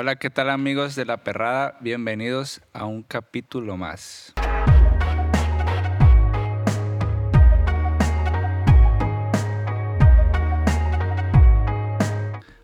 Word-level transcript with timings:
Hola, 0.00 0.14
¿qué 0.14 0.30
tal 0.30 0.48
amigos 0.48 0.94
de 0.94 1.04
La 1.04 1.24
Perrada? 1.24 1.76
Bienvenidos 1.80 2.60
a 2.72 2.84
un 2.84 3.02
capítulo 3.02 3.76
más. 3.76 4.32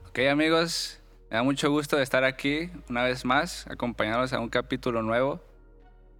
Ok 0.07 0.21
amigos, 0.31 1.01
me 1.29 1.39
da 1.39 1.43
mucho 1.43 1.73
gusto 1.73 1.99
estar 1.99 2.23
aquí 2.23 2.71
una 2.89 3.03
vez 3.03 3.25
más, 3.25 3.67
acompañados 3.67 4.33
a 4.33 4.39
un 4.39 4.49
capítulo 4.49 5.03
nuevo. 5.03 5.43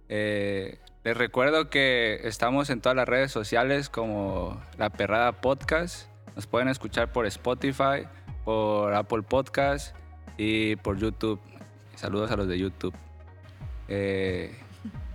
Eh, 0.09 0.79
les 1.05 1.15
recuerdo 1.15 1.69
que 1.69 2.27
estamos 2.27 2.69
en 2.69 2.81
todas 2.81 2.97
las 2.97 3.07
redes 3.07 3.31
sociales 3.31 3.87
como 3.87 4.61
La 4.77 4.89
Perrada 4.89 5.39
Podcast. 5.39 6.09
Nos 6.35 6.45
pueden 6.45 6.67
escuchar 6.67 7.13
por 7.13 7.25
Spotify, 7.25 8.05
por 8.43 8.93
Apple 8.93 9.21
Podcast 9.21 9.95
y 10.37 10.75
por 10.77 10.97
YouTube. 10.97 11.39
Saludos 11.95 12.31
a 12.31 12.35
los 12.35 12.47
de 12.47 12.59
YouTube. 12.59 12.93
Eh, 13.87 14.55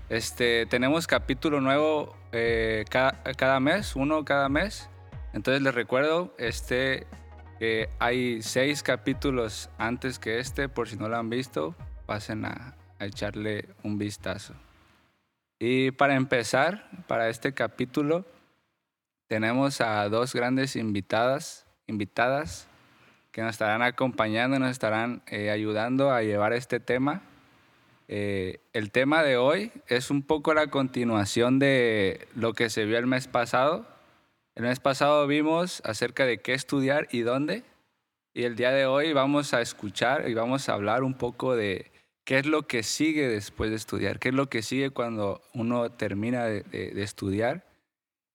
este, 0.08 0.66
tenemos 0.66 1.06
capítulo 1.06 1.60
nuevo 1.60 2.16
eh, 2.32 2.84
cada, 2.88 3.22
cada, 3.36 3.60
mes, 3.60 3.96
uno 3.96 4.24
cada 4.24 4.48
mes. 4.48 4.88
Entonces 5.32 5.62
les 5.62 5.74
recuerdo, 5.74 6.34
este, 6.38 7.06
que 7.58 7.88
hay 7.98 8.42
seis 8.42 8.82
capítulos 8.82 9.70
antes 9.78 10.18
que 10.18 10.38
este, 10.38 10.68
por 10.68 10.88
si 10.88 10.96
no 10.96 11.08
lo 11.08 11.16
han 11.16 11.30
visto, 11.30 11.74
pasen 12.06 12.44
a, 12.44 12.74
a 12.98 13.06
echarle 13.06 13.68
un 13.82 13.98
vistazo. 13.98 14.54
Y 15.58 15.90
para 15.90 16.14
empezar, 16.14 16.88
para 17.06 17.28
este 17.28 17.52
capítulo, 17.52 18.24
tenemos 19.28 19.80
a 19.82 20.08
dos 20.08 20.32
grandes 20.32 20.74
invitadas, 20.74 21.66
invitadas 21.86 22.69
que 23.32 23.42
nos 23.42 23.52
estarán 23.52 23.82
acompañando, 23.82 24.58
nos 24.58 24.70
estarán 24.70 25.22
eh, 25.26 25.50
ayudando 25.50 26.10
a 26.10 26.22
llevar 26.22 26.52
este 26.52 26.80
tema. 26.80 27.22
Eh, 28.08 28.60
el 28.72 28.90
tema 28.90 29.22
de 29.22 29.36
hoy 29.36 29.70
es 29.86 30.10
un 30.10 30.22
poco 30.22 30.52
la 30.52 30.66
continuación 30.66 31.58
de 31.60 32.26
lo 32.34 32.54
que 32.54 32.70
se 32.70 32.84
vio 32.84 32.98
el 32.98 33.06
mes 33.06 33.28
pasado. 33.28 33.86
El 34.56 34.64
mes 34.64 34.80
pasado 34.80 35.26
vimos 35.28 35.80
acerca 35.84 36.26
de 36.26 36.38
qué 36.38 36.54
estudiar 36.54 37.06
y 37.12 37.20
dónde. 37.20 37.62
Y 38.34 38.44
el 38.44 38.56
día 38.56 38.72
de 38.72 38.86
hoy 38.86 39.12
vamos 39.12 39.54
a 39.54 39.60
escuchar 39.60 40.28
y 40.28 40.34
vamos 40.34 40.68
a 40.68 40.74
hablar 40.74 41.04
un 41.04 41.14
poco 41.14 41.54
de 41.54 41.90
qué 42.24 42.38
es 42.38 42.46
lo 42.46 42.66
que 42.66 42.82
sigue 42.82 43.28
después 43.28 43.70
de 43.70 43.76
estudiar, 43.76 44.18
qué 44.18 44.30
es 44.30 44.34
lo 44.34 44.48
que 44.48 44.62
sigue 44.62 44.90
cuando 44.90 45.40
uno 45.54 45.90
termina 45.90 46.44
de, 46.44 46.62
de, 46.62 47.02
estudiar. 47.02 47.64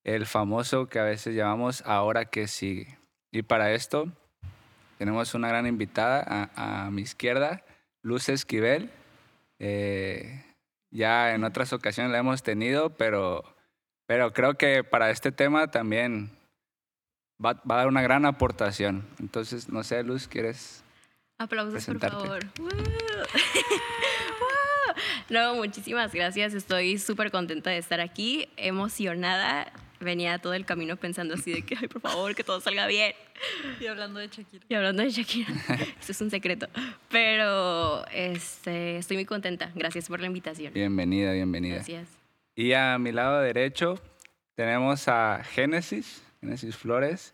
El 0.03 0.25
famoso 0.25 0.87
que 0.87 0.99
a 0.99 1.03
veces 1.03 1.35
llamamos 1.35 1.81
ahora 1.85 2.25
qué 2.25 2.47
sigue. 2.47 2.97
Y 3.31 3.41
para 3.41 3.73
esto 3.73 4.11
tenemos 4.97 5.33
una 5.33 5.47
gran 5.47 5.67
invitada 5.67 6.23
a, 6.27 6.85
a 6.85 6.91
mi 6.91 7.01
izquierda, 7.01 7.63
Luz 8.01 8.29
Esquivel. 8.29 8.89
Eh, 9.59 10.43
ya 10.91 11.33
en 11.33 11.43
otras 11.43 11.73
ocasiones 11.73 12.11
la 12.11 12.19
hemos 12.19 12.43
tenido, 12.43 12.91
pero, 12.91 13.43
pero 14.05 14.33
creo 14.33 14.55
que 14.55 14.83
para 14.83 15.09
este 15.09 15.31
tema 15.31 15.71
también 15.71 16.31
va, 17.43 17.53
va, 17.69 17.75
a 17.75 17.77
dar 17.79 17.87
una 17.87 18.01
gran 18.01 18.25
aportación. 18.25 19.07
Entonces, 19.19 19.69
no 19.69 19.83
sé, 19.83 20.03
Luz, 20.03 20.27
¿quieres 20.27 20.83
Aplausos, 21.37 21.85
por 21.85 21.99
favor. 21.99 22.39
no, 25.29 25.55
muchísimas 25.55 26.13
gracias. 26.13 26.53
Estoy 26.53 26.97
súper 26.97 27.29
contenta 27.29 27.71
de 27.71 27.77
estar 27.77 27.99
aquí, 27.99 28.47
emocionada. 28.55 29.69
Venía 29.99 30.39
todo 30.39 30.53
el 30.53 30.65
camino 30.65 30.95
pensando 30.95 31.33
así 31.33 31.51
de 31.51 31.63
que, 31.63 31.75
ay, 31.75 31.89
por 31.89 32.01
favor, 32.01 32.35
que 32.35 32.45
todo 32.45 32.61
salga 32.61 32.87
bien. 32.87 33.13
Y 33.79 33.87
hablando 33.87 34.19
de 34.19 34.27
Shakira. 34.27 34.65
Y 34.69 34.73
hablando 34.73 35.03
de 35.03 35.09
Shakira. 35.09 35.53
Eso 35.99 36.11
es 36.11 36.21
un 36.21 36.29
secreto. 36.29 36.67
Pero 37.09 38.05
este, 38.07 38.97
estoy 38.97 39.17
muy 39.17 39.25
contenta. 39.25 39.71
Gracias 39.75 40.07
por 40.07 40.19
la 40.19 40.27
invitación. 40.27 40.73
Bienvenida, 40.73 41.33
bienvenida. 41.33 41.75
Gracias. 41.75 42.07
Y 42.55 42.73
a 42.73 42.97
mi 42.97 43.11
lado 43.11 43.41
derecho 43.41 44.01
tenemos 44.55 45.07
a 45.07 45.43
Génesis, 45.43 46.23
Génesis 46.41 46.75
Flores. 46.75 47.33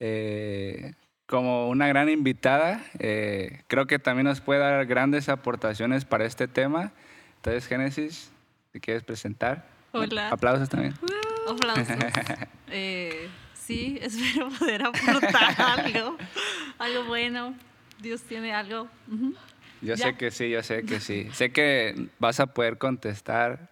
Eh, 0.00 0.92
como 1.26 1.68
una 1.68 1.88
gran 1.88 2.08
invitada. 2.08 2.84
Eh, 2.98 3.62
creo 3.66 3.86
que 3.86 3.98
también 3.98 4.26
nos 4.26 4.40
puede 4.40 4.60
dar 4.60 4.86
grandes 4.86 5.28
aportaciones 5.28 6.04
para 6.04 6.24
este 6.24 6.48
tema. 6.48 6.92
Entonces, 7.36 7.66
Génesis, 7.66 8.32
¿te 8.72 8.80
quieres 8.80 9.02
presentar? 9.02 9.66
Hola. 9.92 10.30
Aplausos 10.30 10.68
también. 10.68 10.94
Uh, 11.02 11.52
aplausos. 11.52 11.96
eh, 12.70 13.28
sí, 13.66 13.98
espero 14.02 14.48
poder 14.50 14.84
aportar 14.84 15.54
algo, 15.58 16.16
algo 16.78 17.04
bueno. 17.04 17.54
Dios 17.98 18.22
tiene 18.22 18.52
algo. 18.52 18.88
Uh 19.08 19.14
-huh. 19.14 19.36
Yo 19.82 19.94
¿Ya? 19.94 20.08
sé 20.08 20.16
que 20.16 20.30
sí, 20.30 20.50
yo 20.50 20.62
sé 20.62 20.84
que 20.84 21.00
sí. 21.00 21.28
sé 21.32 21.50
que 21.50 22.08
vas 22.18 22.40
a 22.40 22.46
poder 22.46 22.78
contestar 22.78 23.70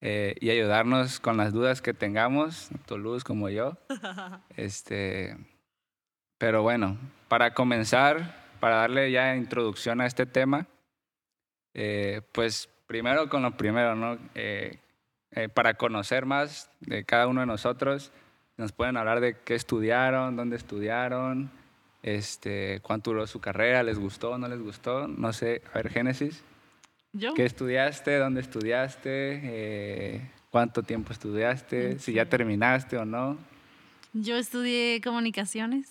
eh, 0.00 0.34
y 0.40 0.50
ayudarnos 0.50 1.18
con 1.18 1.36
las 1.36 1.52
dudas 1.52 1.80
que 1.80 1.94
tengamos, 1.94 2.68
tanto 2.68 2.98
Luz 2.98 3.24
como 3.24 3.48
yo. 3.48 3.76
Este, 4.56 5.36
pero 6.38 6.62
bueno, 6.62 6.98
para 7.28 7.54
comenzar, 7.54 8.36
para 8.60 8.76
darle 8.76 9.10
ya 9.10 9.34
introducción 9.34 10.00
a 10.00 10.06
este 10.06 10.26
tema, 10.26 10.66
eh, 11.74 12.22
pues 12.32 12.68
primero 12.86 13.28
con 13.28 13.42
lo 13.42 13.56
primero, 13.56 13.94
¿no? 13.94 14.18
Eh, 14.34 14.78
eh, 15.32 15.48
para 15.48 15.74
conocer 15.74 16.26
más 16.26 16.70
de 16.80 17.04
cada 17.04 17.26
uno 17.26 17.40
de 17.40 17.46
nosotros, 17.46 18.12
nos 18.56 18.72
pueden 18.72 18.96
hablar 18.96 19.20
de 19.20 19.38
qué 19.40 19.54
estudiaron, 19.54 20.36
dónde 20.36 20.56
estudiaron, 20.56 21.50
este, 22.02 22.80
cuánto 22.82 23.10
duró 23.10 23.26
su 23.26 23.40
carrera, 23.40 23.82
les 23.82 23.98
gustó, 23.98 24.38
no 24.38 24.48
les 24.48 24.60
gustó, 24.60 25.08
no 25.08 25.32
sé, 25.32 25.62
a 25.72 25.78
ver, 25.78 25.90
Génesis. 25.90 26.42
¿Yo? 27.12 27.34
¿Qué 27.34 27.44
estudiaste? 27.44 28.18
¿Dónde 28.18 28.40
estudiaste? 28.40 30.30
¿Cuánto 30.50 30.82
tiempo 30.82 31.12
estudiaste? 31.12 31.98
Si 31.98 32.12
ya 32.12 32.28
terminaste 32.28 32.96
o 32.96 33.04
no. 33.04 33.38
Yo 34.12 34.36
estudié 34.36 35.00
comunicaciones 35.00 35.90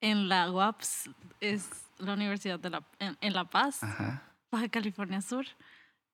en 0.00 0.28
la 0.28 0.50
UAPS, 0.50 1.10
es 1.40 1.68
la 1.98 2.14
Universidad 2.14 2.58
de 2.58 2.70
la, 2.70 2.82
en, 2.98 3.16
en 3.20 3.32
La 3.32 3.44
Paz, 3.44 3.82
Ajá. 3.82 4.22
Baja 4.50 4.68
California 4.68 5.20
Sur. 5.20 5.46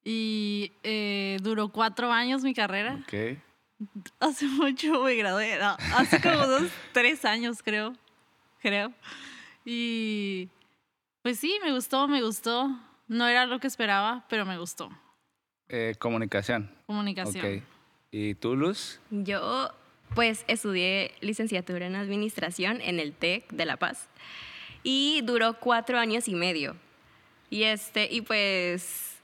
Y 0.05 0.73
eh, 0.83 1.39
duró 1.43 1.69
cuatro 1.69 2.11
años 2.13 2.43
mi 2.43 2.55
carrera. 2.55 2.99
Ok. 3.03 3.39
Hace 4.21 4.47
mucho 4.47 5.03
me 5.03 5.15
gradué, 5.15 5.59
no, 5.59 5.77
hace 5.95 6.21
como 6.21 6.47
dos, 6.47 6.71
tres 6.93 7.25
años 7.25 7.63
creo, 7.63 7.95
creo. 8.61 8.93
Y 9.65 10.49
pues 11.23 11.39
sí, 11.39 11.59
me 11.63 11.73
gustó, 11.73 12.09
me 12.09 12.23
gustó. 12.23 12.69
No 13.07 13.27
era 13.27 13.47
lo 13.47 13.59
que 13.61 13.67
esperaba, 13.67 14.27
pero 14.29 14.45
me 14.45 14.59
gustó. 14.59 14.91
Eh, 15.69 15.95
comunicación. 15.99 16.71
Comunicación. 16.87 17.45
Ok. 17.45 17.63
¿Y 18.11 18.35
tú, 18.35 18.57
Luz? 18.57 19.01
Yo 19.11 19.71
pues 20.15 20.45
estudié 20.49 21.13
licenciatura 21.21 21.87
en 21.87 21.97
administración 21.97 22.81
en 22.81 22.99
el 22.99 23.13
TEC 23.13 23.51
de 23.53 23.65
La 23.67 23.77
Paz 23.77 24.09
y 24.83 25.21
duró 25.23 25.59
cuatro 25.61 25.99
años 25.99 26.29
y 26.29 26.35
medio. 26.35 26.77
Y, 27.51 27.65
este, 27.65 28.09
y 28.11 28.23
pues 28.23 29.19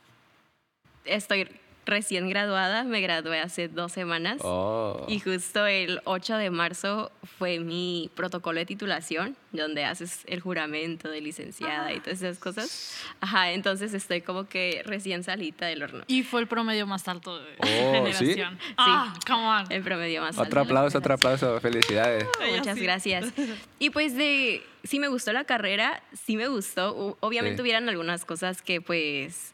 estoy 1.04 1.48
recién 1.86 2.28
graduada, 2.28 2.84
me 2.84 3.00
gradué 3.00 3.40
hace 3.40 3.68
dos 3.68 3.92
semanas 3.92 4.38
oh. 4.42 5.04
y 5.08 5.20
justo 5.20 5.66
el 5.66 6.00
8 6.04 6.36
de 6.36 6.50
marzo 6.50 7.12
fue 7.38 7.58
mi 7.58 8.10
protocolo 8.14 8.58
de 8.58 8.66
titulación, 8.66 9.36
donde 9.52 9.84
haces 9.84 10.22
el 10.26 10.40
juramento 10.40 11.08
de 11.08 11.20
licenciada 11.20 11.86
ah. 11.86 11.92
y 11.92 12.00
todas 12.00 12.22
esas 12.22 12.38
cosas. 12.38 12.96
Ajá, 13.20 13.52
entonces 13.52 13.94
estoy 13.94 14.20
como 14.20 14.48
que 14.48 14.82
recién 14.84 15.24
salita 15.24 15.66
del 15.66 15.82
horno. 15.82 16.04
Y 16.06 16.22
fue 16.22 16.40
el 16.40 16.46
promedio 16.46 16.86
más 16.86 17.06
alto 17.08 17.38
de 17.38 17.56
oh, 17.58 17.66
generación. 17.66 18.58
¿sí? 18.60 18.74
Ah, 18.76 19.14
come 19.26 19.42
on. 19.42 19.72
El 19.72 19.82
promedio 19.82 20.20
más 20.20 20.38
otro 20.38 20.60
alto. 20.60 20.74
Aplauso, 20.74 20.98
otro 20.98 21.14
aplauso, 21.14 21.60
felicidades. 21.60 22.26
Muchas 22.56 22.78
gracias. 22.78 23.26
Y 23.78 23.90
pues 23.90 24.16
de, 24.16 24.62
sí 24.82 24.98
me 24.98 25.08
gustó 25.08 25.32
la 25.32 25.44
carrera, 25.44 26.02
sí 26.12 26.36
me 26.36 26.48
gustó. 26.48 27.16
Obviamente 27.20 27.56
sí. 27.56 27.62
hubieran 27.62 27.88
algunas 27.88 28.24
cosas 28.24 28.62
que 28.62 28.80
pues 28.80 29.53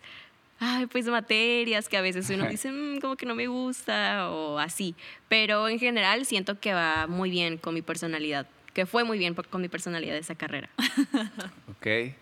ay, 0.60 0.86
pues 0.86 1.06
materias 1.06 1.88
que 1.88 1.96
a 1.96 2.02
veces 2.02 2.30
uno 2.30 2.46
dice, 2.46 2.70
mmm, 2.70 3.00
como 3.00 3.16
que 3.16 3.26
no 3.26 3.34
me 3.34 3.48
gusta 3.48 4.30
o 4.30 4.58
así. 4.58 4.94
Pero 5.28 5.68
en 5.68 5.78
general 5.78 6.24
siento 6.26 6.60
que 6.60 6.72
va 6.72 7.06
muy 7.06 7.30
bien 7.30 7.56
con 7.56 7.74
mi 7.74 7.82
personalidad, 7.82 8.46
que 8.72 8.86
fue 8.86 9.02
muy 9.02 9.18
bien 9.18 9.34
con 9.34 9.60
mi 9.60 9.68
personalidad 9.68 10.16
esa 10.16 10.34
carrera. 10.34 10.68
ok. 11.68 12.14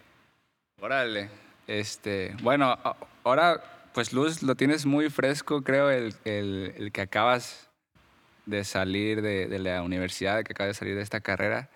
Órale. 0.81 1.29
Este, 1.67 2.35
bueno, 2.40 2.79
ahora 3.25 3.62
pues 3.93 4.12
Luz, 4.12 4.44
lo 4.44 4.55
tienes 4.55 4.87
muy 4.87 5.11
fresco, 5.11 5.62
creo, 5.62 5.90
el, 5.90 6.14
el, 6.25 6.73
el 6.76 6.93
que 6.93 7.00
acabas 7.00 7.69
de 8.46 8.62
salir 8.62 9.23
de, 9.23 9.49
de, 9.49 9.58
la 9.58 9.82
universidad, 9.82 10.44
que 10.44 10.52
acabas 10.52 10.70
de 10.70 10.79
salir 10.79 10.94
de 10.94 11.02
esta 11.02 11.20
carrera. 11.20 11.69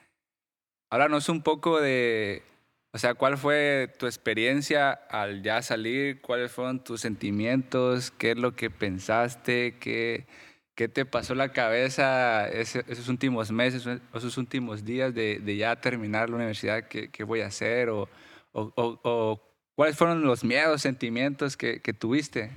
Háblanos 0.89 1.29
un 1.29 1.43
poco 1.43 1.81
de, 1.81 2.45
o 2.95 2.99
sea, 2.99 3.15
¿cuál 3.15 3.39
fue 3.39 3.91
tu 3.99 4.07
experiencia 4.07 4.93
al 4.93 5.43
ya 5.43 5.63
salir? 5.63 6.21
¿Cuáles 6.21 6.53
fueron 6.53 6.85
tus 6.85 7.01
sentimientos? 7.01 8.11
¿Qué 8.11 8.33
es 8.33 8.37
lo 8.37 8.55
que 8.55 8.69
pensaste? 8.69 9.79
¿Qué, 9.81 10.27
qué 10.75 10.89
te 10.89 11.07
pasó 11.07 11.35
la 11.35 11.53
cabeza 11.53 12.47
esos 12.49 13.09
últimos 13.09 13.51
meses, 13.51 13.87
esos 14.15 14.37
últimos 14.37 14.85
días 14.85 15.15
de, 15.15 15.39
de 15.39 15.57
ya 15.57 15.81
terminar 15.81 16.29
la 16.29 16.37
universidad? 16.37 16.87
¿Qué, 16.87 17.11
qué 17.11 17.25
voy 17.25 17.41
a 17.41 17.47
hacer? 17.47 17.89
O, 17.89 18.11
o, 18.53 18.73
o, 18.77 19.01
o, 19.03 19.43
¿Cuáles 19.75 19.97
fueron 19.97 20.23
los 20.23 20.45
miedos, 20.45 20.83
sentimientos 20.83 21.57
que, 21.57 21.81
que 21.81 21.95
tuviste? 21.95 22.51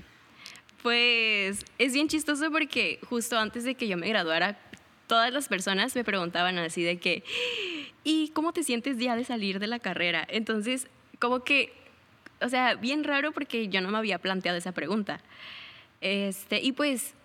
Pues 0.84 1.64
es 1.80 1.94
bien 1.94 2.10
chistoso 2.10 2.52
porque 2.52 3.00
justo 3.10 3.40
antes 3.40 3.64
de 3.64 3.76
que 3.76 3.88
yo 3.88 3.96
me 3.96 4.10
graduara, 4.10 4.60
todas 5.08 5.32
las 5.32 5.48
personas 5.48 5.96
me 5.96 6.04
preguntaban 6.04 6.58
así 6.58 6.84
de 6.84 6.98
que, 6.98 7.24
¿y 8.06 8.30
cómo 8.30 8.54
te 8.54 8.64
sientes 8.64 8.98
ya 8.98 9.18
de 9.18 9.26
salir 9.26 9.60
de 9.60 9.68
la 9.68 9.80
carrera? 9.80 10.26
Entonces, 10.30 10.88
como 11.20 11.44
que, 11.44 11.74
o 12.42 12.48
sea, 12.48 12.76
bien 12.76 13.04
raro 13.04 13.34
porque 13.34 13.68
yo 13.68 13.82
no 13.82 13.90
me 13.90 13.98
había 13.98 14.20
planteado 14.20 14.58
esa 14.58 14.72
pregunta. 14.72 15.20
Este, 16.00 16.62
y 16.62 16.72
pues, 16.72 17.16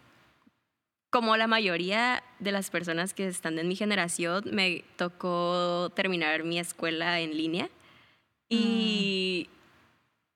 como 1.11 1.37
la 1.37 1.47
mayoría 1.47 2.23
de 2.39 2.51
las 2.53 2.71
personas 2.71 3.15
que 3.15 3.27
están 3.27 3.59
en 3.59 3.69
mi 3.69 3.77
generación, 3.77 4.45
me 4.53 4.85
tocó 4.97 5.93
terminar 5.95 6.45
mi 6.45 6.59
escuela 6.59 7.21
en 7.21 7.37
línea. 7.37 7.69
Y, 8.49 9.49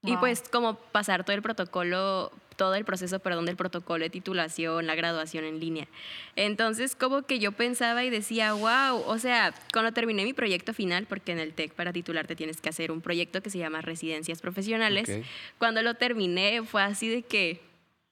y 0.02 0.10
Wow. 0.10 0.20
pues 0.20 0.48
como 0.50 0.74
pasar 0.74 1.24
todo 1.24 1.34
el 1.34 1.42
protocolo, 1.42 2.30
todo 2.56 2.74
el 2.74 2.84
proceso, 2.84 3.18
perdón, 3.18 3.46
del 3.46 3.56
protocolo 3.56 4.04
de 4.04 4.10
titulación, 4.10 4.86
la 4.86 4.94
graduación 4.94 5.44
en 5.44 5.60
línea. 5.60 5.88
Entonces 6.36 6.96
como 6.96 7.22
que 7.22 7.38
yo 7.38 7.52
pensaba 7.52 8.04
y 8.04 8.10
decía, 8.10 8.52
wow, 8.52 9.02
o 9.06 9.18
sea, 9.18 9.54
cuando 9.72 9.92
terminé 9.92 10.24
mi 10.24 10.32
proyecto 10.32 10.72
final, 10.72 11.06
porque 11.06 11.32
en 11.32 11.38
el 11.38 11.54
TEC 11.54 11.72
para 11.74 11.92
titularte 11.92 12.36
tienes 12.36 12.60
que 12.60 12.68
hacer 12.68 12.90
un 12.90 13.00
proyecto 13.00 13.42
que 13.42 13.50
se 13.50 13.58
llama 13.58 13.80
Residencias 13.80 14.40
Profesionales, 14.40 15.10
cuando 15.58 15.82
lo 15.82 15.94
terminé 15.94 16.62
fue 16.64 16.82
así 16.82 17.08
de 17.08 17.22
que, 17.22 17.60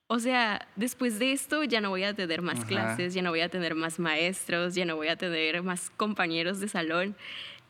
o 0.06 0.18
sea, 0.18 0.68
después 0.76 1.18
de 1.18 1.32
esto 1.32 1.64
ya 1.64 1.80
no 1.80 1.90
voy 1.90 2.04
a 2.04 2.14
tener 2.14 2.42
más 2.42 2.58
Ajá. 2.58 2.68
clases, 2.68 3.14
ya 3.14 3.22
no 3.22 3.30
voy 3.30 3.40
a 3.40 3.48
tener 3.48 3.74
más 3.74 3.98
maestros, 3.98 4.74
ya 4.74 4.84
no 4.84 4.96
voy 4.96 5.08
a 5.08 5.16
tener 5.16 5.62
más 5.62 5.90
compañeros 5.90 6.60
de 6.60 6.68
salón. 6.68 7.16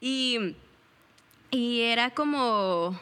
Y, 0.01 0.57
y 1.51 1.83
era 1.83 2.11
como... 2.11 2.99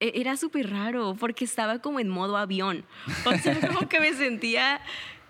e- 0.00 0.12
Era 0.20 0.36
súper 0.36 0.70
raro 0.70 1.16
porque 1.18 1.44
estaba 1.44 1.78
como 1.80 2.00
en 2.00 2.08
modo 2.08 2.36
avión. 2.36 2.84
O 3.26 3.32
sea, 3.38 3.58
como 3.68 3.88
que 3.88 4.00
me 4.00 4.12
sentía... 4.14 4.80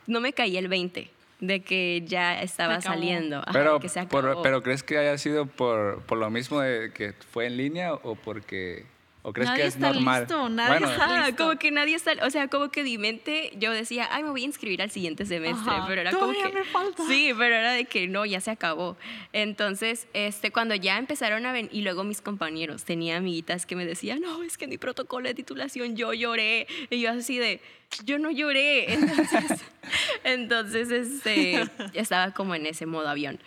No 0.07 0.21
me 0.21 0.33
caía 0.33 0.59
el 0.59 0.69
20 0.69 1.11
de 1.41 1.61
que 1.63 2.03
ya 2.07 2.43
estaba 2.43 2.75
acabó. 2.77 2.95
saliendo. 2.95 3.37
ajá, 3.39 3.53
Pero, 3.53 3.81
que 3.81 3.89
se 3.89 4.05
por- 4.07 4.25
acabó. 4.27 4.43
pero 4.43 4.63
¿crees 4.63 4.83
que 4.83 4.99
haya 4.99 5.17
sido 5.19 5.47
por, 5.47 6.03
por 6.03 6.19
lo 6.19 6.29
mismo 6.31 6.61
de 6.61 6.93
que 6.93 7.13
fue 7.31 7.47
en 7.47 7.57
línea 7.57 7.95
o 7.95 8.15
porque... 8.17 8.87
¿O 9.23 9.35
crees 9.35 9.51
Nadie 9.51 9.63
que 9.63 9.69
es 9.69 9.75
está 9.75 9.93
normal? 9.93 10.21
listo, 10.23 10.49
nadie 10.49 10.79
bueno, 10.79 10.91
está- 10.93 11.27
listo. 11.27 11.45
como 11.45 11.59
que 11.59 11.71
nadie 11.71 11.95
está, 11.95 12.13
o 12.25 12.31
sea, 12.31 12.49
como 12.49 12.71
que 12.71 12.83
mi 12.83 12.97
mente, 12.97 13.53
yo 13.59 13.71
decía, 13.71 14.09
ay, 14.11 14.23
me 14.23 14.31
voy 14.31 14.43
a 14.43 14.47
inscribir 14.47 14.81
al 14.81 14.91
siguiente 14.91 15.27
semestre, 15.27 15.71
Ajá, 15.71 15.85
pero 15.87 16.01
era 16.01 16.11
como 16.13 16.33
que, 16.33 16.49
me 16.49 16.65
falta. 16.65 17.07
sí, 17.07 17.31
pero 17.37 17.55
era 17.55 17.73
de 17.73 17.85
que 17.85 18.09
no, 18.09 18.25
ya 18.25 18.41
se 18.41 18.51
acabó. 18.51 18.97
Entonces, 19.35 20.07
este, 20.15 20.51
cuando 20.51 20.75
ya 20.75 20.97
empezaron 20.97 21.45
a 21.45 21.53
venir, 21.53 21.71
y 21.73 21.83
luego 21.83 22.03
mis 22.03 22.23
compañeros, 22.23 22.85
tenía 22.85 23.19
amiguitas 23.19 23.67
que 23.67 23.77
me 23.77 23.85
decían, 23.85 24.21
no, 24.21 24.43
es 24.43 24.57
que 24.57 24.65
en 24.65 24.71
mi 24.71 24.79
protocolo 24.79 25.29
de 25.29 25.35
titulación 25.35 25.97
yo 25.97 26.15
lloré, 26.15 26.67
y 26.89 27.01
yo 27.01 27.11
así 27.11 27.37
de, 27.37 27.61
yo 28.05 28.19
no 28.19 28.31
lloré, 28.31 28.93
entonces, 28.95 29.61
entonces, 30.25 30.91
este, 30.91 31.63
estaba 31.95 32.33
como 32.33 32.55
en 32.55 32.67
ese 32.67 32.87
modo 32.87 33.09
avión. 33.09 33.39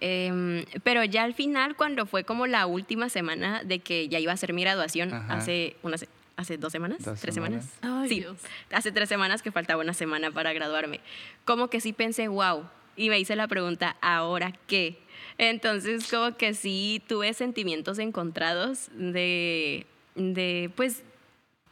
Em, 0.00 0.64
pero 0.84 1.02
ya 1.04 1.24
al 1.24 1.34
final, 1.34 1.74
cuando 1.76 2.06
fue 2.06 2.24
como 2.24 2.46
la 2.46 2.66
última 2.66 3.08
semana 3.08 3.62
de 3.64 3.80
que 3.80 4.08
ya 4.08 4.18
iba 4.20 4.32
a 4.32 4.36
ser 4.36 4.52
mi 4.52 4.62
graduación, 4.62 5.12
Ajá. 5.12 5.34
hace, 5.34 5.76
unas, 5.82 6.06
hace 6.36 6.56
dos 6.56 6.70
semanas, 6.72 7.04
Dos 7.04 7.20
tres 7.20 7.34
semanas. 7.34 7.64
semanas. 7.80 8.02
Ay, 8.04 8.08
sí, 8.08 8.20
Dios. 8.20 8.38
hace 8.72 8.92
tres 8.92 9.08
semanas 9.08 9.42
que 9.42 9.50
faltaba 9.50 9.82
una 9.82 9.94
semana 9.94 10.30
para 10.30 10.52
graduarme. 10.52 11.00
Como 11.44 11.68
que 11.68 11.80
sí 11.80 11.92
pensé, 11.92 12.28
wow, 12.28 12.68
y 12.96 13.10
me 13.10 13.18
hice 13.18 13.34
la 13.36 13.48
pregunta, 13.48 13.96
¿ahora 14.00 14.52
qué? 14.68 14.98
Entonces, 15.36 16.06
como 16.10 16.36
que 16.36 16.54
sí 16.54 17.02
tuve 17.08 17.32
sentimientos 17.34 17.98
encontrados 17.98 18.88
de, 18.94 19.86
de 20.14 20.70
pues, 20.76 21.02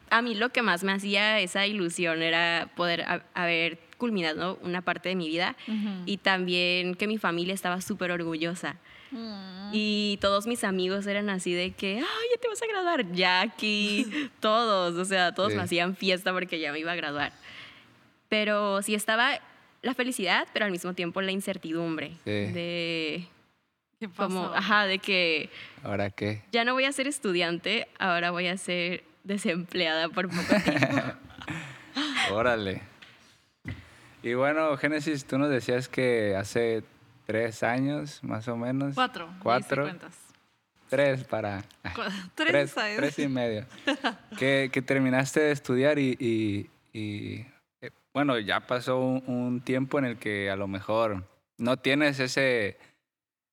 a 0.09 0.21
mí 0.21 0.35
lo 0.35 0.49
que 0.49 0.61
más 0.61 0.83
me 0.83 0.91
hacía 0.91 1.39
esa 1.39 1.65
ilusión 1.67 2.21
era 2.21 2.69
poder 2.75 3.01
ha- 3.03 3.23
haber 3.33 3.79
culminado 3.97 4.59
una 4.61 4.81
parte 4.81 5.09
de 5.09 5.15
mi 5.15 5.27
vida 5.27 5.55
y 6.05 6.17
también 6.17 6.93
que 6.95 7.07
mi 7.07 7.17
familia 7.17 7.53
estaba 7.53 7.81
súper 7.81 8.11
orgullosa. 8.11 8.77
Mm. 9.11 9.69
Y 9.73 10.17
todos 10.21 10.45
mis 10.47 10.63
amigos 10.63 11.07
eran 11.07 11.29
así 11.29 11.53
de 11.53 11.71
que, 11.71 11.95
ay, 11.97 12.27
ya 12.35 12.41
te 12.41 12.47
vas 12.47 12.61
a 12.61 12.67
graduar, 12.67 13.11
Jackie, 13.11 14.05
todos, 14.39 14.95
o 14.95 15.05
sea, 15.05 15.33
todos 15.33 15.51
Sí. 15.51 15.57
me 15.57 15.63
hacían 15.63 15.95
fiesta 15.95 16.31
porque 16.33 16.59
ya 16.59 16.71
me 16.71 16.79
iba 16.79 16.91
a 16.91 16.95
graduar. 16.95 17.31
Pero 18.29 18.81
sí 18.81 18.93
estaba 18.93 19.39
la 19.81 19.93
felicidad, 19.93 20.47
pero 20.53 20.65
al 20.65 20.71
mismo 20.71 20.93
tiempo 20.93 21.21
la 21.21 21.31
incertidumbre 21.31 22.09
Sí. 22.25 22.31
de 22.53 23.27
¿Qué 23.99 24.09
pasó? 24.09 24.23
como, 24.29 24.43
ajá, 24.53 24.85
de 24.85 24.99
que 24.99 25.49
¿Ahora 25.83 26.09
qué? 26.11 26.43
ya 26.51 26.65
no 26.65 26.73
voy 26.73 26.83
a 26.85 26.91
ser 26.91 27.07
estudiante, 27.07 27.87
ahora 27.99 28.31
voy 28.31 28.47
a 28.47 28.57
ser 28.57 29.03
desempleada 29.27 30.09
por 30.09 30.29
poco 30.29 30.61
tiempo. 30.63 31.03
Órale. 32.31 32.81
Y 34.23 34.33
bueno, 34.33 34.75
Génesis, 34.77 35.25
tú 35.25 35.37
nos 35.37 35.49
decías 35.49 35.87
que 35.87 36.35
hace 36.35 36.83
tres 37.25 37.63
años, 37.63 38.23
más 38.23 38.47
o 38.47 38.55
menos. 38.57 38.95
Cuatro. 38.95 39.29
Cuatro. 39.41 39.89
Tres 40.89 41.23
para... 41.25 41.63
Tres, 42.35 42.51
Tres, 42.51 42.71
¿sabes? 42.71 42.97
tres 42.97 43.19
y 43.19 43.27
medio. 43.27 43.65
que, 44.37 44.69
que 44.71 44.81
terminaste 44.81 45.39
de 45.41 45.51
estudiar 45.51 45.99
y, 45.99 46.15
y- 46.19 46.69
y, 46.93 47.45
eh, 47.81 47.91
bueno, 48.13 48.39
ya 48.39 48.61
pasó 48.61 48.97
un, 48.99 49.23
un 49.27 49.61
tiempo 49.61 49.99
en 49.99 50.05
el 50.05 50.17
que 50.17 50.49
a 50.49 50.55
lo 50.55 50.67
mejor 50.67 51.23
no 51.57 51.77
tienes 51.77 52.19
ese, 52.19 52.77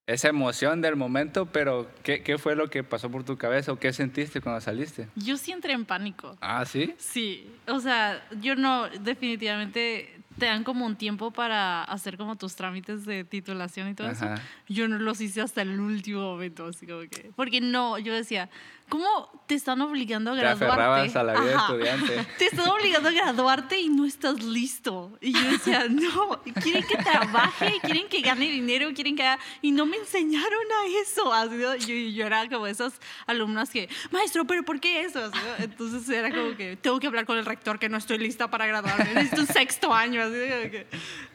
esa 0.06 0.28
emoción 0.28 0.82
del 0.82 0.96
momento, 0.96 1.46
pero 1.46 1.90
¿qué, 2.02 2.22
¿qué 2.22 2.36
fue 2.36 2.56
lo 2.56 2.68
que 2.68 2.84
pasó 2.84 3.10
por 3.10 3.24
tu 3.24 3.38
cabeza 3.38 3.72
o 3.72 3.78
qué 3.78 3.92
sentiste 3.92 4.40
cuando 4.40 4.60
saliste? 4.60 5.08
Yo 5.16 5.36
sí 5.36 5.52
entré 5.52 5.72
en 5.72 5.84
pánico. 5.86 6.36
Ah, 6.40 6.64
¿sí? 6.66 6.94
Sí, 6.98 7.50
o 7.66 7.80
sea, 7.80 8.22
yo 8.40 8.54
no, 8.54 8.88
definitivamente 8.88 10.14
te 10.38 10.46
dan 10.46 10.64
como 10.64 10.84
un 10.84 10.96
tiempo 10.96 11.30
para 11.30 11.84
hacer 11.84 12.16
como 12.16 12.36
tus 12.36 12.56
trámites 12.56 13.06
de 13.06 13.24
titulación 13.24 13.88
y 13.88 13.94
todo 13.94 14.10
eso. 14.10 14.26
Yo 14.68 14.88
no 14.88 14.98
los 14.98 15.20
hice 15.20 15.40
hasta 15.40 15.62
el 15.62 15.78
último 15.78 16.20
momento, 16.20 16.66
así 16.66 16.86
como 16.86 17.02
que... 17.02 17.30
Porque 17.36 17.60
no, 17.60 17.98
yo 17.98 18.12
decía, 18.12 18.50
¿cómo 18.94 19.28
te 19.48 19.56
están 19.56 19.80
obligando 19.80 20.30
a 20.30 20.34
Te 20.34 20.40
graduarte? 20.40 20.64
aferrabas 20.66 21.16
a 21.16 21.22
la 21.24 21.40
vida 21.40 21.56
Ajá. 21.56 21.72
estudiante. 21.72 22.26
Te 22.38 22.46
están 22.46 22.68
obligando 22.68 23.08
a 23.08 23.12
graduarte 23.12 23.80
y 23.80 23.88
no 23.88 24.04
estás 24.06 24.40
listo. 24.40 25.10
Y 25.20 25.32
yo 25.32 25.50
decía, 25.50 25.86
no, 25.90 26.40
quieren 26.62 26.84
que 26.86 26.96
trabaje, 26.98 27.80
quieren 27.82 28.08
que 28.08 28.20
gane 28.20 28.48
dinero, 28.48 28.88
quieren 28.94 29.16
que 29.16 29.24
haga... 29.24 29.42
Y 29.62 29.72
no 29.72 29.84
me 29.84 29.96
enseñaron 29.96 30.62
a 30.80 31.02
eso. 31.02 31.32
Así, 31.32 31.58
yo, 31.58 31.74
yo 31.74 32.26
era 32.26 32.48
como 32.48 32.68
esas 32.68 32.92
alumnas 33.26 33.68
que, 33.70 33.88
maestro, 34.12 34.44
¿pero 34.44 34.62
por 34.62 34.78
qué 34.78 35.00
eso? 35.00 35.28
Entonces 35.58 36.08
era 36.08 36.30
como 36.30 36.56
que, 36.56 36.76
tengo 36.76 37.00
que 37.00 37.08
hablar 37.08 37.26
con 37.26 37.36
el 37.36 37.44
rector 37.44 37.80
que 37.80 37.88
no 37.88 37.96
estoy 37.96 38.18
lista 38.18 38.48
para 38.48 38.64
graduarme. 38.68 39.12
Necesito 39.12 39.40
un 39.40 39.48
sexto 39.48 39.92
año. 39.92 40.22
Así 40.22 40.34
que, 40.34 40.86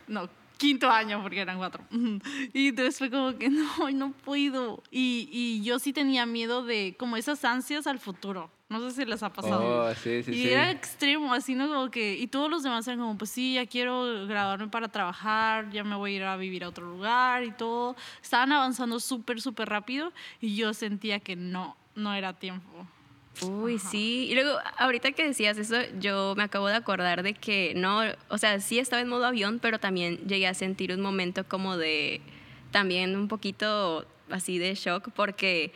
no, 0.08 0.30
quinto 0.60 0.92
año 0.92 1.24
porque 1.24 1.42
eran 1.42 1.58
cuatro. 1.58 1.84
Y 2.54 2.68
entonces 2.68 2.98
fue 3.00 3.10
como 3.10 3.36
que, 3.38 3.50
no, 3.50 3.90
no 3.92 4.12
puedo. 4.12 4.84
Y, 4.92 5.30
y 5.32 5.64
yo 5.64 5.80
sí 5.80 5.94
tenía 5.94 6.28
miedo 6.28 6.64
de 6.64 6.96
como 7.00 7.18
esas 7.18 7.44
ansias 7.46 7.88
al 7.88 7.98
futuro. 7.98 8.52
No 8.68 8.80
sé 8.82 8.92
si 8.92 9.06
les 9.06 9.24
ha 9.24 9.34
pasado. 9.34 9.88
Oh, 9.88 9.96
sí, 9.96 10.22
sí, 10.22 10.32
y 10.32 10.44
sí. 10.44 10.50
era 10.50 10.70
extremo, 10.70 11.34
así, 11.34 11.56
¿no? 11.56 11.68
Como 11.68 11.90
que, 11.90 12.14
y 12.20 12.28
todos 12.28 12.52
los 12.52 12.62
demás 12.62 12.88
eran 12.88 13.00
como, 13.00 13.18
pues 13.18 13.32
sí, 13.32 13.56
ya 13.56 13.66
quiero 13.66 14.28
graduarme 14.28 14.68
para 14.68 14.90
trabajar, 14.90 15.72
ya 15.72 15.84
me 15.84 15.96
voy 15.96 16.14
a 16.14 16.16
ir 16.18 16.24
a 16.24 16.38
vivir 16.38 16.64
a 16.64 16.68
otro 16.70 16.88
lugar 16.88 17.44
y 17.44 17.52
todo. 17.52 17.96
Estaban 18.22 18.52
avanzando 18.52 19.00
súper, 19.00 19.42
súper 19.42 19.70
rápido 19.70 20.14
y 20.40 20.56
yo 20.56 20.76
sentía 20.76 21.20
que 21.20 21.36
no, 21.36 21.78
no 21.96 22.14
era 22.14 22.34
tiempo. 22.34 22.86
Uy, 23.42 23.80
sí. 23.80 24.28
Y 24.30 24.36
luego, 24.36 24.58
ahorita 24.78 25.12
que 25.14 25.26
decías 25.26 25.58
eso, 25.58 25.78
yo 26.00 26.34
me 26.36 26.44
acabo 26.44 26.68
de 26.68 26.76
acordar 26.76 27.24
de 27.24 27.34
que 27.34 27.74
no, 27.76 28.02
o 28.28 28.38
sea, 28.38 28.60
sí 28.60 28.80
estaba 28.80 29.02
en 29.02 29.08
modo 29.08 29.26
avión, 29.26 29.60
pero 29.60 29.80
también 29.80 30.18
llegué 30.28 30.48
a 30.48 30.54
sentir 30.54 30.92
un 30.92 31.02
momento 31.02 31.48
como 31.48 31.78
de, 31.78 32.22
también 32.72 33.16
un 33.16 33.28
poquito 33.28 34.06
así 34.30 34.60
de 34.60 34.76
shock, 34.76 35.10
porque 35.16 35.72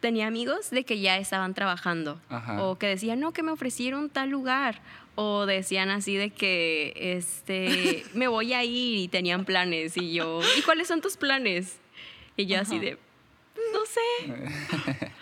tenía 0.00 0.26
amigos 0.26 0.70
de 0.70 0.84
que 0.84 1.00
ya 1.00 1.18
estaban 1.18 1.54
trabajando, 1.54 2.20
Ajá. 2.28 2.62
o 2.62 2.78
que 2.78 2.86
decían, 2.86 3.20
no, 3.20 3.32
que 3.32 3.42
me 3.42 3.50
ofrecieron 3.50 4.08
tal 4.10 4.30
lugar, 4.30 4.80
o 5.14 5.44
decían 5.44 5.90
así 5.90 6.16
de 6.16 6.30
que, 6.30 6.92
este, 6.96 8.04
me 8.14 8.28
voy 8.28 8.52
a 8.54 8.64
ir 8.64 8.98
y 8.98 9.08
tenían 9.08 9.44
planes, 9.44 9.96
y 9.96 10.14
yo, 10.14 10.40
¿y 10.56 10.62
cuáles 10.62 10.88
son 10.88 11.00
tus 11.00 11.16
planes? 11.16 11.80
Y 12.36 12.46
yo 12.46 12.60
así 12.60 12.76
Ajá. 12.76 12.84
de, 12.84 12.98
no 13.72 13.80
sé. 13.84 15.10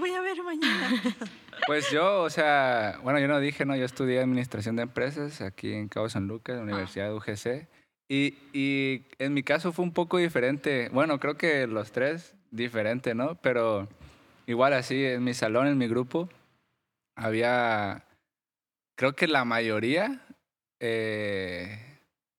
Voy 0.00 0.10
a 0.12 0.20
ver 0.20 0.42
mañana. 0.42 1.02
Pues 1.66 1.90
yo, 1.90 2.22
o 2.22 2.30
sea, 2.30 2.98
bueno, 3.04 3.20
yo 3.20 3.28
no 3.28 3.38
dije, 3.38 3.66
no, 3.66 3.76
yo 3.76 3.84
estudié 3.84 4.18
Administración 4.20 4.76
de 4.76 4.82
Empresas 4.82 5.42
aquí 5.42 5.74
en 5.74 5.88
Cabo 5.88 6.08
San 6.08 6.26
Lucas, 6.26 6.54
Ah. 6.54 6.58
la 6.58 6.64
Universidad 6.64 7.08
de 7.08 7.14
UGC. 7.14 7.68
Y, 8.08 8.38
y 8.54 9.04
en 9.18 9.34
mi 9.34 9.42
caso 9.42 9.70
fue 9.70 9.84
un 9.84 9.92
poco 9.92 10.16
diferente. 10.16 10.88
Bueno, 10.88 11.20
creo 11.20 11.36
que 11.36 11.66
los 11.66 11.92
tres, 11.92 12.34
diferente, 12.50 13.14
¿no? 13.14 13.34
Pero 13.36 13.88
igual 14.46 14.72
así, 14.72 15.04
en 15.04 15.22
mi 15.22 15.34
salón, 15.34 15.66
en 15.68 15.76
mi 15.78 15.86
grupo, 15.86 16.28
había, 17.14 18.04
creo 18.96 19.14
que 19.14 19.28
la 19.28 19.44
mayoría, 19.44 20.22
eh, 20.80 21.78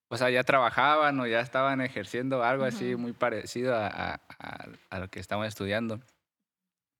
o 0.10 0.18
sea, 0.18 0.30
ya 0.30 0.44
trabajaban 0.44 1.20
o 1.20 1.27
ya 1.27 1.39
estaban 1.41 1.80
ejerciendo 1.80 2.44
algo 2.44 2.65
así 2.65 2.96
Ujú. 2.96 3.03
muy 3.03 3.13
parecido 3.13 3.75
a, 3.75 3.88
a- 3.88 4.20
a- 4.39 4.68
a 4.89 5.00
lo 5.00 5.08
que 5.10 5.20
estaban 5.20 5.48
estudiando. 5.48 6.01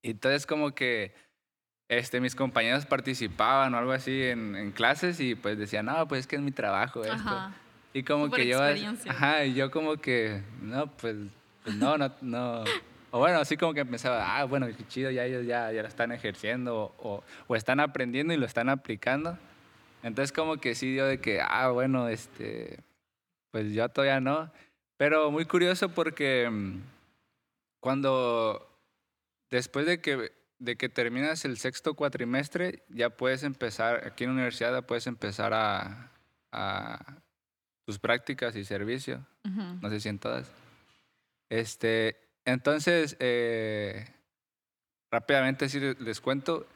Entonces 0.02 0.46
como 0.46 0.74
que 0.74 1.14
este, 1.88 2.20
mis 2.20 2.34
compañeros 2.34 2.86
participaban 2.86 3.74
o 3.74 3.78
algo 3.78 3.92
así 3.92 4.22
en, 4.22 4.56
en 4.56 4.72
clases 4.72 5.20
y 5.20 5.34
pues 5.34 5.58
decían, 5.58 5.86
no, 5.86 6.08
pues 6.08 6.20
es 6.20 6.26
que 6.26 6.36
es 6.36 6.42
mi 6.42 6.52
trabajo 6.52 7.02
esto. 7.02 7.14
Ajá. 7.14 7.54
Y 7.94 8.02
como 8.02 8.28
Por 8.28 8.38
que 8.38 8.46
yo, 8.46 8.60
ajá, 9.08 9.44
y 9.44 9.54
yo 9.54 9.70
como 9.70 9.96
que, 9.96 10.42
no, 10.62 10.86
pues, 10.86 11.16
pues 11.62 11.76
no, 11.76 11.98
no, 11.98 12.10
no. 12.22 12.64
O 13.10 13.18
bueno, 13.18 13.38
así 13.38 13.58
como 13.58 13.74
que 13.74 13.80
empezaba, 13.80 14.38
ah, 14.38 14.44
bueno, 14.44 14.66
qué 14.66 14.86
chido, 14.88 15.10
ya 15.10 15.26
ellos 15.26 15.44
ya, 15.46 15.70
ya 15.70 15.82
lo 15.82 15.88
están 15.88 16.12
ejerciendo 16.12 16.94
o, 16.98 17.22
o 17.46 17.56
están 17.56 17.80
aprendiendo 17.80 18.32
y 18.32 18.38
lo 18.38 18.46
están 18.46 18.70
aplicando. 18.70 19.36
Entonces 20.02 20.32
como 20.32 20.56
que 20.56 20.74
sí 20.74 20.92
dio 20.92 21.04
de 21.04 21.20
que, 21.20 21.42
ah, 21.42 21.68
bueno, 21.68 22.08
este, 22.08 22.78
pues 23.50 23.72
yo 23.72 23.86
todavía 23.90 24.20
no. 24.20 24.50
Pero 24.96 25.30
muy 25.30 25.44
curioso 25.44 25.90
porque 25.90 26.48
mm, 26.50 26.80
cuando, 27.80 28.66
después 29.52 29.86
de 29.86 30.00
que, 30.00 30.32
de 30.58 30.76
que 30.76 30.88
terminas 30.88 31.44
el 31.44 31.56
sexto 31.58 31.94
cuatrimestre, 31.94 32.82
ya 32.88 33.10
puedes 33.10 33.44
empezar, 33.44 34.04
aquí 34.06 34.24
en 34.24 34.30
la 34.30 34.34
universidad 34.34 34.72
ya 34.72 34.82
puedes 34.82 35.06
empezar 35.06 35.52
a, 35.54 36.10
a 36.50 37.22
tus 37.86 37.98
prácticas 37.98 38.56
y 38.56 38.64
servicio. 38.64 39.24
No 39.80 39.90
sé 39.90 40.00
si 40.00 40.08
en 40.08 40.18
todas. 40.18 40.50
Este, 41.50 42.16
entonces, 42.44 43.16
eh, 43.20 44.06
rápidamente 45.10 45.68
sí 45.68 45.78
les- 45.80 46.00
les 46.00 46.20
cuento, 46.20 46.66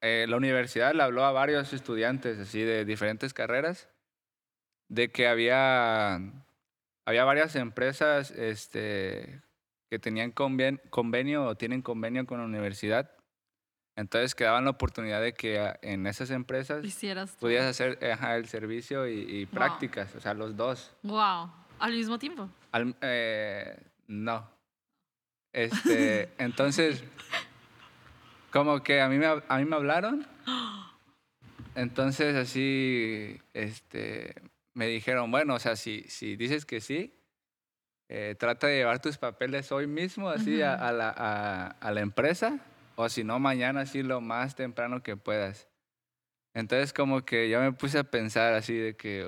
eh, 0.00 0.26
la 0.28 0.36
universidad 0.36 0.94
le 0.94 1.02
habló 1.02 1.24
a 1.24 1.32
varios 1.32 1.72
estudiantes 1.72 2.38
así 2.38 2.60
de 2.62 2.84
diferentes 2.84 3.32
carreras 3.32 3.88
de 4.88 5.10
que 5.10 5.26
había, 5.28 6.16
había 7.06 7.24
varias 7.24 7.54
empresas 7.56 8.30
este, 8.32 9.42
que 9.90 9.98
tenían 9.98 10.32
conven- 10.34 10.80
convenio 10.90 11.44
o 11.44 11.54
tienen 11.54 11.82
convenio 11.82 12.26
con 12.26 12.38
la 12.38 12.44
universidad. 12.46 13.10
Entonces 13.96 14.34
que 14.34 14.44
daban 14.44 14.64
la 14.64 14.70
oportunidad 14.70 15.22
de 15.22 15.32
que 15.32 15.58
ah, 15.58 15.78
en 15.82 16.06
esas 16.06 16.30
empresas 16.30 16.84
Hicieras. 16.84 17.36
pudieras 17.40 17.66
hacer 17.66 17.98
ajá, 18.04 18.36
el 18.36 18.46
servicio 18.46 19.08
y, 19.08 19.20
y 19.20 19.44
Wow. 19.46 19.54
prácticas, 19.54 20.14
o 20.14 20.20
sea, 20.20 20.34
los 20.34 20.56
dos. 20.56 20.92
Wow. 21.02 21.50
Al 21.78 21.92
mismo 21.92 22.18
tiempo. 22.18 22.50
Al- 22.72 22.94
eh, 23.00 23.78
no. 24.08 24.48
Este, 25.52 26.28
entonces, 26.38 27.02
como 28.52 28.82
que 28.82 29.00
a 29.00 29.08
mí, 29.08 29.16
me, 29.18 29.26
a 29.26 29.58
mí 29.58 29.64
me 29.64 29.76
hablaron. 29.76 30.26
Entonces, 31.74 32.34
así, 32.36 33.38
este, 33.52 34.34
me 34.74 34.86
dijeron, 34.86 35.30
bueno, 35.30 35.54
o 35.54 35.58
sea, 35.58 35.76
si, 35.76 36.02
si 36.08 36.36
dices 36.36 36.64
que 36.64 36.80
sí, 36.80 37.12
eh, 38.08 38.34
trata 38.38 38.66
de 38.68 38.76
llevar 38.78 39.00
tus 39.00 39.18
papeles 39.18 39.70
hoy 39.72 39.86
mismo, 39.86 40.28
así, 40.28 40.62
a, 40.62 40.74
Ujú. 40.76 40.84
a 40.84 40.92
la, 40.92 41.14
a- 41.16 41.66
a 41.80 41.90
la 41.90 42.00
empresa, 42.00 42.58
o 42.96 43.08
si 43.08 43.24
no, 43.24 43.38
mañana, 43.38 43.80
así, 43.82 44.02
lo 44.02 44.20
más 44.20 44.54
temprano 44.54 45.02
que 45.02 45.16
puedas. 45.16 45.68
Entonces, 46.54 46.92
como 46.92 47.24
que 47.24 47.48
yo 47.50 47.60
me 47.60 47.72
puse 47.72 47.98
a 47.98 48.04
pensar 48.04 48.54
así 48.54 48.74
de 48.74 48.96
que, 48.96 49.26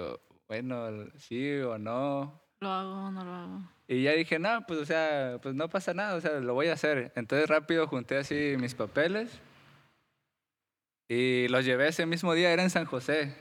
bueno, 0.48 0.88
sí 1.16 1.58
o 1.58 1.76
no. 1.78 2.40
Lo 2.60 2.70
hago 2.70 2.92
o 3.06 3.10
no 3.10 3.24
lo 3.24 3.30
hago. 3.32 3.60
Y 3.86 4.02
ya 4.02 4.12
dije, 4.12 4.38
no, 4.38 4.64
pues, 4.66 4.78
o 4.80 4.84
sea, 4.86 5.38
pues 5.42 5.54
no 5.54 5.68
pasa 5.68 5.92
nada, 5.94 6.14
o 6.14 6.20
sea, 6.20 6.40
lo 6.40 6.54
voy 6.54 6.68
a 6.68 6.74
hacer. 6.74 7.12
Entonces 7.16 7.48
rápido 7.48 7.86
junté 7.86 8.16
así 8.18 8.54
mis 8.58 8.74
papeles 8.74 9.40
y 11.08 11.48
los 11.48 11.64
llevé 11.64 11.88
ese 11.88 12.06
mismo 12.06 12.34
día, 12.34 12.52
era 12.52 12.62
en 12.62 12.70
San 12.70 12.84
José. 12.84 13.34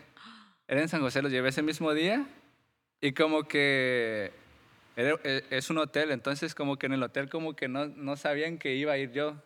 Era 0.67 0.81
en 0.81 0.89
San 0.89 1.01
José, 1.01 1.21
los 1.21 1.31
llevé 1.31 1.49
ese 1.49 1.61
mismo 1.61 1.93
día 1.93 2.25
y 3.01 3.13
como 3.13 3.43
que 3.47 4.31
era- 4.97 5.17
e- 5.23 5.45
es 5.51 5.69
un 5.69 5.77
hotel, 5.77 6.11
entonces 6.11 6.53
como 6.53 6.77
que 6.77 6.87
en 6.87 6.93
el 6.93 7.03
hotel 7.03 7.29
como 7.29 7.55
que 7.55 7.69
no, 7.69 7.85
no 7.87 8.17
sabían 8.17 8.57
que 8.57 8.75
iba 8.75 8.91
a 8.93 8.97
ir 8.97 9.11
yo. 9.13 9.41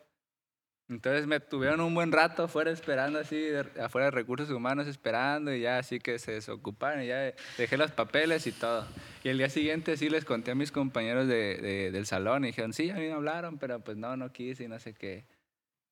Entonces 0.90 1.26
me 1.26 1.40
tuvieron 1.40 1.80
un 1.80 1.94
buen 1.96 2.12
rato 2.12 2.44
afuera 2.44 2.70
esperando 2.70 3.20
así, 3.20 3.46
afuera 3.82 4.06
de 4.06 4.12
recursos 4.12 4.50
humanos 4.50 4.88
esperando 4.88 5.54
y 5.54 5.62
ya 5.62 5.78
así 5.78 6.00
que 6.00 6.20
se 6.20 6.34
desocuparon 6.34 7.04
y 7.04 7.08
ya 7.08 7.34
dejé 7.58 7.78
los 7.78 7.92
papeles 7.92 8.46
y 8.46 8.52
todo. 8.52 8.86
Y 9.24 9.30
el 9.30 9.38
día 9.38 9.48
siguiente 9.50 9.96
sí 9.96 10.10
les 10.10 10.26
conté 10.26 10.52
a 10.52 10.56
mis 10.56 10.72
compañeros 10.72 11.28
de, 11.30 11.56
de- 11.60 11.92
del 11.92 12.06
salón 12.06 12.44
y 12.44 12.48
dijeron, 12.48 12.74
sí, 12.74 12.90
a 12.90 12.96
mí 12.96 13.02
me 13.08 13.14
hablaron, 13.14 13.58
pero 13.58 13.80
pues 13.80 13.96
no, 13.96 14.18
no 14.18 14.34
quise 14.34 14.66
y 14.66 14.68
no 14.68 14.80
sé 14.80 14.94
qué. 14.94 15.24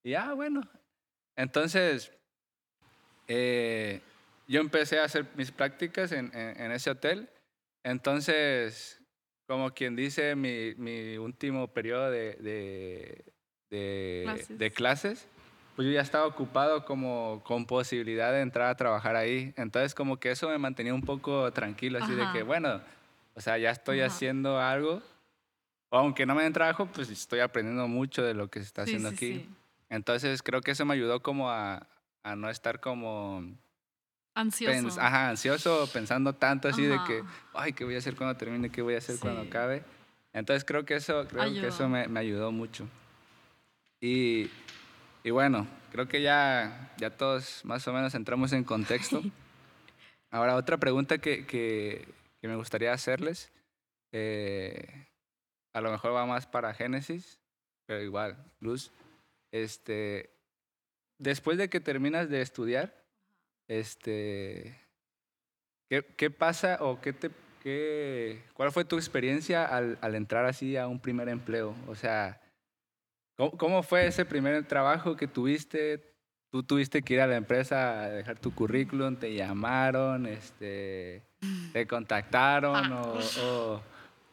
Y 0.04 0.12
ya, 0.12 0.34
bueno. 0.34 0.68
Entonces, 1.38 2.12
eh, 3.28 4.02
yo 4.48 4.60
empecé 4.60 5.00
a 5.00 5.06
hacer 5.06 5.26
mis 5.36 5.52
prácticas 5.52 6.12
en, 6.12 6.26
en- 6.36 6.60
en 6.62 6.72
ese 6.74 6.90
hotel. 6.90 7.30
Entonces, 7.84 8.99
como 9.50 9.72
quien 9.72 9.96
dice, 9.96 10.36
mi, 10.36 10.76
mi 10.78 11.18
último 11.18 11.68
periodo 11.74 12.12
de, 12.12 12.34
de, 12.36 13.26
de- 13.72 14.22
Clases. 14.24 14.60
de 14.60 14.72
clases, 14.72 15.28
pues 15.76 15.88
yo 15.88 15.92
ya 15.92 16.02
estaba 16.02 16.28
ocupado 16.28 16.86
como 16.86 17.42
con 17.44 17.66
posibilidad 17.66 18.32
de 18.32 18.42
entrar 18.42 18.68
a 18.70 18.76
trabajar 18.76 19.16
ahí. 19.16 19.52
Entonces, 19.58 19.96
como 19.96 20.20
que 20.20 20.30
eso 20.30 20.48
me 20.50 20.60
mantenía 20.60 20.94
un 20.94 21.02
poco 21.02 21.52
tranquilo, 21.52 21.98
así 21.98 22.14
de 22.14 22.32
que, 22.32 22.44
bueno, 22.44 22.80
o 23.34 23.42
sea, 23.42 23.58
ya 23.58 23.72
estoy 23.72 24.02
Ajá. 24.02 24.14
haciendo 24.16 24.60
algo. 24.60 25.02
O 25.92 25.98
aunque 25.98 26.28
no 26.28 26.36
me 26.36 26.44
den 26.44 26.54
trabajo, 26.54 26.86
pues 26.86 27.10
estoy 27.10 27.40
aprendiendo 27.40 27.88
mucho 27.88 28.22
de 28.22 28.36
lo 28.36 28.52
que 28.52 28.60
se 28.60 28.66
está 28.68 28.84
Sí, 28.86 28.98
haciendo 28.98 29.10
sí, 29.10 29.16
aquí. 29.16 29.34
sí. 29.40 29.50
Entonces, 29.90 30.44
creo 30.44 30.62
que 30.62 30.72
eso 30.72 30.86
me 30.86 30.94
ayudó 30.94 31.24
como 31.24 31.50
a, 31.50 31.88
a 32.22 32.36
no 32.36 32.52
estar 32.52 32.80
como 32.80 33.58
Ansioso. 34.36 34.72
pens- 34.88 34.98
ajá, 34.98 35.30
ansioso, 35.30 35.90
pensando 35.92 36.34
tanto 36.34 36.68
así 36.70 36.84
de 36.84 36.98
que, 37.06 37.20
Ajá. 37.20 37.30
ay, 37.54 37.74
¿qué 37.74 37.84
voy 37.84 37.96
a 37.96 37.98
hacer 37.98 38.16
cuando 38.16 38.38
termine? 38.38 38.70
¿Qué 38.72 38.82
voy 38.82 38.96
a 38.96 39.00
hacer 39.00 39.18
cuando 39.20 39.42
Sí. 39.44 39.48
acabe? 39.48 39.84
Entonces 40.34 40.64
creo 40.64 40.86
que 40.86 40.96
eso, 40.96 41.28
creo 41.28 41.44
que 41.60 41.68
eso 41.68 41.90
me, 41.90 42.08
me 42.08 42.20
ayudó 42.20 42.52
mucho. 42.52 42.88
Y, 44.02 44.50
y 45.24 45.32
bueno, 45.32 45.68
creo 45.92 46.08
que 46.08 46.22
ya, 46.22 46.94
ya 46.98 47.10
todos 47.18 47.66
más 47.66 47.88
o 47.88 47.94
menos 47.94 48.14
entramos 48.16 48.54
en 48.54 48.64
contexto. 48.64 49.22
Ahora, 50.32 50.56
otra 50.56 50.78
pregunta 50.78 51.18
que, 51.18 51.46
que, 51.46 52.08
que 52.40 52.48
me 52.48 52.56
gustaría 52.56 52.94
hacerles, 52.94 53.52
eh, 54.14 55.08
a 55.74 55.82
lo 55.82 55.92
mejor 55.92 56.14
va 56.14 56.26
más 56.26 56.46
para 56.46 56.74
Génesis, 56.74 57.40
pero 57.88 58.02
igual, 58.04 58.38
Luz, 58.60 58.92
este, 59.52 60.30
después 61.18 61.58
de 61.58 61.70
que 61.70 61.80
terminas 61.80 62.30
de 62.30 62.42
estudiar, 62.42 62.94
este, 63.70 64.76
¿qué, 65.90 66.04
qué 66.18 66.30
pasa 66.30 66.78
o 66.82 67.00
qué 67.00 67.14
te, 67.14 67.30
qué, 67.64 68.44
cuál 68.54 68.72
fue 68.74 68.84
tu 68.84 68.98
experiencia 68.98 69.64
al, 69.66 69.98
al 70.02 70.16
entrar 70.16 70.46
así 70.46 70.76
a 70.76 70.88
un 70.88 71.00
primer 71.00 71.30
empleo? 71.30 71.74
O 71.88 71.96
sea, 71.96 72.42
¿cómo, 73.38 73.52
cómo 73.52 73.84
fue 73.84 74.08
ese 74.08 74.26
primer 74.26 74.68
trabajo 74.68 75.16
que 75.16 75.28
tuviste? 75.28 76.04
¿Tú 76.52 76.64
tuviste 76.64 77.04
que 77.04 77.14
ir 77.14 77.22
a 77.22 77.28
la 77.28 77.36
empresa 77.38 78.02
a 78.02 78.10
dejar 78.10 78.40
tu 78.40 78.54
currículum? 78.54 79.16
¿Te 79.16 79.34
llamaron? 79.36 80.26
Este, 80.26 81.22
¿Te 81.72 81.86
contactaron? 81.86 82.92
O, 82.92 83.20
o, 83.44 83.82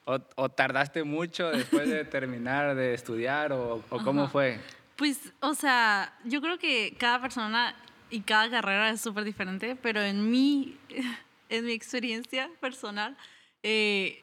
o- 0.07 0.21
o 0.37 0.49
tardaste 0.49 1.05
mucho 1.05 1.51
después 1.51 1.91
de 1.91 2.05
terminar 2.11 2.75
de 2.75 2.95
estudiar? 2.95 3.53
¿O, 3.53 3.83
cómo 4.03 4.23
Ajá. 4.23 4.31
fue? 4.33 4.59
Pues, 4.97 5.31
o 5.41 5.53
sea, 5.55 6.11
yo 6.25 6.41
creo 6.41 6.59
que 6.59 6.97
cada 6.99 7.21
persona 7.21 7.77
y 8.11 8.21
cada 8.21 8.51
carrera 8.51 8.91
es 8.91 9.01
súper 9.01 9.25
diferente, 9.25 9.77
pero 9.77 10.03
en 10.03 10.31
mi, 10.31 10.77
en 11.49 11.65
mi 11.65 11.73
experiencia 11.73 12.51
personal, 12.61 13.17
eh, 13.63 14.23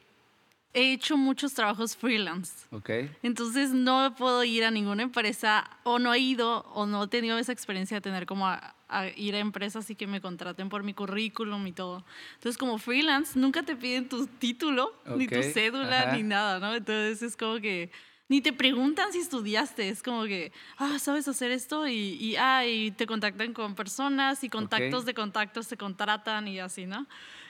he 0.73 0.93
hecho 0.93 1.17
muchos 1.17 1.53
trabajos 1.53 1.95
freelance. 1.95 2.65
¿Ok? 2.71 2.89
Entonces 3.21 3.71
no 3.71 4.15
puedo 4.15 4.43
ir 4.43 4.63
a 4.63 4.71
ninguna 4.71 5.03
empresa 5.03 5.69
o 5.83 5.99
no 5.99 6.13
he 6.13 6.19
ido 6.19 6.61
o 6.73 6.85
no 6.85 7.03
he 7.03 7.07
tenido 7.07 7.37
esa 7.37 7.51
experiencia 7.51 7.97
de 7.97 8.01
tener 8.01 8.25
como 8.25 8.47
a, 8.47 8.75
a 8.89 9.07
ir 9.07 9.35
a 9.35 9.39
empresas 9.39 9.89
y 9.89 9.95
que 9.95 10.07
me 10.07 10.21
contraten 10.21 10.69
por 10.69 10.83
mi 10.83 10.93
currículum 10.93 11.65
y 11.67 11.73
todo. 11.73 12.03
Entonces 12.35 12.57
como 12.57 12.77
freelance 12.77 13.37
nunca 13.37 13.63
te 13.63 13.75
piden 13.75 14.09
tu 14.09 14.25
título, 14.27 14.93
ni 15.15 15.27
tu 15.27 15.41
cédula, 15.43 16.01
ajá. 16.01 16.15
ni 16.15 16.23
nada, 16.23 16.59
¿no? 16.59 16.73
Entonces 16.73 17.21
es 17.21 17.37
como 17.37 17.59
que 17.59 17.91
ni 18.29 18.41
te 18.41 18.53
preguntan 18.53 19.11
si 19.11 19.19
estudiaste, 19.19 19.89
es 19.89 20.01
como 20.01 20.23
que, 20.23 20.51
ah, 20.77 20.97
sabes 20.99 21.27
hacer 21.27 21.51
esto 21.51 21.87
y, 21.87 21.93
y, 21.93 22.35
ah, 22.37 22.65
y 22.65 22.91
te 22.91 23.05
contactan 23.05 23.53
con 23.53 23.75
personas 23.75 24.43
y 24.43 24.49
contactos 24.49 25.05
de 25.05 25.13
contactos 25.13 25.67
te 25.67 25.77
contratan 25.77 26.47
y 26.47 26.59
así, 26.59 26.85
¿no? 26.85 27.07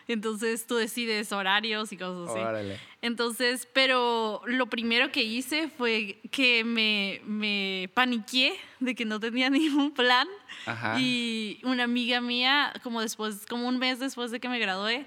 Entonces 0.08 0.68
tú 0.68 0.76
decides 0.76 1.32
horarios 1.32 1.92
y 1.94 1.98
cosas 1.98 2.30
así. 2.30 2.40
Órale. 2.40 2.80
Entonces, 3.02 3.68
pero 3.72 4.42
lo 4.46 4.68
primero 4.68 5.12
que 5.12 5.24
hice 5.24 5.70
fue 5.70 6.20
que 6.32 6.64
me, 6.64 7.22
me 7.26 7.90
paniqué 7.94 8.58
de 8.80 8.96
que 8.96 9.06
no 9.06 9.20
tenía 9.20 9.50
ningún 9.50 9.92
plan. 9.92 10.28
Ajá. 10.66 11.00
Y 11.00 11.60
una 11.64 11.84
amiga 11.84 12.20
mía, 12.20 12.74
como 12.84 13.02
después, 13.02 13.46
como 13.46 13.68
un 13.68 13.78
mes 13.78 14.00
después 14.00 14.32
de 14.32 14.40
que 14.40 14.50
me 14.50 14.60
gradué, 14.60 15.06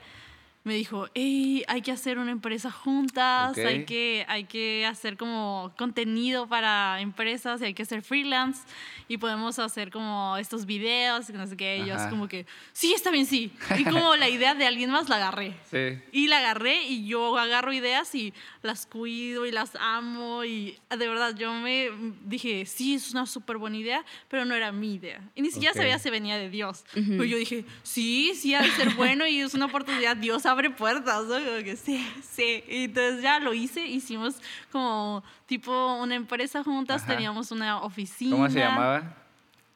me 0.66 0.74
dijo, 0.74 1.08
hey, 1.14 1.62
hay 1.68 1.80
que 1.80 1.92
hacer 1.92 2.18
una 2.18 2.32
empresa 2.32 2.72
juntas, 2.72 3.52
Ok. 3.52 3.64
hay, 3.64 3.84
que, 3.84 4.26
hay 4.28 4.44
que 4.44 4.84
hacer 4.84 5.16
como 5.16 5.72
contenido 5.78 6.48
para 6.48 7.00
empresas, 7.00 7.60
y 7.62 7.66
hay 7.66 7.74
que 7.74 7.84
hacer 7.84 8.02
freelance 8.02 8.62
y 9.06 9.16
podemos 9.18 9.60
hacer 9.60 9.92
como 9.92 10.36
estos 10.38 10.66
videos, 10.66 11.30
y 11.30 11.34
no 11.34 11.46
sé 11.46 11.56
qué. 11.56 11.78
Y 11.78 11.86
yo 11.86 11.94
así 11.94 12.10
como 12.10 12.26
que, 12.26 12.46
sí, 12.72 12.92
está 12.92 13.12
bien, 13.12 13.26
sí. 13.26 13.52
Y 13.78 13.84
como 13.84 14.16
la 14.16 14.28
idea 14.28 14.56
de 14.56 14.66
alguien 14.66 14.90
más 14.90 15.08
la 15.08 15.16
agarré. 15.16 15.54
Sí. 15.70 16.02
Y 16.10 16.26
la 16.26 16.38
agarré 16.38 16.82
y 16.88 17.06
yo 17.06 17.38
agarro 17.38 17.72
ideas 17.72 18.12
y 18.16 18.34
las 18.62 18.86
cuido 18.86 19.46
y 19.46 19.52
las 19.52 19.76
amo 19.80 20.44
y 20.44 20.76
de 20.90 21.06
verdad 21.08 21.36
yo 21.36 21.52
me 21.52 21.90
dije, 22.24 22.66
sí, 22.66 22.94
es 22.96 23.12
una 23.12 23.26
súper 23.26 23.58
buena 23.58 23.76
idea, 23.76 24.04
pero 24.28 24.44
no 24.44 24.54
era 24.56 24.72
mi 24.72 24.94
idea. 24.94 25.20
Y 25.36 25.42
ni 25.42 25.52
siquiera 25.52 25.70
Ok. 25.72 25.78
sabía 25.78 26.00
si 26.00 26.10
venía 26.10 26.36
de 26.38 26.50
Dios. 26.50 26.84
Pero 26.92 27.22
yo 27.24 27.36
dije, 27.36 27.64
sí, 27.84 28.32
sí, 28.34 28.52
ha 28.54 28.62
de 28.62 28.70
ser 28.72 28.90
bueno 28.90 29.28
y 29.28 29.38
es 29.38 29.54
una 29.54 29.66
oportunidad, 29.66 30.16
Dios 30.16 30.44
abre 30.56 30.70
puertas, 30.70 31.24
¿no? 31.26 31.34
Como 31.34 31.62
que 31.64 31.76
sí, 31.76 32.06
sí. 32.32 32.64
Y 32.68 32.84
entonces 32.84 33.22
ya 33.22 33.38
lo 33.40 33.52
hice, 33.54 33.86
hicimos 33.86 34.36
como 34.72 35.22
tipo 35.46 35.96
una 36.02 36.14
empresa 36.14 36.64
juntas, 36.64 37.02
Ajá. 37.02 37.12
teníamos 37.12 37.50
una 37.50 37.82
oficina. 37.82 38.36
¿Cómo 38.36 38.48
se 38.50 38.58
llamaba? 38.58 39.14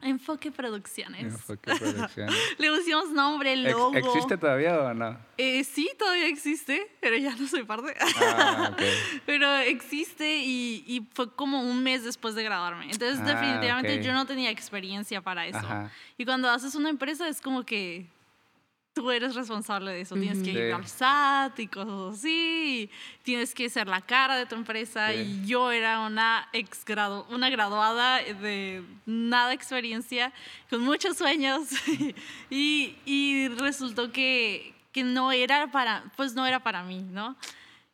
Enfoque 0.03 0.51
Producciones. 0.51 1.21
Enfoque 1.35 1.75
Producciones. 1.79 2.35
Le 2.59 2.71
pusimos 2.75 3.11
nombre, 3.11 3.53
Ex- 3.53 3.71
logo. 3.71 3.95
¿Existe 3.95 4.39
todavía 4.39 4.79
o 4.81 4.95
no? 4.95 5.19
Eh, 5.37 5.63
sí, 5.63 5.91
todavía 5.99 6.27
existe, 6.27 6.91
pero 7.03 7.19
ya 7.19 7.37
no 7.37 7.47
soy 7.47 7.65
parte. 7.65 7.95
Ah. 8.27 8.75
Pero 9.27 9.55
existe 9.59 10.39
y, 10.39 10.85
y 10.87 11.07
fue 11.13 11.31
como 11.35 11.61
un 11.63 11.83
mes 11.83 12.03
después 12.03 12.35
de 12.35 12.43
graduarme. 12.45 12.91
Entonces, 12.91 13.21
Ah, 13.21 13.25
definitivamente 13.25 14.03
yo 14.03 14.15
no 14.15 14.25
tenía 14.27 14.49
experiencia 14.51 15.21
para 15.21 15.47
eso. 15.47 15.59
Ajá. 15.59 15.91
Y 16.17 16.25
cuando 16.25 16.49
haces 16.49 16.75
una 16.75 16.89
empresa 16.89 17.29
es 17.29 17.43
como 17.43 17.65
que 17.65 18.07
tú 19.01 19.11
eres 19.11 19.35
responsable 19.35 19.93
de 19.93 20.03
eso. 20.03 20.15
Tienes 20.15 20.43
que 20.43 20.51
ir 20.51 20.75
al 20.75 20.87
SAT 20.87 21.59
y 21.59 21.69
cosas 21.69 22.19
así. 22.19 22.91
Tienes 23.23 23.55
que 23.55 23.71
ser 23.71 23.89
la 23.89 24.03
cara 24.03 24.37
de 24.37 24.45
tu 24.45 24.55
empresa. 24.55 25.15
Y 25.15 25.43
yo 25.47 25.73
era 25.73 26.01
una 26.01 26.49
ex 26.53 26.85
gradu 26.85 27.25
una 27.31 27.49
graduada 27.49 28.19
de 28.19 28.83
nada 29.07 29.55
experiencia, 29.55 30.33
con 30.69 30.83
muchos 30.83 31.17
sueños. 31.17 31.69
y, 32.51 32.97
y 33.07 33.49
resultó 33.49 34.13
que, 34.13 34.75
que 34.93 35.03
no 35.03 35.33
era 35.33 35.71
para, 35.71 36.05
pues 36.17 36.35
no 36.35 36.47
era 36.47 36.63
para 36.63 36.83
mí, 36.83 37.01
¿no? 37.11 37.37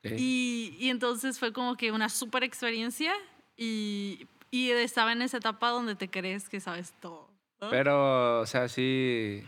Y, 0.03 0.77
y 0.79 0.91
entonces 0.91 1.39
fue 1.39 1.53
como 1.53 1.77
que 1.77 1.91
una 1.91 2.09
super 2.09 2.45
experiencia 2.45 3.13
y, 3.57 4.27
y 4.51 4.71
estaba 4.71 5.13
en 5.13 5.23
esa 5.23 5.39
etapa 5.39 5.71
donde 5.71 5.95
te 5.95 6.09
crees 6.09 6.49
que 6.49 6.61
sabes 6.61 6.93
todo. 7.01 7.29
¿no? 7.61 7.71
Pero, 7.71 8.41
o 8.41 8.47
sea, 8.47 8.69
sí. 8.69 9.45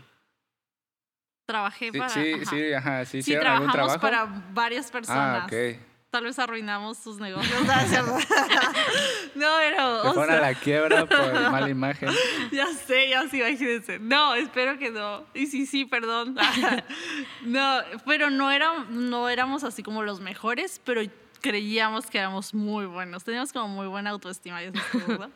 Trabajé 1.49 1.91
para... 1.91 2.09
sí, 2.09 2.33
ajá. 2.35 2.45
sí, 2.45 2.73
ajá. 2.73 3.05
Sí, 3.05 3.11
Sí, 3.11 3.17
hicieron 3.17 3.47
algún 3.47 3.71
trabajamos 3.71 3.99
trabajo. 3.99 4.29
para 4.29 4.51
varias 4.53 4.91
personas. 4.91 5.41
Ah, 5.41 5.45
ok. 5.47 5.79
Tal 6.11 6.23
vez 6.25 6.37
arruinamos 6.37 6.99
sus 6.99 7.17
negocios. 7.17 7.59
No, 9.33 9.47
pero... 9.57 10.03
Se 10.03 10.07
o 10.09 10.13
fueron 10.13 10.35
a 10.35 10.41
la 10.41 10.53
quiebra 10.53 11.07
por 11.07 11.33
mala 11.51 11.67
imagen. 11.69 12.09
Ya 12.51 12.67
sé, 12.67 13.09
ya 13.09 13.27
sí, 13.27 13.39
imagínense. 13.39 13.97
No, 13.97 14.35
espero 14.35 14.77
que 14.77 14.91
no. 14.91 15.25
Y 15.33 15.47
sí, 15.47 15.65
sí, 15.65 15.85
perdón. 15.85 16.35
no, 17.45 17.79
pero 18.05 18.29
no, 18.29 18.51
era, 18.51 18.85
no 18.91 19.27
éramos 19.27 19.63
así 19.63 19.81
como 19.81 20.03
los 20.03 20.19
mejores, 20.19 20.79
pero 20.85 21.01
creíamos 21.41 22.05
que 22.05 22.19
éramos 22.19 22.53
muy 22.53 22.85
buenos. 22.85 23.23
Teníamos 23.23 23.51
como 23.53 23.69
muy 23.69 23.87
buena 23.87 24.11
autoestima 24.11 24.61
¿no? 24.61 25.31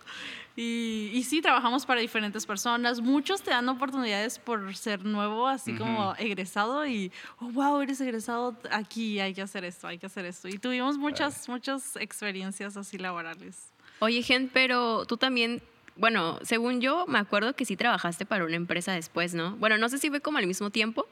Y, 0.55 1.09
y 1.13 1.23
sí, 1.23 1.41
trabajamos 1.41 1.85
para 1.85 1.99
diferentes 2.01 2.45
personas. 2.45 3.01
Muchos 3.01 3.41
te 3.41 3.49
dan 3.49 3.67
oportunidades 3.69 4.37
por 4.37 4.75
ser 4.75 5.03
nuevo, 5.03 5.47
así 5.47 5.73
como 5.75 6.13
egresado. 6.19 6.85
Y, 6.85 7.11
oh, 7.39 7.49
wow, 7.49 7.81
eres 7.81 7.99
egresado 8.01 8.55
aquí, 8.71 9.19
hay 9.19 9.33
que 9.33 9.41
hacer 9.41 9.63
esto, 9.65 9.87
hay 9.87 9.97
que 9.97 10.05
hacer 10.05 10.25
esto. 10.25 10.47
Y 10.47 10.59
tuvimos 10.59 10.97
muchas, 10.97 11.49
muchas 11.49 11.95
experiencias 11.95 12.77
así 12.77 12.97
laborales. 12.99 13.71
Oye, 13.99 14.21
Gen, 14.21 14.49
pero 14.53 15.05
tú 15.07 15.17
también, 15.17 15.63
bueno, 15.95 16.37
según 16.43 16.81
yo, 16.81 17.05
me 17.07 17.17
acuerdo 17.17 17.55
que 17.55 17.65
sí 17.65 17.75
trabajaste 17.75 18.25
para 18.25 18.45
una 18.45 18.55
empresa 18.55 18.91
después, 18.93 19.33
¿no? 19.33 19.55
Bueno, 19.55 19.77
no 19.79 19.89
sé 19.89 19.97
si 19.97 20.09
fue 20.09 20.21
como 20.21 20.37
al 20.37 20.45
mismo 20.45 20.69
tiempo, 20.69 21.07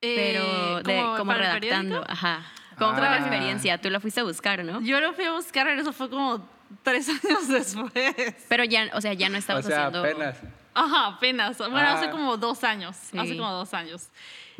pero 0.00 0.78
Eh, 0.78 0.82
de, 0.84 1.04
como 1.16 1.32
el 1.32 1.38
redactando. 1.38 2.04
Ajá. 2.08 2.44
¿Cómo 2.78 2.92
fue 2.92 3.02
la 3.02 3.14
Ah. 3.14 3.18
experiencia? 3.18 3.80
Tú 3.80 3.90
la 3.90 3.98
fuiste 3.98 4.20
a 4.20 4.24
buscar, 4.24 4.64
¿no? 4.64 4.80
Yo 4.82 5.00
lo 5.00 5.12
fui 5.14 5.24
a 5.24 5.32
buscar, 5.32 5.66
eso 5.68 5.92
fue 5.92 6.08
como 6.08 6.48
tres 6.82 7.08
años 7.24 7.48
después. 7.48 8.14
Pero 8.48 8.64
ya, 8.64 8.90
o 8.94 9.00
sea, 9.00 9.12
ya 9.14 9.28
no 9.28 9.36
O 9.36 9.38
estabas 9.38 9.64
sea, 9.66 9.86
haciendo... 9.86 10.00
apenas. 10.00 10.36
Ajá, 10.74 11.06
apenas. 11.08 11.58
Bueno, 11.58 11.78
hace 11.78 12.06
Ah. 12.06 12.10
como 12.10 12.36
dos 12.36 12.62
años. 12.64 12.96
Hace 13.16 13.36
como 13.36 13.50
dos 13.52 13.74
años. 13.74 14.08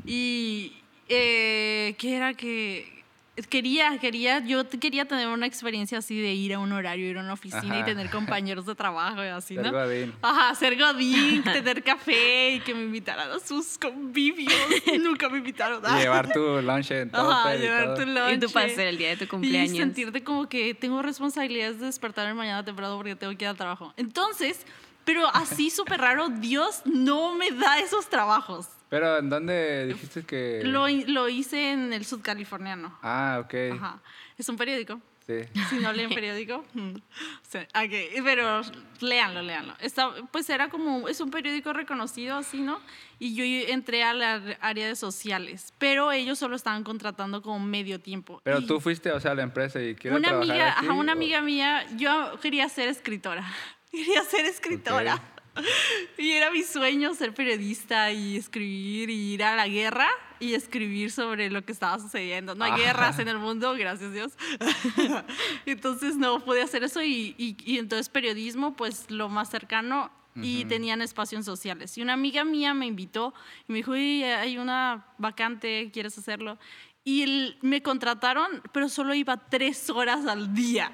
Y 0.05 0.77
eh, 1.09 1.95
¿qué 1.99 2.17
era 2.17 2.35
que 2.35 2.98
quería, 3.47 3.99
quería, 3.99 4.41
yo 4.41 4.69
quería 4.69 5.05
tener 5.05 5.29
una 5.29 5.47
experiencia 5.47 5.99
así 5.99 6.21
de 6.21 6.33
ir 6.35 6.55
a 6.55 6.59
un 6.59 6.73
horario, 6.73 7.09
ir 7.09 7.19
a 7.19 7.21
una 7.21 7.35
oficina 7.35 7.67
y 7.77 7.79
Ajá. 7.79 7.85
tener 7.85 8.11
compañeros 8.11 8.67
de 8.67 8.75
trabajo 8.75 9.23
y 9.23 9.29
así, 9.29 9.55
Ser 9.55 9.65
¿no? 9.67 9.73
godín. 9.73 10.15
Ajá, 10.23 10.55
ser 10.55 10.77
godín, 10.79 11.43
tener 11.45 11.83
café 11.83 12.53
y 12.55 12.61
que 12.61 12.75
me 12.75 12.83
invitaran 12.83 13.31
a 13.31 13.39
sus 13.39 13.79
convivios. 13.79 14.53
Nunca 15.01 15.29
me 15.29 15.39
invitaron. 15.39 15.83
Y 15.97 16.01
llevar 16.01 16.33
tu 16.33 16.61
lunch 16.63 16.91
en 16.91 17.11
todo. 17.11 17.31
Ajá, 17.31 17.57
y 17.57 17.61
llevar 17.61 17.85
todo. 17.87 17.97
tu 17.97 18.07
lunch. 18.07 18.33
Y 18.33 18.39
tu 18.39 18.51
pastel 18.51 18.89
el 18.89 18.99
día 18.99 19.09
de 19.11 19.17
tu 19.19 19.25
Y 19.25 19.29
cumpleaños. 19.29 19.77
sentirte 19.77 20.25
como 20.25 20.49
que 20.49 20.75
tengo 20.75 21.01
responsabilidades 21.03 21.79
de 21.81 21.87
despertarme 21.87 22.35
mañana 22.35 22.65
temprano 22.65 22.97
porque 22.97 23.15
tengo 23.17 23.37
que 23.37 23.45
ir 23.45 23.49
al 23.49 23.57
trabajo. 23.57 23.93
Entonces, 23.97 24.65
pero 25.05 25.27
así 25.35 25.71
súper 25.71 26.01
raro, 26.01 26.29
Dios 26.29 26.83
no 26.85 27.35
me 27.35 27.51
da 27.51 27.79
esos 27.79 28.09
trabajos. 28.09 28.67
Pero, 28.89 29.19
¿en 29.19 29.29
dónde 29.29 29.87
dijiste 29.87 30.23
que...? 30.25 30.63
Lo, 30.65 30.89
lo 30.89 31.29
hice 31.29 31.73
en 31.73 31.93
el 31.93 32.05
sudcaliforniano. 32.05 32.99
Ah, 33.03 33.43
ok. 33.45 33.55
Ajá. 33.75 34.01
Es 34.39 34.49
un 34.49 34.57
periódico. 34.57 35.01
Sí. 35.27 35.41
Si 35.69 35.77
no 35.77 35.93
leen 35.93 36.09
periódico. 36.09 36.65
mm, 36.73 36.95
sí, 37.43 37.59
ok, 37.59 38.23
pero 38.25 38.63
léanlo, 39.01 39.43
léanlo. 39.43 39.75
Está, 39.79 40.11
pues 40.33 40.49
era 40.49 40.71
como, 40.71 41.07
es 41.07 41.21
un 41.21 41.31
periódico 41.31 41.75
reconocido 41.75 42.37
así, 42.39 42.63
¿no? 42.63 42.81
Y 43.19 43.35
yo 43.35 43.45
entré 43.71 44.05
a 44.05 44.15
la 44.15 44.41
área 44.61 44.87
de 44.87 44.97
sociales, 44.97 45.75
pero 45.77 46.13
ellos 46.13 46.39
solo 46.39 46.57
estaban 46.57 46.83
contratando 46.83 47.43
como 47.43 47.61
medio 47.61 48.01
tiempo. 48.01 48.41
Pero 48.43 48.61
Y- 48.61 48.67
tú 48.67 48.81
fuiste, 48.81 49.13
o 49.13 49.21
sea, 49.21 49.33
a 49.33 49.35
la 49.35 49.43
empresa 49.43 49.83
y 49.83 49.95
quiero 49.97 50.17
una 50.17 50.29
trabajar 50.29 50.51
amiga, 50.51 50.73
aquí, 50.79 50.87
ajá, 50.87 50.95
una 50.95 51.13
o- 51.13 51.17
amiga 51.17 51.41
mía, 51.43 51.87
yo 51.99 52.41
quería 52.41 52.67
ser 52.71 52.89
escritora. 52.89 53.45
Quería 53.91 54.23
ser 54.23 54.47
escritora. 54.47 55.21
Y 56.19 56.33
era 56.33 56.51
mi 56.51 56.63
sueño 56.63 57.15
ser 57.15 57.33
periodista 57.35 58.11
y 58.13 58.37
escribir 58.37 59.11
y 59.11 59.35
ir 59.35 59.43
a 59.45 59.55
la 59.57 59.69
guerra 59.69 60.09
y 60.41 60.55
escribir 60.55 61.11
sobre 61.11 61.51
lo 61.51 61.65
que 61.65 61.73
estaba 61.73 61.99
sucediendo. 61.99 62.55
No 62.55 62.65
hay 62.65 62.73
Ajá. 62.73 62.81
guerras 62.83 63.19
en 63.19 63.29
el 63.29 63.39
mundo, 63.39 63.75
gracias 63.75 64.13
Dios. 64.13 64.33
entonces 65.67 66.17
no 66.17 66.45
pude 66.45 66.63
hacer 66.63 66.83
eso 66.85 67.03
y, 67.03 67.35
y- 67.39 67.57
y 67.65 67.79
entonces 67.79 68.09
periodismo, 68.09 68.75
pues 68.77 69.11
lo 69.11 69.29
más 69.29 69.51
cercano 69.51 70.11
y 70.41 70.67
tenían 70.67 71.03
espacios 71.03 71.45
sociales. 71.45 71.99
Y 71.99 72.03
una 72.03 72.13
amiga 72.13 72.45
mía 72.45 72.73
me 72.73 72.87
invitó 72.87 73.35
y 73.67 73.73
me 73.73 73.79
dijo, 73.79 73.91
"Oye, 73.93 74.33
hay 74.35 74.57
una 74.57 75.05
vacante, 75.19 75.91
¿quieres 75.93 76.17
hacerlo? 76.17 76.59
Y 77.03 77.23
el- 77.23 77.59
me 77.61 77.83
contrataron, 77.83 78.63
pero 78.73 78.89
solo 78.89 79.15
iba 79.15 79.37
tres 79.49 79.91
horas 79.91 80.27
al 80.27 80.55
día. 80.55 80.93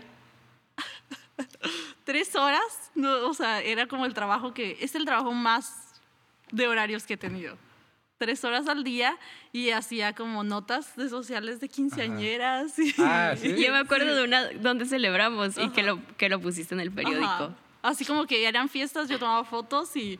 tres 2.04 2.34
horas, 2.36 2.90
no, 2.94 3.26
o 3.26 3.34
sea, 3.34 3.60
era 3.60 3.86
como 3.86 4.06
el 4.06 4.14
trabajo 4.14 4.54
que, 4.54 4.76
es 4.80 4.94
el 4.94 5.04
trabajo 5.04 5.32
más 5.32 6.00
de 6.52 6.68
horarios 6.68 7.04
que 7.04 7.14
he 7.14 7.16
tenido. 7.16 7.56
Tres 8.18 8.44
horas 8.44 8.68
al 8.68 8.84
día 8.84 9.18
y 9.52 9.70
hacía 9.70 10.14
como 10.14 10.44
notas 10.44 10.94
de 10.96 11.08
sociales 11.08 11.58
de 11.60 11.68
quinceañeras. 11.68 12.78
Y, 12.78 12.94
Ah, 12.98 13.34
¿sí? 13.36 13.48
Yo 13.60 13.72
me 13.72 13.78
acuerdo 13.78 14.14
de 14.14 14.24
una 14.24 14.50
donde 14.52 14.86
celebramos 14.86 15.58
y 15.58 15.68
que 15.70 15.82
lo, 15.82 16.00
que 16.16 16.28
lo 16.28 16.40
pusiste 16.40 16.74
en 16.74 16.80
el 16.80 16.92
periódico. 16.92 17.26
Ajá. 17.26 17.54
Así 17.82 18.04
como 18.04 18.26
que 18.26 18.46
eran 18.46 18.68
fiestas, 18.68 19.08
yo 19.08 19.18
tomaba 19.18 19.44
fotos 19.44 19.94
y 19.96 20.18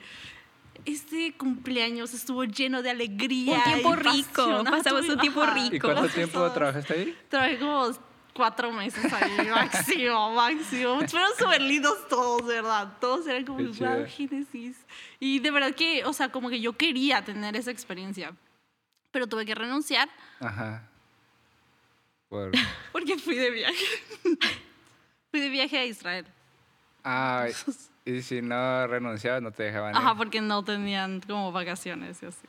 este 0.85 1.33
cumpleaños 1.35 2.13
estuvo 2.13 2.45
lleno 2.45 2.83
de 2.83 2.91
alegría. 2.91 3.57
Un 3.57 3.63
tiempo 3.63 3.95
y 3.95 3.97
rico, 3.97 4.33
pasión. 4.35 4.65
pasamos 4.65 5.05
Ajá, 5.05 5.13
un 5.13 5.21
tiempo 5.21 5.47
rico. 5.47 5.77
¿Y 5.77 5.81
cuánto 5.81 6.09
tiempo 6.09 6.51
trabajaste 6.51 6.93
ahí? 6.93 7.19
Trabajé 7.31 7.59
como 7.59 7.89
cuatro 8.35 8.71
meses 8.73 9.11
ahí, 9.13 9.49
máximo, 9.51 10.35
máximo. 10.35 11.01
Fueron 11.09 11.31
súper 11.39 11.63
lindos 11.63 12.07
todos, 12.09 12.47
de 12.47 12.55
¿verdad? 12.57 12.93
Todos 13.01 13.27
eran 13.27 13.45
como, 13.45 13.59
wow. 13.65 14.05
Génesis. 14.07 14.77
Y 15.21 15.39
de 15.39 15.51
verdad 15.51 15.75
que, 15.75 16.05
o 16.05 16.13
sea, 16.13 16.29
como 16.31 16.51
que 16.51 16.61
yo 16.61 16.75
quería 16.75 17.25
tener 17.25 17.57
esa 17.57 17.71
experiencia, 17.71 18.35
pero 19.11 19.27
tuve 19.27 19.47
que 19.47 19.55
renunciar 19.55 20.09
Ajá. 20.41 20.83
Por... 22.29 22.51
porque 22.93 23.17
fui 23.17 23.37
de 23.37 23.51
viaje. 23.51 23.85
fui 25.31 25.41
de 25.41 25.49
viaje 25.49 25.79
a 25.79 25.85
Israel. 25.87 26.27
Ah, 27.05 27.47
y 28.05 28.23
si 28.23 28.43
no 28.43 28.87
renunciabas, 28.87 29.41
no 29.43 29.53
te 29.53 29.63
dejaban 29.65 29.95
Ajá, 29.97 30.13
ir. 30.13 30.17
porque 30.17 30.41
no 30.41 30.65
tenían 30.65 31.21
como 31.21 31.53
vacaciones 31.53 32.23
y 32.23 32.27
así. 32.27 32.47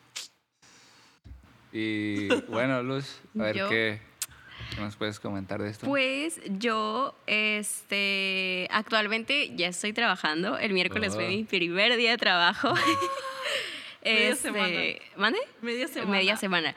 Y 1.71 2.27
bueno, 2.47 2.81
Luz, 2.81 3.19
a 3.37 3.43
ver 3.43 3.55
Yo- 3.57 3.69
qué 3.69 3.99
nos 4.79 4.95
puedes 4.95 5.19
comentar 5.19 5.61
de 5.61 5.69
esto. 5.69 5.85
Pues 5.85 6.39
yo, 6.45 7.15
este, 7.27 8.67
actualmente 8.71 9.55
ya 9.55 9.67
estoy 9.67 9.93
trabajando. 9.93 10.57
El 10.57 10.73
miércoles 10.73 11.13
fue 11.15 11.25
Oh. 11.25 11.29
mi 11.29 11.43
primer 11.43 11.95
día 11.97 12.11
de 12.11 12.17
trabajo. 12.17 12.73
Media 14.03 14.29
Este, 14.29 14.49
semana. 14.49 14.79
¿Mande? 15.17 15.39
Media 15.61 15.87
semana. 15.87 16.11
Media 16.11 16.37
semana. 16.37 16.75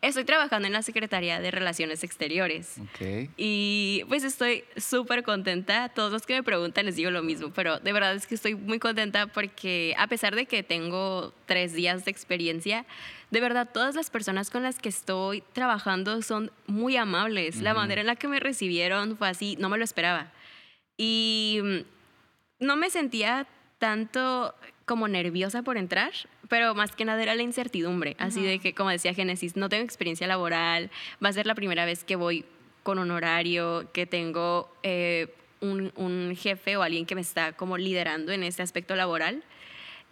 Estoy 0.00 0.24
trabajando 0.24 0.66
en 0.68 0.72
la 0.72 0.82
Secretaría 0.82 1.40
de 1.40 1.50
Relaciones 1.50 2.04
Exteriores. 2.04 2.76
Ok. 2.78 3.30
Y 3.36 4.04
pues 4.08 4.22
estoy 4.22 4.62
súper 4.76 5.24
contenta. 5.24 5.88
Todos 5.88 6.12
los 6.12 6.24
que 6.24 6.34
me 6.34 6.44
preguntan 6.44 6.86
les 6.86 6.94
digo 6.94 7.10
lo 7.10 7.24
mismo, 7.24 7.50
pero 7.50 7.80
de 7.80 7.92
verdad 7.92 8.14
es 8.14 8.28
que 8.28 8.36
estoy 8.36 8.54
muy 8.54 8.78
contenta 8.78 9.26
porque 9.26 9.96
a 9.98 10.06
pesar 10.06 10.36
de 10.36 10.46
que 10.46 10.62
tengo 10.62 11.34
tres 11.46 11.72
días 11.72 12.04
de 12.04 12.12
experiencia, 12.12 12.86
de 13.32 13.40
verdad 13.40 13.68
todas 13.72 13.96
las 13.96 14.08
personas 14.08 14.50
con 14.50 14.62
las 14.62 14.78
que 14.78 14.88
estoy 14.88 15.42
trabajando 15.52 16.22
son 16.22 16.52
muy 16.68 16.96
amables. 16.96 17.60
La 17.60 17.74
manera 17.74 18.00
en 18.00 18.06
la 18.06 18.14
que 18.14 18.28
me 18.28 18.38
recibieron 18.38 19.16
fue 19.16 19.28
así, 19.28 19.56
no 19.58 19.68
me 19.68 19.78
lo 19.78 19.84
esperaba. 19.84 20.32
Y 20.96 21.58
mm, 21.62 22.64
no 22.64 22.76
me 22.76 22.90
sentía 22.90 23.48
tanto 23.78 24.54
como 24.88 25.06
nerviosa 25.06 25.62
por 25.62 25.76
entrar, 25.76 26.10
pero 26.48 26.74
más 26.74 26.96
que 26.96 27.04
nada 27.04 27.22
era 27.22 27.36
la 27.36 27.42
incertidumbre, 27.42 28.16
así 28.18 28.42
de 28.42 28.58
que, 28.58 28.74
como 28.74 28.90
decía 28.90 29.14
Génesis, 29.14 29.54
no 29.54 29.68
tengo 29.68 29.84
experiencia 29.84 30.26
laboral, 30.26 30.90
va 31.24 31.28
a 31.28 31.32
ser 31.32 31.46
la 31.46 31.54
primera 31.54 31.84
vez 31.84 32.02
que 32.02 32.16
voy 32.16 32.44
con 32.82 32.98
un 32.98 33.10
horario, 33.10 33.90
que 33.92 34.06
tengo 34.06 34.74
eh, 34.82 35.28
un, 35.60 35.92
un, 35.94 36.34
jefe 36.34 36.76
o 36.76 36.82
alguien 36.82 37.04
que 37.04 37.14
me 37.14 37.20
está 37.20 37.52
como 37.52 37.76
liderando 37.76 38.32
en 38.32 38.42
este 38.42 38.62
aspecto 38.62 38.96
laboral, 38.96 39.44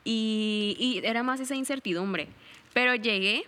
y, 0.04 0.76
y 0.78 1.04
era 1.04 1.22
más 1.22 1.40
esa 1.40 1.56
incertidumbre, 1.56 2.28
pero 2.72 2.94
llegué 2.94 3.44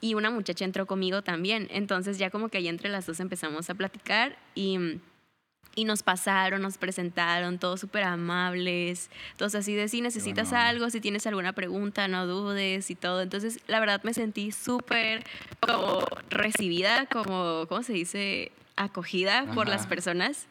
y 0.00 0.14
una 0.14 0.30
muchacha 0.30 0.64
entró 0.64 0.86
conmigo 0.86 1.22
también, 1.22 1.68
entonces 1.70 2.18
ya 2.18 2.30
como 2.30 2.50
que 2.50 2.58
ahí 2.58 2.68
entre 2.68 2.90
las 2.90 3.06
dos 3.06 3.18
empezamos 3.18 3.70
a 3.70 3.74
platicar 3.74 4.36
y 4.54 5.00
y 5.76 5.84
nos 5.84 6.02
pasaron, 6.02 6.62
nos 6.62 6.78
presentaron, 6.78 7.58
todos 7.58 7.78
súper 7.80 8.02
amables, 8.02 9.10
todos 9.36 9.54
así 9.54 9.74
de 9.74 9.86
si 9.88 10.00
necesitas 10.00 10.50
bueno. 10.50 10.64
algo, 10.64 10.90
si 10.90 11.00
tienes 11.00 11.26
alguna 11.26 11.52
pregunta, 11.52 12.08
no 12.08 12.26
dudes 12.26 12.90
y 12.90 12.94
todo. 12.96 13.20
Entonces, 13.22 13.60
la 13.68 13.78
verdad 13.78 14.02
me 14.02 14.12
sentí 14.14 14.50
súper 14.50 15.22
como 15.60 16.04
recibida, 16.30 17.06
como, 17.06 17.66
¿cómo 17.68 17.82
se 17.84 17.92
dice? 17.92 18.50
Acogida 18.76 19.44
por 19.54 19.68
las 19.68 19.86
personas. 19.86 20.46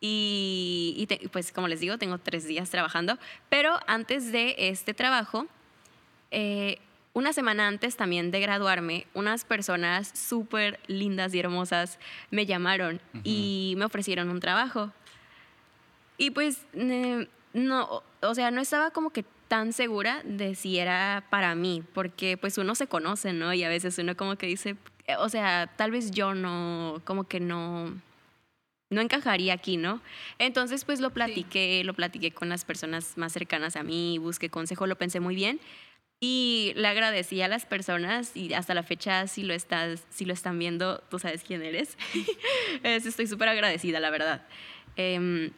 Y, 0.00 0.94
y 0.98 1.06
te- 1.06 1.28
pues 1.30 1.52
como 1.52 1.68
les 1.68 1.80
digo, 1.80 1.96
tengo 1.98 2.18
tres 2.18 2.46
días 2.46 2.68
trabajando, 2.70 3.18
pero 3.48 3.78
antes 3.86 4.30
de 4.30 4.54
este 4.58 4.92
trabajo, 4.92 5.46
eh, 6.30 6.78
una 7.16 7.32
semana 7.32 7.66
antes 7.66 7.96
también 7.96 8.30
de 8.30 8.40
graduarme, 8.40 9.06
unas 9.14 9.46
personas 9.46 10.12
súper 10.14 10.78
lindas 10.86 11.32
y 11.32 11.38
hermosas 11.38 11.98
me 12.30 12.44
llamaron 12.44 13.00
y 13.24 13.72
me 13.78 13.86
ofrecieron 13.86 14.28
un 14.28 14.38
trabajo. 14.38 14.92
Y 16.18 16.32
pues, 16.32 16.66
eh, 16.74 17.26
no, 17.54 18.02
o 18.20 18.34
sea, 18.34 18.50
no 18.50 18.60
estaba 18.60 18.90
como 18.90 19.08
que 19.08 19.24
tan 19.48 19.72
segura 19.72 20.20
de 20.24 20.54
si 20.54 20.78
era 20.78 21.24
para 21.30 21.54
mí, 21.54 21.82
porque 21.94 22.36
pues 22.36 22.58
uno 22.58 22.74
se 22.74 22.86
conoce, 22.86 23.32
¿no? 23.32 23.54
Y 23.54 23.64
a 23.64 23.70
veces 23.70 23.96
uno 23.96 24.14
como 24.14 24.36
que 24.36 24.46
dice, 24.46 24.76
eh, 25.06 25.16
o 25.16 25.30
sea, 25.30 25.72
tal 25.74 25.92
vez 25.92 26.10
yo 26.10 26.34
no, 26.34 27.00
como 27.06 27.24
que 27.24 27.40
no, 27.40 27.94
no 28.90 29.00
encajaría 29.00 29.54
aquí, 29.54 29.78
¿no? 29.78 30.02
Entonces, 30.38 30.84
pues 30.84 31.00
lo 31.00 31.08
platiqué, 31.08 31.82
lo 31.82 31.94
platiqué 31.94 32.30
con 32.30 32.50
las 32.50 32.66
personas 32.66 33.16
más 33.16 33.32
cercanas 33.32 33.74
a 33.74 33.82
mí, 33.82 34.18
busqué 34.18 34.50
consejo, 34.50 34.86
lo 34.86 34.96
pensé 34.96 35.18
muy 35.18 35.34
bien 35.34 35.60
y 36.20 36.72
le 36.76 36.88
agradecí 36.88 37.42
a 37.42 37.48
las 37.48 37.66
personas 37.66 38.34
y 38.36 38.54
hasta 38.54 38.74
la 38.74 38.82
fecha, 38.82 39.26
si 39.26 39.42
lo, 39.42 39.52
estás, 39.54 40.04
si 40.10 40.24
lo 40.24 40.32
están 40.32 40.58
viendo, 40.58 40.98
tú 41.10 41.18
sabes 41.18 41.42
quién 41.42 41.62
eres. 41.62 41.96
Es- 42.82 43.06
Estoy 43.06 43.26
súper 43.26 43.48
agradecida, 43.48 44.00
la 44.00 44.10
verdad. 44.10 44.46
Em, 44.96 45.50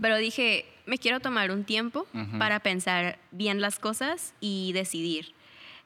pero 0.00 0.16
dije, 0.16 0.64
me 0.86 0.96
quiero 0.98 1.20
tomar 1.20 1.50
un 1.50 1.64
tiempo 1.64 2.06
Ujú. 2.14 2.38
para 2.38 2.60
pensar 2.60 3.18
bien 3.30 3.60
las 3.60 3.78
cosas 3.78 4.34
y 4.40 4.72
decidir. 4.72 5.34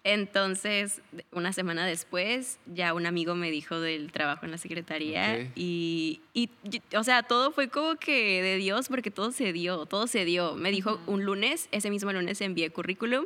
Entonces, 0.09 1.01
una 1.33 1.53
semana 1.53 1.85
después, 1.85 2.61
ya 2.73 2.95
un 2.95 3.07
amigo 3.07 3.35
me 3.35 3.51
dijo 3.51 3.81
del 3.81 4.13
trabajo 4.13 4.45
en 4.45 4.53
la 4.53 4.57
secretaría 4.59 5.51
y, 5.57 6.21
y- 6.33 6.49
o 6.97 7.03
sea, 7.03 7.25
todo 7.25 7.51
fue 7.51 7.69
como 7.71 7.97
que 7.97 8.41
de 8.41 8.55
Dios 8.57 8.87
porque 8.89 9.11
todo 9.11 9.33
se 9.33 9.53
dio, 9.53 9.85
todo 9.87 10.07
se 10.07 10.25
dio. 10.25 10.55
Me 10.55 10.71
dijo 10.71 11.01
un 11.09 11.25
lunes, 11.25 11.69
ese 11.73 11.91
mismo 11.91 12.13
lunes 12.13 12.41
envié 12.41 12.71
currículum, 12.71 13.25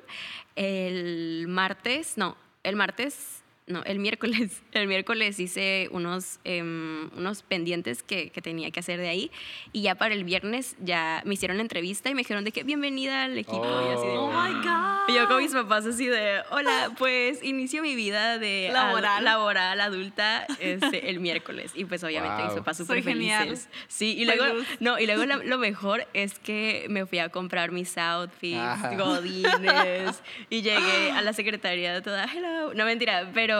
el 0.56 1.46
martes, 1.48 2.16
no, 2.16 2.34
el 2.62 2.76
martes, 2.76 3.39
no, 3.70 3.82
el 3.84 3.98
miércoles, 3.98 4.62
el 4.72 4.86
miércoles 4.86 5.38
hice 5.40 5.88
unos, 5.92 6.38
em, 6.44 7.10
unos 7.16 7.42
pendientes 7.42 8.02
que, 8.02 8.30
que 8.30 8.42
tenía 8.42 8.70
que 8.70 8.80
hacer 8.80 9.00
de 9.00 9.08
ahí 9.08 9.30
y 9.72 9.82
ya 9.82 9.94
para 9.94 10.14
el 10.14 10.24
viernes 10.24 10.76
ya 10.80 11.22
me 11.24 11.34
hicieron 11.34 11.60
entrevista 11.60 12.10
y 12.10 12.14
me 12.14 12.20
dijeron 12.20 12.44
de 12.44 12.52
que 12.52 12.62
bienvenida 12.64 13.24
al 13.24 13.38
equipo 13.38 13.64
y 13.64 13.94
así 13.94 14.06
de, 14.06 14.10
Oh. 14.18 14.30
Oh 14.30 14.32
my 14.32 14.52
God. 14.66 15.08
y 15.08 15.14
yo 15.14 15.26
con 15.28 15.38
mis 15.42 15.52
papás 15.52 15.86
así 15.86 16.06
de, 16.06 16.40
hola, 16.50 16.92
pues 16.98 17.42
inicio 17.42 17.82
mi 17.82 17.94
vida 17.94 18.38
de 18.38 18.70
Laboral. 18.72 19.18
ad- 19.18 19.22
laboral 19.22 19.80
adulta 19.80 20.46
este, 20.60 21.10
el 21.10 21.20
miércoles. 21.20 21.72
Y 21.74 21.84
pues 21.84 22.02
obviamente 22.04 22.42
mis 22.42 22.48
Wow. 22.52 22.58
papás 22.58 22.76
súper 22.78 23.02
felices. 23.02 23.68
Sí, 23.88 24.16
y 24.18 24.24
luego, 24.24 24.44
no, 24.80 24.98
y 24.98 25.06
luego 25.06 25.24
lo, 25.26 25.42
lo 25.42 25.58
mejor 25.58 26.06
es 26.12 26.38
que 26.38 26.86
me 26.90 27.06
fui 27.06 27.18
a 27.18 27.28
comprar 27.28 27.70
mis 27.72 27.96
outfits, 27.98 28.58
Ajá. 28.58 28.94
godines, 28.96 30.22
y 30.48 30.62
llegué 30.62 31.10
a 31.12 31.22
la 31.22 31.32
secretaría 31.32 32.00
toda, 32.02 32.24
hello. 32.24 32.74
No, 32.74 32.84
mentira, 32.84 33.30
pero 33.34 33.59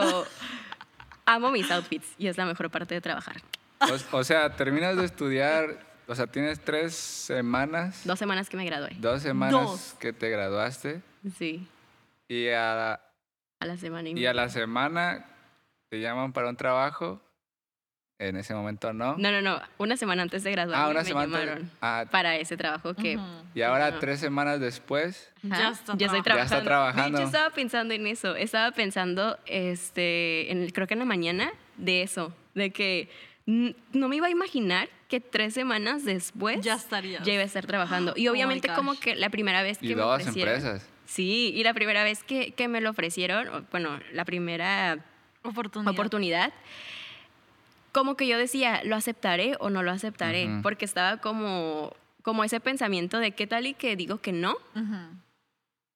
amo 1.25 1.51
mis 1.51 1.69
outfits 1.71 2.07
y 2.17 2.27
es 2.27 2.37
la 2.37 2.45
mejor 2.45 2.69
parte 2.69 2.93
de 2.95 3.01
trabajar. 3.01 3.41
O, 4.11 4.17
o 4.19 4.23
sea, 4.23 4.55
terminas 4.55 4.95
de 4.97 5.05
estudiar, 5.05 5.79
o 6.07 6.15
sea, 6.15 6.27
tienes 6.27 6.59
tres 6.63 6.93
semanas, 6.95 8.01
Dos 8.05 8.19
semanas 8.19 8.49
que 8.49 8.57
me 8.57 8.65
gradué. 8.65 8.91
dos 8.99 9.21
semanas 9.21 9.53
Dos. 9.53 9.95
que 9.99 10.13
te 10.13 10.29
graduaste 10.29 11.01
Sí, 11.37 11.67
y 12.27 12.49
a, 12.49 12.93
a 12.93 13.65
la 13.65 13.77
semana 13.77 14.09
y 14.09 14.25
a 14.25 14.33
la 14.33 14.49
semana 14.49 15.25
te 15.89 15.99
llaman 15.99 16.31
para 16.33 16.49
un 16.49 16.55
trabajo. 16.57 17.21
En 18.21 18.37
ese 18.37 18.53
momento 18.53 18.93
no. 18.93 19.17
No, 19.17 19.31
no, 19.31 19.41
no. 19.41 19.59
Una 19.79 19.97
semana 19.97 20.21
antes 20.21 20.43
de 20.43 20.51
graduarme 20.51 20.83
ah, 20.85 20.89
una 20.89 20.99
me 20.99 21.05
semana. 21.05 21.27
llamaron 21.39 21.71
Ah, 21.81 22.05
para 22.11 22.35
ese 22.35 22.55
trabajo 22.55 22.93
que 22.93 23.17
Ujú. 23.17 23.25
y 23.55 23.63
ahora 23.63 23.97
tres 23.99 24.19
semanas 24.19 24.59
después. 24.59 25.31
Ya 25.41 25.69
está 25.69 25.95
ya 25.97 26.05
estoy 26.05 26.21
trabajando. 26.21 26.51
Ya 26.51 26.57
está 26.57 26.63
trabajando. 26.63 27.19
estaba 27.23 27.49
pensando 27.49 27.93
en 27.95 28.05
eso. 28.05 28.35
Estaba 28.35 28.71
pensando, 28.73 29.39
este, 29.47 30.51
en 30.51 30.61
el- 30.61 30.71
creo 30.73 30.85
que 30.85 30.93
en 30.93 30.99
la 30.99 31.05
mañana, 31.05 31.51
de 31.77 32.03
eso. 32.03 32.31
De 32.53 32.69
que 32.71 33.09
no 33.47 34.07
me 34.07 34.17
iba 34.17 34.27
a 34.27 34.29
imaginar 34.29 34.87
que 35.09 35.19
tres 35.19 35.55
semanas 35.55 36.05
después 36.05 36.61
Ya 36.61 36.75
estarías. 36.75 37.25
ya 37.25 37.33
iba 37.33 37.41
a 37.41 37.45
estar 37.45 37.65
trabajando. 37.65 38.13
Y 38.15 38.27
Oh 38.27 38.31
obviamente 38.33 38.69
como 38.69 38.99
que 38.99 39.15
la 39.15 39.29
primera 39.31 39.63
vez 39.63 39.79
que 39.79 39.87
Y 39.87 39.95
me 39.95 40.01
dos 40.03 40.21
ofrecieron... 40.21 40.53
empresas. 40.55 40.87
Sí, 41.05 41.51
y 41.55 41.63
la 41.63 41.73
primera 41.73 42.03
vez 42.03 42.23
que, 42.23 42.51
que 42.51 42.67
me 42.67 42.79
lo 42.81 42.91
ofrecieron, 42.91 43.67
bueno, 43.71 43.99
la 44.13 44.23
primera 44.25 44.99
Oportunidad. 45.43 45.91
oportunidad, 45.91 46.53
como 47.91 48.15
que 48.15 48.27
yo 48.27 48.37
decía, 48.37 48.81
¿lo 48.83 48.95
aceptaré 48.95 49.55
o 49.59 49.69
no 49.69 49.83
lo 49.83 49.91
aceptaré? 49.91 50.47
Ujú. 50.47 50.61
Porque 50.61 50.85
estaba 50.85 51.17
como, 51.17 51.93
como 52.21 52.43
ese 52.43 52.59
pensamiento 52.59 53.19
de 53.19 53.31
qué 53.31 53.47
tal 53.47 53.67
y 53.67 53.73
que 53.73 53.95
digo 53.95 54.19
que 54.19 54.31
no 54.31 54.53
Ujú. 54.75 54.95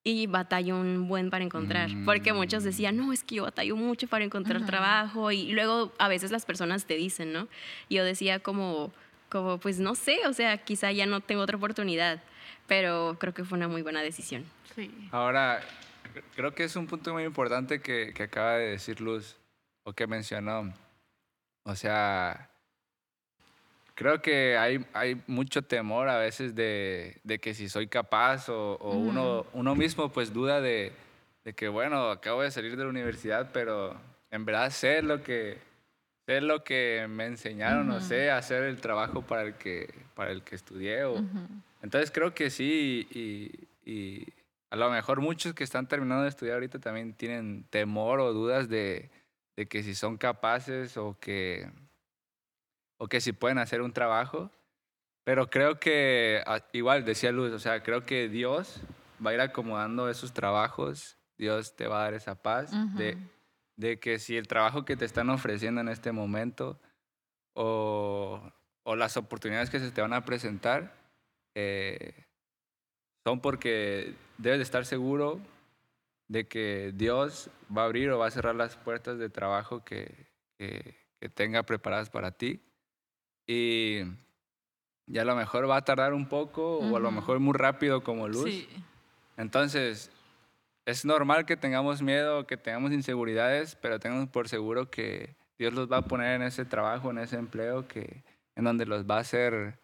y 0.03 0.27
batallo 0.27 0.75
un 0.77 1.07
buen 1.07 1.29
para 1.29 1.43
encontrar. 1.43 1.89
Porque 2.05 2.31
muchos 2.33 2.63
Mm. 2.63 2.65
decían, 2.67 2.97
no, 2.97 3.11
es 3.13 3.23
que 3.23 3.35
yo 3.35 3.43
batallo 3.43 3.75
mucho 3.75 4.07
para 4.07 4.23
encontrar 4.25 4.65
trabajo 4.65 5.31
y 5.31 5.51
luego 5.51 5.91
a 5.97 6.07
veces 6.07 6.31
las 6.31 6.45
personas 6.45 6.85
te 6.85 6.95
dicen, 6.95 7.33
¿no? 7.33 7.47
Y 7.89 7.95
yo 7.95 8.03
decía 8.05 8.39
como, 8.39 8.91
como, 9.29 9.57
pues 9.59 9.79
no 9.79 9.95
sé, 9.95 10.19
o 10.27 10.33
sea, 10.33 10.57
quizá 10.59 10.91
ya 10.91 11.05
no 11.07 11.21
tengo 11.21 11.41
otra 11.41 11.57
oportunidad, 11.57 12.21
pero 12.67 13.17
creo 13.19 13.33
que 13.33 13.43
fue 13.43 13.57
una 13.57 13.67
muy 13.67 13.81
buena 13.81 14.01
decisión. 14.01 14.45
Sí. 14.75 14.91
Ahora, 15.11 15.61
cre- 16.13 16.23
creo 16.35 16.53
que 16.53 16.65
es 16.65 16.75
un 16.75 16.85
punto 16.87 17.13
muy 17.13 17.23
importante 17.23 17.81
que, 17.81 18.13
que 18.13 18.23
acaba 18.23 18.53
de 18.57 18.67
decir 18.71 19.01
Luz, 19.01 19.37
o 19.83 19.93
que 19.93 20.05
mencionó. 20.07 20.73
O 21.67 21.75
sea, 21.75 22.51
creo 23.95 24.21
que 24.21 24.55
hay, 24.55 24.85
hay 24.93 25.19
mucho 25.25 25.63
temor 25.63 26.07
a 26.09 26.19
veces 26.19 26.53
de, 26.53 27.19
de 27.23 27.39
que 27.39 27.55
si 27.55 27.69
soy 27.69 27.87
capaz 27.87 28.49
o, 28.49 28.75
o 28.75 28.97
uno, 28.99 29.47
uno 29.53 29.73
mismo 29.75 30.09
pues 30.11 30.31
duda 30.31 30.61
de, 30.61 30.91
de 31.43 31.53
que, 31.53 31.67
bueno, 31.67 32.11
acabo 32.11 32.43
de 32.43 32.51
salir 32.51 32.77
de 32.77 32.83
la 32.83 32.89
universidad, 32.89 33.49
pero 33.51 33.99
en 34.29 34.45
verdad 34.45 34.69
sé 34.69 35.01
lo 35.01 35.23
que, 35.23 35.57
sé 36.27 36.39
lo 36.39 36.63
que 36.63 37.07
me 37.09 37.25
enseñaron 37.25 37.89
o 37.89 37.97
Ujú. 37.97 38.01
sé 38.05 38.29
hacer 38.29 38.63
el 38.63 38.79
trabajo 38.79 39.23
para 39.23 39.41
el 39.41 39.55
que, 39.55 39.91
para 40.13 40.31
el 40.31 40.43
que 40.43 40.53
estudié 40.55 41.03
o, 41.05 41.15
Ujú. 41.15 41.47
entonces 41.81 42.11
creo 42.11 42.35
que 42.35 42.51
sí, 42.51 43.07
y, 43.11 43.89
y 43.91 44.27
a 44.69 44.75
lo 44.75 44.91
mejor 44.91 45.19
muchos 45.19 45.55
que 45.55 45.63
están 45.63 45.87
terminando 45.87 46.21
de 46.23 46.29
estudiar 46.29 46.55
ahorita 46.55 46.77
también 46.77 47.13
tienen 47.15 47.63
temor 47.71 48.19
o 48.19 48.33
dudas 48.33 48.69
de, 48.69 49.09
de 49.55 49.67
que 49.67 49.83
si 49.83 49.95
son 49.95 50.17
capaces 50.17 50.97
o 50.97 51.17
que, 51.19 51.69
o 52.97 53.07
que 53.07 53.21
si 53.21 53.31
pueden 53.31 53.57
hacer 53.57 53.81
un 53.81 53.93
trabajo. 53.93 54.51
Pero 55.23 55.49
creo 55.49 55.79
que, 55.79 56.43
ah, 56.45 56.59
igual 56.73 57.03
decía 57.03 57.31
Luz, 57.31 57.51
o 57.51 57.59
sea, 57.59 57.81
creo 57.81 58.05
que 58.05 58.29
Dios 58.29 58.81
va 59.25 59.31
a 59.31 59.33
ir 59.33 59.41
acomodando 59.41 60.09
esos 60.09 60.33
trabajos, 60.33 61.17
Dios 61.37 61.75
te 61.75 61.87
va 61.87 62.01
a 62.01 62.03
dar 62.03 62.13
esa 62.13 62.35
paz 62.35 62.71
de, 62.95 63.17
de 63.75 63.99
que 63.99 64.19
si 64.19 64.37
el 64.37 64.47
trabajo 64.47 64.85
que 64.85 64.95
te 64.95 65.05
están 65.05 65.29
ofreciendo 65.29 65.81
en 65.81 65.89
este 65.89 66.11
momento 66.11 66.79
o, 67.55 68.41
o 68.83 68.95
las 68.95 69.17
oportunidades 69.17 69.69
que 69.69 69.79
se 69.79 69.91
te 69.91 70.01
van 70.01 70.13
a 70.13 70.25
presentar 70.25 70.93
eh, 71.55 72.25
son 73.25 73.41
porque 73.41 74.13
debes 74.37 74.59
de 74.59 74.63
estar 74.63 74.85
seguro 74.85 75.41
de 76.27 76.47
que 76.47 76.91
Dios 76.95 77.49
va 77.75 77.83
a 77.83 77.85
abrir 77.85 78.09
o 78.11 78.19
va 78.19 78.27
a 78.27 78.31
cerrar 78.31 78.55
las 78.55 78.75
puertas 78.75 79.17
de 79.17 79.29
trabajo 79.29 79.83
que, 79.83 80.27
que, 80.57 80.95
que 81.19 81.29
tenga 81.29 81.63
preparadas 81.63 82.09
para 82.09 82.31
ti. 82.31 82.61
Y, 83.47 84.01
y, 85.05 85.17
a 85.19 85.25
lo 85.25 85.35
mejor 85.35 85.69
va 85.69 85.77
a 85.77 85.83
tardar 85.83 86.13
un 86.13 86.27
poco 86.27 86.79
o 86.79 86.97
a 86.97 86.99
lo 86.99 87.11
mejor 87.11 87.39
muy 87.39 87.53
rápido 87.53 88.03
como 88.03 88.27
luz. 88.27 88.49
Sí. 88.49 88.67
Entonces, 89.37 90.11
es 90.85 91.05
normal 91.05 91.45
que 91.45 91.57
tengamos 91.57 92.01
miedo, 92.01 92.47
que 92.47 92.57
tengamos 92.57 92.91
inseguridades, 92.91 93.75
pero 93.75 93.99
tengamos 93.99 94.29
por 94.29 94.49
seguro 94.49 94.89
que 94.89 95.35
Dios 95.59 95.73
los 95.73 95.91
va 95.91 95.97
a 95.97 96.01
poner 96.05 96.35
en 96.35 96.41
ese 96.41 96.65
trabajo, 96.65 97.11
en 97.11 97.19
ese 97.19 97.37
empleo, 97.37 97.87
que, 97.87 98.23
en 98.55 98.63
donde 98.63 98.85
los 98.85 99.05
va 99.05 99.17
a 99.17 99.19
hacer 99.19 99.77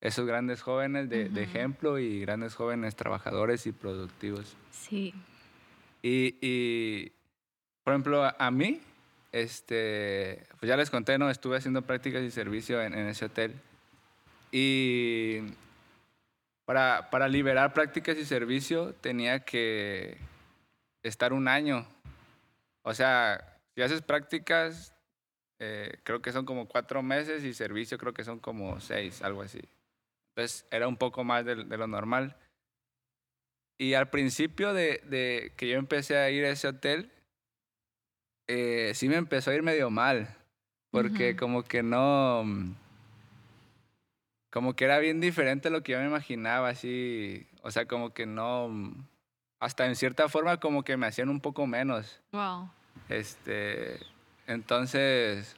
esos 0.00 0.26
grandes 0.26 0.62
jóvenes 0.62 1.08
de, 1.10 1.28
de 1.28 1.42
ejemplo 1.42 1.98
y 1.98 2.20
grandes 2.20 2.54
jóvenes 2.54 2.96
trabajadores 2.96 3.66
y 3.66 3.72
productivos. 3.72 4.56
Sí. 4.70 5.14
Y, 6.02 6.36
y, 6.40 7.12
por 7.84 7.94
ejemplo, 7.94 8.32
a 8.36 8.50
mí, 8.50 8.80
este, 9.30 10.44
pues 10.58 10.68
ya 10.68 10.76
les 10.76 10.90
conté, 10.90 11.16
¿no? 11.16 11.30
Estuve 11.30 11.56
haciendo 11.56 11.82
prácticas 11.82 12.22
y 12.22 12.30
servicio 12.30 12.82
en, 12.82 12.92
en 12.92 13.06
ese 13.08 13.24
hotel. 13.24 13.54
Y 14.50 15.40
para, 16.66 17.08
para, 17.10 17.28
liberar 17.28 17.72
prácticas 17.72 18.18
y 18.18 18.26
servicio 18.26 18.94
tenía 19.00 19.40
que 19.40 20.18
estar 21.02 21.32
un 21.32 21.48
año. 21.48 21.86
O 22.82 22.92
sea, 22.92 23.58
si 23.74 23.82
haces 23.82 24.02
prácticas, 24.02 24.94
eh, 25.58 25.98
creo 26.02 26.20
que 26.20 26.32
son 26.32 26.44
como 26.44 26.66
cuatro 26.66 27.02
meses 27.02 27.44
y 27.44 27.54
servicio 27.54 27.96
creo 27.96 28.12
que 28.12 28.24
son 28.24 28.40
como 28.40 28.80
seis, 28.80 29.22
algo 29.22 29.42
así. 29.42 29.60
Entonces 30.30 30.66
era 30.70 30.88
un 30.88 30.96
poco 30.96 31.24
más 31.24 31.44
de, 31.44 31.64
de 31.64 31.76
lo 31.76 31.86
normal. 31.86 32.36
Y 33.82 33.94
al 33.94 34.10
principio 34.10 34.72
de, 34.74 35.02
de, 35.08 35.52
que 35.56 35.68
yo 35.68 35.76
empecé 35.76 36.16
a 36.16 36.30
ir 36.30 36.44
a 36.44 36.50
ese 36.50 36.68
hotel, 36.68 37.10
eh, 38.46 38.92
sí 38.94 39.08
me 39.08 39.16
empezó 39.16 39.50
a 39.50 39.56
ir 39.56 39.64
medio 39.64 39.90
mal, 39.90 40.36
porque 40.92 41.34
como 41.34 41.64
que 41.64 41.82
no, 41.82 42.44
como 44.50 44.76
que 44.76 44.84
era 44.84 45.00
bien 45.00 45.20
diferente 45.20 45.66
a 45.66 45.72
lo 45.72 45.82
que 45.82 45.90
yo 45.92 45.98
me 45.98 46.06
imaginaba, 46.06 46.68
así, 46.68 47.44
o 47.62 47.72
sea, 47.72 47.86
como 47.86 48.14
que 48.14 48.24
no, 48.24 48.94
hasta 49.58 49.84
en 49.86 49.96
cierta 49.96 50.28
forma 50.28 50.60
como 50.60 50.84
que 50.84 50.96
me 50.96 51.08
hacían 51.08 51.28
un 51.28 51.40
poco 51.40 51.66
menos. 51.66 52.22
Wow. 52.30 52.70
Este, 53.08 53.98
entonces, 54.46 55.56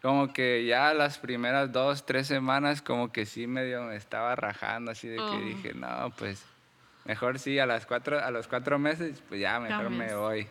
como 0.00 0.32
que 0.32 0.64
ya 0.64 0.94
las 0.94 1.18
primeras 1.18 1.70
dos, 1.70 2.06
tres 2.06 2.28
semanas 2.28 2.80
como 2.80 3.12
que 3.12 3.26
sí 3.26 3.46
medio 3.46 3.82
me 3.82 3.96
estaba 3.96 4.36
rajando, 4.36 4.92
así 4.92 5.06
de 5.06 5.16
que 5.16 5.22
oh. 5.22 5.38
dije, 5.38 5.74
no, 5.74 6.10
pues 6.16 6.46
mejor 7.04 7.38
sí, 7.38 7.58
a, 7.58 7.66
las 7.66 7.86
cuatro, 7.86 8.18
a 8.18 8.30
los 8.30 8.48
cuatro 8.48 8.78
meses, 8.78 9.22
pues 9.28 9.40
ya 9.40 9.60
mejor 9.60 9.90
me 9.90 10.14
voy. 10.14 10.46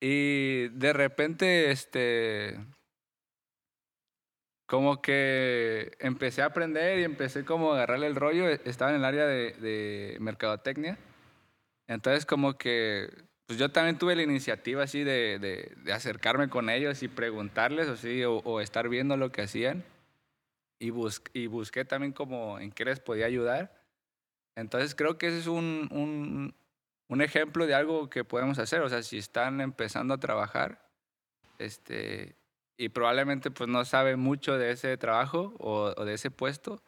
Y 0.00 0.68
de 0.68 0.92
repente, 0.92 1.70
este, 1.70 2.58
como 4.66 5.00
que 5.02 5.96
empecé 6.00 6.42
a 6.42 6.46
aprender 6.46 6.98
y 6.98 7.04
empecé 7.04 7.44
como 7.44 7.72
a 7.72 7.76
agarrarle 7.76 8.06
el 8.06 8.16
rollo. 8.16 8.48
Estaba 8.48 8.90
en 8.90 8.98
el 8.98 9.04
área 9.04 9.26
de, 9.26 9.52
de 9.52 10.16
mercadotecnia. 10.20 10.98
Entonces 11.86 12.24
como 12.24 12.56
que, 12.56 13.10
pues 13.46 13.58
yo 13.58 13.70
también 13.70 13.98
tuve 13.98 14.16
la 14.16 14.22
iniciativa 14.22 14.84
así 14.84 15.04
de, 15.04 15.38
de, 15.38 15.74
de 15.76 15.92
acercarme 15.92 16.48
con 16.48 16.70
ellos 16.70 17.02
y 17.02 17.08
preguntarles 17.08 17.88
así, 17.88 18.24
o, 18.24 18.38
o, 18.38 18.60
estar 18.60 18.88
viendo 18.88 19.16
lo 19.16 19.30
que 19.30 19.42
hacían. 19.42 19.84
Y, 20.80 20.90
bus 20.90 21.22
y 21.32 21.46
busqué 21.46 21.84
también 21.84 22.12
como 22.12 22.58
en 22.58 22.72
qué 22.72 22.84
les 22.84 23.00
podía 23.00 23.26
ayudar. 23.26 23.83
Entonces 24.56 24.94
creo 24.94 25.18
que 25.18 25.28
ese 25.28 25.38
es 25.38 25.46
un, 25.46 25.88
un, 25.90 26.54
un 27.08 27.22
ejemplo 27.22 27.66
de 27.66 27.74
algo 27.74 28.08
que 28.08 28.24
podemos 28.24 28.58
hacer. 28.58 28.82
O 28.82 28.88
sea, 28.88 29.02
si 29.02 29.18
están 29.18 29.60
empezando 29.60 30.14
a 30.14 30.18
trabajar, 30.18 30.88
este, 31.58 32.36
y 32.76 32.88
probablemente 32.88 33.50
pues 33.50 33.68
no 33.68 33.84
saben 33.84 34.18
mucho 34.20 34.58
de 34.58 34.70
ese 34.70 34.96
trabajo 34.96 35.54
o, 35.58 35.94
o, 35.96 36.04
de 36.04 36.14
ese 36.14 36.30
puesto, 36.30 36.82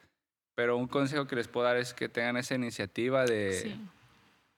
pero 0.55 0.77
un 0.77 0.87
consejo 0.87 1.27
que 1.27 1.35
les 1.35 1.47
puedo 1.47 1.67
dar 1.67 1.77
es 1.77 1.93
que 1.93 2.09
tengan 2.09 2.37
esa 2.37 2.55
iniciativa 2.55 3.25
de, 3.25 3.53
sí. 3.53 3.81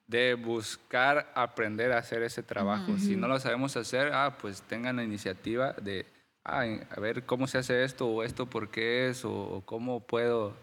de 0.07 0.35
buscar 0.35 1.31
aprender 1.35 1.91
a 1.91 1.97
hacer 1.97 2.23
ese 2.23 2.41
trabajo. 2.41 2.91
Uh 2.91 2.95
-huh. 2.95 2.99
Si 2.99 3.15
no 3.15 3.27
lo 3.27 3.39
sabemos 3.39 3.75
hacer, 3.75 4.11
ah, 4.13 4.37
pues 4.39 4.61
tengan 4.63 4.95
la 4.95 5.03
iniciativa 5.03 5.73
de, 5.73 6.05
ah, 6.45 6.63
a 6.89 6.99
ver 6.99 7.25
cómo 7.25 7.47
se 7.47 7.57
hace 7.57 7.83
esto 7.83 8.07
o 8.07 8.23
esto 8.23 8.45
por 8.45 8.69
qué 8.69 9.09
es 9.09 9.25
o, 9.25 9.31
o 9.31 9.61
cómo 9.61 9.99
puedo 9.99 10.55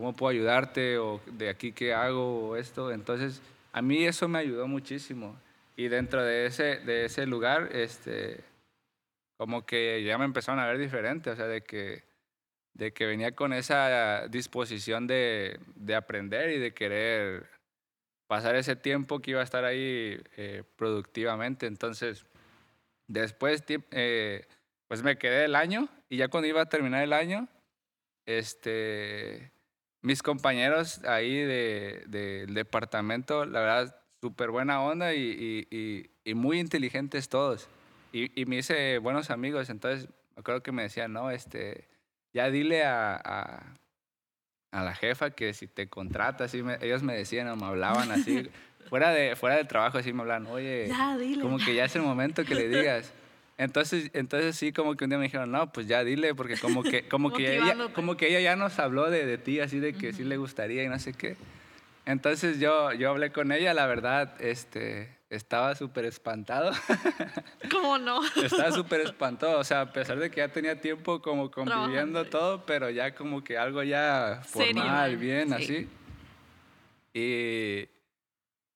cómo 0.00 0.14
puedo 0.14 0.30
ayudarte 0.30 0.96
o 0.96 1.20
de 1.26 1.50
aquí 1.50 1.72
qué 1.72 1.92
hago 1.92 2.48
o 2.48 2.56
esto. 2.56 2.90
Entonces, 2.90 3.42
a 3.70 3.82
mí 3.82 4.02
eso 4.02 4.28
me 4.28 4.38
ayudó 4.38 4.66
muchísimo. 4.66 5.38
Y 5.76 5.88
dentro 5.88 6.24
de 6.24 6.46
ese, 6.46 6.78
de 6.78 7.04
ese 7.04 7.26
lugar, 7.26 7.68
este, 7.76 8.42
como 9.36 9.66
que 9.66 10.02
ya 10.02 10.16
me 10.16 10.24
empezaron 10.24 10.58
a 10.58 10.66
ver 10.66 10.78
diferente, 10.78 11.28
o 11.28 11.36
sea, 11.36 11.46
de 11.46 11.60
que, 11.60 12.02
de 12.72 12.92
que 12.94 13.04
venía 13.04 13.32
con 13.32 13.52
esa 13.52 14.26
disposición 14.28 15.06
de, 15.06 15.60
de 15.74 15.94
aprender 15.94 16.48
y 16.48 16.58
de 16.58 16.72
querer 16.72 17.50
pasar 18.26 18.56
ese 18.56 18.76
tiempo 18.76 19.20
que 19.20 19.32
iba 19.32 19.40
a 19.40 19.44
estar 19.44 19.66
ahí 19.66 20.18
eh, 20.38 20.62
productivamente. 20.76 21.66
Entonces, 21.66 22.24
después, 23.06 23.62
eh, 23.68 24.46
pues 24.88 25.02
me 25.02 25.18
quedé 25.18 25.44
el 25.44 25.54
año 25.54 25.90
y 26.08 26.16
ya 26.16 26.28
cuando 26.28 26.48
iba 26.48 26.62
a 26.62 26.70
terminar 26.70 27.02
el 27.02 27.12
año, 27.12 27.48
este, 28.24 29.52
mis 30.02 30.22
compañeros 30.22 31.04
ahí 31.04 31.34
del 31.34 32.10
de, 32.10 32.46
de 32.46 32.46
departamento, 32.46 33.44
la 33.44 33.60
verdad, 33.60 33.96
súper 34.20 34.50
buena 34.50 34.82
onda 34.82 35.14
y, 35.14 35.66
y, 35.70 36.10
y, 36.24 36.34
muy 36.34 36.60
inteligentes 36.60 37.28
todos. 37.28 37.68
Y, 38.12 38.44
me 38.46 38.58
hice 38.58 38.98
buenos 38.98 39.30
amigos, 39.30 39.70
entonces 39.70 40.08
me 40.34 40.40
acuerdo 40.40 40.62
que 40.62 40.72
me 40.72 40.82
decían, 40.82 41.12
no, 41.12 41.30
este, 41.30 41.88
ya 42.32 42.50
dile 42.50 42.84
a, 42.84 43.14
a, 43.16 43.76
a 44.72 44.84
la 44.84 44.94
jefa 44.94 45.30
que 45.30 45.54
si 45.54 45.66
te 45.66 45.88
contrata, 45.88 46.44
así 46.44 46.62
me, 46.62 46.78
ellos 46.80 47.02
me 47.02 47.14
decían 47.14 47.48
o 47.48 47.56
me 47.56 47.66
hablaban 47.66 48.10
así, 48.10 48.50
fuera, 48.88 49.10
de, 49.10 49.36
fuera 49.36 49.56
del 49.56 49.68
trabajo, 49.68 49.98
así 49.98 50.12
me 50.12 50.22
hablan, 50.22 50.46
oye, 50.46 50.88
ya, 50.88 51.16
como 51.40 51.58
que 51.58 51.74
ya 51.74 51.84
es 51.84 51.94
el 51.96 52.02
momento 52.02 52.44
que 52.44 52.54
le 52.54 52.68
digas. 52.68 53.12
Entonces, 53.60 54.10
entonces 54.14 54.56
sí, 54.56 54.72
como 54.72 54.96
que 54.96 55.04
un 55.04 55.10
día 55.10 55.18
me 55.18 55.24
dijeron, 55.24 55.52
no, 55.52 55.70
pues 55.70 55.86
ya 55.86 56.02
dile, 56.02 56.34
porque 56.34 56.56
como 56.56 56.82
que, 56.82 57.06
como 57.08 57.30
que, 57.30 57.58
ella, 57.58 57.76
como 57.92 58.16
que 58.16 58.28
ella 58.28 58.40
ya 58.40 58.56
nos 58.56 58.78
habló 58.78 59.10
de, 59.10 59.26
de 59.26 59.36
ti, 59.36 59.60
así 59.60 59.80
de 59.80 59.92
que 59.92 60.08
uh 60.08 60.12
-huh. 60.12 60.16
sí 60.16 60.24
le 60.24 60.38
gustaría 60.38 60.82
y 60.82 60.88
no 60.88 60.98
sé 60.98 61.12
qué. 61.12 61.36
Entonces 62.06 62.58
yo, 62.58 62.90
yo 62.94 63.10
hablé 63.10 63.32
con 63.32 63.52
ella, 63.52 63.74
la 63.74 63.84
verdad, 63.84 64.40
este, 64.40 65.14
estaba 65.28 65.74
súper 65.74 66.06
espantado. 66.06 66.72
¿Cómo 67.70 67.98
no? 67.98 68.22
estaba 68.42 68.72
súper 68.72 69.02
espantado, 69.02 69.58
o 69.58 69.64
sea, 69.64 69.82
a 69.82 69.92
pesar 69.92 70.18
de 70.18 70.30
que 70.30 70.38
ya 70.38 70.48
tenía 70.48 70.80
tiempo 70.80 71.20
como 71.20 71.50
conviviendo 71.50 72.24
todo, 72.24 72.64
pero 72.64 72.88
ya 72.88 73.14
como 73.14 73.44
que 73.44 73.58
algo 73.58 73.82
ya 73.82 74.40
formal, 74.42 75.10
¿Serio? 75.10 75.18
bien, 75.18 75.48
sí. 75.48 75.54
así. 75.54 75.88
Y, 77.12 77.88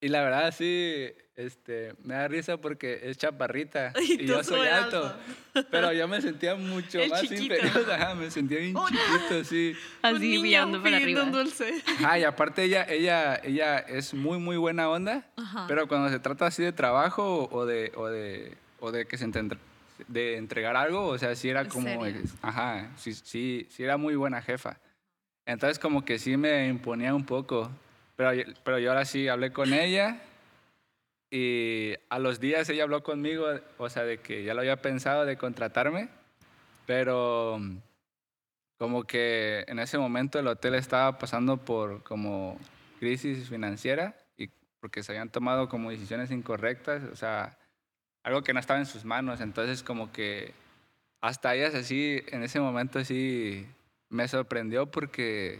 y 0.04 0.08
la 0.10 0.22
verdad 0.22 0.54
sí, 0.54 1.10
este, 1.36 1.94
me 2.04 2.14
da 2.14 2.28
risa 2.28 2.56
porque 2.58 3.00
es 3.02 3.18
chaparrita 3.18 3.92
y, 4.00 4.22
y 4.22 4.26
yo 4.26 4.42
soy 4.44 4.68
alto. 4.68 5.06
alto. 5.52 5.68
Pero 5.70 5.92
yo 5.92 6.06
me 6.06 6.20
sentía 6.20 6.54
mucho 6.54 7.00
el 7.00 7.10
más 7.10 7.22
chiquito. 7.22 7.54
inferior, 7.54 7.90
ajá, 7.92 8.14
me 8.14 8.30
sentía 8.30 8.58
bien 8.58 8.76
oh, 8.76 8.86
chiquito, 8.86 9.34
así. 9.40 9.74
Así 10.02 10.38
mirando 10.38 10.82
para 10.82 10.96
arriba. 10.96 11.24
Un 11.24 11.32
dulce. 11.32 11.82
Ajá, 11.86 12.18
y 12.18 12.24
aparte 12.24 12.64
ella, 12.64 12.84
ella, 12.88 13.40
ella 13.42 13.78
es 13.78 14.14
muy, 14.14 14.38
muy 14.38 14.56
buena 14.56 14.88
onda, 14.88 15.26
ajá. 15.36 15.66
pero 15.66 15.88
cuando 15.88 16.08
se 16.08 16.20
trata 16.20 16.46
así 16.46 16.62
de 16.62 16.72
trabajo 16.72 17.48
o 17.50 17.66
de, 17.66 17.92
o 17.96 18.06
de, 18.06 18.56
o 18.80 18.92
de 18.92 19.06
que 19.06 19.18
se 19.18 19.24
entienda 19.24 19.56
de 20.08 20.36
entregar 20.36 20.76
algo, 20.76 21.06
o 21.06 21.18
sea, 21.18 21.34
sí 21.34 21.48
era 21.48 21.66
como, 21.66 22.04
ajá, 22.42 22.90
sí, 22.96 23.14
sí, 23.14 23.66
sí 23.70 23.82
era 23.82 23.96
muy 23.96 24.16
buena 24.16 24.42
jefa. 24.42 24.78
Entonces 25.46 25.78
como 25.78 26.04
que 26.04 26.18
sí 26.18 26.36
me 26.36 26.68
imponía 26.68 27.14
un 27.14 27.24
poco, 27.24 27.70
pero, 28.16 28.30
pero 28.64 28.78
yo 28.78 28.90
ahora 28.90 29.04
sí 29.04 29.28
hablé 29.28 29.52
con 29.52 29.72
ella 29.72 30.20
y 31.36 31.96
a 32.10 32.20
los 32.20 32.38
días 32.38 32.68
ella 32.68 32.84
habló 32.84 33.02
conmigo, 33.02 33.48
o 33.76 33.90
sea, 33.90 34.04
de 34.04 34.18
que 34.18 34.44
ya 34.44 34.54
lo 34.54 34.60
había 34.60 34.80
pensado 34.80 35.26
de 35.26 35.36
contratarme, 35.36 36.08
pero 36.86 37.60
como 38.78 39.02
que 39.02 39.64
en 39.66 39.80
ese 39.80 39.98
momento 39.98 40.38
el 40.38 40.46
hotel 40.46 40.76
estaba 40.76 41.18
pasando 41.18 41.56
por 41.56 42.04
como 42.04 42.56
crisis 43.00 43.48
financiera 43.48 44.14
y 44.36 44.48
porque 44.78 45.02
se 45.02 45.10
habían 45.10 45.28
tomado 45.28 45.68
como 45.68 45.90
decisiones 45.90 46.30
incorrectas, 46.30 47.02
o 47.12 47.16
sea, 47.16 47.58
algo 48.22 48.44
que 48.44 48.52
no 48.52 48.60
estaba 48.60 48.78
en 48.78 48.86
sus 48.86 49.04
manos, 49.04 49.40
entonces 49.40 49.82
como 49.82 50.12
que 50.12 50.54
hasta 51.20 51.56
ellas 51.56 51.74
así, 51.74 52.22
en 52.28 52.44
ese 52.44 52.60
momento 52.60 53.04
sí 53.04 53.66
me 54.08 54.28
sorprendió 54.28 54.88
porque, 54.88 55.58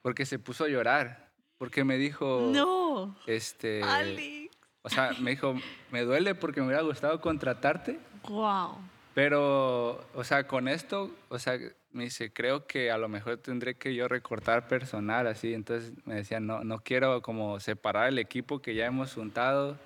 porque 0.00 0.24
se 0.24 0.38
puso 0.38 0.64
a 0.64 0.68
llorar, 0.68 1.28
porque 1.58 1.84
me 1.84 1.98
dijo, 1.98 2.48
no, 2.50 3.14
este, 3.26 3.82
Ali. 3.82 4.39
O 4.82 4.88
sea, 4.88 5.12
me 5.20 5.30
dijo, 5.30 5.54
me 5.90 6.02
duele 6.02 6.34
porque 6.34 6.60
me 6.60 6.68
hubiera 6.68 6.82
gustado 6.82 7.20
contratarte. 7.20 7.98
Wow. 8.28 8.78
Pero, 9.14 10.04
o 10.14 10.24
sea, 10.24 10.46
con 10.46 10.68
esto, 10.68 11.10
o 11.28 11.38
sea, 11.38 11.58
me 11.92 12.04
dice, 12.04 12.32
creo 12.32 12.66
que 12.66 12.90
a 12.90 12.98
lo 12.98 13.08
mejor 13.08 13.36
tendré 13.38 13.74
que 13.74 13.94
yo 13.94 14.08
recortar 14.08 14.68
personal, 14.68 15.26
así. 15.26 15.52
Entonces 15.52 15.92
me 16.06 16.14
decía, 16.14 16.40
no, 16.40 16.64
no 16.64 16.80
quiero 16.80 17.20
como 17.20 17.60
separar 17.60 18.08
el 18.08 18.18
equipo 18.18 18.60
que 18.60 18.74
ya 18.74 18.86
hemos 18.86 19.14
juntado. 19.14 19.76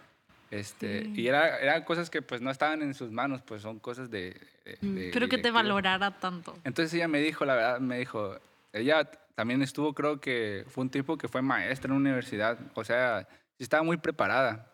Este, 0.50 1.10
Y 1.14 1.26
era, 1.26 1.58
eran 1.58 1.82
cosas 1.82 2.10
que 2.10 2.22
pues 2.22 2.40
no 2.40 2.50
estaban 2.50 2.82
en 2.82 2.94
sus 2.94 3.10
manos, 3.10 3.42
pues 3.42 3.62
son 3.62 3.80
cosas 3.80 4.10
de... 4.10 4.36
de, 4.64 5.10
Pero 5.12 5.28
que 5.28 5.38
te 5.38 5.50
valorara 5.50 6.12
tanto. 6.20 6.56
Entonces 6.62 6.94
ella 6.94 7.08
me 7.08 7.18
dijo, 7.18 7.44
la 7.44 7.54
verdad, 7.56 7.80
me 7.80 7.98
dijo, 7.98 8.38
ella 8.72 9.10
también 9.34 9.62
estuvo, 9.62 9.94
creo 9.94 10.20
que 10.20 10.64
fue 10.68 10.82
un 10.82 10.90
tipo 10.90 11.18
que 11.18 11.26
fue 11.26 11.42
maestra 11.42 11.88
en 11.88 11.94
la 11.94 12.00
universidad, 12.00 12.58
o 12.74 12.84
sea, 12.84 13.26
estaba 13.58 13.82
muy 13.82 13.96
preparada. 13.96 14.73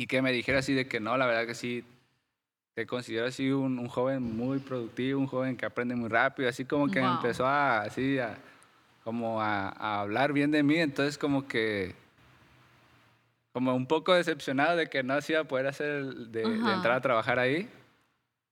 Y 0.00 0.06
que 0.06 0.22
me 0.22 0.32
dijera 0.32 0.60
así 0.60 0.72
de 0.72 0.86
que 0.86 0.98
no, 0.98 1.16
la 1.18 1.26
verdad 1.26 1.46
que 1.46 1.54
sí, 1.54 1.84
te 2.74 2.86
considero 2.86 3.26
así 3.26 3.50
un, 3.50 3.78
un 3.78 3.88
joven 3.88 4.22
muy 4.22 4.58
productivo, 4.58 5.20
un 5.20 5.26
joven 5.26 5.56
que 5.56 5.66
aprende 5.66 5.94
muy 5.94 6.08
rápido, 6.08 6.48
así 6.48 6.64
como 6.64 6.88
que 6.88 7.00
empezó 7.00 7.46
a, 7.46 7.82
así, 7.82 8.18
a, 8.18 8.38
como 9.04 9.42
a, 9.42 9.68
a, 9.68 10.00
hablar 10.00 10.32
bien 10.32 10.50
de 10.50 10.62
mí, 10.62 10.76
entonces 10.76 11.18
como 11.18 11.46
que, 11.46 11.94
como 13.52 13.74
un 13.74 13.86
poco 13.86 14.14
decepcionado 14.14 14.76
de 14.76 14.88
que 14.88 15.02
no 15.02 15.20
se 15.20 15.34
iba 15.34 15.42
a 15.42 15.44
poder 15.44 15.66
hacer, 15.66 16.04
de, 16.04 16.48
de 16.48 16.72
entrar 16.72 16.92
a 16.92 17.00
trabajar 17.02 17.38
ahí 17.38 17.68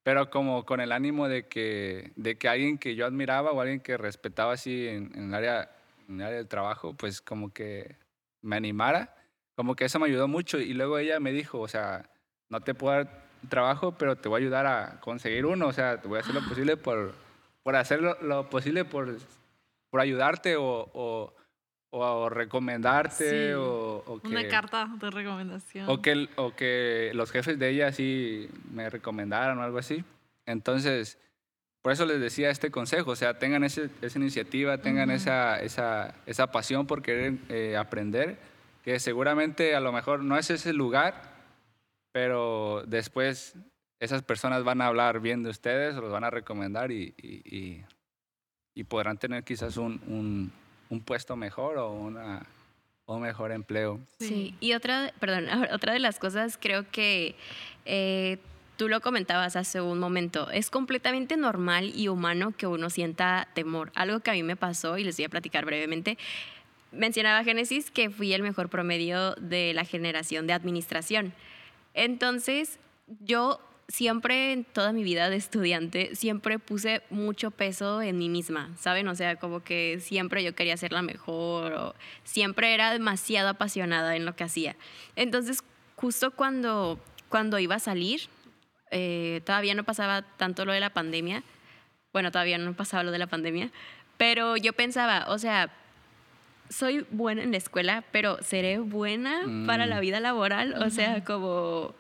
pero 0.03 0.31
como 0.31 0.65
con 0.65 0.81
el 0.81 0.93
ánimo 0.93 1.29
de 1.29 1.49
que, 1.49 2.13
de 2.17 2.39
que 2.39 2.49
alguien 2.49 2.79
que 2.79 2.95
yo 2.95 3.05
admiraba 3.05 3.53
o 3.53 3.61
alguien 3.61 3.81
que 3.81 3.99
respetaba 3.99 4.55
así 4.55 4.89
en, 4.89 5.13
en, 5.15 5.29
el 5.29 5.35
área, 5.35 5.71
en 6.09 6.15
el 6.15 6.27
área 6.27 6.39
del 6.39 6.49
trabajo, 6.49 6.95
pues 6.95 7.21
como 7.21 7.53
que 7.53 7.97
me 8.41 8.57
animara, 8.57 9.17
como 9.59 9.75
que 9.75 9.87
eso 9.87 9.99
me 9.99 10.07
ayudó 10.07 10.29
mucho. 10.29 10.61
Y 10.61 10.73
luego 10.73 10.99
ella 10.99 11.18
me 11.18 11.33
dijo, 11.33 11.59
o 11.59 11.66
sea, 11.66 12.09
no 12.49 12.61
te 12.61 12.75
puedo 12.75 12.94
dar 12.94 13.27
trabajo, 13.49 13.99
pero 13.99 14.14
te 14.14 14.29
voy 14.29 14.40
a 14.40 14.44
ayudar 14.44 14.66
a 14.66 15.01
conseguir 15.01 15.47
uno, 15.47 15.66
o 15.66 15.73
sea, 15.73 16.01
te 16.01 16.07
voy 16.07 16.18
a 16.18 16.21
hacer 16.21 16.33
lo 16.33 16.42
posible 16.49 16.77
por, 16.77 17.12
por 17.64 17.75
hacer 17.75 18.01
lo, 18.01 18.49
posible 18.51 18.85
por, 18.85 19.16
por 19.90 20.01
ayudarte 20.01 20.55
o, 20.55 20.88
o 20.94 21.35
o 21.90 22.29
recomendarte 22.29 23.57
o, 23.57 24.21
que, 24.23 24.29
una 24.29 24.47
carta 24.47 24.88
de 25.01 25.11
recomendación. 25.11 25.88
o 25.88 26.03
que 26.03 26.29
o 26.37 26.55
que 26.55 27.11
los 27.14 27.33
jefes 27.33 27.59
de 27.59 27.71
ella 27.71 27.92
sí 27.92 28.51
me 28.71 28.90
recomendaran 28.90 29.59
o 29.59 29.62
algo 29.62 29.79
así. 29.79 30.05
Entonces 30.44 31.18
por 31.81 31.92
eso 31.92 32.05
les 32.05 32.21
decía 32.21 32.51
este 32.51 32.71
consejo 32.71 33.12
o 33.12 33.16
sea 33.16 33.38
tengan 33.38 33.64
ese, 33.64 33.88
esa 34.03 34.18
iniciativa 34.18 34.77
tengan 34.77 35.11
esa, 35.11 35.62
esa, 35.62 36.14
esa 36.27 36.53
pasión 36.53 36.87
por 36.87 37.01
querer 37.01 37.38
eh, 37.49 37.75
aprender 37.79 38.37
que 38.88 39.01
seguramente 39.01 39.74
a 39.74 39.81
lo 39.81 39.92
mejor 39.92 40.22
no 40.22 40.38
es 40.38 40.48
ese 40.48 40.72
lugar 40.72 41.37
pero 42.11 42.85
después 42.87 43.55
esas 44.01 44.22
personas 44.22 44.64
van 44.64 44.81
a 44.81 44.87
hablar 44.87 45.20
bien 45.20 45.42
de 45.42 45.51
ustedes 45.51 45.94
los 45.96 46.11
van 46.11 46.24
a 46.24 46.31
recomendar 46.31 46.90
y, 46.90 47.14
y, 47.18 47.85
y 48.74 48.85
podrán 48.85 49.18
tener 49.18 49.44
quizás 49.44 49.77
un 49.77 50.51
un 50.90 51.01
puesto 51.01 51.37
mejor 51.37 51.79
o 51.79 51.92
una 51.92 52.46
un 53.07 53.22
mejor 53.22 53.53
empleo. 53.53 54.01
Sí, 54.18 54.55
y 54.61 54.74
otra, 54.74 55.12
perdón, 55.18 55.46
otra 55.72 55.94
de 55.94 55.98
las 55.98 56.18
cosas 56.18 56.59
creo 56.61 56.85
que 56.90 57.37
eh, 57.87 58.38
tú 58.77 58.88
lo 58.88 59.01
comentabas 59.01 59.57
hace 59.57 59.81
un 59.81 59.98
momento, 59.98 60.51
es 60.51 60.70
completamente 60.70 61.37
normal 61.37 61.90
y 61.94 62.09
humano 62.09 62.53
que 62.57 62.66
uno 62.66 62.90
sienta 62.90 63.48
temor. 63.55 63.90
Algo 63.94 64.20
que 64.20 64.31
a 64.31 64.35
mí 64.35 64.42
me 64.42 64.57
pasó 64.57 64.98
y 64.98 65.05
les 65.05 65.16
voy 65.16 65.24
a 65.24 65.31
platicar 65.31 65.64
brevemente. 65.64 66.18
Mencionaba 66.92 67.44
Génesis 67.44 67.90
que 67.90 68.11
fui 68.11 68.33
el 68.33 68.42
mejor 68.42 68.68
promedio 68.68 69.35
de 69.35 69.72
la 69.74 69.85
generación 69.85 70.46
de 70.46 70.53
administración. 70.55 71.35
Entonces, 71.94 72.79
yo 73.20 73.61
siempre 73.88 74.53
en 74.53 74.64
toda 74.64 74.92
mi 74.92 75.03
vida 75.03 75.31
de 75.31 75.37
estudiante, 75.37 76.14
siempre 76.14 76.59
puse 76.59 77.03
mucho 77.09 77.51
peso 77.51 78.03
en 78.03 78.18
mí 78.18 78.29
misma, 78.29 78.70
¿saben? 78.79 79.09
O 79.09 79.14
sea, 79.14 79.37
como 79.37 79.64
que 79.64 79.98
siempre 80.01 80.44
yo 80.44 80.55
quería 80.55 80.77
ser 80.77 80.92
la 80.92 81.03
mejor 81.03 81.72
o 81.72 81.94
siempre 82.22 82.74
era 82.74 82.92
demasiado 82.92 83.48
apasionada 83.48 84.14
en 84.14 84.27
lo 84.27 84.37
que 84.37 84.44
hacía. 84.44 84.77
Entonces, 85.16 85.61
justo 85.96 86.31
cuando, 86.33 87.01
cuando 87.31 87.59
iba 87.59 87.77
a 87.77 87.81
salir, 87.81 88.20
eh, 88.90 89.40
todavía 89.44 89.74
no 89.74 89.85
pasaba 89.85 90.22
tanto 90.22 90.66
lo 90.66 90.72
de 90.72 90.81
la 90.81 90.90
pandemia, 90.90 91.42
bueno, 92.12 92.31
todavía 92.31 92.59
no 92.59 92.74
pasaba 92.74 93.03
lo 93.03 93.11
de 93.11 93.18
la 93.18 93.27
pandemia, 93.27 93.70
pero 94.18 94.57
yo 94.57 94.74
pensaba, 94.74 95.27
o 95.29 95.38
sea, 95.38 95.70
soy 96.70 97.07
buena 97.11 97.42
en 97.42 97.52
la 97.52 97.57
escuela, 97.57 98.04
pero 98.12 98.42
seré 98.42 98.78
buena 98.78 99.42
para 99.66 99.87
la 99.87 99.98
mm. 99.98 100.00
vida 100.00 100.20
laboral, 100.20 100.74
o 100.83 100.90
sea, 100.90 101.24
como 101.24 101.94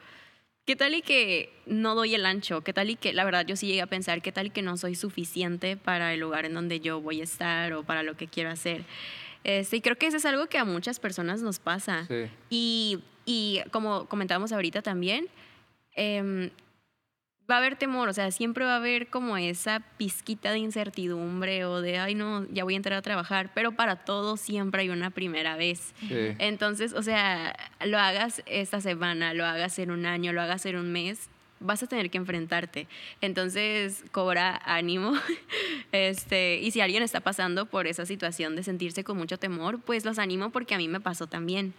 ¿Qué 0.68 0.76
tal 0.76 0.94
y 0.94 1.00
que 1.00 1.50
no 1.64 1.94
doy 1.94 2.14
el 2.14 2.26
ancho? 2.26 2.60
¿Qué 2.60 2.74
tal 2.74 2.90
y 2.90 2.96
que, 2.96 3.14
la 3.14 3.24
verdad, 3.24 3.46
yo 3.46 3.56
sí 3.56 3.66
llegué 3.66 3.80
a 3.80 3.86
pensar, 3.86 4.20
¿qué 4.20 4.32
tal 4.32 4.48
y 4.48 4.50
que 4.50 4.60
no 4.60 4.76
soy 4.76 4.96
suficiente 4.96 5.78
para 5.78 6.12
el 6.12 6.20
lugar 6.20 6.44
en 6.44 6.52
donde 6.52 6.80
yo 6.80 7.00
voy 7.00 7.22
a 7.22 7.24
estar 7.24 7.72
o 7.72 7.84
para 7.84 8.02
lo 8.02 8.18
que 8.18 8.26
quiero 8.26 8.50
hacer? 8.50 8.84
Este, 9.44 9.78
y 9.78 9.80
creo 9.80 9.96
que 9.96 10.08
eso 10.08 10.18
es 10.18 10.26
algo 10.26 10.46
que 10.48 10.58
a 10.58 10.66
muchas 10.66 11.00
personas 11.00 11.40
nos 11.40 11.58
pasa. 11.58 12.06
Y, 12.50 12.98
y, 13.24 13.62
como 13.70 14.04
comentábamos 14.08 14.52
ahorita 14.52 14.82
también, 14.82 15.28
eh, 15.96 16.50
va 17.50 17.56
a 17.56 17.58
haber 17.58 17.76
temor, 17.76 18.08
o 18.08 18.12
sea, 18.12 18.30
siempre 18.30 18.64
va 18.64 18.74
a 18.74 18.76
haber 18.76 19.08
como 19.08 19.36
esa 19.36 19.80
pizquita 19.96 20.52
de 20.52 20.58
incertidumbre 20.58 21.64
o 21.64 21.80
de, 21.80 21.98
ay, 21.98 22.14
no, 22.14 22.46
ya 22.50 22.64
voy 22.64 22.74
a 22.74 22.76
entrar 22.76 22.98
a 22.98 23.02
trabajar, 23.02 23.50
pero 23.54 23.72
para 23.72 23.96
todo 23.96 24.36
siempre 24.36 24.82
hay 24.82 24.90
una 24.90 25.10
primera 25.10 25.56
vez. 25.56 25.94
Entonces, 26.38 26.92
o 26.92 27.02
sea, 27.02 27.56
lo 27.84 27.98
hagas 27.98 28.42
esta 28.46 28.80
semana, 28.80 29.32
lo 29.32 29.46
hagas 29.46 29.78
en 29.78 29.90
un 29.90 30.04
año, 30.04 30.32
lo 30.32 30.42
hagas 30.42 30.66
en 30.66 30.76
un 30.76 30.92
mes, 30.92 31.30
vas 31.60 31.82
a 31.82 31.86
tener 31.86 32.10
que 32.10 32.18
enfrentarte. 32.18 32.86
Entonces, 33.20 34.04
cobra 34.12 34.60
ánimo. 34.64 35.12
Este, 35.90 36.58
y 36.58 36.70
si 36.70 36.82
alguien 36.82 37.02
está 37.02 37.20
pasando 37.20 37.64
por 37.64 37.86
esa 37.86 38.04
situación 38.04 38.54
de 38.56 38.62
sentirse 38.62 39.04
con 39.04 39.16
mucho 39.16 39.38
temor, 39.38 39.80
pues 39.80 40.04
los 40.04 40.18
animo 40.18 40.50
porque 40.50 40.74
a 40.74 40.76
mí 40.76 40.86
me 40.86 41.00
pasó 41.00 41.26
también. 41.26 41.72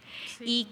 Y 0.44 0.68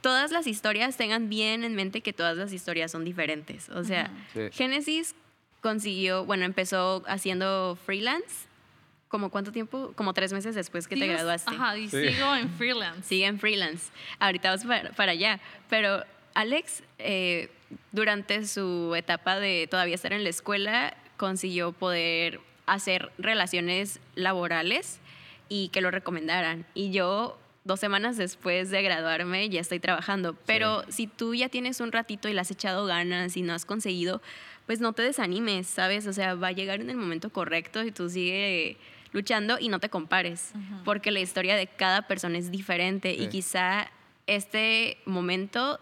todas 0.00 0.30
las 0.30 0.46
historias 0.46 0.96
tengan 0.96 1.28
bien 1.28 1.64
en 1.64 1.74
mente 1.74 2.00
que 2.00 2.12
todas 2.12 2.36
las 2.36 2.52
historias 2.52 2.90
son 2.90 3.04
diferentes. 3.04 3.68
O 3.70 3.84
sea, 3.84 4.10
Génesis 4.52 5.14
consiguió, 5.60 6.24
bueno, 6.24 6.44
empezó 6.44 7.02
haciendo 7.06 7.76
freelance. 7.84 8.46
¿Como 9.08 9.30
cuánto 9.30 9.52
tiempo? 9.52 9.92
Como 9.96 10.12
tres 10.12 10.32
meses 10.32 10.54
después 10.54 10.86
que 10.86 10.96
te 10.96 11.06
graduaste. 11.06 11.50
Ajá, 11.54 11.78
y 11.78 11.88
sigo 11.88 12.34
en 12.34 12.50
freelance. 12.50 13.02
Sigue 13.08 13.26
en 13.26 13.38
freelance. 13.38 13.90
Ahorita 14.18 14.50
vas 14.50 14.66
para, 14.94 15.12
allá. 15.12 15.40
Pero 15.70 16.04
Alex, 16.34 16.82
eh, 16.98 17.50
durante 17.90 18.46
su 18.46 18.94
etapa 18.94 19.40
de 19.40 19.66
todavía 19.70 19.94
estar 19.94 20.12
en 20.12 20.24
la 20.24 20.28
escuela, 20.28 20.94
consiguió 21.16 21.72
poder 21.72 22.40
hacer 22.66 23.10
relaciones 23.16 23.98
laborales 24.14 25.00
y 25.48 25.68
que 25.68 25.80
lo 25.80 25.90
recomendaran. 25.90 26.66
Y 26.74 26.90
yo 26.90 27.38
dos 27.64 27.80
semanas 27.80 28.16
después 28.16 28.70
de 28.70 28.82
graduarme 28.82 29.48
ya 29.48 29.60
estoy 29.60 29.80
trabajando. 29.80 30.36
Pero 30.46 30.84
si 30.88 31.06
tú 31.06 31.34
ya 31.34 31.48
tienes 31.48 31.80
un 31.80 31.92
ratito 31.92 32.28
y 32.28 32.32
le 32.32 32.40
has 32.40 32.50
echado 32.50 32.86
ganas 32.86 33.36
y 33.36 33.42
no 33.42 33.52
has 33.52 33.64
conseguido, 33.64 34.22
pues 34.66 34.80
no 34.80 34.92
te 34.92 35.02
desanimes, 35.02 35.66
¿sabes? 35.66 36.06
O 36.06 36.12
sea, 36.12 36.34
va 36.34 36.48
a 36.48 36.52
llegar 36.52 36.80
en 36.80 36.90
el 36.90 36.96
momento 36.96 37.30
correcto 37.30 37.82
y 37.84 37.90
tú 37.90 38.08
sigue 38.08 38.76
luchando 39.12 39.58
y 39.58 39.68
no 39.68 39.80
te 39.80 39.88
compares, 39.88 40.52
porque 40.84 41.10
la 41.10 41.20
historia 41.20 41.56
de 41.56 41.66
cada 41.66 42.02
persona 42.02 42.38
es 42.38 42.50
diferente 42.50 43.14
y 43.14 43.28
quizá 43.28 43.90
este 44.26 44.98
momento 45.06 45.80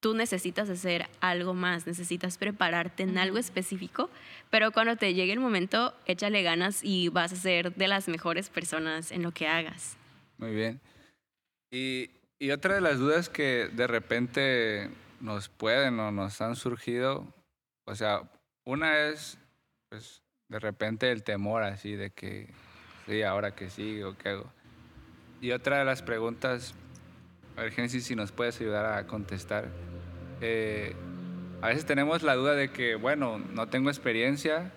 tú 0.00 0.14
necesitas 0.14 0.68
hacer 0.68 1.08
algo 1.20 1.54
más, 1.54 1.86
necesitas 1.86 2.38
prepararte 2.38 3.02
en 3.02 3.16
algo 3.18 3.38
específico, 3.38 4.10
pero 4.50 4.70
cuando 4.72 4.96
te 4.96 5.14
llegue 5.14 5.32
el 5.32 5.40
momento, 5.40 5.94
échale 6.06 6.42
ganas 6.42 6.80
y 6.82 7.08
vas 7.08 7.32
a 7.32 7.36
ser 7.36 7.74
de 7.74 7.88
las 7.88 8.08
mejores 8.08 8.50
personas 8.50 9.12
en 9.12 9.22
lo 9.22 9.32
que 9.32 9.46
hagas. 9.46 9.96
Muy 10.38 10.54
bien. 10.54 10.80
Y, 11.70 12.10
y, 12.38 12.50
otra 12.50 12.74
de 12.74 12.80
las 12.80 12.98
dudas 12.98 13.28
que 13.28 13.68
de 13.72 13.86
repente 13.86 14.90
nos 15.20 15.48
pueden 15.48 15.98
o 16.00 16.12
nos 16.12 16.40
han 16.40 16.56
surgido, 16.56 17.26
o 17.86 17.94
sea, 17.94 18.22
una 18.64 19.08
es, 19.08 19.38
pues, 19.88 20.22
de 20.48 20.58
repente 20.58 21.10
el 21.10 21.22
temor 21.22 21.62
así 21.62 21.96
de 21.96 22.10
que, 22.10 22.48
sí, 23.06 23.22
ahora 23.22 23.54
que 23.54 23.70
sigo, 23.70 24.16
¿qué 24.16 24.30
hago? 24.30 24.52
Y 25.40 25.52
otra 25.52 25.78
de 25.78 25.84
las 25.84 26.02
preguntas, 26.02 26.74
a 27.56 27.62
ver, 27.62 27.90
si 27.90 28.14
nos 28.14 28.32
puedes 28.32 28.60
ayudar 28.60 28.86
a 28.86 29.06
contestar. 29.06 29.68
Eh, 30.40 30.94
a 31.60 31.68
veces 31.68 31.86
tenemos 31.86 32.22
la 32.22 32.34
duda 32.34 32.54
de 32.54 32.70
que, 32.70 32.94
bueno, 32.94 33.38
no 33.38 33.68
tengo 33.68 33.90
experiencia, 33.90 34.72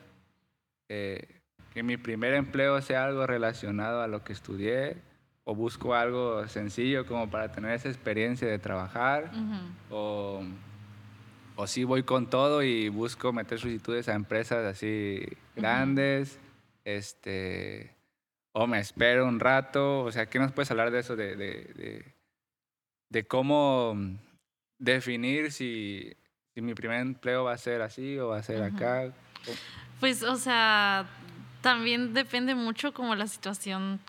eh, 0.90 1.42
que 1.74 1.84
mi 1.84 1.98
primer 1.98 2.34
empleo 2.34 2.82
sea 2.82 3.06
algo 3.06 3.28
relacionado 3.28 4.02
a 4.02 4.08
lo 4.08 4.24
que 4.24 4.34
estudié, 4.34 4.98
o 5.50 5.56
busco 5.56 5.96
algo 5.96 6.46
sencillo 6.50 7.06
como 7.06 7.30
para 7.30 7.50
tener 7.50 7.72
esa 7.72 7.88
experiencia 7.88 8.46
de 8.46 8.60
trabajar, 8.60 9.32
o, 9.90 10.44
o 11.56 11.68
sí 11.68 11.86
voy 11.86 12.04
con 12.04 12.30
todo 12.30 12.64
y 12.64 12.90
busco 12.90 13.32
meter 13.32 13.58
solicitudes 13.58 14.10
a 14.10 14.14
empresas 14.14 14.66
así 14.66 15.26
grandes, 15.56 16.38
este, 16.84 17.96
o 18.52 18.68
me 18.68 18.80
espero 18.80 19.26
un 19.26 19.40
rato, 19.40 20.02
o 20.02 20.12
sea, 20.12 20.26
¿qué 20.26 20.38
nos 20.38 20.52
puedes 20.52 20.70
hablar 20.70 20.92
de 20.92 21.00
eso, 21.00 21.16
de, 21.16 21.38
de, 21.38 22.14
de, 23.08 23.26
cómo 23.26 23.96
definir 24.80 25.54
si, 25.54 26.14
si, 26.54 26.62
mi 26.62 26.74
primer 26.74 27.00
empleo 27.00 27.46
va 27.46 27.54
a 27.54 27.58
ser 27.58 27.82
así 27.82 28.20
o 28.20 28.28
va 28.28 28.40
a 28.40 28.44
ser 28.44 28.62
acá? 28.64 29.14
Pues, 30.02 30.24
o 30.24 30.36
sea, 30.36 31.08
también 31.62 32.14
depende 32.14 32.54
mucho 32.54 32.94
como 32.94 33.16
la 33.16 33.28
situación 33.28 34.02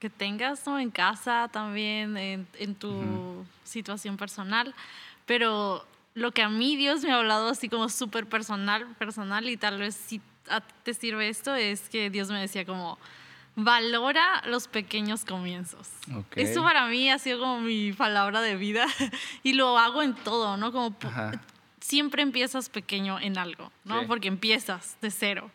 que 0.00 0.10
tengas, 0.10 0.66
¿no? 0.66 0.80
En 0.80 0.90
casa, 0.90 1.48
también 1.52 2.16
en, 2.16 2.48
en 2.58 2.74
tu 2.74 3.44
situación 3.62 4.16
personal. 4.16 4.74
Pero 5.26 5.86
lo 6.14 6.32
que 6.32 6.42
a 6.42 6.48
mí 6.48 6.74
Dios 6.74 7.04
me 7.04 7.12
ha 7.12 7.18
hablado 7.18 7.50
así 7.50 7.68
como 7.68 7.88
súper 7.88 8.26
personal, 8.26 8.86
personal 8.98 9.48
y 9.48 9.56
tal 9.56 9.78
vez 9.78 9.94
si 9.94 10.20
a 10.48 10.60
ti 10.60 10.74
te 10.82 10.94
sirve 10.94 11.28
esto, 11.28 11.54
es 11.54 11.88
que 11.88 12.10
Dios 12.10 12.30
me 12.30 12.40
decía 12.40 12.64
como, 12.64 12.98
valora 13.56 14.42
los 14.46 14.68
pequeños 14.68 15.24
comienzos. 15.24 15.88
Eso 16.34 16.62
para 16.62 16.86
mí 16.86 17.10
ha 17.10 17.18
sido 17.18 17.38
como 17.38 17.60
mi 17.60 17.92
palabra 17.92 18.40
de 18.40 18.56
vida 18.56 18.86
y 19.42 19.52
lo 19.52 19.78
hago 19.78 20.02
en 20.02 20.14
todo, 20.14 20.56
¿no? 20.56 20.72
Como 20.72 20.96
Ajá. 21.04 21.40
siempre 21.80 22.22
empiezas 22.22 22.68
pequeño 22.68 23.20
en 23.20 23.38
algo, 23.38 23.70
¿no? 23.84 24.00
Sí. 24.00 24.06
Porque 24.08 24.28
empiezas 24.28 24.96
de 25.00 25.10
cero. 25.10 25.50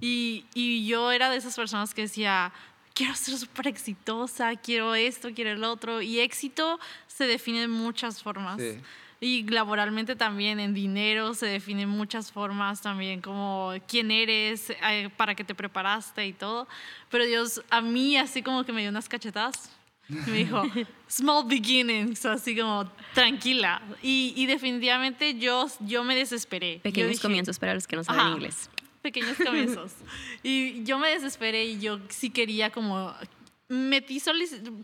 Y, 0.00 0.44
y 0.54 0.86
yo 0.86 1.12
era 1.12 1.30
de 1.30 1.36
esas 1.36 1.54
personas 1.54 1.94
que 1.94 2.02
decía, 2.02 2.52
quiero 2.94 3.14
ser 3.14 3.36
súper 3.36 3.68
exitosa, 3.68 4.54
quiero 4.56 4.94
esto, 4.94 5.30
quiero 5.34 5.50
el 5.50 5.64
otro. 5.64 6.00
Y 6.00 6.20
éxito 6.20 6.78
se 7.06 7.26
define 7.26 7.60
de 7.60 7.68
muchas 7.68 8.22
formas. 8.22 8.60
Sí. 8.60 8.78
Y 9.20 9.42
laboralmente 9.48 10.16
también, 10.16 10.60
en 10.60 10.74
dinero 10.74 11.34
se 11.34 11.46
define 11.46 11.82
en 11.82 11.88
muchas 11.88 12.30
formas 12.30 12.82
también, 12.82 13.20
como 13.20 13.72
quién 13.88 14.10
eres, 14.10 14.70
eh, 14.70 15.08
para 15.16 15.34
qué 15.34 15.44
te 15.44 15.54
preparaste 15.54 16.26
y 16.26 16.32
todo. 16.32 16.68
Pero 17.10 17.24
Dios 17.24 17.62
a 17.70 17.80
mí 17.80 18.16
así 18.16 18.42
como 18.42 18.64
que 18.64 18.72
me 18.72 18.82
dio 18.82 18.90
unas 18.90 19.08
cachetadas. 19.08 19.70
y 20.10 20.30
Me 20.30 20.38
dijo, 20.38 20.62
small 21.08 21.44
beginnings, 21.46 22.26
así 22.26 22.56
como 22.56 22.90
tranquila. 23.14 23.80
Y, 24.02 24.34
y 24.36 24.46
definitivamente 24.46 25.38
yo, 25.38 25.68
yo 25.80 26.04
me 26.04 26.14
desesperé. 26.14 26.76
Yo 26.76 26.82
Pequeños 26.82 27.12
dije, 27.12 27.22
comienzos 27.22 27.58
para 27.58 27.72
los 27.74 27.86
que 27.86 27.96
no 27.96 28.04
saben 28.04 28.20
Ajá. 28.20 28.30
inglés. 28.32 28.68
Pequeños 29.04 29.36
comienzos. 29.36 29.92
y 30.42 30.82
yo 30.84 30.98
me 30.98 31.10
desesperé 31.10 31.66
y 31.66 31.78
yo 31.78 32.00
sí 32.08 32.30
quería 32.30 32.70
como 32.70 33.14
metí 33.68 34.18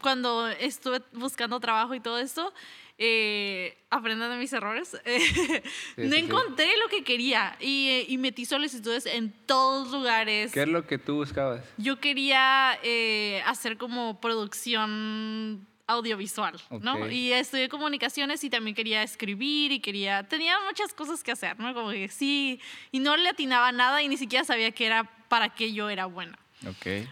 cuando 0.00 0.46
estuve 0.48 1.02
buscando 1.12 1.58
trabajo 1.58 1.94
y 1.94 2.00
todo 2.00 2.18
esto, 2.18 2.52
eh, 2.98 3.78
aprendan 3.88 4.30
de 4.30 4.36
mis 4.36 4.52
errores, 4.52 4.92
no 4.92 5.00
sí, 5.16 5.62
sí. 6.10 6.16
encontré 6.18 6.68
lo 6.76 6.88
que 6.88 7.02
quería 7.02 7.56
y, 7.58 8.04
y 8.08 8.18
metí 8.18 8.44
solicitudes 8.44 9.06
en 9.06 9.32
todos 9.46 9.90
lugares. 9.90 10.52
¿Qué 10.52 10.62
es 10.62 10.68
lo 10.68 10.86
que 10.86 10.98
tú 10.98 11.16
buscabas? 11.16 11.64
Yo 11.78 11.98
quería 11.98 12.78
eh, 12.82 13.42
hacer 13.46 13.78
como 13.78 14.20
producción 14.20 15.66
audiovisual, 15.90 16.60
¿no? 16.80 17.08
Y 17.08 17.32
estudié 17.32 17.68
comunicaciones 17.68 18.42
y 18.44 18.50
también 18.50 18.74
quería 18.74 19.02
escribir 19.02 19.72
y 19.72 19.80
quería, 19.80 20.26
tenía 20.28 20.56
muchas 20.66 20.94
cosas 20.94 21.22
que 21.22 21.32
hacer, 21.32 21.58
¿no? 21.58 21.74
Como 21.74 21.90
que 21.90 22.08
sí, 22.08 22.60
y 22.92 22.98
no 22.98 23.16
le 23.16 23.28
atinaba 23.28 23.72
nada 23.72 24.02
y 24.02 24.08
ni 24.08 24.16
siquiera 24.16 24.44
sabía 24.44 24.70
que 24.72 24.86
era 24.86 25.04
para 25.28 25.50
qué 25.50 25.72
yo 25.72 25.88
era 25.88 26.06
buena. 26.06 26.38
Ok. 26.66 27.08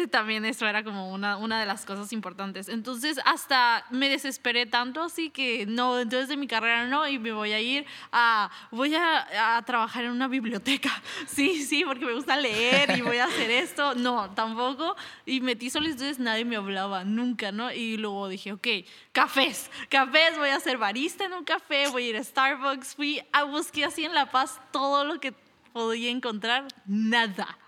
También 0.10 0.44
eso 0.44 0.66
era 0.66 0.82
como 0.84 1.12
una, 1.12 1.36
una 1.36 1.60
de 1.60 1.66
las 1.66 1.84
cosas 1.84 2.12
importantes. 2.12 2.68
Entonces, 2.68 3.20
hasta 3.24 3.84
me 3.90 4.08
desesperé 4.08 4.66
tanto 4.66 5.02
así 5.02 5.30
que 5.30 5.66
no, 5.66 5.98
entonces 5.98 6.28
de 6.28 6.36
mi 6.36 6.46
carrera 6.46 6.86
no, 6.86 7.06
y 7.08 7.18
me 7.18 7.32
voy 7.32 7.52
a 7.52 7.60
ir 7.60 7.86
a, 8.12 8.50
voy 8.70 8.94
a, 8.94 9.56
a 9.56 9.62
trabajar 9.64 10.04
en 10.04 10.12
una 10.12 10.28
biblioteca. 10.28 10.90
Sí, 11.26 11.64
sí, 11.64 11.84
porque 11.86 12.04
me 12.04 12.14
gusta 12.14 12.36
leer 12.36 12.96
y 12.96 13.02
voy 13.02 13.18
a 13.18 13.26
hacer 13.26 13.50
esto. 13.50 13.94
No, 13.94 14.30
tampoco. 14.30 14.96
Y 15.24 15.40
metí 15.40 15.70
solicitudes, 15.70 16.18
nadie 16.18 16.44
me 16.44 16.56
hablaba, 16.56 17.04
nunca, 17.04 17.52
¿no? 17.52 17.72
Y 17.72 17.96
luego 17.96 18.28
dije, 18.28 18.52
ok, 18.52 18.66
cafés, 19.12 19.70
cafés, 19.88 20.36
voy 20.38 20.48
a 20.48 20.60
ser 20.60 20.78
barista 20.78 21.24
en 21.24 21.34
un 21.34 21.44
café, 21.44 21.88
voy 21.88 22.04
a 22.04 22.08
ir 22.10 22.16
a 22.16 22.24
Starbucks. 22.24 22.96
Fui 22.96 23.22
a 23.32 23.44
busqué 23.44 23.84
así 23.84 24.04
en 24.04 24.14
La 24.14 24.30
Paz 24.30 24.60
todo 24.72 25.04
lo 25.04 25.20
que 25.20 25.32
podía 25.72 26.10
encontrar, 26.10 26.66
nada. 26.86 27.59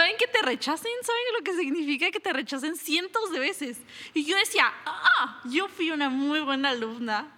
¿Saben 0.00 0.16
que 0.16 0.26
te 0.28 0.40
rechacen? 0.40 0.90
¿Saben 1.02 1.22
lo 1.38 1.44
que 1.44 1.54
significa 1.54 2.10
que 2.10 2.20
te 2.20 2.32
rechacen 2.32 2.74
cientos 2.74 3.30
de 3.32 3.38
veces? 3.38 3.76
Y 4.14 4.24
yo 4.24 4.34
decía, 4.34 4.72
ah, 4.86 5.42
yo 5.44 5.68
fui 5.68 5.90
una 5.90 6.08
muy 6.08 6.40
buena 6.40 6.70
alumna. 6.70 7.34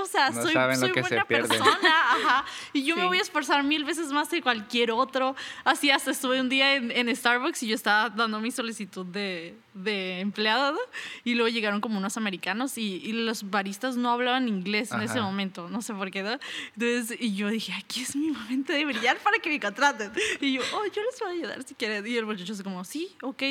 O 0.00 0.06
sea, 0.06 0.30
No 0.30 0.40
soy, 0.42 0.52
soy 0.52 0.92
buena 0.92 1.24
persona, 1.24 1.78
ajá. 1.82 2.44
Y 2.76 2.84
yo 2.84 2.94
me 2.96 3.02
Sí. 3.02 3.08
voy 3.08 3.18
a 3.18 3.22
esforzar 3.22 3.62
mil 3.64 3.84
veces 3.84 4.08
más 4.12 4.28
que 4.28 4.42
cualquier 4.42 4.90
otro. 4.90 5.34
Así 5.64 5.90
hasta 5.90 6.10
estuve 6.10 6.40
un 6.40 6.48
día 6.48 6.74
en, 6.74 6.90
en 6.90 7.14
Starbucks 7.14 7.62
y 7.62 7.68
yo 7.68 7.74
estaba 7.74 8.10
dando 8.10 8.40
mi 8.40 8.50
solicitud 8.50 9.06
de, 9.06 9.54
de 9.74 10.20
empleada 10.20 10.72
¿no? 10.72 10.78
y 11.24 11.34
luego 11.34 11.48
llegaron 11.48 11.80
como 11.80 11.98
unos 11.98 12.16
americanos 12.16 12.78
y, 12.78 12.96
y 12.96 13.12
los 13.12 13.50
baristas 13.50 13.96
no 13.96 14.10
hablaban 14.10 14.48
inglés 14.48 14.92
en 14.92 15.02
ese 15.02 15.18
Ajá. 15.18 15.22
momento, 15.22 15.68
no 15.68 15.82
sé 15.82 15.92
por 15.94 16.10
qué. 16.10 16.22
¿no? 16.22 16.38
Entonces, 16.78 17.16
y 17.20 17.34
yo 17.34 17.48
dije, 17.48 17.72
aquí 17.72 18.02
es 18.02 18.14
mi 18.16 18.30
momento 18.30 18.72
de 18.72 18.84
brillar 18.84 19.16
para 19.18 19.38
que 19.38 19.48
me 19.50 19.60
contraten. 19.60 20.12
Y 20.40 20.52
yo, 20.54 20.62
oh, 20.74 20.84
yo 20.86 21.02
les 21.02 21.18
voy 21.20 21.28
a 21.28 21.32
ayudar 21.32 21.62
si 21.64 21.74
quieren. 21.74 22.06
Y 22.06 22.16
el 22.16 22.26
muchacho 22.26 22.52
así 22.52 22.62
como, 22.62 22.84
sí, 22.84 23.08
ok, 23.22 23.42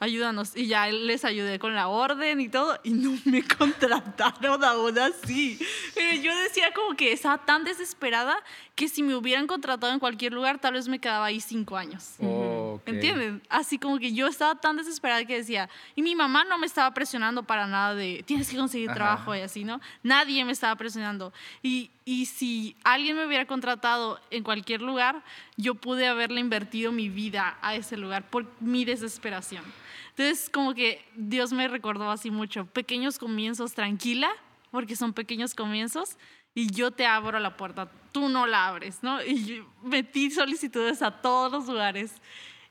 ayúdanos. 0.00 0.56
Y 0.56 0.66
ya 0.66 0.86
les 0.88 1.24
ayudé 1.24 1.58
con 1.58 1.74
la 1.74 1.88
orden 1.88 2.40
y 2.40 2.48
todo 2.48 2.78
y 2.84 2.90
no 2.90 3.16
me 3.24 3.42
contrataron 3.58 4.62
aún 4.64 4.98
así. 4.98 5.58
Pero 5.94 6.20
yo 6.22 6.36
decía 6.42 6.72
como 6.74 6.96
que 6.96 7.12
estaba 7.12 7.38
tan 7.44 7.64
desesperada 7.64 8.36
que 8.76 8.88
si 8.88 9.02
me 9.02 9.16
hubieran 9.16 9.46
contratado 9.46 9.90
en 9.94 9.98
cualquier 9.98 10.34
lugar, 10.34 10.58
tal 10.58 10.74
vez 10.74 10.86
me 10.86 10.98
quedaba 10.98 11.24
ahí 11.24 11.40
cinco 11.40 11.78
años. 11.78 12.16
Oh, 12.20 12.74
ok. 12.74 12.88
¿Entienden? 12.88 13.42
Así 13.48 13.78
como 13.78 13.98
que 13.98 14.12
yo 14.12 14.26
estaba 14.26 14.54
tan 14.54 14.76
desesperada 14.76 15.24
que 15.24 15.34
decía, 15.34 15.70
y 15.94 16.02
mi 16.02 16.14
mamá 16.14 16.44
no 16.44 16.58
me 16.58 16.66
estaba 16.66 16.92
presionando 16.92 17.42
para 17.42 17.66
nada 17.66 17.94
de, 17.94 18.22
tienes 18.26 18.50
que 18.50 18.58
conseguir 18.58 18.90
Ajá. 18.90 18.94
trabajo 18.94 19.34
y 19.34 19.40
así, 19.40 19.64
¿no? 19.64 19.80
Nadie 20.02 20.44
me 20.44 20.52
estaba 20.52 20.76
presionando. 20.76 21.32
Y, 21.62 21.90
y 22.04 22.26
si 22.26 22.76
alguien 22.84 23.16
me 23.16 23.26
hubiera 23.26 23.46
contratado 23.46 24.20
en 24.30 24.44
cualquier 24.44 24.82
lugar, 24.82 25.24
yo 25.56 25.74
pude 25.74 26.06
haberle 26.06 26.40
invertido 26.40 26.92
mi 26.92 27.08
vida 27.08 27.56
a 27.62 27.74
ese 27.74 27.96
lugar 27.96 28.28
por 28.28 28.46
mi 28.60 28.84
desesperación. 28.84 29.64
Entonces, 30.10 30.50
como 30.50 30.74
que 30.74 31.02
Dios 31.14 31.50
me 31.50 31.66
recordó 31.68 32.10
así 32.10 32.30
mucho, 32.30 32.66
pequeños 32.66 33.18
comienzos, 33.18 33.72
tranquila, 33.72 34.28
porque 34.70 34.96
son 34.96 35.14
pequeños 35.14 35.54
comienzos, 35.54 36.18
y 36.54 36.70
yo 36.72 36.90
te 36.90 37.06
abro 37.06 37.38
la 37.38 37.56
puerta, 37.56 37.90
tú 38.16 38.30
no 38.30 38.46
la 38.46 38.68
abres, 38.68 39.02
¿no? 39.02 39.22
Y 39.22 39.62
metí 39.82 40.30
solicitudes 40.30 41.02
a 41.02 41.10
todos 41.10 41.52
los 41.52 41.66
lugares. 41.66 42.14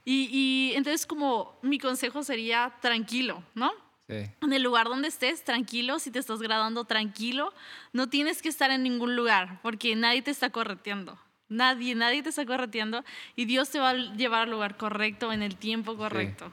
Y, 0.04 0.28
y 0.32 0.74
entonces 0.76 1.06
como 1.06 1.60
mi 1.62 1.78
consejo 1.78 2.24
sería 2.24 2.74
tranquilo, 2.82 3.44
¿no? 3.54 3.72
Sí. 4.08 4.26
En 4.42 4.54
el 4.54 4.64
lugar 4.64 4.88
donde 4.88 5.08
estés, 5.08 5.44
tranquilo, 5.44 6.00
si 6.00 6.10
te 6.10 6.18
estás 6.18 6.42
graduando, 6.42 6.86
tranquilo. 6.86 7.54
No 7.94 8.10
tienes 8.10 8.42
que 8.42 8.50
estar 8.50 8.72
en 8.72 8.82
ningún 8.82 9.16
lugar 9.16 9.60
porque 9.62 9.96
nadie 9.96 10.24
te 10.24 10.32
está 10.32 10.50
correteando. 10.50 11.16
Nadie, 11.48 11.94
nadie 11.94 12.24
te 12.24 12.30
está 12.30 12.44
correteando 12.44 13.06
y 13.36 13.46
Dios 13.46 13.70
te 13.70 13.78
va 13.78 13.92
a 13.92 13.94
llevar 13.94 14.44
al 14.44 14.50
lugar 14.50 14.78
correcto 14.78 15.32
en 15.32 15.44
el 15.44 15.58
tiempo 15.58 15.96
correcto. 15.96 16.52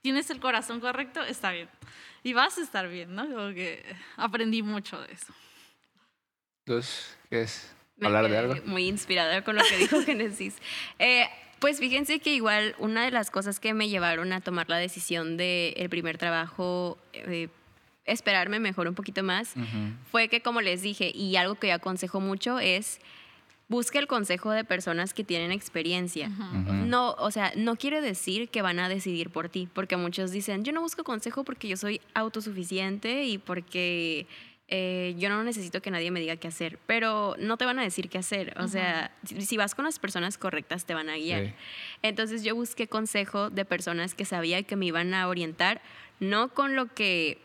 Tienes 0.00 0.30
el 0.30 0.40
corazón 0.40 0.80
correcto, 0.80 1.22
está 1.22 1.52
bien. 1.52 1.68
Y 2.24 2.32
vas 2.32 2.58
a 2.58 2.62
estar 2.62 2.88
bien, 2.88 3.14
¿no? 3.14 3.22
Como 3.22 3.54
que 3.54 3.84
aprendí 4.16 4.64
mucho 4.64 5.00
de 5.00 5.12
eso. 5.12 5.32
Entonces, 6.66 7.16
¿qué 7.30 7.42
es? 7.42 7.72
Me 8.02 8.08
¿Hablar 8.08 8.28
de 8.28 8.36
algo? 8.36 8.54
Muy 8.66 8.88
inspirada 8.88 9.42
con 9.42 9.56
lo 9.56 9.62
que 9.62 9.76
dijo 9.78 10.02
Génesis. 10.04 10.56
Eh, 10.98 11.26
pues 11.60 11.78
fíjense 11.78 12.18
que 12.18 12.34
igual 12.34 12.74
una 12.78 13.04
de 13.04 13.12
las 13.12 13.30
cosas 13.30 13.60
que 13.60 13.72
me 13.72 13.88
llevaron 13.88 14.32
a 14.32 14.40
tomar 14.40 14.68
la 14.68 14.78
decisión 14.78 15.36
del 15.36 15.74
el 15.76 15.88
primer 15.88 16.18
trabajo, 16.18 16.98
eh, 17.12 17.48
esperarme 18.04 18.58
mejor 18.58 18.88
un 18.88 18.96
poquito 18.96 19.22
más, 19.22 19.54
fue 20.10 20.26
que 20.26 20.40
como 20.40 20.60
les 20.60 20.82
dije, 20.82 21.12
y 21.14 21.36
algo 21.36 21.54
que 21.54 21.68
yo 21.68 21.74
aconsejo 21.74 22.18
mucho 22.20 22.58
es, 22.58 22.98
busque 23.68 23.98
el 23.98 24.08
consejo 24.08 24.50
de 24.50 24.64
personas 24.64 25.14
que 25.14 25.22
tienen 25.22 25.52
experiencia. 25.52 26.28
No, 26.28 27.12
o 27.12 27.30
sea, 27.30 27.52
no 27.54 27.76
quiere 27.76 28.00
decir 28.00 28.48
que 28.48 28.60
van 28.60 28.80
a 28.80 28.88
decidir 28.88 29.30
por 29.30 29.48
ti, 29.48 29.68
porque 29.72 29.96
muchos 29.96 30.32
dicen, 30.32 30.64
yo 30.64 30.72
no 30.72 30.80
busco 30.80 31.04
consejo 31.04 31.44
porque 31.44 31.68
yo 31.68 31.76
soy 31.76 32.00
autosuficiente 32.14 33.22
y 33.24 33.38
porque 33.38 34.26
eh, 34.74 35.14
yo 35.18 35.28
no 35.28 35.44
necesito 35.44 35.82
que 35.82 35.90
nadie 35.90 36.10
me 36.10 36.18
diga 36.18 36.36
qué 36.36 36.48
hacer, 36.48 36.78
pero 36.86 37.36
no 37.38 37.58
te 37.58 37.66
van 37.66 37.78
a 37.78 37.82
decir 37.82 38.08
qué 38.08 38.16
hacer. 38.16 38.54
O 38.58 38.68
sea, 38.68 39.14
si, 39.22 39.42
si 39.42 39.58
vas 39.58 39.74
con 39.74 39.84
las 39.84 39.98
personas 39.98 40.38
correctas, 40.38 40.86
te 40.86 40.94
van 40.94 41.10
a 41.10 41.16
guiar. 41.16 41.48
Sí. 41.48 41.54
Entonces 42.00 42.42
yo 42.42 42.54
busqué 42.54 42.88
consejo 42.88 43.50
de 43.50 43.66
personas 43.66 44.14
que 44.14 44.24
sabía 44.24 44.62
que 44.62 44.76
me 44.76 44.86
iban 44.86 45.12
a 45.12 45.28
orientar, 45.28 45.82
no 46.20 46.48
con 46.54 46.74
lo 46.74 46.86
que 46.86 47.36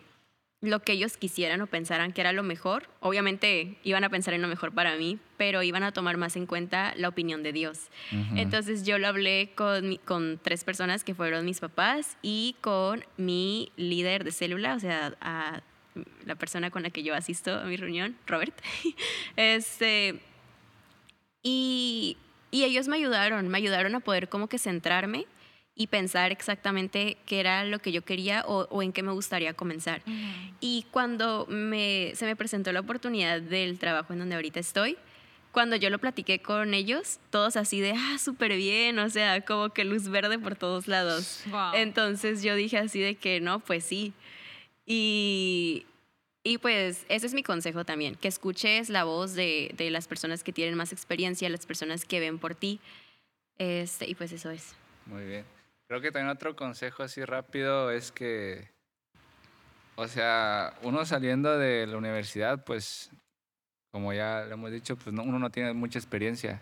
lo 0.61 0.81
que 0.81 0.93
ellos 0.93 1.17
quisieran 1.17 1.59
o 1.59 1.67
pensaran 1.67 2.13
que 2.13 2.21
era 2.21 2.31
lo 2.31 2.43
mejor. 2.43 2.89
Obviamente 3.01 3.77
iban 3.83 4.05
a 4.05 4.09
pensar 4.09 4.33
en 4.33 4.41
lo 4.41 4.47
mejor 4.47 4.73
para 4.73 4.95
mí, 4.95 5.19
pero 5.35 5.61
iban 5.63 5.83
a 5.83 5.91
tomar 5.91 6.15
más 6.15 6.37
en 6.37 6.45
cuenta 6.45 6.93
la 6.95 7.09
opinión 7.09 7.43
de 7.43 7.51
Dios. 7.51 7.89
Ujú. 8.13 8.37
Entonces 8.37 8.85
yo 8.85 8.97
lo 8.99 9.07
hablé 9.07 9.51
con, 9.53 9.97
con 9.97 10.39
tres 10.41 10.63
personas 10.63 11.03
que 11.03 11.13
fueron 11.13 11.43
mis 11.43 11.59
papás 11.59 12.17
y 12.21 12.55
con 12.61 13.03
mi 13.17 13.73
líder 13.75 14.23
de 14.23 14.31
célula, 14.31 14.75
o 14.75 14.79
sea, 14.79 15.13
a 15.19 15.61
la 16.25 16.35
persona 16.35 16.71
con 16.71 16.83
la 16.83 16.89
que 16.89 17.03
yo 17.03 17.15
asisto 17.15 17.53
a 17.53 17.63
mi 17.63 17.77
reunión, 17.77 18.17
Robert. 18.25 18.55
este, 19.35 20.19
y, 21.43 22.17
y 22.51 22.63
ellos 22.63 22.87
me 22.87 22.97
ayudaron, 22.97 23.47
me 23.47 23.57
ayudaron 23.57 23.95
a 23.95 23.99
poder 23.99 24.29
como 24.29 24.47
que 24.47 24.57
centrarme 24.57 25.25
y 25.77 25.87
pensar 25.87 26.31
exactamente 26.31 27.17
qué 27.25 27.39
era 27.39 27.63
lo 27.63 27.79
que 27.79 27.91
yo 27.91 28.03
quería 28.03 28.43
o, 28.47 28.67
o 28.71 28.81
en 28.81 28.91
qué 28.91 29.03
me 29.03 29.11
gustaría 29.11 29.53
comenzar. 29.53 30.01
Y 30.59 30.85
cuando 30.89 31.45
me, 31.49 32.13
se 32.15 32.25
me 32.25 32.35
presentó 32.35 32.71
la 32.71 32.79
oportunidad 32.79 33.41
del 33.41 33.77
trabajo 33.77 34.13
en 34.13 34.19
donde 34.19 34.35
ahorita 34.35 34.59
estoy, 34.59 34.97
cuando 35.51 35.75
yo 35.75 35.89
lo 35.89 35.99
platiqué 35.99 36.39
con 36.39 36.73
ellos, 36.73 37.19
todos 37.29 37.55
así 37.57 37.79
de, 37.79 37.93
ah, 37.93 38.17
súper 38.19 38.55
bien, 38.57 38.99
o 38.99 39.09
sea, 39.09 39.41
como 39.41 39.69
que 39.69 39.85
luz 39.85 40.07
verde 40.07 40.37
por 40.39 40.55
todos 40.55 40.87
lados. 40.87 41.43
Wow. 41.49 41.73
Entonces 41.75 42.43
yo 42.43 42.55
dije 42.55 42.77
así 42.77 42.99
de 42.99 43.15
que 43.15 43.39
no, 43.39 43.59
pues 43.59 43.83
sí. 43.83 44.13
Y, 44.89 45.85
y 46.43 46.57
pues 46.59 47.05
ese 47.09 47.27
es 47.27 47.33
mi 47.33 47.43
consejo 47.43 47.83
también, 47.83 48.15
que 48.15 48.29
escuches 48.29 48.89
la 48.89 49.03
voz 49.03 49.33
de, 49.35 49.71
de 49.75 49.91
las 49.91 50.07
personas 50.07 50.43
que 50.43 50.53
tienen 50.53 50.75
más 50.75 50.93
experiencia, 50.93 51.49
las 51.49 51.65
personas 51.65 52.05
que 52.05 52.19
ven 52.21 52.39
por 52.39 52.55
ti. 52.55 52.79
Este, 53.57 54.07
y 54.09 54.15
pues 54.15 54.31
eso 54.31 54.49
es. 54.49 54.73
Muy 55.05 55.25
bien. 55.25 55.45
Creo 55.89 55.99
que 56.01 56.11
también 56.11 56.29
otro 56.29 56.55
consejo 56.55 57.03
así 57.03 57.23
rápido 57.25 57.91
es 57.91 58.11
que, 58.13 58.69
o 59.95 60.07
sea, 60.07 60.73
uno 60.83 61.05
saliendo 61.05 61.57
de 61.57 61.85
la 61.87 61.97
universidad, 61.97 62.63
pues, 62.63 63.09
como 63.91 64.13
ya 64.13 64.45
lo 64.47 64.53
hemos 64.53 64.71
dicho, 64.71 64.95
pues 64.95 65.13
no- 65.13 65.23
uno 65.23 65.39
no 65.39 65.49
tiene 65.49 65.73
mucha 65.73 65.99
experiencia. 65.99 66.61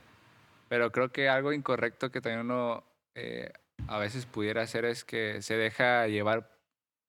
Pero 0.69 0.91
creo 0.91 1.11
que 1.11 1.30
algo 1.30 1.53
incorrecto 1.53 2.11
que 2.11 2.21
también 2.21 2.41
uno 2.41 2.84
eh, 3.15 3.51
a 3.88 3.97
veces 3.99 4.26
pudiera 4.26 4.61
hacer 4.63 4.86
es 4.86 5.03
que 5.03 5.41
se 5.41 5.55
deja 5.57 6.07
llevar 6.07 6.55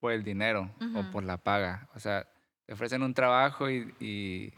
por 0.07 0.13
el 0.13 0.23
dinero 0.23 0.71
o 0.95 1.03
por 1.11 1.25
la 1.25 1.37
paga. 1.37 1.89
O 1.97 1.99
sea, 1.99 2.25
te 2.65 2.73
ofrecen 2.75 3.03
un 3.03 3.13
trabajo 3.13 3.69
y, 3.69 3.93
y 3.99 4.51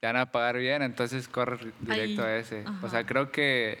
te 0.00 0.08
van 0.08 0.16
a 0.16 0.32
pagar 0.32 0.56
bien, 0.56 0.82
entonces 0.82 1.28
corre 1.28 1.58
directo 1.78 2.22
Ahí, 2.24 2.28
a 2.28 2.36
ese. 2.38 2.64
O 2.82 2.88
sea, 2.88 3.06
creo 3.06 3.30
que 3.30 3.78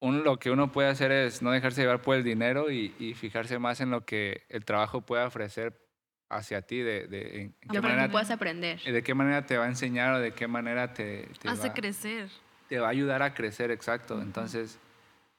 un- 0.00 0.24
lo 0.24 0.38
que 0.38 0.50
uno 0.50 0.72
puede 0.72 0.88
hacer 0.88 1.12
es 1.12 1.42
no 1.42 1.50
dejarse 1.50 1.82
llevar 1.82 2.00
por 2.00 2.16
el 2.16 2.24
dinero 2.24 2.70
y, 2.70 2.94
y 2.98 3.12
fijarse 3.12 3.58
más 3.58 3.82
en 3.82 3.90
lo 3.90 4.06
que 4.06 4.44
el 4.48 4.64
trabajo 4.64 5.02
puede 5.02 5.24
ofrecer 5.24 5.78
hacia 6.30 6.62
ti, 6.62 6.78
de, 6.78 7.06
de 7.08 7.40
en 7.42 7.54
qué 7.70 7.80
manera, 7.82 8.06
tú 8.06 8.12
puedas 8.12 8.30
aprender. 8.30 8.80
de 8.82 9.02
qué 9.02 9.12
manera 9.12 9.44
te 9.44 9.58
va 9.58 9.66
a 9.66 9.68
enseñar 9.68 10.14
o 10.14 10.20
de 10.20 10.32
qué 10.32 10.46
manera 10.48 10.94
te, 10.94 11.28
te 11.42 11.50
Hace 11.50 11.68
va, 11.68 11.74
crecer. 11.74 12.30
te 12.70 12.78
va 12.78 12.86
a 12.86 12.90
ayudar 12.90 13.20
a 13.22 13.34
crecer, 13.34 13.70
exacto. 13.70 14.22
Entonces, 14.22 14.78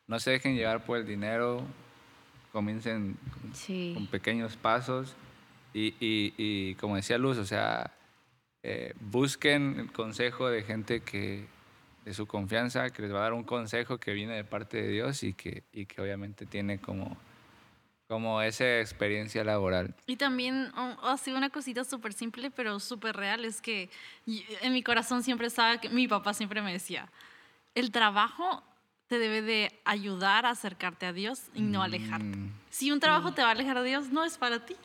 no 0.05 0.19
se 0.19 0.29
dejen 0.29 0.55
llevar 0.55 0.85
por 0.85 0.97
el 0.99 1.07
dinero, 1.07 1.63
comiencen 2.53 3.17
con 3.41 3.53
Sí. 3.55 3.91
con 3.95 4.05
pequeños 4.07 4.55
pasos 4.55 5.15
y, 5.73 5.87
y- 5.99 6.33
y 6.37 6.75
como 6.75 6.95
decía 6.95 7.17
Luz, 7.17 7.37
o 7.39 7.45
sea, 7.45 7.91
eh, 8.61 8.93
busquen 9.01 9.79
el 9.79 9.91
consejo 9.91 10.47
de 10.47 10.61
gente 10.63 11.01
que 11.01 11.47
de 12.05 12.13
su 12.13 12.27
confianza, 12.27 12.91
que 12.91 13.01
les 13.01 13.11
va 13.13 13.19
a 13.19 13.21
dar 13.23 13.33
un 13.33 13.43
consejo 13.43 13.97
que 13.97 14.13
viene 14.13 14.35
de 14.35 14.43
parte 14.43 14.81
de 14.81 14.89
Dios 14.89 15.23
y 15.23 15.33
que, 15.33 15.63
y 15.73 15.85
que 15.85 16.01
obviamente 16.01 16.45
tiene 16.45 16.77
como, 16.77 17.17
como 18.09 18.41
esa 18.41 18.79
experiencia 18.81 19.43
laboral. 19.43 19.95
Y 20.05 20.17
también, 20.17 20.71
oh, 20.77 20.97
así 21.07 21.31
una 21.31 21.49
cosita 21.49 21.83
súper 21.85 22.13
simple, 22.13 22.51
pero 22.51 22.79
súper 22.79 23.15
real, 23.15 23.45
es 23.45 23.61
que 23.61 23.89
en 24.61 24.73
mi 24.73 24.83
corazón 24.83 25.23
siempre 25.23 25.47
estaba, 25.47 25.79
que 25.79 25.89
mi 25.89 26.07
papá 26.07 26.33
siempre 26.33 26.61
me 26.61 26.73
decía, 26.73 27.09
el 27.73 27.89
trabajo 27.91 28.61
te 29.07 29.19
debe 29.19 29.41
de 29.41 29.79
ayudar 29.85 30.45
a 30.45 30.51
acercarte 30.51 31.05
a 31.05 31.13
Dios 31.13 31.43
y 31.53 31.61
no 31.61 31.83
alejarte. 31.83 32.25
Mm, 32.37 32.51
Si 32.69 32.91
un 32.91 32.99
trabajo 32.99 33.33
te 33.33 33.41
va 33.41 33.49
a 33.49 33.51
alejar 33.51 33.79
de 33.81 33.89
Dios, 33.89 34.09
no 34.09 34.23
es 34.23 34.37
para 34.37 34.65
ti. 34.65 34.75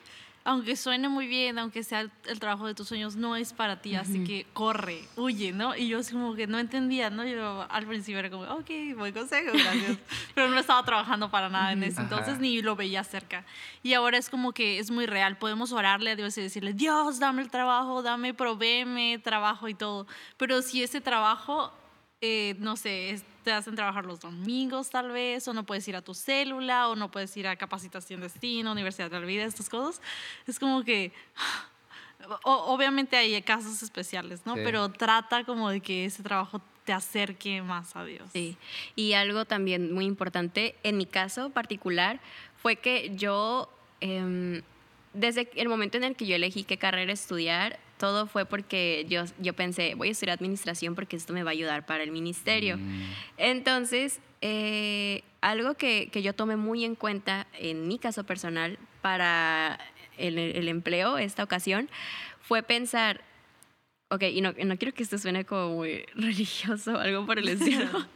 Aunque 0.44 0.76
suene 0.76 1.10
muy 1.10 1.26
bien, 1.26 1.58
aunque 1.58 1.82
sea 1.82 2.00
el, 2.00 2.10
el 2.26 2.40
trabajo 2.40 2.66
de 2.66 2.74
tus 2.74 2.88
sueños, 2.88 3.16
no 3.16 3.36
es 3.36 3.52
para 3.52 3.82
ti. 3.82 3.96
Así 3.96 4.24
que 4.24 4.46
corre, 4.54 5.02
huye, 5.16 5.52
¿no? 5.52 5.76
Y 5.76 5.88
yo 5.88 5.98
así 5.98 6.12
como 6.14 6.34
que 6.34 6.46
no 6.46 6.58
entendía, 6.58 7.10
¿no? 7.10 7.22
Yo 7.26 7.66
al 7.70 7.86
principio 7.86 8.18
era 8.18 8.30
como, 8.30 8.44
ok, 8.44 8.70
buen 8.96 9.12
consejo, 9.12 9.52
gracias. 9.52 9.98
Pero 10.34 10.48
no 10.48 10.58
estaba 10.58 10.82
trabajando 10.84 11.30
para 11.30 11.50
nada 11.50 11.72
en 11.72 11.82
ese 11.82 12.00
Ajá. 12.00 12.02
entonces, 12.04 12.38
ni 12.40 12.62
lo 12.62 12.76
veía 12.76 13.04
cerca. 13.04 13.44
Y 13.82 13.92
ahora 13.92 14.16
es 14.16 14.30
como 14.30 14.52
que 14.52 14.78
es 14.78 14.90
muy 14.90 15.04
real. 15.04 15.36
Podemos 15.36 15.72
orarle 15.72 16.12
a 16.12 16.16
Dios 16.16 16.38
y 16.38 16.42
decirle, 16.42 16.72
Dios, 16.72 17.18
dame 17.18 17.42
el 17.42 17.50
trabajo, 17.50 18.02
dame, 18.02 18.32
provéeme 18.32 19.18
trabajo 19.18 19.68
y 19.68 19.74
todo. 19.74 20.06
Pero 20.38 20.62
si 20.62 20.82
ese 20.82 21.02
trabajo 21.02 21.74
eh, 22.20 22.56
no 22.58 22.76
sé, 22.76 23.10
es- 23.10 23.24
te 23.44 23.52
hacen 23.52 23.74
trabajar 23.76 24.04
los 24.04 24.20
domingos 24.20 24.90
tal 24.90 25.10
vez, 25.10 25.46
o 25.48 25.54
no 25.54 25.64
puedes 25.64 25.86
ir 25.88 25.96
a 25.96 26.02
tu 26.02 26.14
célula, 26.14 26.88
o 26.88 26.96
no 26.96 27.10
puedes 27.10 27.34
ir 27.36 27.46
a 27.46 27.56
capacitación 27.56 28.20
destino, 28.20 28.72
Universidad 28.72 29.10
de 29.10 29.20
la 29.20 29.26
Vida, 29.26 29.44
estas 29.44 29.68
cosas. 29.68 30.02
Es 30.46 30.58
como 30.58 30.82
que, 30.84 31.12
o- 32.44 32.74
obviamente 32.74 33.16
hay 33.16 33.40
casos 33.42 33.82
especiales, 33.82 34.40
¿no? 34.44 34.54
Sí. 34.54 34.60
Pero 34.64 34.88
trata 34.90 35.44
como 35.44 35.70
de 35.70 35.80
que 35.80 36.04
ese 36.04 36.22
trabajo 36.22 36.60
te 36.84 36.92
acerque 36.92 37.62
más 37.62 37.94
a 37.96 38.04
Dios. 38.04 38.28
Sí, 38.32 38.56
y 38.96 39.12
algo 39.12 39.44
también 39.44 39.92
muy 39.94 40.04
importante, 40.06 40.74
en 40.82 40.96
mi 40.96 41.06
caso 41.06 41.50
particular, 41.50 42.18
fue 42.60 42.76
que 42.76 43.12
yo, 43.14 43.70
em, 44.00 44.62
desde 45.12 45.48
el 45.54 45.68
momento 45.68 45.96
en 45.98 46.04
el 46.04 46.16
que 46.16 46.26
yo 46.26 46.34
elegí 46.36 46.64
qué 46.64 46.76
carrera 46.78 47.12
estudiar, 47.12 47.78
todo 47.98 48.26
fue 48.26 48.46
porque 48.46 49.04
yo, 49.08 49.24
yo 49.38 49.52
pensé, 49.52 49.94
voy 49.94 50.08
a 50.08 50.12
estudiar 50.12 50.34
administración 50.36 50.94
porque 50.94 51.16
esto 51.16 51.32
me 51.34 51.42
va 51.42 51.50
a 51.50 51.52
ayudar 51.52 51.84
para 51.84 52.02
el 52.02 52.10
ministerio. 52.12 52.78
mm, 52.78 53.02
Entonces, 53.36 54.20
eh, 54.40 55.22
algo 55.40 55.74
que, 55.74 56.08
que 56.12 56.22
yo 56.22 56.32
tomé 56.32 56.56
muy 56.56 56.84
en 56.84 56.94
cuenta 56.94 57.46
en 57.58 57.86
mi 57.88 57.98
caso 57.98 58.24
personal 58.24 58.78
para 59.02 59.78
el, 60.16 60.38
el 60.38 60.68
empleo, 60.68 61.18
esta 61.18 61.42
ocasión, 61.44 61.88
fue 62.40 62.62
pensar, 62.62 63.20
ok, 64.10 64.22
y 64.32 64.40
no, 64.40 64.52
no 64.64 64.76
quiero 64.78 64.94
que 64.94 65.02
esto 65.02 65.18
suene 65.18 65.44
como 65.44 65.76
muy 65.76 66.04
religioso 66.14 66.92
o 66.92 66.98
algo 66.98 67.26
por 67.26 67.38
el 67.38 67.48
estilo, 67.54 68.06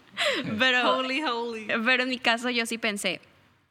pero, 0.58 0.96
Holy, 0.98 1.22
holy. 1.22 1.66
pero 1.84 2.02
en 2.04 2.08
mi 2.08 2.18
caso 2.18 2.50
yo 2.50 2.66
sí 2.66 2.78
pensé, 2.78 3.20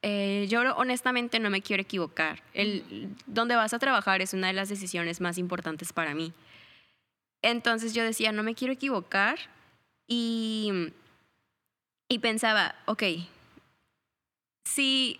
eh, 0.03 0.47
yo 0.49 0.61
honestamente 0.75 1.39
no 1.39 1.49
me 1.49 1.61
quiero 1.61 1.81
equivocar. 1.81 2.41
El, 2.53 3.09
donde 3.27 3.55
vas 3.55 3.73
a 3.73 3.79
trabajar 3.79 4.21
es 4.21 4.33
una 4.33 4.47
de 4.47 4.53
las 4.53 4.69
decisiones 4.69 5.21
más 5.21 5.37
importantes 5.37 5.93
para 5.93 6.15
mí. 6.15 6.33
Entonces 7.41 7.93
yo 7.93 8.03
decía, 8.03 8.31
no 8.31 8.43
me 8.43 8.55
quiero 8.55 8.73
equivocar 8.73 9.37
y, 10.07 10.91
pensaba, 12.21 12.75
ok, 12.85 13.03
si 14.65 15.19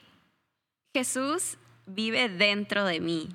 Jesús 0.94 1.58
vive 1.86 2.30
dentro 2.30 2.86
de 2.86 3.00
mí, 3.00 3.30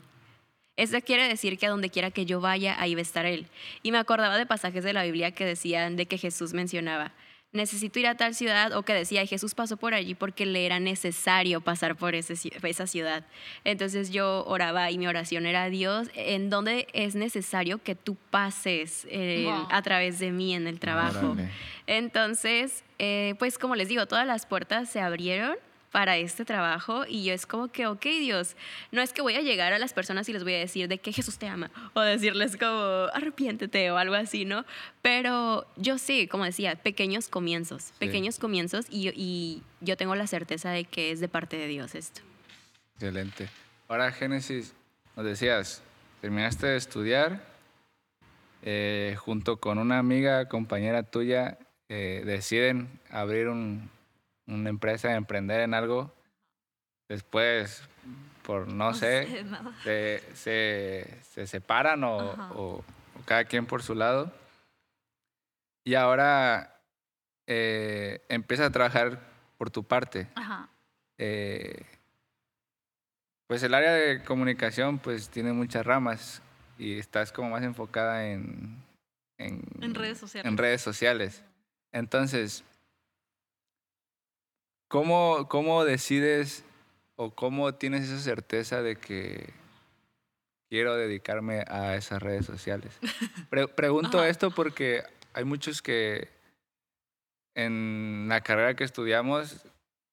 eso 0.76 1.00
quiere 1.00 1.26
decir 1.26 1.58
que 1.58 1.66
a 1.66 1.70
donde 1.70 1.90
quiera 1.90 2.10
que 2.10 2.26
yo 2.26 2.40
vaya, 2.40 2.80
ahí 2.80 2.94
va 2.94 2.98
a 2.98 3.02
estar 3.02 3.24
Él. 3.24 3.48
Y 3.82 3.92
me 3.92 3.98
acordaba 3.98 4.36
de 4.36 4.46
pasajes 4.46 4.84
de 4.84 4.92
la 4.92 5.04
Biblia 5.04 5.30
que 5.30 5.46
decían 5.46 5.96
de 5.96 6.06
que 6.06 6.18
Jesús 6.18 6.52
mencionaba, 6.52 7.12
necesito 7.56 7.98
ir 7.98 8.06
a 8.06 8.14
tal 8.16 8.34
ciudad, 8.34 8.72
o 8.72 8.82
que 8.84 8.92
decía, 8.94 9.22
"Y 9.22 9.26
Jesús 9.26 9.54
pasó 9.54 9.76
por 9.76 9.94
allí 9.94 10.14
porque 10.14 10.46
le 10.46 10.64
era 10.66 10.78
necesario 10.78 11.60
pasar 11.60 11.96
por 11.96 12.14
ese 12.14 12.34
esa 12.62 12.86
ciudad. 12.86 13.24
Entonces 13.64 14.10
yo 14.12 14.44
oraba 14.46 14.90
y 14.90 14.98
mi 14.98 15.06
oración 15.08 15.46
era, 15.46 15.68
Dios, 15.70 16.08
¿en 16.14 16.50
dónde 16.50 16.86
es 16.92 17.14
necesario 17.16 17.82
que 17.82 17.94
tú 17.94 18.16
pases 18.30 19.06
eh, 19.10 19.44
Wow. 19.46 19.66
a 19.70 19.82
través 19.82 20.18
de 20.18 20.30
mí 20.30 20.54
en 20.54 20.66
el 20.66 20.78
trabajo? 20.78 21.30
órale. 21.32 21.50
Entonces, 21.86 22.84
eh, 22.98 23.34
pues 23.38 23.58
como 23.58 23.74
les 23.74 23.88
digo, 23.88 24.06
todas 24.06 24.26
las 24.26 24.44
puertas 24.46 24.90
se 24.90 25.00
abrieron 25.00 25.56
para 25.96 26.18
este 26.18 26.44
trabajo 26.44 27.06
y 27.08 27.24
yo 27.24 27.32
es 27.32 27.46
como 27.46 27.68
que, 27.68 27.86
ok 27.86 28.02
Dios, 28.20 28.54
no 28.92 29.00
es 29.00 29.14
que 29.14 29.22
voy 29.22 29.34
a 29.34 29.40
llegar 29.40 29.72
a 29.72 29.78
las 29.78 29.94
personas 29.94 30.28
y 30.28 30.34
les 30.34 30.44
voy 30.44 30.52
a 30.52 30.58
decir 30.58 30.88
de 30.88 30.98
que 30.98 31.10
Jesús 31.10 31.38
te 31.38 31.48
ama 31.48 31.70
o 31.94 32.02
decirles 32.02 32.58
como 32.58 33.08
arrepiéntete 33.14 33.90
o 33.90 33.96
algo 33.96 34.14
así, 34.14 34.44
¿no? 34.44 34.66
Pero 35.00 35.66
yo 35.76 35.96
sí, 35.96 36.28
como 36.28 36.44
decía, 36.44 36.76
pequeños 36.76 37.28
comienzos, 37.28 37.92
pequeños 37.98 38.38
comienzos 38.38 38.84
y, 38.90 39.08
y 39.16 39.62
yo 39.80 39.96
tengo 39.96 40.14
la 40.16 40.26
certeza 40.26 40.68
de 40.70 40.84
que 40.84 41.12
es 41.12 41.20
de 41.20 41.28
parte 41.28 41.56
de 41.56 41.66
Dios 41.66 41.94
esto. 41.94 42.20
Excelente. 42.96 43.48
Ahora, 43.88 44.12
Génesis, 44.12 44.74
nos 45.16 45.24
decías, 45.24 45.82
terminaste 46.20 46.66
de 46.66 46.76
estudiar, 46.76 47.42
eh, 48.62 49.16
junto 49.18 49.56
con 49.60 49.78
una 49.78 49.98
amiga, 49.98 50.46
compañera 50.46 51.04
tuya, 51.04 51.56
eh, 51.88 52.22
deciden 52.26 53.00
abrir 53.10 53.48
un- 53.48 53.88
una 54.46 54.70
empresa, 54.70 55.14
emprender 55.14 55.60
en 55.60 55.74
algo. 55.74 56.12
Después, 57.08 57.82
por 58.42 58.68
no, 58.68 58.94
sé, 58.94 59.42
nada. 59.44 59.74
se, 59.82 60.22
se- 60.34 61.20
se 61.22 61.46
separan 61.46 62.02
o, 62.04 62.16
o- 62.54 62.84
o 63.14 63.22
cada 63.24 63.44
quien 63.44 63.66
por 63.66 63.82
su 63.82 63.94
lado. 63.94 64.32
Y 65.84 65.94
ahora 65.94 66.80
eh, 67.46 68.20
empiezas 68.28 68.66
a 68.66 68.72
trabajar 68.72 69.20
por 69.56 69.70
tu 69.70 69.84
parte 69.84 70.26
Ajá. 70.34 70.68
eh, 71.16 71.84
pues 73.46 73.62
el 73.62 73.72
área 73.72 73.92
de 73.92 74.22
comunicación 74.24 74.98
pues 74.98 75.28
tiene 75.30 75.52
muchas 75.52 75.86
ramas 75.86 76.42
y 76.78 76.98
estás 76.98 77.30
como 77.30 77.50
más 77.50 77.62
enfocada 77.62 78.26
en, 78.26 78.82
en, 79.38 79.62
En 79.80 79.94
redes 79.94 80.18
sociales. 80.18 80.50
en 80.50 80.58
redes 80.58 80.80
sociales. 80.82 81.44
Entonces, 81.92 82.64
¿cómo, 84.88 85.48
¿cómo 85.48 85.84
decides 85.84 86.64
o 87.16 87.30
cómo 87.34 87.74
tienes 87.74 88.04
esa 88.04 88.18
certeza 88.18 88.82
de 88.82 88.96
que 88.96 89.52
quiero 90.68 90.96
dedicarme 90.96 91.64
a 91.68 91.96
esas 91.96 92.22
redes 92.22 92.46
sociales? 92.46 92.98
Pre- 93.50 93.68
pregunto 93.68 94.18
Ajá. 94.18 94.28
esto 94.28 94.50
porque 94.50 95.02
hay 95.32 95.44
muchos 95.44 95.82
que 95.82 96.28
en 97.54 98.26
la 98.28 98.42
carrera 98.42 98.74
que 98.74 98.84
estudiamos, 98.84 99.64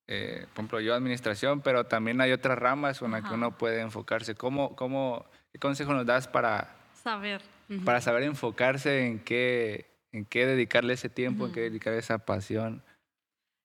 eh, 0.06 0.46
por 0.54 0.60
ejemplo, 0.62 0.80
yo 0.80 0.94
administración, 0.94 1.60
pero 1.60 1.84
también 1.84 2.20
hay 2.20 2.32
otras 2.32 2.58
ramas 2.58 2.98
con 2.98 3.10
las 3.10 3.22
que 3.24 3.34
uno 3.34 3.56
puede 3.58 3.80
enfocarse. 3.80 4.34
¿Cómo, 4.34 4.74
cómo, 4.76 5.26
¿Qué 5.52 5.58
consejo 5.58 5.92
nos 5.92 6.06
das 6.06 6.26
para, 6.26 6.74
Saber. 7.02 7.42
Ujú. 7.68 7.84
para 7.84 8.00
saber 8.00 8.22
enfocarse 8.22 9.06
en 9.06 9.18
qué, 9.18 9.90
en 10.12 10.24
qué 10.24 10.46
dedicarle 10.46 10.94
ese 10.94 11.10
tiempo, 11.10 11.46
en 11.46 11.52
qué 11.52 11.60
dedicarle 11.60 11.98
esa 11.98 12.18
pasión. 12.24 12.82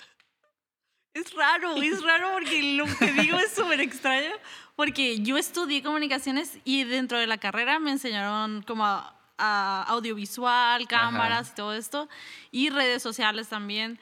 Es 1.17 1.33
raro, 1.33 1.77
es 1.83 2.03
raro 2.03 2.33
porque 2.35 2.75
lo 2.75 2.85
que 2.85 3.11
digo 3.13 3.39
es 3.39 3.51
súper 3.55 3.81
extraño, 3.81 4.33
porque 4.77 5.21
yo 5.21 5.39
estudié 5.39 5.83
comunicaciones 5.83 6.59
y 6.63 6.85
dentro 6.85 7.19
de 7.19 7.27
la 7.27 7.39
carrera 7.39 7.79
me 7.79 7.91
enseñaron 7.91 8.61
como 8.61 8.85
a, 8.85 9.15
a 9.39 9.85
audiovisual, 9.85 10.87
cámaras 10.87 11.53
y 11.53 11.55
todo 11.55 11.73
esto, 11.73 12.11
y 12.53 12.69
redes 12.69 13.03
sociales 13.03 13.49
también, 13.49 13.99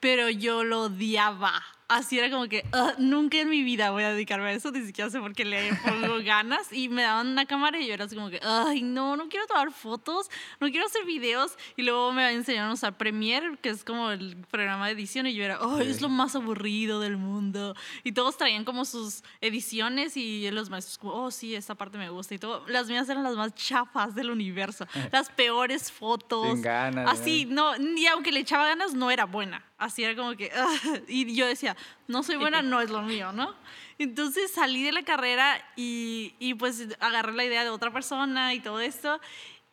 pero 0.00 0.28
yo 0.28 0.64
lo 0.64 0.82
odiaba 0.82 1.62
así 1.88 2.18
era 2.18 2.30
como 2.30 2.48
que 2.48 2.64
ah, 2.72 2.94
nunca 2.98 3.38
en 3.38 3.48
mi 3.48 3.62
vida 3.62 3.90
voy 3.90 4.02
a 4.02 4.10
dedicarme 4.12 4.48
a 4.48 4.52
eso, 4.52 4.70
ni 4.70 4.84
siquiera 4.84 5.10
sé 5.10 5.20
por 5.20 5.34
qué 5.34 5.44
le 5.44 5.74
pongo 5.74 6.18
ganas. 6.24 6.72
Y 6.72 6.88
me 6.88 7.02
daban 7.02 7.28
una 7.28 7.46
cámara 7.46 7.80
y 7.80 7.86
yo 7.86 7.94
era 7.94 8.04
así 8.04 8.16
como 8.16 8.30
que, 8.30 8.40
ay, 8.42 8.82
no, 8.82 9.16
no 9.16 9.28
quiero 9.28 9.46
tomar 9.46 9.72
fotos, 9.72 10.30
no 10.60 10.68
quiero 10.70 10.86
hacer 10.86 11.04
videos. 11.04 11.56
Y 11.76 11.82
luego 11.82 12.12
me 12.12 12.32
enseñaron 12.32 12.70
a 12.70 12.74
usar 12.74 12.96
Premiere, 12.96 13.56
que 13.60 13.70
es 13.70 13.84
como 13.84 14.10
el 14.10 14.36
programa 14.50 14.86
de 14.86 14.92
edición, 14.92 15.26
y 15.26 15.34
yo 15.34 15.44
era, 15.44 15.58
ay, 15.60 15.88
es 15.88 16.00
lo 16.00 16.08
más 16.08 16.34
aburrido 16.34 17.00
del 17.00 17.16
mundo. 17.16 17.74
Y 18.04 18.12
todos 18.12 18.36
traían 18.36 18.64
como 18.64 18.84
sus 18.84 19.22
ediciones 19.40 20.16
y 20.16 20.50
los 20.50 20.70
maestros, 20.70 20.98
como, 20.98 21.12
oh, 21.12 21.30
sí, 21.30 21.54
esta 21.54 21.74
parte 21.74 21.98
me 21.98 22.10
gusta. 22.10 22.34
Y 22.34 22.38
todo, 22.38 22.66
las 22.68 22.88
mías 22.88 23.08
eran 23.08 23.22
las 23.22 23.36
más 23.36 23.54
chafas 23.54 24.14
del 24.14 24.30
universo, 24.30 24.86
las 25.12 25.30
peores 25.30 25.92
fotos. 25.92 26.46
Sin 26.46 26.62
ganas. 26.62 27.08
Así, 27.08 27.44
no, 27.44 27.76
ni 27.78 28.06
aunque 28.06 28.32
le 28.32 28.40
echaba 28.40 28.66
ganas, 28.66 28.94
no 28.94 29.10
era 29.10 29.24
buena. 29.24 29.65
Así 29.78 30.04
era 30.04 30.16
como 30.16 30.36
que, 30.36 30.50
y 31.08 31.34
yo 31.34 31.46
decía, 31.46 31.76
no 32.08 32.22
soy 32.22 32.36
buena, 32.36 32.62
no 32.62 32.80
es 32.80 32.90
lo 32.90 33.02
mío, 33.02 33.32
¿no? 33.32 33.54
Entonces 33.98 34.50
salí 34.50 34.82
de 34.82 34.92
la 34.92 35.02
carrera 35.02 35.62
y, 35.76 36.34
y 36.38 36.54
pues 36.54 36.86
agarré 37.00 37.32
la 37.32 37.44
idea 37.44 37.64
de 37.64 37.70
otra 37.70 37.92
persona 37.92 38.54
y 38.54 38.60
todo 38.60 38.80
esto. 38.80 39.20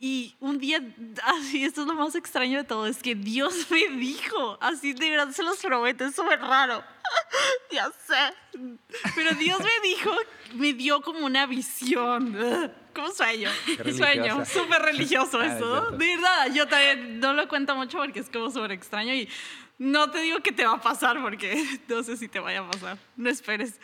Y 0.06 0.36
un 0.42 0.60
día, 0.60 0.82
así, 1.24 1.64
esto 1.64 1.84
es 1.84 1.88
lo 1.88 1.94
más 1.94 2.14
extraño 2.16 2.58
de 2.58 2.64
todo, 2.66 2.88
es 2.88 3.02
que 3.02 3.16
Dios 3.16 3.68
me 3.70 3.88
dijo, 3.88 4.58
así 4.60 4.92
de 4.92 5.10
verdad 5.10 5.30
se 5.30 5.44
los 5.44 5.60
prometo, 5.60 6.04
es 6.04 6.14
súper 6.14 6.42
raro, 6.42 6.84
ya 7.72 7.90
sé, 8.06 8.60
pero 9.16 9.32
Dios 9.36 9.60
me 9.60 9.88
dijo, 9.88 10.12
me 10.56 10.74
dio 10.74 11.02
como 11.02 11.26
una 11.26 11.46
visión, 11.46 12.38
como 12.94 13.12
sueño, 13.12 13.50
sueño, 13.96 14.46
súper 14.46 14.82
religioso 14.82 15.40
ah, 15.40 15.46
eso, 15.46 15.92
de 15.92 16.18
verdad, 16.18 16.54
yo 16.54 16.68
también 16.68 17.22
no 17.22 17.32
lo 17.32 17.48
cuento 17.48 17.74
mucho 17.74 17.98
porque 18.00 18.20
es 18.20 18.30
como 18.30 18.52
súper 18.52 18.74
extraño 18.74 19.14
y 19.14 19.30
no 19.78 20.12
te 20.12 20.20
digo 20.22 20.40
que 20.40 20.52
te 20.52 20.66
va 20.66 20.74
a 20.74 20.82
pasar 20.82 21.22
porque 21.22 21.82
no 21.88 22.04
sé 22.04 22.18
si 22.18 22.28
te 22.28 22.40
vaya 22.40 22.62
a 22.62 22.70
pasar, 22.70 22.98
no 23.16 23.30
esperes. 23.30 23.80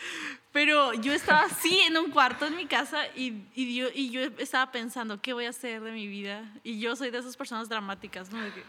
Pero 0.51 0.93
yo 0.93 1.13
estaba 1.13 1.43
así 1.43 1.79
en 1.81 1.97
un 1.97 2.11
cuarto 2.11 2.45
en 2.45 2.55
mi 2.55 2.65
casa 2.65 3.07
y, 3.15 3.43
y, 3.55 3.75
yo, 3.75 3.87
y 3.93 4.09
yo 4.09 4.21
estaba 4.37 4.71
pensando, 4.71 5.21
¿qué 5.21 5.33
voy 5.33 5.45
a 5.45 5.49
hacer 5.49 5.81
de 5.81 5.91
mi 5.91 6.07
vida? 6.07 6.53
Y 6.63 6.79
yo 6.79 6.95
soy 6.95 7.11
de 7.11 7.19
esas 7.19 7.35
personas 7.35 7.69
dramáticas, 7.69 8.31
¿no? 8.31 8.41
De 8.41 8.51
que, 8.51 8.63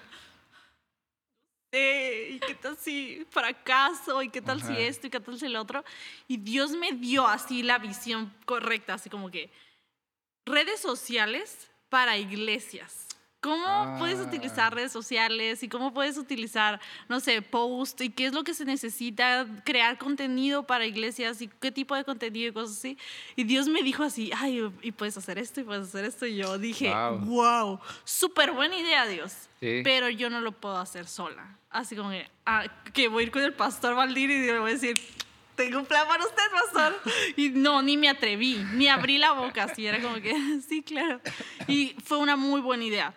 eh, 1.73 2.31
¿y 2.33 2.41
qué 2.41 2.55
tal 2.55 2.77
si 2.77 3.25
fracaso? 3.31 4.23
¿Y 4.23 4.29
qué 4.29 4.43
tal 4.43 4.63
si 4.63 4.77
esto? 4.77 5.07
¿Y 5.07 5.11
qué 5.11 5.21
tal 5.21 5.39
si 5.39 5.49
lo 5.49 5.61
otro? 5.61 5.85
Y 6.27 6.39
Dios 6.39 6.73
me 6.73 6.93
dio 6.93 7.27
así 7.27 7.63
la 7.63 7.79
visión 7.79 8.35
correcta, 8.45 8.95
así 8.95 9.09
como 9.09 9.31
que 9.31 9.51
redes 10.47 10.81
sociales 10.81 11.71
para 11.89 12.17
iglesias 12.17 13.10
cómo 13.41 13.99
puedes 13.99 14.21
utilizar 14.21 14.73
ah. 14.73 14.77
redes 14.77 14.93
sociales 14.93 15.63
y 15.63 15.69
cómo 15.69 15.93
puedes 15.93 16.19
utilizar, 16.19 16.81
no 17.09 17.21
sé, 17.21 17.43
post 17.43 18.01
y 18.01 18.11
qué 18.11 18.27
es 18.27 18.33
lo 18.33 18.45
que 18.45 18.55
se 18.55 18.65
necesita, 18.65 19.47
crear 19.65 19.99
contenido 19.99 20.67
para 20.67 20.87
iglesias 20.87 21.41
y 21.41 21.49
qué 21.49 21.73
tipo 21.73 21.95
de 21.95 22.05
contenido 22.05 22.51
y 22.51 22.53
cosas 22.53 22.79
así. 22.79 22.99
Y 23.37 23.45
Dios 23.45 23.69
me 23.69 23.83
dijo 23.83 24.03
así, 24.03 24.31
ay, 24.37 24.71
y 24.83 24.93
puedes 24.93 25.17
hacer 25.17 25.39
esto 25.39 25.61
y 25.61 25.65
puedes 25.65 25.89
hacer 25.89 26.05
esto. 26.05 26.27
Y 26.27 26.37
yo 26.37 26.59
dije, 26.59 26.93
wow, 27.21 27.81
súper 28.05 28.53
buena 28.53 28.77
idea, 28.77 29.07
Dios. 29.07 29.49
Pero 29.61 30.09
yo 30.09 30.31
no 30.31 30.41
lo 30.41 30.53
puedo 30.53 30.79
hacer 30.79 31.07
sola. 31.07 31.59
Así 31.71 31.95
como 31.95 32.11
que, 32.11 32.29
ah, 32.47 32.65
que 32.93 33.09
voy 33.09 33.23
a 33.23 33.27
ir 33.27 33.33
con 33.33 33.43
el 33.43 33.55
pastor 33.55 33.95
Valdir 33.95 34.31
y 34.31 34.47
le 34.47 34.59
voy 34.59 34.71
a 34.71 34.75
decir, 34.75 35.01
tengo 35.55 35.79
un 35.79 35.87
plan 35.87 36.09
para 36.09 36.25
usted, 36.25 36.43
pastor. 36.51 37.01
Y 37.37 37.51
no, 37.51 37.83
ni 37.83 37.97
me 37.97 38.09
atreví, 38.09 38.65
ni 38.73 38.89
abrí 38.89 39.19
la 39.19 39.33
boca, 39.33 39.65
así 39.65 39.87
era 39.87 40.01
como 40.01 40.17
que, 40.17 40.35
sí, 40.69 40.83
claro. 40.83 41.21
Y 41.69 41.95
fue 42.03 42.19
una 42.19 42.37
muy 42.37 42.61
buena 42.61 42.85
idea. 42.85 43.15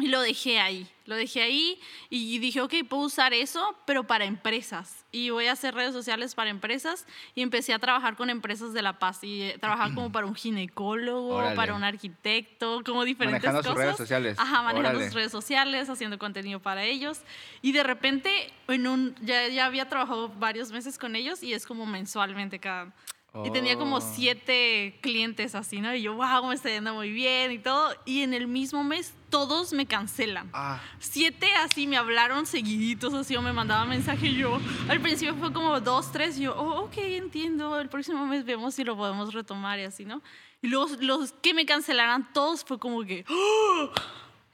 Y 0.00 0.06
lo 0.08 0.20
dejé 0.20 0.60
ahí, 0.60 0.88
lo 1.06 1.16
dejé 1.16 1.42
ahí 1.42 1.80
y 2.08 2.38
dije, 2.38 2.60
ok, 2.60 2.72
puedo 2.88 3.02
usar 3.02 3.34
eso, 3.34 3.76
pero 3.84 4.04
para 4.04 4.26
empresas. 4.26 5.04
Y 5.10 5.30
voy 5.30 5.46
a 5.46 5.52
hacer 5.52 5.74
redes 5.74 5.92
sociales 5.92 6.36
para 6.36 6.50
empresas 6.50 7.04
y 7.34 7.42
empecé 7.42 7.74
a 7.74 7.80
trabajar 7.80 8.14
con 8.14 8.30
empresas 8.30 8.72
de 8.72 8.82
La 8.82 9.00
Paz 9.00 9.24
y 9.24 9.42
eh, 9.42 9.58
trabajar 9.60 9.92
como 9.94 10.12
para 10.12 10.26
un 10.26 10.36
ginecólogo, 10.36 11.42
para 11.56 11.74
un 11.74 11.82
arquitecto, 11.82 12.82
como 12.84 13.04
diferentes 13.04 13.42
manejando 13.42 13.58
cosas. 13.60 13.74
sus 13.74 13.82
redes 13.82 13.96
sociales. 13.96 14.38
Ajá, 14.38 14.62
manejando 14.62 15.00
sus 15.02 15.14
redes 15.14 15.32
sociales, 15.32 15.88
haciendo 15.88 16.16
contenido 16.16 16.60
para 16.60 16.84
ellos. 16.84 17.22
Y 17.60 17.72
de 17.72 17.82
repente, 17.82 18.52
en 18.68 18.86
un, 18.86 19.16
ya, 19.20 19.48
ya 19.48 19.66
había 19.66 19.88
trabajado 19.88 20.28
varios 20.28 20.70
meses 20.70 20.96
con 20.96 21.16
ellos 21.16 21.42
y 21.42 21.54
es 21.54 21.66
como 21.66 21.86
mensualmente 21.86 22.60
cada 22.60 22.92
y 23.44 23.50
tenía 23.50 23.76
como 23.76 23.96
oh. 23.96 24.00
siete 24.00 24.98
clientes 25.00 25.54
así, 25.54 25.80
¿no? 25.80 25.94
Y 25.94 26.02
yo, 26.02 26.14
wow, 26.14 26.46
me 26.46 26.54
está 26.54 26.70
yendo 26.70 26.94
muy 26.94 27.10
bien 27.12 27.52
y 27.52 27.58
todo. 27.58 27.94
Y 28.04 28.22
en 28.22 28.32
el 28.32 28.48
mismo 28.48 28.82
mes 28.82 29.14
todos 29.28 29.72
me 29.72 29.86
cancelan. 29.86 30.50
Ah. 30.52 30.80
Siete 30.98 31.46
así 31.62 31.86
me 31.86 31.96
hablaron 31.98 32.46
seguiditos, 32.46 33.12
así 33.14 33.36
o 33.36 33.42
me 33.42 33.52
mandaban 33.52 33.88
mensaje. 33.88 34.28
Y 34.28 34.36
yo, 34.36 34.58
al 34.88 35.00
principio 35.00 35.34
fue 35.36 35.52
como 35.52 35.78
dos, 35.80 36.10
tres. 36.10 36.38
Y 36.38 36.44
yo, 36.44 36.56
oh, 36.56 36.84
ok, 36.84 36.96
entiendo. 36.98 37.78
El 37.78 37.88
próximo 37.88 38.26
mes 38.26 38.44
vemos 38.44 38.74
si 38.74 38.82
lo 38.82 38.96
podemos 38.96 39.32
retomar 39.34 39.78
y 39.78 39.82
así, 39.82 40.04
¿no? 40.04 40.22
Y 40.62 40.68
luego 40.68 40.88
los 41.00 41.32
que 41.32 41.54
me 41.54 41.66
cancelaran 41.66 42.32
todos 42.32 42.64
fue 42.64 42.78
como 42.78 43.04
que, 43.04 43.24
¡Oh! 43.28 43.90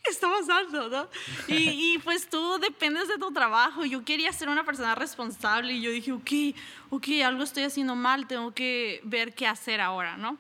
está 0.10 0.30
pasando, 0.30 0.88
no? 0.88 1.08
Y, 1.48 1.94
y, 1.94 1.98
pues 1.98 2.28
tú 2.28 2.58
dependes 2.58 3.08
de 3.08 3.18
tu 3.18 3.32
trabajo. 3.32 3.84
Yo 3.84 4.04
quería 4.04 4.32
ser 4.32 4.48
una 4.48 4.64
persona 4.64 4.94
responsable 4.94 5.72
y 5.72 5.80
yo 5.80 5.90
dije, 5.90 6.12
ok, 6.12 6.30
ok, 6.90 7.08
algo 7.24 7.42
estoy 7.42 7.64
haciendo 7.64 7.94
mal, 7.94 8.26
tengo 8.26 8.52
que 8.52 9.00
ver 9.04 9.34
qué 9.34 9.46
hacer 9.46 9.80
ahora, 9.80 10.16
¿no? 10.16 10.38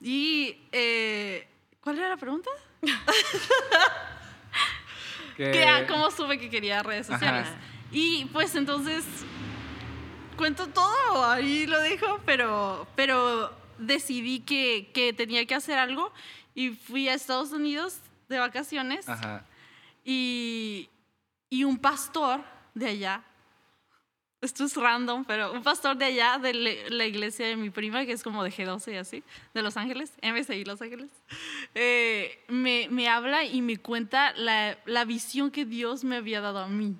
Y, 0.00 0.56
eh, 0.72 1.46
¿cuál 1.80 1.98
era 1.98 2.08
la 2.08 2.16
pregunta? 2.16 2.50
que, 5.36 5.64
ah, 5.64 5.86
¿Cómo 5.86 6.10
supe 6.10 6.38
que 6.38 6.50
quería 6.50 6.82
redes 6.82 7.06
sociales? 7.06 7.48
Y 7.90 8.24
pues 8.26 8.54
entonces, 8.54 9.04
cuento 10.36 10.68
todo, 10.68 11.26
ahí 11.26 11.66
lo 11.66 11.80
dejo, 11.80 12.20
pero, 12.24 12.86
pero 12.96 13.54
decidí 13.78 14.40
que, 14.40 14.90
que 14.94 15.12
tenía 15.12 15.44
que 15.46 15.54
hacer 15.54 15.78
algo 15.78 16.12
y 16.54 16.70
fui 16.70 17.08
a 17.08 17.14
Estados 17.14 17.52
Unidos 17.52 17.98
de 18.32 18.38
vacaciones 18.40 19.06
Y, 20.04 20.88
y 21.48 21.62
un 21.64 21.78
pastor 21.78 22.40
de 22.74 22.88
allá, 22.88 23.22
esto 24.40 24.64
es 24.64 24.74
random, 24.76 25.24
pero 25.24 25.52
un 25.52 25.62
pastor 25.62 25.96
de 25.96 26.06
allá, 26.06 26.38
de 26.38 26.52
la 26.90 27.06
iglesia 27.06 27.46
de 27.46 27.56
mi 27.56 27.70
prima, 27.70 28.04
que 28.04 28.12
es 28.12 28.24
como 28.24 28.42
de 28.42 28.50
G12 28.50 28.92
y 28.92 28.96
así, 28.96 29.22
de 29.54 29.62
Los 29.62 29.76
Ángeles, 29.76 30.12
MSI 30.20 30.64
Los 30.64 30.82
Ángeles, 30.82 31.10
eh, 31.76 32.42
me, 32.48 32.88
me, 32.90 33.08
habla 33.08 33.44
y 33.44 33.62
me 33.62 33.76
cuenta 33.76 34.32
la, 34.34 34.76
la, 34.84 35.04
visión 35.04 35.52
que 35.52 35.64
Dios 35.64 36.02
me 36.02 36.16
había 36.16 36.40
dado 36.40 36.58
a 36.58 36.66
mí. 36.66 36.96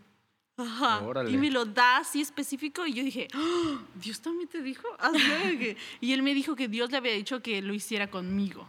Y 1.29 1.37
me 1.39 1.51
lo 1.51 1.65
da 1.65 1.97
así 1.97 2.21
específico 2.21 2.87
y 2.87 2.93
yo 2.93 3.03
dije, 3.03 3.27
¡Ah! 3.35 3.81
Dios 3.95 4.21
también 4.21 4.49
te 4.49 4.63
dijo. 4.63 4.87
y 6.01 6.13
él 6.13 6.23
me 6.23 6.35
dijo 6.35 6.55
que 6.55 6.69
Dios 6.69 6.93
le 6.93 6.99
había 6.99 7.15
dicho 7.15 7.43
que 7.43 7.61
lo 7.63 7.75
hiciera 7.75 8.09
conmigo 8.09 8.69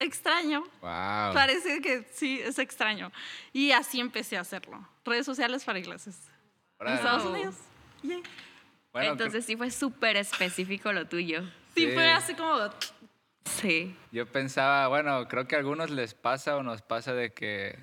extraño. 0.00 0.62
Wow. 0.80 1.32
Parece 1.32 1.80
que 1.80 2.04
sí, 2.12 2.40
es 2.40 2.58
extraño. 2.58 3.12
Y 3.52 3.70
así 3.72 4.00
empecé 4.00 4.36
a 4.36 4.40
hacerlo. 4.40 4.86
Redes 5.04 5.26
sociales 5.26 5.64
para 5.64 5.78
iglesias. 5.78 6.28
En 6.80 6.88
Estados 6.88 7.24
Unidos. 7.26 7.54
Entonces 8.94 9.44
sí 9.44 9.56
fue 9.56 9.70
súper 9.70 10.16
específico 10.16 10.92
lo 10.92 11.06
tuyo. 11.06 11.42
Sí, 11.74 11.88
fue 11.92 12.10
así 12.10 12.34
como... 12.34 12.58
Sí. 13.44 13.96
Yo 14.12 14.26
pensaba, 14.26 14.88
bueno, 14.88 15.26
creo 15.28 15.46
que 15.46 15.56
a 15.56 15.58
algunos 15.58 15.90
les 15.90 16.14
pasa 16.14 16.56
o 16.56 16.62
nos 16.62 16.82
pasa 16.82 17.14
de 17.14 17.32
que 17.32 17.78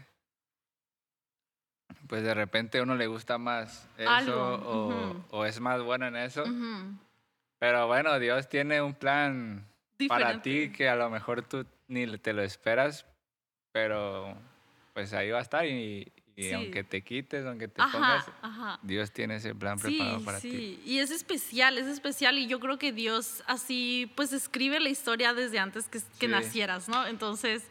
pues 2.07 2.23
de 2.23 2.33
repente 2.33 2.79
a 2.79 2.83
uno 2.83 2.95
le 2.95 3.07
gusta 3.07 3.37
más 3.37 3.87
eso 3.97 5.25
o, 5.29 5.45
es 5.45 5.59
más 5.59 5.81
bueno 5.81 6.07
en 6.07 6.15
eso. 6.15 6.43
Pero 7.59 7.87
bueno, 7.87 8.17
Dios 8.19 8.47
tiene 8.47 8.81
un 8.81 8.93
plan 8.93 9.67
para 10.07 10.41
ti 10.41 10.71
que 10.71 10.89
a 10.89 10.95
lo 10.95 11.09
mejor 11.09 11.41
tú 11.43 11.65
ni 11.87 12.05
te 12.17 12.33
lo 12.33 12.43
esperas, 12.43 13.05
pero 13.71 14.35
pues 14.93 15.13
ahí 15.13 15.29
va 15.29 15.39
a 15.39 15.41
estar 15.41 15.65
y, 15.65 16.11
aunque 16.53 16.83
te 16.83 17.01
quites, 17.01 17.45
aunque 17.45 17.67
te 17.67 17.81
pongas, 17.91 18.25
Dios 18.81 19.11
tiene 19.11 19.35
ese 19.35 19.55
plan 19.55 19.79
preparado 19.79 20.23
para 20.23 20.39
ti. 20.39 20.51
Sí, 20.51 20.81
y 20.85 20.99
es 20.99 21.11
especial, 21.11 21.77
es 21.77 21.87
especial 21.87 22.37
y 22.37 22.47
yo 22.47 22.59
creo 22.59 22.77
que 22.77 22.91
Dios 22.91 23.43
así 23.47 24.11
pues 24.15 24.33
escribe 24.33 24.79
la 24.79 24.89
historia 24.89 25.33
desde 25.33 25.59
antes 25.59 25.87
que, 25.87 25.99
que 26.19 26.27
nacieras, 26.27 26.89
¿no? 26.89 27.05
Entonces... 27.07 27.67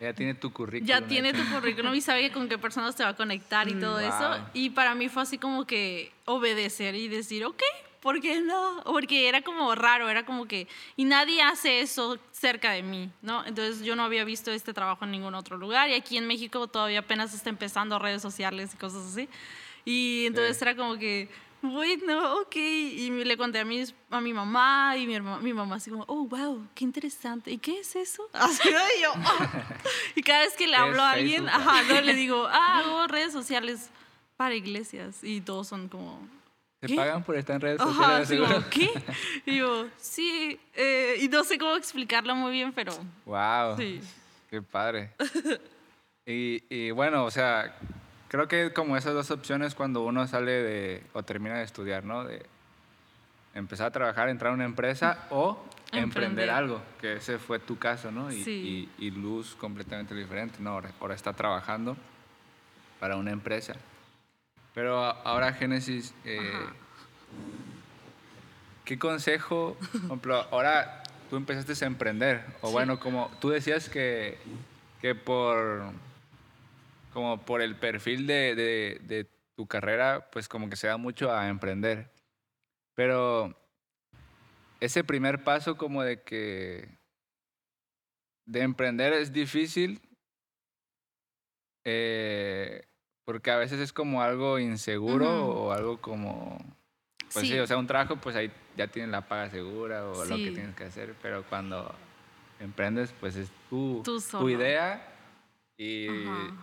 Ya 0.00 0.14
tiene 0.14 0.32
tu 0.32 0.50
currículum. 0.50 0.86
Ya 0.86 1.06
tiene 1.06 1.34
tu 1.34 1.44
currículum 1.54 1.94
y 1.94 2.00
sabe 2.00 2.32
con 2.32 2.48
qué 2.48 2.56
personas 2.56 2.96
te 2.96 3.02
va 3.02 3.10
a 3.10 3.16
conectar 3.16 3.68
y 3.68 3.74
mm, 3.74 3.80
todo 3.80 4.00
eso. 4.00 4.48
Y 4.54 4.70
para 4.70 4.94
mí 4.94 5.10
fue 5.10 5.22
así 5.22 5.36
como 5.36 5.66
que 5.66 6.12
obedecer 6.24 6.94
y 6.94 7.08
decir, 7.08 7.44
ok, 7.44 7.62
¿por 8.00 8.20
qué 8.20 8.40
no? 8.40 8.82
Porque 8.84 9.28
era 9.28 9.42
como 9.42 9.74
raro, 9.74 10.08
era 10.08 10.24
como 10.24 10.46
que, 10.46 10.66
y 10.96 11.04
nadie 11.04 11.42
hace 11.42 11.80
eso 11.80 12.18
cerca 12.32 12.72
de 12.72 12.82
mí, 12.82 13.10
¿no? 13.22 13.44
Entonces 13.44 13.84
yo 13.84 13.96
no 13.96 14.02
había 14.04 14.24
visto 14.24 14.50
este 14.50 14.72
trabajo 14.72 15.04
en 15.04 15.12
ningún 15.12 15.34
otro 15.34 15.56
lugar 15.56 15.88
y 15.88 15.94
aquí 15.94 16.16
en 16.16 16.26
México 16.26 16.66
todavía 16.68 17.00
apenas 17.00 17.34
está 17.34 17.50
empezando 17.50 17.98
redes 17.98 18.22
sociales 18.22 18.70
y 18.74 18.76
cosas 18.76 19.06
así. 19.06 19.28
Y 19.84 20.26
entonces 20.26 20.60
era 20.60 20.76
como 20.76 20.98
que, 20.98 21.28
bueno, 21.62 22.40
ok. 22.40 22.56
Y 22.56 23.10
le 23.24 23.36
conté 23.36 23.60
a 23.60 23.64
mi, 23.64 23.84
a 24.10 24.20
mi 24.20 24.32
mamá 24.32 24.96
y 24.96 25.06
mi, 25.06 25.20
mi 25.20 25.52
mamá 25.52 25.76
así 25.76 25.90
como, 25.90 26.04
oh, 26.06 26.26
wow, 26.26 26.66
qué 26.74 26.84
interesante. 26.84 27.50
¿Y 27.50 27.58
qué 27.58 27.80
es 27.80 27.96
eso? 27.96 28.28
Así 28.32 28.68
y 28.68 29.02
yo, 29.02 29.12
ah". 29.14 29.64
Y 30.14 30.22
cada 30.22 30.40
vez 30.40 30.54
que 30.54 30.66
le 30.66 30.76
hablo 30.76 31.02
a 31.02 31.12
alguien, 31.12 31.48
ajá, 31.48 31.82
no, 31.82 32.00
le 32.00 32.14
digo, 32.14 32.46
ah, 32.50 32.78
hago 32.78 33.06
redes 33.06 33.32
sociales 33.32 33.90
para 34.36 34.54
iglesias. 34.54 35.22
Y 35.22 35.40
todos 35.40 35.68
son 35.68 35.88
como, 35.88 36.26
¿Te 36.80 36.96
pagan 36.96 37.22
por 37.22 37.36
estar 37.36 37.56
en 37.56 37.60
redes 37.60 37.82
sociales? 37.82 38.30
Ajá, 38.32 38.70
¿Qué? 38.70 38.90
Y 39.46 39.58
yo, 39.58 39.86
sí. 39.98 40.58
Eh, 40.74 41.16
y 41.20 41.28
no 41.28 41.44
sé 41.44 41.58
cómo 41.58 41.76
explicarlo 41.76 42.34
muy 42.34 42.52
bien, 42.52 42.72
pero. 42.72 42.92
¡Wow! 43.26 43.76
Sí. 43.76 44.00
¡Qué 44.48 44.62
padre! 44.62 45.10
y, 46.26 46.64
y, 46.70 46.90
bueno, 46.90 47.24
o 47.24 47.30
sea, 47.30 47.76
creo 48.28 48.48
que 48.48 48.72
como 48.72 48.96
esas 48.96 49.12
dos 49.12 49.30
opciones 49.30 49.74
cuando 49.74 50.02
uno 50.02 50.26
sale 50.26 50.52
de. 50.52 51.02
o 51.12 51.22
termina 51.22 51.58
de 51.58 51.64
estudiar, 51.64 52.02
¿no? 52.04 52.24
De 52.24 52.46
empezar 53.54 53.88
a 53.88 53.90
trabajar, 53.90 54.30
entrar 54.30 54.52
a 54.52 54.54
una 54.54 54.64
empresa 54.64 55.26
o 55.28 55.62
emprender, 55.92 56.48
algo, 56.48 56.80
que 56.98 57.16
ese 57.16 57.38
fue 57.38 57.58
tu 57.58 57.78
caso, 57.78 58.10
¿no? 58.10 58.32
Y, 58.32 58.42
sí. 58.42 58.88
y, 58.98 59.06
y 59.06 59.10
Luz 59.10 59.54
completamente 59.54 60.14
diferente, 60.14 60.56
¿no? 60.60 60.70
Ahora, 60.70 60.92
ahora 60.98 61.14
está 61.14 61.34
trabajando 61.34 61.94
para 62.98 63.16
una 63.16 63.32
empresa. 63.32 63.74
Pero 64.80 64.96
ahora 64.98 65.52
Génesis, 65.52 66.14
eh, 66.24 66.40
¿qué 68.86 68.98
consejo, 68.98 69.76
por 69.92 70.00
ejemplo, 70.04 70.36
ahora 70.50 71.02
tú 71.28 71.36
empezaste 71.36 71.84
a 71.84 71.86
emprender? 71.86 72.46
O 72.62 72.70
bueno, 72.70 72.98
como 72.98 73.30
tú 73.42 73.50
decías 73.50 73.90
que, 73.90 74.38
que 75.02 75.14
por, 75.14 75.92
como 77.12 77.42
por 77.42 77.60
el 77.60 77.76
perfil 77.76 78.26
de, 78.26 78.54
de, 78.54 79.00
de 79.02 79.26
tu 79.54 79.66
carrera, 79.66 80.30
pues 80.32 80.48
como 80.48 80.70
que 80.70 80.76
se 80.76 80.86
da 80.86 80.96
mucho 80.96 81.30
a 81.30 81.48
emprender. 81.48 82.10
Pero 82.94 83.54
ese 84.80 85.04
primer 85.04 85.44
paso 85.44 85.76
como 85.76 86.02
de 86.02 86.22
que 86.22 86.88
de 88.46 88.62
emprender 88.62 89.12
es 89.12 89.30
difícil. 89.30 90.00
Eh, 91.84 92.86
porque 93.30 93.52
a 93.52 93.58
veces 93.58 93.78
es 93.78 93.92
como 93.92 94.22
algo 94.22 94.58
inseguro 94.58 95.46
o 95.46 95.70
algo 95.70 96.00
como... 96.00 96.58
Pues 97.32 97.46
sí. 97.46 97.56
o 97.60 97.64
sea, 97.64 97.76
un 97.76 97.86
trabajo, 97.86 98.16
pues 98.16 98.34
ahí 98.34 98.50
ya 98.76 98.88
tienes 98.88 99.12
la 99.12 99.20
paga 99.20 99.48
segura 99.50 100.04
o 100.04 100.24
lo 100.24 100.34
que 100.34 100.50
tienes 100.50 100.74
que 100.74 100.82
hacer, 100.82 101.14
pero 101.22 101.44
cuando 101.44 101.94
emprendes, 102.58 103.14
pues 103.20 103.36
es 103.36 103.48
tu, 103.68 104.02
tu 104.02 104.48
idea 104.48 105.14
y, 105.76 106.08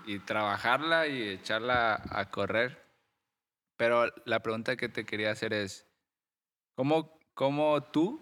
y, 0.05 0.19
trabajarla 0.25 1.07
y 1.07 1.21
echarla 1.29 2.03
a 2.09 2.29
correr. 2.29 2.83
Pero 3.77 4.11
la 4.25 4.41
pregunta 4.41 4.75
que 4.75 4.89
te 4.89 5.05
quería 5.05 5.31
hacer 5.31 5.53
es, 5.53 5.87
¿cómo, 6.75 7.17
cómo 7.33 7.81
tú 7.81 8.21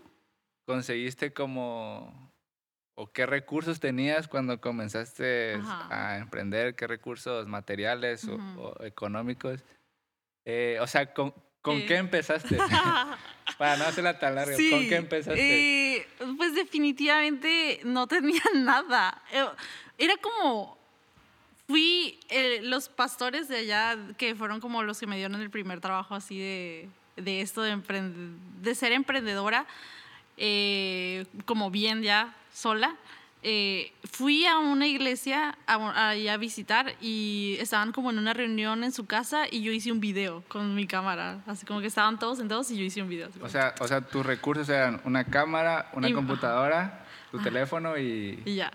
conseguiste 0.68 1.34
como 1.34 2.32
¿O 2.98 3.12
qué 3.12 3.26
recursos 3.26 3.82
tenías 3.82 4.30
cuando 4.30 4.62
comenzaste 4.62 5.60
a 5.90 6.18
emprender? 6.18 6.76
¿Qué 6.76 6.88
recursos 6.88 7.46
materiales 7.46 8.26
o, 8.26 8.74
económicos? 8.86 9.66
Eh, 10.46 10.78
o 10.80 10.88
sea, 10.88 11.14
¿con, 11.14 11.34
con 11.62 11.86
qué 11.86 11.98
empezaste? 11.98 12.58
Para 13.58 13.76
no 13.76 13.84
hacerla 13.84 14.18
tan 14.18 14.36
larga, 14.36 14.56
¿con 14.56 14.88
qué 14.88 14.96
empezaste? 14.96 15.98
Eh, 15.98 16.08
pues 16.38 16.56
definitivamente 16.56 17.82
no 17.84 18.08
tenía 18.08 18.42
nada. 18.54 19.22
Eh, 19.34 19.46
era 19.98 20.16
como, 20.16 20.78
fui, 21.68 22.18
los 22.62 22.88
pastores 22.88 23.50
de 23.50 23.58
allá, 23.58 23.98
que 24.18 24.36
fueron 24.36 24.62
como 24.62 24.84
los 24.84 25.02
que 25.02 25.08
me 25.08 25.18
dieron 25.18 25.42
el 25.42 25.50
primer 25.50 25.82
trabajo 25.82 26.16
así 26.16 26.40
de, 26.40 26.88
de 27.18 27.42
esto 27.42 27.62
de, 27.62 27.78
de 28.62 28.76
ser 28.76 28.94
emprendedora, 28.94 29.68
como 31.46 31.72
bien 31.72 32.02
ya 32.02 32.34
sola. 32.56 32.96
Eh, 33.48 33.92
fui 34.12 34.48
a 34.48 34.58
una 34.58 34.88
iglesia 34.88 35.56
a, 35.68 36.10
a, 36.10 36.38
visitar 36.38 36.96
y 37.00 37.58
estaban 37.60 37.92
como 37.92 38.10
en 38.10 38.18
una 38.18 38.34
reunión 38.34 38.84
en 38.84 38.92
su 38.92 39.06
casa 39.06 39.44
y 39.52 39.62
yo 39.62 39.72
hice 39.72 39.92
un 39.92 40.00
video 40.00 40.44
con 40.48 40.74
mi 40.74 40.88
cámara. 40.88 41.44
Así 41.46 41.64
como 41.64 41.80
que 41.80 41.86
estaban 41.88 42.18
todos 42.18 42.40
sentados 42.40 42.72
y 42.72 42.78
yo 42.78 42.84
hice 42.84 43.04
un 43.04 43.10
video. 43.10 43.30
O 43.42 43.50
sea, 43.50 43.76
o 43.80 43.88
sea 43.88 44.02
tus 44.02 44.26
recursos 44.26 44.68
eran 44.70 45.00
una 45.04 45.26
cámara, 45.26 45.92
una 45.94 46.12
computadora, 46.12 47.06
tu 47.30 47.38
teléfono 47.40 48.00
y... 48.00 48.42
Y 48.46 48.56
ya. 48.56 48.72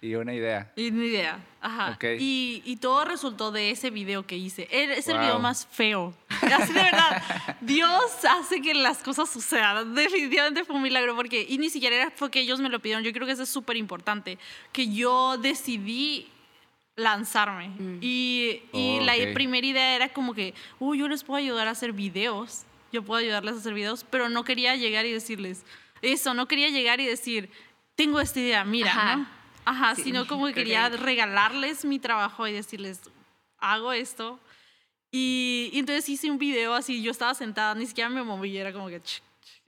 Y 0.00 0.14
una 0.14 0.34
idea. 0.34 0.72
Y 0.76 0.90
una 0.90 1.04
idea, 1.04 1.44
ajá. 1.60 1.98
Y, 2.18 2.62
y, 2.64 2.76
todo 2.76 3.04
resultó 3.04 3.50
de 3.50 3.70
ese 3.70 3.90
video 3.90 4.26
que 4.26 4.36
hice. 4.36 4.68
Es 4.70 5.08
el 5.08 5.18
video 5.18 5.38
más 5.38 5.66
feo. 5.66 6.14
Así 6.42 6.72
de 6.72 6.82
verdad, 6.82 7.56
Dios 7.60 8.24
hace 8.28 8.60
que 8.60 8.74
las 8.74 8.98
cosas 8.98 9.30
sucedan. 9.30 9.94
Definitivamente 9.94 10.64
fue 10.64 10.76
un 10.76 10.82
milagro 10.82 11.16
porque, 11.16 11.46
y 11.48 11.58
ni 11.58 11.70
siquiera 11.70 11.96
era 11.96 12.10
porque 12.10 12.40
ellos 12.40 12.60
me 12.60 12.68
lo 12.68 12.80
pidieron, 12.80 13.04
yo 13.04 13.12
creo 13.12 13.26
que 13.26 13.32
eso 13.32 13.42
es 13.42 13.48
súper 13.48 13.76
importante, 13.76 14.38
que 14.72 14.92
yo 14.92 15.38
decidí 15.38 16.28
lanzarme. 16.94 17.68
Mm. 17.68 17.98
Y, 18.02 18.62
y 18.72 19.00
la 19.00 19.14
primera 19.32 19.66
idea 19.66 19.96
era 19.96 20.08
como 20.10 20.34
que, 20.34 20.54
uy, 20.78 20.98
yo 20.98 21.08
les 21.08 21.24
puedo 21.24 21.38
ayudar 21.38 21.68
a 21.68 21.70
hacer 21.70 21.92
videos, 21.92 22.64
yo 22.92 23.02
puedo 23.02 23.20
ayudarles 23.20 23.54
a 23.54 23.58
hacer 23.58 23.74
videos, 23.74 24.04
pero 24.08 24.28
no 24.28 24.44
quería 24.44 24.76
llegar 24.76 25.06
y 25.06 25.12
decirles 25.12 25.64
eso, 26.02 26.34
no 26.34 26.46
quería 26.46 26.68
llegar 26.68 27.00
y 27.00 27.06
decir, 27.06 27.50
tengo 27.94 28.20
esta 28.20 28.40
idea, 28.40 28.64
mira, 28.64 29.16
¿no? 29.16 29.35
Ajá, 29.66 29.96
sino 29.96 30.26
como 30.28 30.46
que 30.46 30.54
quería 30.54 30.88
regalarles 30.88 31.84
mi 31.84 31.98
trabajo 31.98 32.46
y 32.46 32.52
decirles, 32.52 33.00
hago 33.58 33.92
esto. 33.92 34.40
Y, 35.10 35.70
entonces 35.74 36.08
hice 36.08 36.30
un 36.30 36.38
video 36.38 36.74
así, 36.74 37.02
yo 37.02 37.10
estaba 37.10 37.34
sentada, 37.34 37.74
ni 37.74 37.86
siquiera 37.86 38.08
me 38.08 38.22
moví, 38.22 38.56
era 38.56 38.72
como 38.72 38.88
que... 38.88 39.00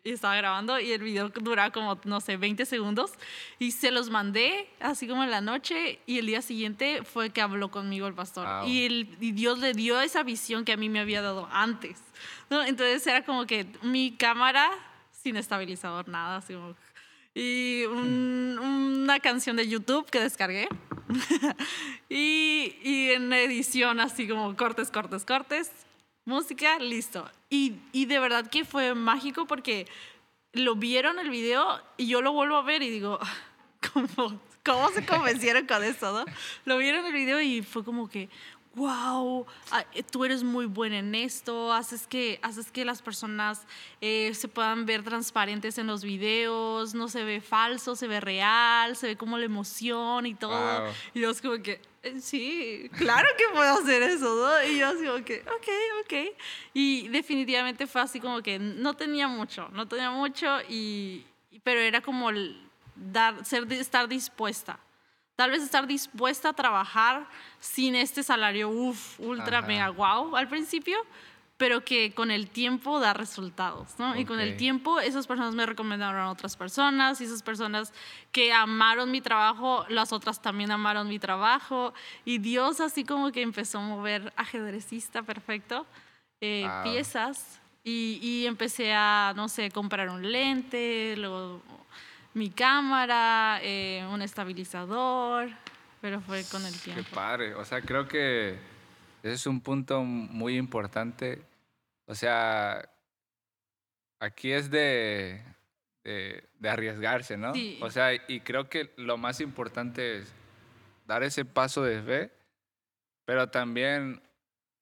y 0.05 0.11
estaba 0.11 0.37
grabando 0.37 0.79
y 0.79 0.93
el 0.93 1.03
video 1.03 1.31
duraba 1.31 1.71
como, 1.71 1.99
no 2.05 2.21
sé, 2.21 2.37
20 2.37 2.65
segundos. 2.65 3.13
Y 3.59 3.73
se 3.73 3.91
los 3.91 4.09
mandé 4.09 4.69
así 4.81 5.09
como 5.09 5.25
en 5.25 5.31
la 5.31 5.41
noche 5.41 5.99
y 6.07 6.19
el 6.19 6.27
día 6.27 6.43
siguiente 6.43 7.03
fue 7.03 7.31
que 7.31 7.41
habló 7.41 7.71
conmigo 7.71 8.07
el 8.07 8.15
pastor. 8.15 8.69
Y, 8.69 8.87
el, 8.87 9.17
y 9.21 9.33
Dios 9.33 9.59
le 9.59 9.73
dio 9.73 10.01
esa 10.01 10.23
visión 10.23 10.65
que 10.65 10.73
a 10.73 10.77
mí 10.77 10.89
me 10.89 11.01
había 11.01 11.23
dado 11.23 11.49
antes. 11.51 11.99
¿no? 12.51 12.63
Entonces 12.63 13.07
era 13.07 13.25
como 13.25 13.47
que 13.47 13.67
mi 13.83 14.13
cámara 14.13 14.71
sin 15.13 15.37
estabilizador, 15.37 16.09
nada, 16.09 16.37
así 16.37 16.55
como 16.55 16.77
y 17.39 17.85
una 17.85 19.21
canción 19.21 19.55
de 19.55 19.69
YouTube 19.69 20.11
que 20.11 20.19
descargué. 20.19 20.69
y, 22.09 23.11
en 23.13 23.33
edición 23.33 24.01
así 24.01 24.27
como 24.27 24.57
cortes, 24.57 24.91
cortes, 24.91 25.25
cortes, 25.25 25.71
música, 26.25 26.81
listo. 26.81 27.31
Y, 27.49 27.77
y 27.93 28.07
de 28.07 28.19
verdad 28.19 28.51
que 28.51 28.65
fue 28.65 28.97
mágico 28.97 29.47
porque 29.47 29.87
lo 30.53 30.75
vieron 30.75 31.21
el 31.21 31.31
video 31.31 31.81
y 31.97 32.09
yo 32.09 32.23
lo 32.23 32.33
vuelvo 32.33 32.57
a 32.57 32.63
ver 32.63 32.83
y 32.83 32.91
digo, 32.91 33.21
¿cómo, 33.93 34.41
cómo 34.65 34.89
se 34.91 35.07
convencieron 35.07 35.65
con 35.69 35.85
eso? 35.85 36.13
¿no? 36.13 36.25
Lo 36.65 36.77
vieron 36.77 37.07
el 37.07 37.13
video 37.13 37.41
y 37.41 37.63
fue 37.63 37.85
como 37.85 38.09
que, 38.09 38.29
wow, 38.75 39.47
ah, 39.71 39.85
eh, 39.93 40.03
tú 40.03 40.25
eres 40.25 40.43
muy 40.43 40.67
buena 40.67 40.99
en 40.99 41.15
esto, 41.15 41.73
haces 41.73 42.07
que, 42.07 42.39
haces 42.43 42.71
que 42.71 42.85
las 42.85 43.03
personas 43.03 43.67
eh, 44.01 44.33
se 44.35 44.49
puedan 44.49 44.87
ver 44.87 45.03
transparentes 45.03 45.79
en 45.79 45.87
los 45.87 46.05
videos, 46.05 46.95
no 46.95 47.09
se 47.09 47.25
ve 47.25 47.41
falso, 47.41 47.97
se 47.97 48.07
ve 48.07 48.21
real, 48.21 48.97
se 48.97 49.09
ve 49.09 49.17
como 49.17 49.37
la 49.39 49.45
emoción 49.45 50.27
y 50.27 50.35
todo. 50.35 50.89
Y 51.15 51.21
yo 51.21 51.31
es 51.31 51.43
como 51.43 51.63
que, 51.63 51.81
eh, 52.03 52.21
sí, 52.21 52.91
claro 52.97 53.29
que 53.37 53.45
puedo 53.53 53.79
hacer 53.79 54.03
eso, 54.03 54.35
¿no? 54.35 54.71
Y 54.71 54.79
yo 54.79 54.89
así 54.89 55.05
como 55.05 55.25
que, 55.25 55.41
ok, 55.41 55.69
ok. 56.05 56.37
Y 56.75 57.09
definitivamente 57.09 57.87
fue 57.87 58.01
así 58.01 58.21
como 58.21 58.43
que 58.43 58.59
no 58.59 58.95
tenía 58.95 59.29
mucho, 59.29 59.69
no 59.73 59.89
tenía 59.89 60.11
mucho, 60.11 60.47
y, 60.69 61.27
pero 61.65 61.81
era 61.81 62.01
como 62.01 62.31
dar, 62.95 63.45
ser, 63.45 63.71
estar 63.73 64.09
dispuesta 64.09 64.79
Tal 65.39 65.53
vez 65.53 65.63
estar 65.63 65.87
dispuesta 65.87 66.49
a 66.49 66.53
trabajar 66.53 67.25
sin 67.61 67.95
este 67.95 68.25
salario, 68.25 68.71
uff, 68.71 69.21
ultra 69.21 69.63
mega 69.63 69.89
wow 69.89 70.35
al 70.35 70.49
principio, 70.49 70.99
pero 71.57 71.85
que 71.85 72.13
con 72.13 72.33
el 72.33 72.51
tiempo 72.51 72.99
da 72.99 73.15
resultados, 73.15 74.01
¿no? 74.01 74.19
Y 74.19 74.25
con 74.25 74.41
el 74.41 74.57
tiempo 74.57 74.99
esas 74.99 75.29
personas 75.29 75.55
me 75.55 75.65
recomendaron 75.65 76.21
a 76.21 76.33
otras 76.33 76.57
personas 76.57 77.21
y 77.21 77.25
esas 77.27 77.45
personas 77.45 77.93
que 78.33 78.53
amaron 78.53 79.13
mi 79.13 79.21
trabajo, 79.21 79.87
las 79.89 80.13
otras 80.13 80.43
también 80.43 80.73
amaron 80.73 81.07
mi 81.07 81.21
trabajo 81.21 81.95
y 82.25 82.39
Dios 82.39 82.81
así 82.81 83.05
como 83.05 83.31
que 83.31 83.43
empezó 83.43 83.79
a 83.79 83.83
mover 83.83 84.33
ajedrecista 84.35 85.23
perfecto, 85.23 85.87
eh, 86.41 86.69
piezas 86.83 87.61
y, 87.85 88.19
y, 88.21 88.47
empecé 88.47 88.93
a, 88.93 89.35
no 89.37 89.49
sé, 89.49 89.71
comprar 89.71 90.11
un 90.11 90.33
lente, 90.33 91.15
luego 91.17 91.63
mi 92.35 92.51
cámara, 92.51 93.61
eh, 93.63 94.07
un 94.11 94.23
estabilizador, 94.23 95.49
pero 96.01 96.21
fue 96.21 96.45
con 96.51 96.65
el 96.65 96.79
tiempo. 96.79 97.03
Qué 97.03 97.15
padre, 97.15 97.55
o 97.55 97.65
sea, 97.65 97.81
creo 97.81 98.07
que 98.07 98.59
ese 99.23 99.35
es 99.35 99.47
un 99.47 99.61
punto 99.61 100.03
muy 100.03 100.57
importante. 100.57 101.43
O 102.07 102.15
sea, 102.15 102.89
aquí 104.21 104.53
es 104.53 104.71
de, 104.71 105.43
de, 106.05 106.49
de 106.59 106.69
arriesgarse, 106.69 107.37
¿no? 107.37 107.53
Sí. 107.55 107.79
O 107.83 107.91
sea, 107.91 108.15
y 108.15 108.41
creo 108.41 108.69
que 108.69 108.93
lo 108.97 109.17
más 109.17 109.41
importante 109.41 110.19
es 110.19 110.33
dar 111.07 111.23
ese 111.23 111.45
paso 111.45 111.83
de 111.83 112.03
fe, 112.03 112.33
pero 113.25 113.49
también, 113.49 114.23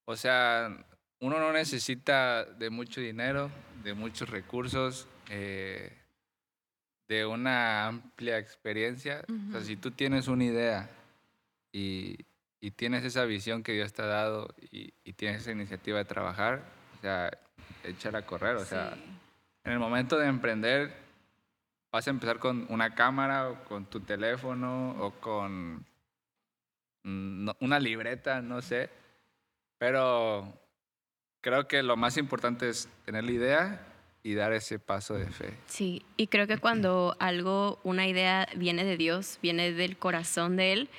o 0.05 0.17
sea, 0.17 0.85
uno 1.21 1.41
no 1.41 1.53
necesita 1.53 2.45
de 2.45 2.71
mucho 2.71 3.01
dinero, 3.01 3.51
de 3.83 3.95
muchos 3.95 4.29
recursos, 4.29 5.09
eh, 5.31 5.97
de 7.09 7.27
una 7.27 7.87
amplia 7.87 8.39
experiencia. 8.39 9.25
O 9.49 9.53
sea, 9.53 9.61
si 9.63 9.77
tú 9.77 9.91
tienes 9.91 10.29
una 10.29 10.45
idea 10.45 10.91
y, 11.73 12.17
y 12.61 12.71
tienes 12.73 13.05
esa 13.05 13.25
visión 13.25 13.63
que 13.63 13.73
Dios 13.73 13.93
te 13.93 14.03
ha 14.03 14.07
dado 14.07 14.49
y, 14.71 14.93
y 15.05 15.13
tienes 15.13 15.43
esa 15.43 15.53
iniciativa 15.53 15.99
de 15.99 16.05
trabajar, 16.05 16.63
o 16.99 17.01
sea, 17.01 17.31
échala 17.85 18.19
a 18.19 18.27
correr. 18.27 18.57
O 18.57 18.65
sea, 18.65 18.97
en 19.65 19.73
el 19.73 19.79
momento 19.79 20.19
de 20.19 20.27
emprender, 20.27 20.95
vas 21.93 22.07
a 22.07 22.11
empezar 22.11 22.39
con 22.39 22.67
una 22.69 22.95
cámara 22.95 23.51
o 23.51 23.65
con 23.65 23.87
tu 23.87 24.01
teléfono 24.01 24.97
o 24.99 25.13
con 25.13 25.85
mm, 27.05 27.51
una 27.61 27.79
libreta, 27.79 28.43
no 28.43 28.63
sé. 28.63 28.91
Pero 29.79 30.53
creo 31.41 31.69
que 31.69 31.83
lo 31.83 31.97
más 31.97 32.17
importante 32.17 32.69
es 32.69 32.89
tener 33.05 33.25
la 33.25 33.33
idea 33.33 33.96
y 34.27 34.35
dar 34.35 34.53
ese 34.53 34.81
paso 34.81 35.15
de 35.15 35.27
fe. 35.27 35.55
Sí, 35.69 36.03
y 36.17 36.27
creo 36.27 36.49
que 36.49 36.59
cuando 36.59 37.17
algo, 37.21 37.79
una 37.85 38.09
idea 38.09 38.49
viene 38.57 38.85
de 38.85 38.97
Dios, 38.97 39.39
viene 39.41 39.71
del 39.71 39.97
corazón 39.97 40.57
de 40.57 40.73
Él, 40.73 40.91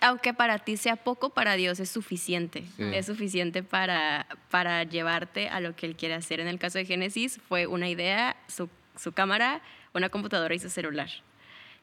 aunque 0.00 0.34
para 0.34 0.58
ti 0.58 0.76
sea 0.76 0.96
poco, 0.96 1.30
para 1.30 1.54
Dios 1.54 1.78
es 1.78 1.90
suficiente. 1.90 2.64
Sí. 2.76 2.82
Es 2.92 3.06
suficiente 3.06 3.62
para, 3.62 4.26
para 4.50 4.82
llevarte 4.82 5.48
a 5.48 5.60
lo 5.60 5.76
que 5.76 5.86
Él 5.86 5.94
quiere 5.94 6.14
hacer. 6.14 6.40
En 6.40 6.48
el 6.48 6.58
caso 6.58 6.78
de 6.78 6.86
Génesis 6.86 7.40
fue 7.48 7.68
una 7.68 7.88
idea, 7.88 8.36
su, 8.48 8.68
su 8.96 9.12
cámara, 9.12 9.62
una 9.94 10.08
computadora 10.08 10.56
y 10.56 10.58
su 10.58 10.70
celular. 10.70 11.08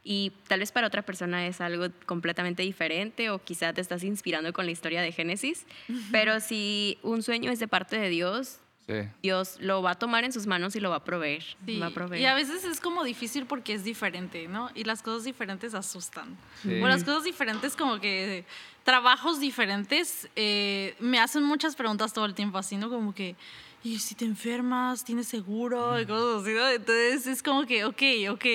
Y 0.04 0.34
tal 0.50 0.60
vez 0.60 0.74
para 0.74 0.88
otra 0.88 1.04
persona 1.04 1.48
es 1.48 1.62
algo 1.62 1.88
completamente 2.06 2.62
diferente 2.62 3.30
o 3.30 3.42
quizá 3.42 3.72
te 3.72 3.80
estás 3.80 4.04
inspirando 4.04 4.52
con 4.52 4.66
la 4.66 4.72
historia 4.72 5.02
de 5.02 5.14
Génesis, 5.14 5.66
pero 6.12 6.42
si 6.42 6.98
un 7.04 7.24
sueño 7.24 7.52
es 7.52 7.60
de 7.60 7.70
parte 7.70 7.98
de 7.98 8.10
Dios, 8.10 8.60
Sí. 8.90 9.08
Dios 9.22 9.58
lo 9.60 9.84
va 9.84 9.92
a 9.92 9.96
tomar 9.96 10.24
en 10.24 10.34
sus 10.34 10.48
manos 10.48 10.76
y 10.76 10.80
lo 10.80 10.90
va 10.90 10.96
a 10.96 11.04
proveer. 11.04 11.44
Sí, 11.64 11.78
Va 11.78 11.88
a 11.88 11.92
proveer. 11.92 12.24
Y 12.24 12.26
a 12.26 12.34
veces 12.34 12.64
es 12.64 12.80
como 12.82 13.04
difícil 13.04 13.46
porque 13.46 13.76
es 13.76 13.84
diferente, 13.84 14.48
¿no? 14.48 14.72
Y 14.74 14.84
las 14.84 15.04
cosas 15.04 15.26
diferentes 15.26 15.76
asustan. 15.76 16.36
Sí. 16.64 16.82
O 16.82 16.88
las 16.88 17.04
cosas 17.04 17.24
diferentes 17.24 17.76
como 17.76 18.00
que 18.00 18.46
trabajos 18.84 19.40
diferentes 19.40 20.28
eh, 20.36 20.96
me 21.00 21.20
hacen 21.20 21.44
muchas 21.44 21.76
preguntas 21.76 22.14
todo 22.14 22.26
el 22.26 22.34
tiempo 22.34 22.58
así, 22.58 22.78
¿no? 22.78 22.90
Como 22.90 23.14
que, 23.14 23.36
¿y 23.84 24.00
si 24.00 24.16
te 24.16 24.26
enfermas? 24.26 25.04
¿Tienes 25.04 25.28
seguro? 25.28 26.00
Y 26.02 26.08
cosas 26.08 26.42
así, 26.42 26.54
¿no? 26.56 26.68
Entonces 26.68 27.28
es 27.28 27.44
como 27.44 27.68
que, 27.68 27.86
ok, 27.86 28.02
ok. 28.32 28.46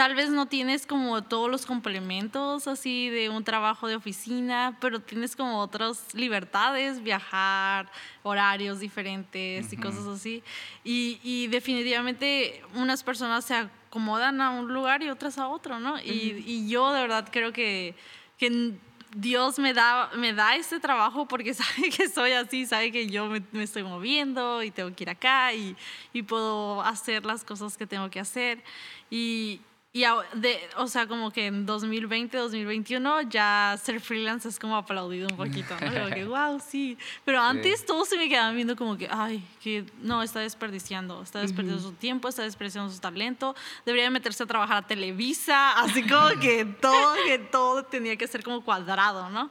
Tal 0.00 0.14
vez 0.14 0.30
no 0.30 0.46
tienes 0.46 0.86
como 0.86 1.22
todos 1.22 1.50
los 1.50 1.66
complementos 1.66 2.66
así 2.66 3.10
de 3.10 3.28
un 3.28 3.44
trabajo 3.44 3.86
de 3.86 3.96
oficina, 3.96 4.78
pero 4.80 5.00
tienes 5.00 5.36
como 5.36 5.58
otras 5.58 6.14
libertades, 6.14 7.02
viajar, 7.02 7.86
horarios 8.22 8.80
diferentes 8.80 9.70
y 9.70 9.76
Ujú. 9.76 9.82
cosas 9.82 10.06
así. 10.06 10.42
Y, 10.84 11.20
y 11.22 11.48
definitivamente 11.48 12.62
unas 12.74 13.02
personas 13.02 13.44
se 13.44 13.54
acomodan 13.54 14.40
a 14.40 14.48
un 14.48 14.72
lugar 14.72 15.02
y 15.02 15.10
otras 15.10 15.36
a 15.36 15.48
otro, 15.48 15.78
¿no? 15.78 16.00
y, 16.00 16.42
y 16.46 16.66
yo 16.66 16.94
de 16.94 17.02
verdad 17.02 17.28
creo 17.30 17.52
que, 17.52 17.94
que 18.38 18.78
Dios 19.14 19.58
me 19.58 19.74
da, 19.74 20.10
me 20.16 20.32
da 20.32 20.56
este 20.56 20.80
trabajo 20.80 21.28
porque 21.28 21.52
sabe 21.54 21.90
que 21.90 22.08
soy 22.08 22.32
así, 22.32 22.64
sabe 22.64 22.90
que 22.90 23.06
yo 23.06 23.26
me, 23.26 23.42
me 23.52 23.64
estoy 23.64 23.82
moviendo 23.82 24.62
y 24.62 24.70
tengo 24.70 24.96
que 24.96 25.04
ir 25.04 25.10
acá 25.10 25.52
y, 25.52 25.76
y 26.14 26.22
puedo 26.22 26.80
hacer 26.80 27.26
las 27.26 27.44
cosas 27.44 27.76
que 27.76 27.86
tengo 27.86 28.08
que 28.08 28.18
hacer. 28.18 28.64
Y, 29.10 29.60
y 29.92 30.04
de, 30.34 30.60
o 30.76 30.86
sea, 30.86 31.08
como 31.08 31.32
que 31.32 31.46
en 31.46 31.66
2020, 31.66 32.36
2021 32.36 33.22
ya 33.22 33.76
ser 33.82 34.00
freelance 34.00 34.48
es 34.48 34.56
como 34.56 34.76
aplaudido 34.76 35.26
un 35.28 35.36
poquito, 35.36 35.74
¿no? 35.80 35.92
Como 35.92 36.14
que, 36.14 36.24
wow, 36.26 36.60
sí. 36.64 36.96
Pero 37.24 37.40
antes 37.40 37.84
todos 37.84 38.08
se 38.08 38.16
me 38.16 38.28
quedaban 38.28 38.54
viendo 38.54 38.76
como 38.76 38.96
que, 38.96 39.08
ay, 39.10 39.42
que 39.60 39.84
no, 40.00 40.22
está 40.22 40.38
desperdiciando, 40.38 41.20
está 41.22 41.40
desperdiciando 41.40 41.82
su 41.82 41.92
tiempo, 41.94 42.28
está 42.28 42.44
desperdiciando 42.44 42.92
su 42.92 43.00
talento, 43.00 43.56
debería 43.84 44.10
meterse 44.10 44.44
a 44.44 44.46
trabajar 44.46 44.76
a 44.76 44.86
Televisa, 44.86 45.72
así 45.72 46.06
como 46.06 46.38
que 46.40 46.64
todo, 46.64 47.16
que 47.26 47.40
todo 47.40 47.82
tenía 47.82 48.14
que 48.14 48.28
ser 48.28 48.44
como 48.44 48.64
cuadrado, 48.64 49.28
¿no? 49.30 49.50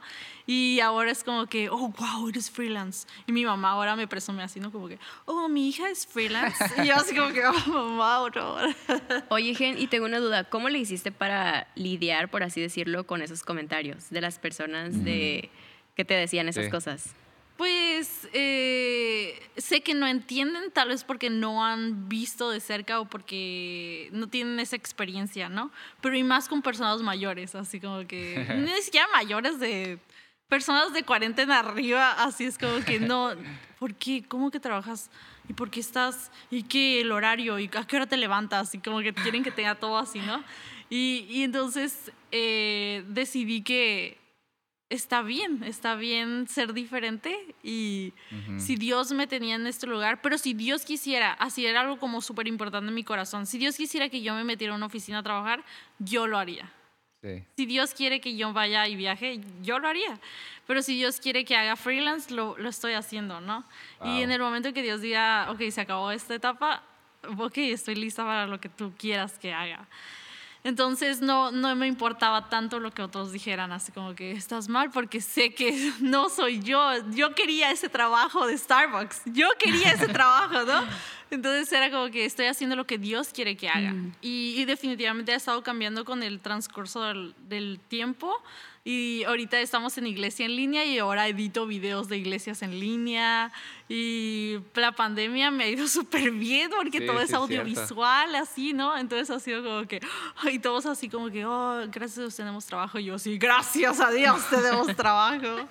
Y 0.52 0.80
ahora 0.80 1.12
es 1.12 1.22
como 1.22 1.46
que, 1.46 1.70
oh, 1.70 1.90
wow, 1.96 2.28
eres 2.28 2.50
freelance. 2.50 3.06
Y 3.24 3.30
mi 3.30 3.44
mamá 3.44 3.70
ahora 3.70 3.94
me 3.94 4.08
presume 4.08 4.42
así, 4.42 4.58
¿no? 4.58 4.72
Como 4.72 4.88
que, 4.88 4.98
oh, 5.26 5.46
mi 5.48 5.68
hija 5.68 5.88
es 5.88 6.04
freelance. 6.08 6.64
Y 6.82 6.88
yo 6.88 6.96
así 6.96 7.14
como 7.14 7.32
que, 7.32 7.46
oh, 7.46 7.52
mamá, 7.68 8.28
no. 8.34 8.56
Oye, 9.28 9.54
Gen, 9.54 9.78
y 9.78 9.86
tengo 9.86 10.06
una 10.06 10.18
duda. 10.18 10.42
¿Cómo 10.42 10.68
le 10.68 10.80
hiciste 10.80 11.12
para 11.12 11.68
lidiar, 11.76 12.32
por 12.32 12.42
así 12.42 12.60
decirlo, 12.60 13.06
con 13.06 13.22
esos 13.22 13.44
comentarios 13.44 14.10
de 14.10 14.20
las 14.20 14.40
personas 14.40 15.04
de, 15.04 15.50
que 15.94 16.04
te 16.04 16.14
decían 16.14 16.48
esas 16.48 16.64
Sí. 16.64 16.70
cosas? 16.72 17.14
Pues 17.56 18.26
eh, 18.32 19.38
sé 19.56 19.82
que 19.82 19.94
no 19.94 20.08
entienden, 20.08 20.72
tal 20.72 20.88
vez 20.88 21.04
porque 21.04 21.30
no 21.30 21.64
han 21.64 22.08
visto 22.08 22.50
de 22.50 22.58
cerca 22.58 22.98
o 22.98 23.04
porque 23.04 24.08
no 24.10 24.28
tienen 24.28 24.58
esa 24.58 24.74
experiencia, 24.74 25.48
¿no? 25.48 25.70
Pero 26.00 26.16
y 26.16 26.24
más 26.24 26.48
con 26.48 26.60
personas 26.60 27.02
mayores, 27.02 27.54
así 27.54 27.78
como 27.78 28.04
que, 28.08 28.46
ni 28.66 28.82
siquiera 28.82 29.06
mayores 29.14 29.60
de 29.60 30.00
personas 30.50 30.92
de 30.92 31.04
40 31.04 31.40
en 31.40 31.52
arriba, 31.52 32.12
así 32.22 32.44
es 32.44 32.58
como 32.58 32.84
que 32.84 33.00
no, 33.00 33.30
¿por 33.78 33.94
qué? 33.94 34.22
¿Cómo 34.28 34.50
que 34.50 34.60
trabajas? 34.60 35.10
¿Y 35.48 35.54
por 35.54 35.70
qué 35.70 35.80
estás? 35.80 36.30
¿Y 36.50 36.64
qué 36.64 37.00
el 37.00 37.12
horario? 37.12 37.58
¿Y 37.58 37.70
a 37.74 37.86
qué 37.86 37.96
hora 37.96 38.06
te 38.06 38.18
levantas? 38.18 38.74
Y 38.74 38.78
como 38.78 38.98
que 39.00 39.14
quieren 39.14 39.42
que 39.42 39.50
tenga 39.50 39.76
todo 39.76 39.96
así, 39.96 40.18
¿no? 40.18 40.44
Y, 40.90 41.26
y 41.30 41.44
entonces 41.44 42.12
eh, 42.32 43.04
decidí 43.08 43.62
que 43.62 44.18
está 44.90 45.22
bien, 45.22 45.62
está 45.62 45.94
bien 45.94 46.48
ser 46.48 46.74
diferente 46.74 47.54
y 47.62 48.12
si 48.58 48.74
Dios 48.74 49.12
me 49.12 49.28
tenía 49.28 49.54
en 49.54 49.68
este 49.68 49.86
lugar, 49.86 50.20
pero 50.20 50.36
si 50.36 50.52
Dios 50.52 50.84
quisiera, 50.84 51.32
así 51.34 51.64
era 51.64 51.82
algo 51.82 52.00
como 52.00 52.20
súper 52.20 52.48
importante 52.48 52.88
en 52.88 52.94
mi 52.94 53.04
corazón, 53.04 53.46
si 53.46 53.56
Dios 53.56 53.76
quisiera 53.76 54.08
que 54.08 54.20
yo 54.20 54.34
me 54.34 54.42
metiera 54.42 54.74
a 54.74 54.76
una 54.76 54.86
oficina 54.86 55.18
a 55.18 55.22
trabajar, 55.22 55.64
yo 56.00 56.26
lo 56.26 56.38
haría. 56.38 56.72
Sí. 57.22 57.44
Si 57.56 57.66
Dios 57.66 57.92
quiere 57.92 58.20
que 58.20 58.36
yo 58.36 58.52
vaya 58.52 58.88
y 58.88 58.96
viaje, 58.96 59.40
yo 59.62 59.78
lo 59.78 59.88
haría. 59.88 60.18
Pero 60.66 60.82
si 60.82 60.96
Dios 60.96 61.20
quiere 61.20 61.44
que 61.44 61.56
haga 61.56 61.76
freelance, 61.76 62.32
lo, 62.32 62.56
lo 62.56 62.68
estoy 62.68 62.94
haciendo, 62.94 63.40
¿no? 63.40 63.64
Y 64.04 64.22
en 64.22 64.30
el 64.30 64.40
momento 64.40 64.72
que 64.72 64.82
Dios 64.82 65.00
diga, 65.00 65.50
ok, 65.50 65.60
se 65.70 65.80
acabó 65.80 66.10
esta 66.12 66.34
etapa, 66.34 66.82
ok, 67.38 67.58
estoy 67.58 67.96
lista 67.96 68.24
para 68.24 68.46
lo 68.46 68.60
que 68.60 68.68
tú 68.68 68.92
quieras 68.96 69.38
que 69.38 69.52
haga. 69.52 69.86
Entonces 70.62 71.22
no, 71.22 71.50
no 71.50 71.74
me 71.74 71.86
importaba 71.86 72.50
tanto 72.50 72.80
lo 72.80 72.90
que 72.90 73.02
otros 73.02 73.32
dijeran, 73.32 73.72
así 73.72 73.92
como 73.92 74.14
que 74.14 74.32
estás 74.32 74.68
mal 74.68 74.90
porque 74.90 75.20
sé 75.20 75.54
que 75.54 75.92
no 76.00 76.28
soy 76.28 76.60
yo. 76.60 76.92
Yo 77.12 77.34
quería 77.34 77.70
ese 77.70 77.88
trabajo 77.88 78.46
de 78.46 78.58
Starbucks. 78.58 79.22
Yo 79.26 79.48
quería 79.58 79.92
ese 79.92 80.08
trabajo, 80.12 80.64
¿no? 80.64 80.82
Entonces 81.30 81.72
era 81.72 81.90
como 81.90 82.10
que 82.10 82.24
estoy 82.24 82.46
haciendo 82.46 82.76
lo 82.76 82.86
que 82.86 82.98
Dios 82.98 83.30
quiere 83.32 83.56
que 83.56 83.68
haga. 83.68 83.92
Mm. 83.92 84.12
Y, 84.20 84.54
y 84.60 84.64
definitivamente 84.64 85.32
ha 85.32 85.36
estado 85.36 85.62
cambiando 85.62 86.04
con 86.04 86.22
el 86.22 86.40
transcurso 86.40 87.02
del, 87.04 87.34
del 87.48 87.80
tiempo. 87.88 88.42
Y 88.82 89.24
ahorita 89.24 89.60
estamos 89.60 89.98
en 89.98 90.06
iglesia 90.06 90.46
en 90.46 90.56
línea 90.56 90.86
y 90.86 90.98
ahora 90.98 91.28
edito 91.28 91.66
videos 91.66 92.08
de 92.08 92.16
iglesias 92.16 92.62
en 92.62 92.80
línea. 92.80 93.52
Y 93.90 94.56
la 94.74 94.92
pandemia 94.92 95.50
me 95.50 95.64
ha 95.64 95.68
ido 95.68 95.86
súper 95.88 96.30
bien 96.30 96.70
porque 96.74 96.98
Sí, 97.00 97.06
todo 97.06 97.18
sí, 97.18 97.24
es 97.24 97.24
es 97.24 97.28
cierto. 97.28 97.42
audiovisual, 97.42 98.34
así, 98.36 98.72
¿no? 98.72 98.96
Entonces 98.96 99.28
ha 99.30 99.38
sido 99.38 99.62
como 99.62 99.86
que, 99.86 100.00
y 100.50 100.58
todos 100.60 100.86
así 100.86 101.10
como 101.10 101.28
que, 101.30 101.44
oh, 101.44 101.82
gracias 101.90 102.18
a 102.18 102.20
Dios 102.22 102.36
tenemos 102.36 102.64
trabajo. 102.64 102.98
Y 102.98 103.04
yo, 103.04 103.18
sí, 103.18 103.36
gracias 103.36 104.00
a 104.00 104.10
Dios 104.10 104.48
tenemos 104.48 104.86
trabajo. 104.96 105.68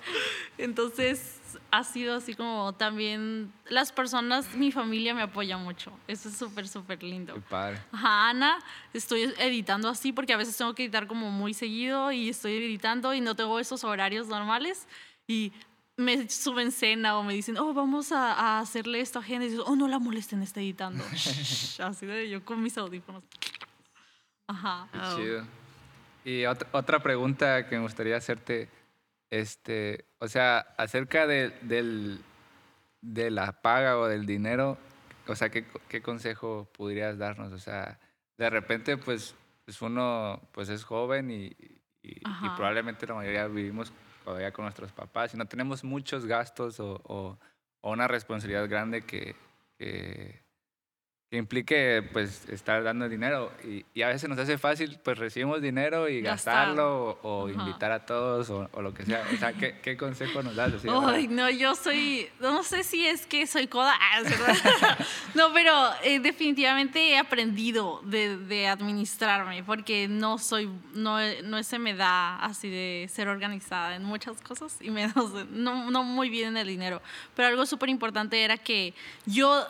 Entonces 0.56 1.39
ha 1.72 1.84
sido 1.84 2.16
así 2.16 2.34
como 2.34 2.72
también 2.74 3.52
las 3.68 3.92
personas, 3.92 4.54
mi 4.56 4.72
familia 4.72 5.14
me 5.14 5.22
apoya 5.22 5.56
mucho. 5.56 5.92
Eso 6.08 6.28
es 6.28 6.36
súper, 6.36 6.66
súper 6.66 7.02
lindo. 7.02 7.34
Qué 7.34 7.40
padre. 7.42 7.78
Ajá, 7.92 8.30
Ana, 8.30 8.58
estoy 8.92 9.32
editando 9.38 9.88
así 9.88 10.12
porque 10.12 10.32
a 10.32 10.36
veces 10.36 10.56
tengo 10.56 10.74
que 10.74 10.84
editar 10.84 11.06
como 11.06 11.30
muy 11.30 11.54
seguido 11.54 12.10
y 12.12 12.28
estoy 12.28 12.56
editando 12.56 13.14
y 13.14 13.20
no 13.20 13.34
tengo 13.36 13.60
esos 13.60 13.84
horarios 13.84 14.26
normales 14.28 14.86
y 15.26 15.52
me 15.96 16.28
suben 16.30 16.72
cena 16.72 17.18
o 17.18 17.22
me 17.22 17.34
dicen, 17.34 17.56
oh, 17.58 17.72
vamos 17.74 18.10
a, 18.10 18.32
a 18.32 18.58
hacerle 18.60 19.00
esto 19.00 19.18
a 19.18 19.22
gente 19.22 19.46
y 19.46 19.50
digo, 19.50 19.64
oh, 19.66 19.76
no 19.76 19.86
la 19.86 19.98
molesten, 19.98 20.42
está 20.42 20.60
editando. 20.60 21.04
así 21.84 22.06
de 22.06 22.28
yo 22.30 22.44
con 22.44 22.62
mis 22.62 22.76
audífonos. 22.78 23.22
Ajá. 24.46 24.88
Qué 24.92 24.98
Oh. 25.00 25.16
chido. 25.16 25.46
Y 26.24 26.44
otra, 26.44 26.68
otra 26.72 26.98
pregunta 27.02 27.66
que 27.68 27.76
me 27.76 27.82
gustaría 27.82 28.16
hacerte, 28.16 28.68
este, 29.30 30.04
o 30.20 30.28
sea, 30.28 30.58
acerca 30.78 31.26
de, 31.26 31.50
del, 31.62 32.20
de 33.00 33.30
la 33.30 33.60
paga 33.60 33.98
o 33.98 34.06
del 34.06 34.26
dinero, 34.26 34.78
o 35.26 35.34
sea, 35.34 35.48
¿qué, 35.50 35.64
qué 35.88 36.00
consejo 36.02 36.68
podrías 36.76 37.18
darnos? 37.18 37.52
O 37.52 37.58
sea, 37.58 37.98
de 38.38 38.48
repente, 38.50 38.96
pues, 38.96 39.34
pues 39.64 39.80
uno 39.82 40.40
pues 40.52 40.68
es 40.68 40.84
joven 40.84 41.30
y, 41.30 41.46
y- 42.02 42.20
probablemente 42.56 43.06
la 43.06 43.14
mayoría 43.14 43.46
vivimos 43.48 43.92
todavía 44.24 44.52
con 44.52 44.64
nuestros 44.64 44.92
papás 44.92 45.34
y 45.34 45.36
no 45.36 45.46
tenemos 45.46 45.82
muchos 45.84 46.26
gastos 46.26 46.78
o, 46.80 47.00
o- 47.04 47.38
o 47.82 47.90
una 47.92 48.06
responsabilidad 48.08 48.68
grande 48.68 49.02
que, 49.02 49.34
que, 49.78 50.42
que 51.30 51.36
implique 51.36 52.02
pues 52.12 52.48
estar 52.48 52.82
dando 52.82 53.08
dinero 53.08 53.52
y, 53.62 53.84
y, 53.94 54.02
a 54.02 54.08
veces 54.08 54.28
nos 54.28 54.36
hace 54.36 54.58
fácil 54.58 54.98
pues 55.04 55.16
recibimos 55.16 55.62
dinero 55.62 56.08
y 56.08 56.22
gastarlo 56.22 57.20
o, 57.22 57.48
invitar 57.48 57.92
a 57.92 58.04
todos 58.04 58.50
o, 58.50 58.68
lo 58.82 58.92
que 58.92 59.04
sea. 59.04 59.24
O 59.32 59.36
sea, 59.36 59.52
¿qué, 59.52 59.78
qué 59.80 59.96
consejo 59.96 60.42
nos 60.42 60.56
das? 60.56 60.72
Ay, 61.06 61.28
no, 61.28 61.48
yo 61.48 61.76
soy, 61.76 62.28
no 62.40 62.64
sé 62.64 62.82
si 62.82 63.06
es 63.06 63.26
que 63.26 63.46
soy 63.46 63.68
coda, 63.68 63.94
ah, 64.00 64.22
no, 65.34 65.52
pero 65.52 65.72
eh, 66.02 66.18
definitivamente 66.18 67.10
he 67.10 67.16
aprendido 67.16 68.02
de, 68.02 68.36
de, 68.36 68.66
administrarme 68.66 69.62
porque 69.62 70.08
no 70.08 70.36
soy, 70.36 70.68
no, 70.94 71.18
no 71.44 71.62
se 71.62 71.78
me 71.78 71.94
da 71.94 72.40
así 72.40 72.68
de 72.68 73.06
ser 73.08 73.28
organizada 73.28 73.94
en 73.94 74.02
muchas 74.02 74.40
cosas 74.40 74.78
y 74.80 74.90
me 74.90 75.06
no, 75.50 75.90
no 75.92 76.02
muy 76.02 76.28
bien 76.28 76.48
en 76.48 76.56
el 76.56 76.66
dinero. 76.66 77.00
Pero 77.36 77.46
algo 77.46 77.66
súper 77.66 77.88
importante 77.88 78.42
era 78.42 78.56
que 78.56 78.94
yo 79.26 79.64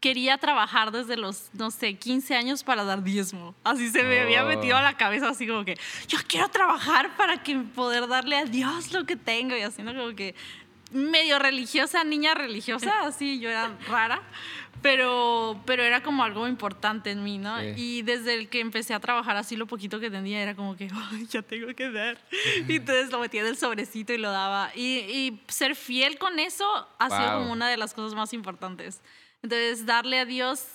quería 0.00 0.38
trabajar 0.38 0.69
desde 0.92 1.16
los, 1.16 1.50
no 1.52 1.70
sé, 1.70 1.94
15 1.94 2.34
años 2.36 2.62
para 2.62 2.84
dar 2.84 3.02
diezmo. 3.02 3.54
Así 3.64 3.90
se 3.90 4.02
me 4.02 4.20
había 4.20 4.44
metido 4.44 4.76
a 4.76 4.82
la 4.82 4.96
cabeza, 4.96 5.28
así 5.28 5.46
como 5.46 5.64
que 5.64 5.78
yo 6.08 6.18
quiero 6.26 6.48
trabajar 6.48 7.16
para 7.16 7.42
que 7.42 7.56
poder 7.56 8.06
darle 8.08 8.36
a 8.36 8.44
Dios 8.44 8.92
lo 8.92 9.04
que 9.04 9.16
tengo 9.16 9.56
y 9.56 9.62
haciendo 9.62 9.94
como 9.94 10.14
que 10.14 10.34
medio 10.92 11.38
religiosa, 11.38 12.04
niña 12.04 12.34
religiosa, 12.34 12.92
así 13.06 13.38
yo 13.40 13.48
era 13.48 13.76
rara, 13.88 14.22
pero, 14.82 15.60
pero 15.66 15.82
era 15.82 16.02
como 16.02 16.24
algo 16.24 16.48
importante 16.48 17.10
en 17.10 17.22
mí, 17.22 17.38
¿no? 17.38 17.62
Y 17.62 18.02
desde 18.02 18.34
el 18.34 18.48
que 18.48 18.60
empecé 18.60 18.94
a 18.94 19.00
trabajar 19.00 19.36
así, 19.36 19.56
lo 19.56 19.66
poquito 19.66 20.00
que 20.00 20.10
tenía 20.10 20.40
era 20.40 20.54
como 20.54 20.76
que, 20.76 20.88
Ay, 21.10 21.26
ya 21.26 21.42
tengo 21.42 21.74
que 21.74 21.90
dar. 21.90 22.18
Y 22.68 22.76
entonces 22.76 23.10
lo 23.10 23.18
metía 23.20 23.42
en 23.42 23.48
el 23.48 23.56
sobrecito 23.56 24.12
y 24.12 24.18
lo 24.18 24.30
daba. 24.30 24.70
Y, 24.74 24.98
y 24.98 25.42
ser 25.48 25.76
fiel 25.76 26.18
con 26.18 26.38
eso 26.38 26.64
ha 26.98 27.10
sido 27.10 27.40
como 27.40 27.52
una 27.52 27.68
de 27.68 27.76
las 27.76 27.94
cosas 27.94 28.14
más 28.14 28.32
importantes. 28.32 29.02
Entonces, 29.42 29.86
darle 29.86 30.20
a 30.20 30.24
Dios 30.24 30.66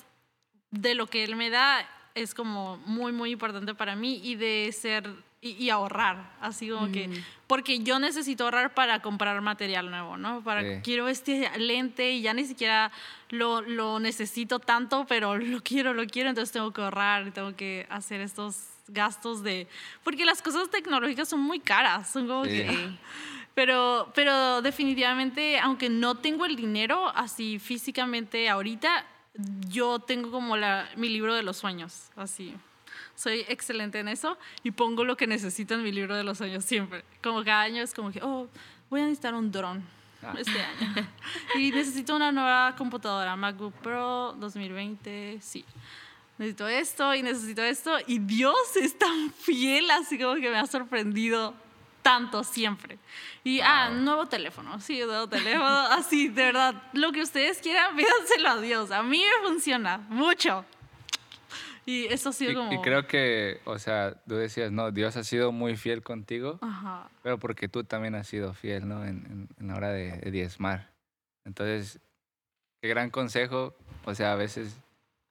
de 0.71 0.95
lo 0.95 1.07
que 1.07 1.23
Él 1.23 1.35
me 1.35 1.49
da 1.49 1.87
es 2.15 2.33
como 2.33 2.77
muy, 2.85 3.11
muy 3.11 3.31
importante 3.31 3.75
para 3.75 3.95
mí 3.95 4.19
y 4.23 4.35
de 4.35 4.71
ser 4.71 5.09
y, 5.41 5.69
ahorrar, 5.69 6.31
así 6.41 6.69
como 6.69 6.91
que, 6.91 7.07
mm. 7.07 7.13
porque 7.45 7.79
yo 7.79 7.99
necesito 7.99 8.45
ahorrar 8.45 8.73
para 8.73 9.01
comprar 9.01 9.39
material 9.41 9.91
nuevo, 9.91 10.17
¿no? 10.17 10.41
Para, 10.43 10.81
quiero 10.81 11.07
este 11.07 11.51
lente 11.59 12.13
y 12.13 12.21
ya 12.23 12.33
ni 12.33 12.45
siquiera 12.45 12.91
lo, 13.29 13.61
lo 13.61 13.99
necesito 13.99 14.59
tanto, 14.59 15.05
pero 15.07 15.37
lo 15.37 15.61
quiero, 15.61 15.93
lo 15.93 16.07
quiero, 16.07 16.29
entonces 16.29 16.51
tengo 16.51 16.71
que 16.73 16.81
ahorrar, 16.81 17.31
tengo 17.31 17.55
que 17.55 17.85
hacer 17.89 18.21
estos 18.21 18.69
gastos 18.87 19.43
de, 19.43 19.67
porque 20.03 20.25
las 20.25 20.41
cosas 20.41 20.69
tecnológicas 20.71 21.29
son 21.29 21.41
muy 21.41 21.59
caras, 21.59 22.09
son 22.09 22.27
como 22.27 22.43
que... 22.43 22.89
Pero, 23.55 24.11
pero 24.13 24.61
definitivamente, 24.61 25.57
aunque 25.59 25.89
no 25.89 26.15
tengo 26.15 26.45
el 26.45 26.57
dinero 26.57 27.09
así 27.15 27.57
físicamente 27.57 28.49
ahorita, 28.49 29.05
yo 29.69 29.99
tengo 29.99 30.29
como 30.29 30.57
la, 30.57 30.89
mi 30.97 31.07
libro 31.07 31.33
de 31.33 31.41
los 31.41 31.57
sueños, 31.57 32.09
así. 32.17 32.53
Soy 33.15 33.45
excelente 33.47 33.99
en 33.99 34.09
eso 34.09 34.37
y 34.61 34.71
pongo 34.71 35.05
lo 35.05 35.15
que 35.15 35.25
necesito 35.25 35.73
en 35.73 35.83
mi 35.83 35.93
libro 35.93 36.17
de 36.17 36.23
los 36.23 36.37
sueños 36.37 36.65
siempre. 36.65 37.05
Como 37.23 37.45
cada 37.45 37.61
año 37.61 37.81
es 37.81 37.93
como 37.93 38.11
que, 38.11 38.19
oh, 38.21 38.49
voy 38.89 38.99
a 38.99 39.03
necesitar 39.05 39.33
un 39.33 39.49
dron 39.49 39.81
ah. 40.21 40.33
este 40.37 40.61
año. 40.61 41.07
y 41.57 41.71
necesito 41.71 42.13
una 42.13 42.33
nueva 42.33 42.75
computadora, 42.77 43.37
MacBook 43.37 43.73
Pro 43.75 44.33
2020, 44.33 45.39
sí. 45.41 45.63
Necesito 46.37 46.67
esto 46.67 47.15
y 47.15 47.23
necesito 47.23 47.63
esto. 47.63 47.97
Y 48.05 48.19
Dios 48.19 48.75
es 48.75 48.99
tan 48.99 49.31
fiel, 49.31 49.89
así 49.91 50.19
como 50.19 50.35
que 50.35 50.49
me 50.49 50.57
ha 50.57 50.67
sorprendido 50.67 51.53
tanto 52.05 52.43
siempre. 52.43 52.99
Y, 53.43 53.61
ah, 53.61 53.89
nuevo 53.89 54.27
teléfono, 54.27 54.79
sí, 54.79 54.99
nuevo 54.99 55.27
teléfono, 55.27 55.65
así, 55.89 56.27
de 56.27 56.43
verdad, 56.43 56.83
lo 56.93 57.11
que 57.11 57.23
ustedes 57.23 57.57
quieran, 57.57 57.95
pídanselo 57.95 58.47
a 58.47 58.61
Dios. 58.61 58.91
A 58.91 59.01
mí 59.01 59.23
me 59.23 59.49
funciona 59.49 59.97
mucho. 60.07 60.63
Y 61.83 62.05
eso 62.05 62.29
ha 62.29 62.31
sido 62.31 62.53
como... 62.53 62.71
Y 62.71 62.79
creo 62.81 63.07
que, 63.07 63.59
o 63.65 63.79
sea, 63.79 64.13
tú 64.27 64.35
decías, 64.35 64.71
no, 64.71 64.91
Dios 64.91 65.17
ha 65.17 65.23
sido 65.23 65.51
muy 65.51 65.77
fiel 65.77 66.03
contigo, 66.03 66.59
Ajá. 66.61 67.09
pero 67.23 67.39
porque 67.39 67.67
tú 67.67 67.83
también 67.83 68.13
has 68.13 68.27
sido 68.27 68.53
fiel, 68.53 68.87
¿no? 68.87 69.03
En, 69.03 69.49
en, 69.59 69.67
la 69.67 69.75
hora 69.75 69.89
de, 69.91 70.29
diezmar. 70.29 70.91
Entonces, 71.43 71.99
qué 72.81 72.87
gran 72.87 73.09
consejo. 73.09 73.75
O 74.03 74.13
sea, 74.13 74.33
a 74.33 74.35
veces, 74.35 74.77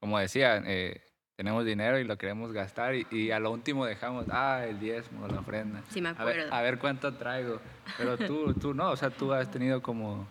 como 0.01 0.19
decía, 0.19 0.61
eh, 0.67 1.04
tenemos 1.37 1.65
dinero 1.65 1.99
y 1.99 2.05
lo 2.05 2.17
queremos 2.17 2.53
gastar 2.53 2.95
y, 2.95 3.31
a 3.31 3.41
lo 3.41 3.51
último 3.51 3.85
dejamos, 3.87 4.27
ah, 4.31 4.65
el 4.67 4.79
diezmo, 4.79 5.27
la 5.27 5.41
ofrenda. 5.41 5.83
Sí, 5.91 6.01
me 6.01 6.11
acuerdo. 6.11 6.53
A 6.53 6.63
ver, 6.63 6.79
cuánto 6.79 7.15
traigo. 7.15 7.61
Pero 7.99 8.17
tú, 8.17 8.55
tú 8.61 8.75
no, 8.75 8.91
o 8.91 8.97
sea, 8.97 9.11
tú 9.11 9.33
has 9.33 9.51
tenido 9.51 9.83
como 9.83 10.29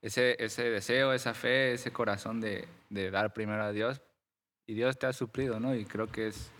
ese, 0.00 0.36
ese 0.42 0.70
deseo, 0.70 1.12
esa 1.12 1.34
fe, 1.34 1.72
ese 1.72 1.92
corazón 1.92 2.40
de, 2.40 2.66
de 2.88 3.10
dar 3.10 3.32
primero 3.32 3.62
a 3.62 3.72
Dios 3.72 4.00
y 4.66 4.74
Dios 4.74 4.98
te 4.98 5.06
ha 5.06 5.12
suplido, 5.12 5.58
¿no? 5.58 5.74
Y 5.74 5.84
creo 5.84 6.06
que 6.06 6.28
es 6.28 6.50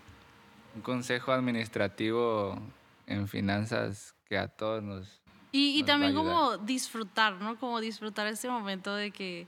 un 0.75 0.81
consejo 0.81 1.31
administrativo 1.31 2.59
en 3.05 3.27
finanzas 3.27 4.15
que 4.25 4.37
a 4.37 4.47
todos 4.47 4.83
nos... 4.83 5.21
Y, 5.51 5.79
y 5.79 5.83
también 5.83 6.13
como 6.13 6.57
disfrutar, 6.57 7.33
¿no? 7.33 7.57
Como 7.57 7.79
disfrutar 7.79 8.27
ese 8.27 8.49
momento 8.49 8.93
de 8.93 9.09
que 9.09 9.47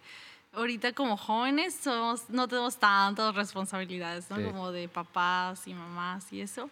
ahorita 0.54 0.94
como 0.94 1.18
jóvenes 1.18 1.76
somos, 1.76 2.30
no 2.30 2.48
tenemos 2.48 2.78
tantas 2.78 3.36
responsabilidades, 3.36 4.30
¿no? 4.30 4.42
Como 4.44 4.72
de 4.72 4.88
papás 4.88 5.68
y 5.68 5.74
mamás 5.74 6.32
y 6.34 6.42
eso. 6.42 6.70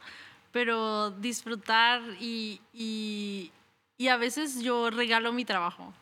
Pero 0.52 1.12
disfrutar 1.12 2.02
y, 2.20 2.60
y, 2.74 3.52
y, 3.98 4.08
a 4.08 4.18
veces 4.18 4.62
yo 4.62 4.90
regalo 4.90 5.32
mi 5.32 5.46
trabajo. 5.46 5.94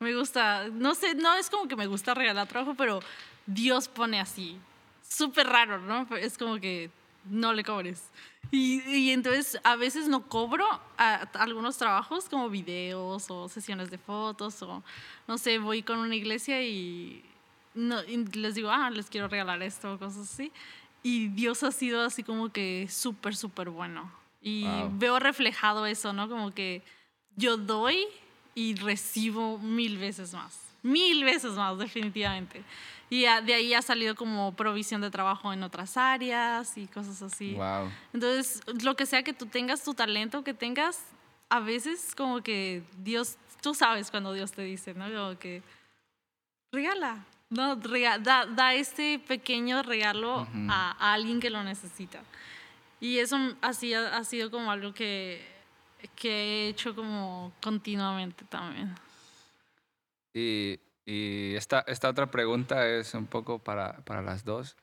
Me 0.00 0.14
gusta, 0.14 0.68
no 0.68 0.94
sé, 0.94 1.14
no 1.14 1.34
es 1.34 1.48
como 1.48 1.68
que 1.68 1.76
me 1.76 1.86
gusta 1.86 2.12
regalar 2.12 2.48
trabajo, 2.48 2.74
pero 2.74 3.00
Dios 3.46 3.88
pone 3.88 4.20
así. 4.20 4.58
Súper 5.08 5.46
raro, 5.46 5.78
¿no? 5.78 6.06
Es 6.16 6.36
como 6.36 6.58
que 6.58 6.90
no 7.24 7.52
le 7.52 7.64
cobres. 7.64 8.10
Y, 8.50 8.82
y, 8.88 9.10
entonces 9.10 9.58
a 9.64 9.76
veces 9.76 10.08
no 10.08 10.28
cobro 10.28 10.64
a, 10.96 11.26
algunos 11.34 11.76
trabajos 11.76 12.28
como 12.28 12.48
videos 12.48 13.26
o 13.28 13.48
sesiones 13.48 13.90
de 13.90 13.98
fotos 13.98 14.62
o 14.62 14.82
no 15.26 15.38
sé, 15.38 15.58
voy 15.58 15.82
con 15.82 15.98
una 15.98 16.14
iglesia 16.14 16.62
y, 16.62 17.24
no, 17.74 18.02
les 18.02 18.54
digo, 18.54 18.70
ah, 18.70 18.90
les 18.90 19.10
quiero 19.10 19.28
regalar 19.28 19.62
esto 19.62 19.94
o 19.94 19.98
cosas 19.98 20.32
así. 20.32 20.52
Y 21.02 21.28
Dios 21.28 21.62
ha 21.62 21.70
sido 21.70 22.02
así 22.02 22.22
como 22.22 22.50
que 22.50 22.88
súper, 22.90 23.36
súper 23.36 23.70
bueno. 23.70 24.10
Y 24.42 24.66
veo 24.92 25.18
reflejado 25.18 25.86
eso, 25.86 26.12
¿no? 26.12 26.28
Como 26.28 26.52
que 26.52 26.82
yo 27.36 27.56
doy 27.56 28.06
y 28.54 28.74
recibo 28.74 29.58
mil 29.58 29.98
veces 29.98 30.32
más. 30.32 30.60
Mil 30.82 31.24
veces 31.24 31.52
más, 31.52 31.78
definitivamente. 31.78 32.62
Y 33.08 33.22
de 33.22 33.54
ahí 33.54 33.72
ha 33.72 33.82
salido 33.82 34.16
como 34.16 34.54
provisión 34.56 35.00
de 35.00 35.10
trabajo 35.10 35.52
en 35.52 35.62
otras 35.62 35.96
áreas 35.96 36.76
y 36.76 36.86
cosas 36.88 37.22
así. 37.22 37.54
Wow. 37.54 37.90
Entonces, 38.12 38.60
lo 38.82 38.96
que 38.96 39.06
sea 39.06 39.22
que 39.22 39.32
tú 39.32 39.46
tengas, 39.46 39.84
tu 39.84 39.94
talento 39.94 40.42
que 40.42 40.54
tengas, 40.54 41.04
a 41.48 41.60
veces 41.60 42.14
como 42.16 42.42
que 42.42 42.82
Dios, 42.98 43.36
tú 43.62 43.74
sabes 43.74 44.10
cuando 44.10 44.32
Dios 44.32 44.50
te 44.52 44.62
dice, 44.62 44.94
¿no? 44.94 45.06
Como 45.06 45.38
que 45.38 45.62
regala, 46.72 47.24
no, 47.48 47.76
da, 47.76 48.46
da, 48.46 48.74
este 48.74 49.20
pequeño 49.20 49.84
regalo 49.84 50.48
a, 50.68 51.12
alguien 51.12 51.38
que 51.38 51.50
lo 51.50 51.62
necesita. 51.62 52.22
Y 53.00 53.18
eso 53.18 53.36
así 53.60 53.94
ha, 53.94 54.16
ha 54.16 54.24
sido 54.24 54.50
como 54.50 54.72
algo 54.72 54.92
que, 54.92 55.46
que 56.16 56.30
he 56.30 56.68
hecho 56.70 56.94
como 56.96 57.52
continuamente 57.62 58.44
también. 58.46 58.94
Y 60.34 60.78
y 61.06 61.54
esta, 61.54 61.84
esta 61.86 62.08
otra 62.08 62.30
pregunta 62.32 62.86
es 62.88 63.14
un 63.14 63.26
poco 63.26 63.60
para, 63.60 63.98
para 64.04 64.22
las 64.22 64.44
dos. 64.44 64.76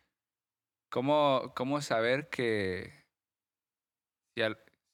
¿Cómo, 0.90 1.52
¿Cómo 1.54 1.82
saber 1.82 2.30
que 2.30 3.04
si, 4.36 4.44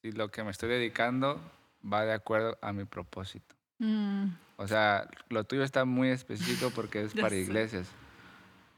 si, 0.01 0.11
lo 0.11 0.31
que 0.31 0.43
me 0.43 0.49
estoy 0.49 0.69
dedicando 0.69 1.39
va 1.81 2.03
de 2.03 2.13
acuerdo 2.13 2.57
a 2.61 2.73
mi 2.73 2.85
propósito? 2.85 3.55
Mm. 3.77 4.29
O 4.57 4.67
sea, 4.67 5.07
lo 5.29 5.43
tuyo 5.43 5.63
está 5.63 5.85
muy 5.85 6.09
específico 6.09 6.71
porque 6.73 7.03
es 7.03 7.13
para 7.21 7.35
iglesias. 7.35 7.87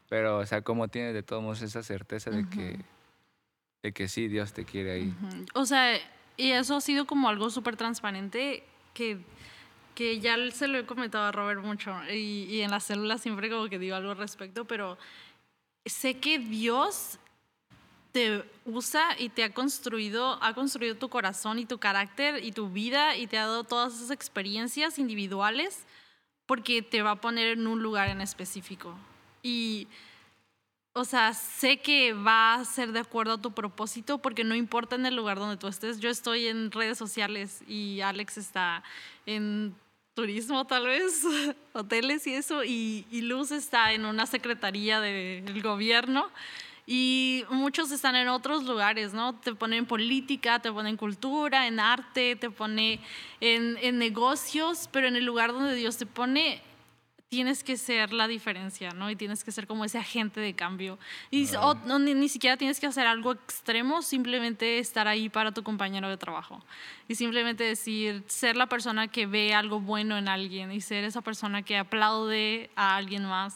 Pero, 0.10 0.40
o 0.40 0.46
sea, 0.46 0.62
¿cómo 0.62 0.90
tienes 0.90 1.14
de 1.14 1.24
todos 1.24 1.42
modos 1.42 1.62
esa 1.62 1.84
certeza 1.84 2.32
de, 2.32 2.50
que, 2.50 2.78
de 3.82 3.94
que 3.94 4.10
sí, 4.10 4.28
Dios 4.28 4.52
te 4.52 4.66
quiere 4.66 4.92
ahí? 4.92 5.16
O 5.54 5.66
sea, 5.66 5.98
y 6.36 6.52
eso 6.52 6.76
ha 6.76 6.82
sido 6.82 7.08
como 7.08 7.30
algo 7.30 7.50
súper 7.50 7.78
transparente 7.78 8.66
que 8.94 9.20
que 9.96 10.20
ya 10.20 10.38
se 10.52 10.68
lo 10.68 10.78
he 10.78 10.86
comentado 10.86 11.26
a 11.26 11.32
Robert 11.32 11.62
mucho 11.62 11.96
y, 12.10 12.46
y, 12.50 12.62
en 12.62 12.72
las 12.72 12.84
células 12.84 13.22
siempre 13.22 13.50
como 13.50 13.70
que 13.70 13.80
digo 13.80 13.96
algo 13.96 14.12
al 14.12 14.18
respecto, 14.18 14.66
pero 14.66 14.98
sé 15.86 16.20
que 16.20 16.40
Dios 16.40 17.20
te 18.12 18.44
usa 18.66 19.16
y 19.18 19.30
te 19.30 19.44
ha 19.44 19.54
construido, 19.54 20.38
ha 20.42 20.54
construido 20.54 20.96
tu 20.96 21.10
corazón 21.10 21.60
y 21.60 21.66
tu 21.66 21.80
carácter 21.80 22.44
y 22.44 22.52
tu 22.52 22.70
vida 22.70 23.16
y 23.16 23.28
te 23.28 23.38
ha 23.38 23.48
dado 23.48 23.64
todas 23.64 23.96
esas 23.96 24.12
experiencias 24.12 25.00
individuales 25.00 25.86
porque 26.46 26.82
te 26.82 27.02
va 27.02 27.12
a 27.12 27.22
poner 27.22 27.58
en 27.58 27.68
un 27.68 27.82
lugar 27.82 28.10
en 28.10 28.20
específico. 28.20 28.96
Y, 29.42 29.88
o 30.94 31.06
sea, 31.06 31.34
sé 31.34 31.78
que 31.78 32.14
va 32.14 32.56
a 32.56 32.66
ser 32.66 32.92
de 32.92 33.00
acuerdo 33.00 33.34
a 33.34 33.42
tu 33.42 33.54
propósito 33.54 34.18
porque 34.18 34.44
no 34.44 34.56
importa 34.56 34.96
en 34.96 35.06
el 35.06 35.16
lugar 35.16 35.40
donde 35.40 35.56
tú 35.56 35.68
estés. 35.68 36.00
Yo 36.02 36.10
estoy 36.10 36.48
en 36.48 36.72
redes 36.72 36.98
sociales 36.98 37.64
y 37.68 38.02
Alex 38.02 38.38
está 38.38 38.84
en 39.26 39.74
turismo 40.14 40.66
tal 40.66 40.88
vez, 40.88 41.24
hoteles 41.74 42.28
y 42.28 42.34
eso, 42.34 42.64
y, 42.64 43.06
Luz 43.22 43.52
está 43.52 43.94
en 43.94 44.06
una 44.06 44.26
secretaría 44.26 45.00
del 45.00 45.62
gobierno 45.62 46.30
y 46.86 47.46
muchos 47.50 47.92
están 47.92 48.16
en 48.16 48.28
otros 48.28 48.64
lugares, 48.66 49.14
¿no? 49.14 49.40
Te 49.40 49.56
ponen 49.56 49.80
en 49.80 49.86
política, 49.86 50.60
te 50.60 50.72
ponen 50.72 50.92
en 50.92 50.98
cultura, 50.98 51.68
en 51.68 51.80
arte, 51.80 52.36
te 52.36 52.50
pone 52.50 53.00
en, 53.40 53.78
en 53.82 53.98
negocios, 53.98 54.90
pero 54.92 55.08
en 55.08 55.16
el 55.16 55.24
lugar 55.24 55.54
donde 55.54 55.76
Dios 55.76 55.98
te 55.98 56.06
pone 56.06 56.62
tienes 57.32 57.64
que 57.64 57.78
ser 57.78 58.12
la 58.12 58.28
diferencia, 58.28 58.92
¿no? 58.92 59.10
Y 59.10 59.16
tienes 59.16 59.46
que 59.46 59.54
ser 59.54 59.66
como 59.66 59.86
ese 59.86 59.98
agente 59.98 60.42
de 60.42 60.54
cambio. 60.54 61.00
Y 61.30 61.48
no, 61.86 61.98
ni, 61.98 62.14
ni, 62.14 62.28
siquiera 62.28 62.58
tienes 62.58 62.78
que 62.78 62.88
hacer 62.88 63.08
algo 63.08 63.32
extremo, 63.32 64.02
simplemente 64.02 64.80
estar 64.80 65.08
ahí 65.08 65.30
para 65.30 65.54
tu 65.54 65.64
compañero 65.64 66.10
de 66.10 66.18
trabajo. 66.18 66.62
Y 67.08 67.16
simplemente 67.16 67.64
decir, 67.64 68.22
ser 68.28 68.58
la 68.58 68.68
persona 68.68 69.08
que 69.08 69.28
ve 69.28 69.54
algo 69.54 69.80
bueno 69.80 70.18
en 70.18 70.28
alguien 70.28 70.74
y 70.74 70.82
ser 70.82 71.06
esa 71.06 71.22
persona 71.22 71.62
que 71.62 71.78
aplaude 71.78 72.70
a 72.76 72.98
alguien 72.98 73.24
más. 73.24 73.56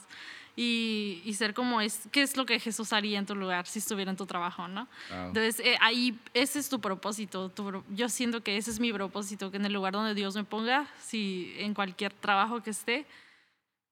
Y, 0.55 1.21
y, 1.26 1.34
ser 1.34 1.53
como 1.53 1.82
es, 1.82 2.07
qué 2.13 2.21
es 2.21 2.38
lo 2.38 2.45
que 2.45 2.61
Jesús 2.61 2.93
haría 2.93 3.19
en 3.19 3.26
tu 3.26 3.36
lugar 3.36 3.67
si 3.67 3.80
estuviera 3.80 4.09
en 4.09 4.15
tu 4.15 4.26
trabajo, 4.26 4.69
¿no? 4.69 4.88
Entonces, 5.11 5.59
eh, 5.59 5.76
ahí, 5.82 6.17
ese 6.34 6.59
es 6.59 6.69
tu 6.69 6.80
propósito. 6.80 7.49
Tu, 7.49 7.84
yo 7.89 8.07
siento 8.07 8.41
que 8.41 8.55
ese 8.55 8.71
es 8.71 8.80
mi 8.80 8.93
propósito, 8.93 9.51
que 9.51 9.57
en 9.57 9.65
el 9.65 9.73
lugar 9.73 9.91
donde 9.91 10.13
Dios 10.13 10.34
me 10.34 10.45
ponga, 10.45 10.88
si 11.03 11.53
en 11.57 11.73
cualquier 11.73 12.13
trabajo 12.13 12.63
que 12.63 12.69
esté, 12.69 13.05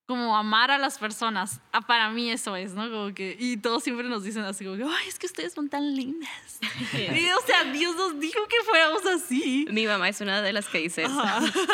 como 0.05 0.35
amar 0.35 0.69
a 0.71 0.77
las 0.77 0.97
personas. 0.97 1.61
Ah, 1.71 1.81
para 1.81 2.09
mí 2.09 2.29
eso 2.29 2.55
es, 2.55 2.73
¿no? 2.73 2.89
Como 2.89 3.13
que, 3.13 3.37
y 3.39 3.57
todos 3.57 3.83
siempre 3.83 4.07
nos 4.09 4.23
dicen 4.23 4.43
así, 4.43 4.65
como 4.65 4.77
que, 4.77 4.83
ay, 4.83 5.07
es 5.07 5.17
que 5.17 5.27
ustedes 5.27 5.53
son 5.53 5.69
tan 5.69 5.95
lindas. 5.95 6.59
y, 6.93 7.29
o 7.31 7.41
sea, 7.45 7.63
Dios 7.71 7.95
nos 7.95 8.19
dijo 8.19 8.39
que 8.47 8.57
fuéramos 8.65 9.05
así. 9.05 9.65
Mi 9.71 9.87
mamá 9.87 10.09
es 10.09 10.19
una 10.21 10.41
de 10.41 10.51
las 10.51 10.67
que 10.67 10.79
dice 10.79 11.03
eso. 11.03 11.23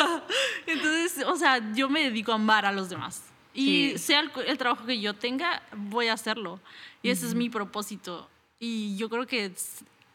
Entonces, 0.66 1.24
o 1.26 1.36
sea, 1.36 1.72
yo 1.74 1.88
me 1.88 2.04
dedico 2.04 2.32
a 2.32 2.36
amar 2.36 2.66
a 2.66 2.72
los 2.72 2.88
demás. 2.88 3.24
Y 3.52 3.98
sea 3.98 4.20
el, 4.20 4.58
trabajo 4.58 4.86
que 4.86 5.00
yo 5.00 5.14
tenga, 5.14 5.62
voy 5.76 6.06
a 6.06 6.12
hacerlo. 6.12 6.60
Y 7.02 7.10
ese 7.10 7.26
es 7.26 7.34
mi 7.34 7.50
propósito. 7.50 8.28
Y 8.60 8.96
yo 8.96 9.08
creo 9.08 9.26
que, 9.26 9.52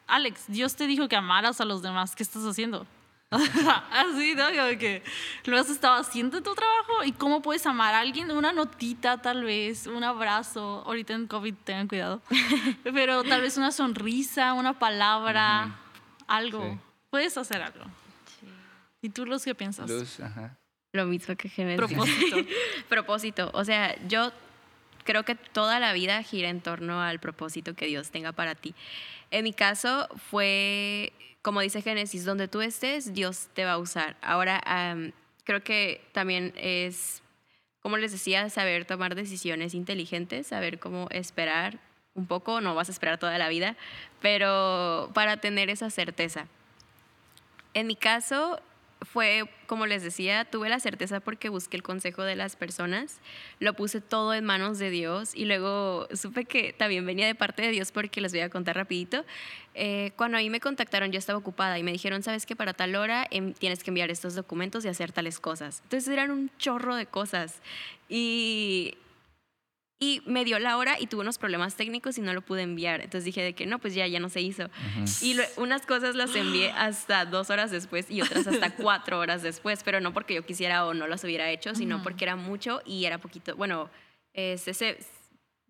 Alex, 0.07 0.45
Dios 0.47 0.76
te 0.76 0.88
dijo 0.88 1.09
que 1.09 1.18
amaras 1.18 1.59
a 1.59 1.66
los 1.66 1.82
demás. 1.82 2.16
¿Qué 2.16 2.24
estás 2.24 2.43
haciendo? 2.43 2.88
Así, 3.32 4.36
¿no? 4.36 4.47
Como 4.49 4.78
que 4.78 5.03
lo 5.45 5.57
has 5.57 5.69
estado 5.69 5.95
haciendo 5.99 6.38
en 6.38 6.43
tu 6.43 6.53
trabajo 6.53 7.03
y 7.03 7.11
cómo 7.11 7.41
puedes 7.41 7.65
amar 7.65 7.93
a 7.93 7.99
alguien, 7.99 8.32
una 8.32 8.53
notita 8.53 9.21
tal 9.21 9.43
vez, 9.43 9.88
un 9.88 10.03
abrazo, 10.03 10.84
ahorita 10.86 11.13
en 11.13 11.28
COVID 11.28 11.53
tengan 11.63 11.88
cuidado, 11.88 12.21
pero 12.84 13.23
tal 13.23 13.41
vez 13.41 13.57
una 13.57 13.71
sonrisa, 13.71 14.53
una 14.53 14.78
palabra, 14.78 15.76
algo. 16.28 16.80
Puedes 17.09 17.38
hacer 17.38 17.61
algo. 17.61 17.86
¿Y 19.01 19.09
tú 19.09 19.26
los 19.26 19.43
que 19.43 19.55
piensas? 19.55 19.89
Lo 20.91 21.05
mismo 21.05 21.36
que 21.36 21.49
Genesis. 21.49 21.78
Propósito. 21.78 22.38
propósito. 22.89 23.51
O 23.53 23.65
sea, 23.65 23.95
yo 24.07 24.32
creo 25.03 25.23
que 25.23 25.36
toda 25.36 25.80
la 25.80 25.93
vida 25.93 26.21
gira 26.23 26.49
en 26.49 26.61
torno 26.61 27.01
al 27.01 27.19
propósito 27.19 27.76
que 27.76 27.86
Dios 27.86 28.11
tenga 28.11 28.32
para 28.32 28.55
ti. 28.55 28.73
En 29.32 29.43
mi 29.43 29.53
caso 29.53 30.07
fue 30.30 31.11
como 31.45 31.61
dice 31.61 31.83
Génesis, 31.83 32.25
donde 32.25 32.47
tú 32.47 32.63
estés, 32.63 33.13
Dios 33.13 33.49
te 33.53 33.65
va 33.65 33.73
a 33.73 33.77
usar. 33.77 34.17
Ahora, 34.23 34.63
creo 35.43 35.63
que 35.63 36.01
también 36.11 36.51
es, 36.57 37.21
como 37.83 37.97
les 37.97 38.11
decía, 38.11 38.49
saber 38.49 38.85
tomar 38.85 39.13
decisiones 39.13 39.75
inteligentes, 39.75 40.47
saber 40.47 40.79
cómo 40.79 41.07
esperar 41.11 41.77
un 42.15 42.25
poco, 42.25 42.61
no 42.61 42.73
vas 42.73 42.89
a 42.89 42.91
esperar 42.91 43.19
toda 43.19 43.37
la 43.37 43.47
vida, 43.47 43.77
pero 44.23 45.11
para 45.13 45.37
tener 45.37 45.69
esa 45.69 45.91
certeza. 45.91 46.47
En 47.75 47.85
mi 47.85 47.95
caso, 47.95 48.59
fue, 49.01 49.49
como 49.67 49.85
les 49.85 50.03
decía, 50.03 50.45
tuve 50.45 50.69
la 50.69 50.79
certeza 50.79 51.19
porque 51.19 51.49
busqué 51.49 51.77
el 51.77 51.83
consejo 51.83 52.23
de 52.23 52.35
las 52.35 52.55
personas, 52.55 53.19
lo 53.59 53.73
puse 53.73 54.01
todo 54.01 54.33
en 54.33 54.45
manos 54.45 54.79
de 54.79 54.89
Dios 54.89 55.35
y 55.35 55.45
luego 55.45 56.07
supe 56.13 56.45
que 56.45 56.73
también 56.73 57.05
venía 57.05 57.27
de 57.27 57.35
parte 57.35 57.61
de 57.61 57.71
Dios 57.71 57.91
porque 57.91 58.21
les 58.21 58.31
voy 58.31 58.41
a 58.41 58.49
contar 58.49 58.75
rapidito. 58.75 59.25
Eh, 59.73 60.11
cuando 60.15 60.37
a 60.37 60.41
mí 60.41 60.49
me 60.49 60.59
contactaron 60.59 61.11
yo 61.11 61.19
estaba 61.19 61.37
ocupada 61.37 61.77
y 61.77 61.83
me 61.83 61.91
dijeron, 61.91 62.23
sabes 62.23 62.45
que 62.45 62.55
para 62.55 62.73
tal 62.73 62.95
hora 62.95 63.27
em, 63.31 63.53
tienes 63.53 63.83
que 63.83 63.91
enviar 63.91 64.09
estos 64.09 64.35
documentos 64.35 64.85
y 64.85 64.87
hacer 64.87 65.11
tales 65.11 65.39
cosas. 65.39 65.81
Entonces 65.83 66.07
eran 66.09 66.31
un 66.31 66.49
chorro 66.57 66.95
de 66.95 67.05
cosas 67.05 67.61
y 68.09 68.97
y 69.97 70.21
me 70.25 70.43
dio 70.43 70.59
la 70.59 70.77
hora 70.77 70.99
y 70.99 71.07
tuve 71.07 71.21
unos 71.21 71.37
problemas 71.37 71.75
técnicos 71.75 72.17
y 72.17 72.21
no 72.21 72.33
lo 72.33 72.41
pude 72.41 72.61
enviar. 72.63 73.01
Entonces 73.01 73.23
dije 73.23 73.41
de 73.41 73.53
que 73.53 73.65
no, 73.65 73.79
pues 73.79 73.93
ya, 73.93 74.05
ya 74.07 74.19
no 74.19 74.29
se 74.29 74.41
hizo. 74.41 74.69
Y 75.21 75.37
unas 75.57 75.85
cosas 75.85 76.15
las 76.15 76.35
envié 76.35 76.71
hasta 76.71 77.25
dos 77.25 77.49
horas 77.49 77.71
después 77.71 78.11
y 78.11 78.21
otras 78.21 78.45
hasta 78.45 78.69
cuatro 78.75 79.19
horas 79.19 79.41
después, 79.41 79.83
pero 79.83 80.01
no 80.01 80.13
porque 80.13 80.33
yo 80.33 80.45
quisiera 80.45 80.85
o 80.85 80.93
no 80.93 81.07
las 81.07 81.23
hubiera 81.23 81.49
hecho, 81.49 81.75
sino 81.75 82.03
porque 82.03 82.25
era 82.25 82.35
mucho 82.35 82.81
y 82.85 83.05
era 83.05 83.19
poquito, 83.19 83.55
bueno, 83.55 83.89
ese, 84.33 84.97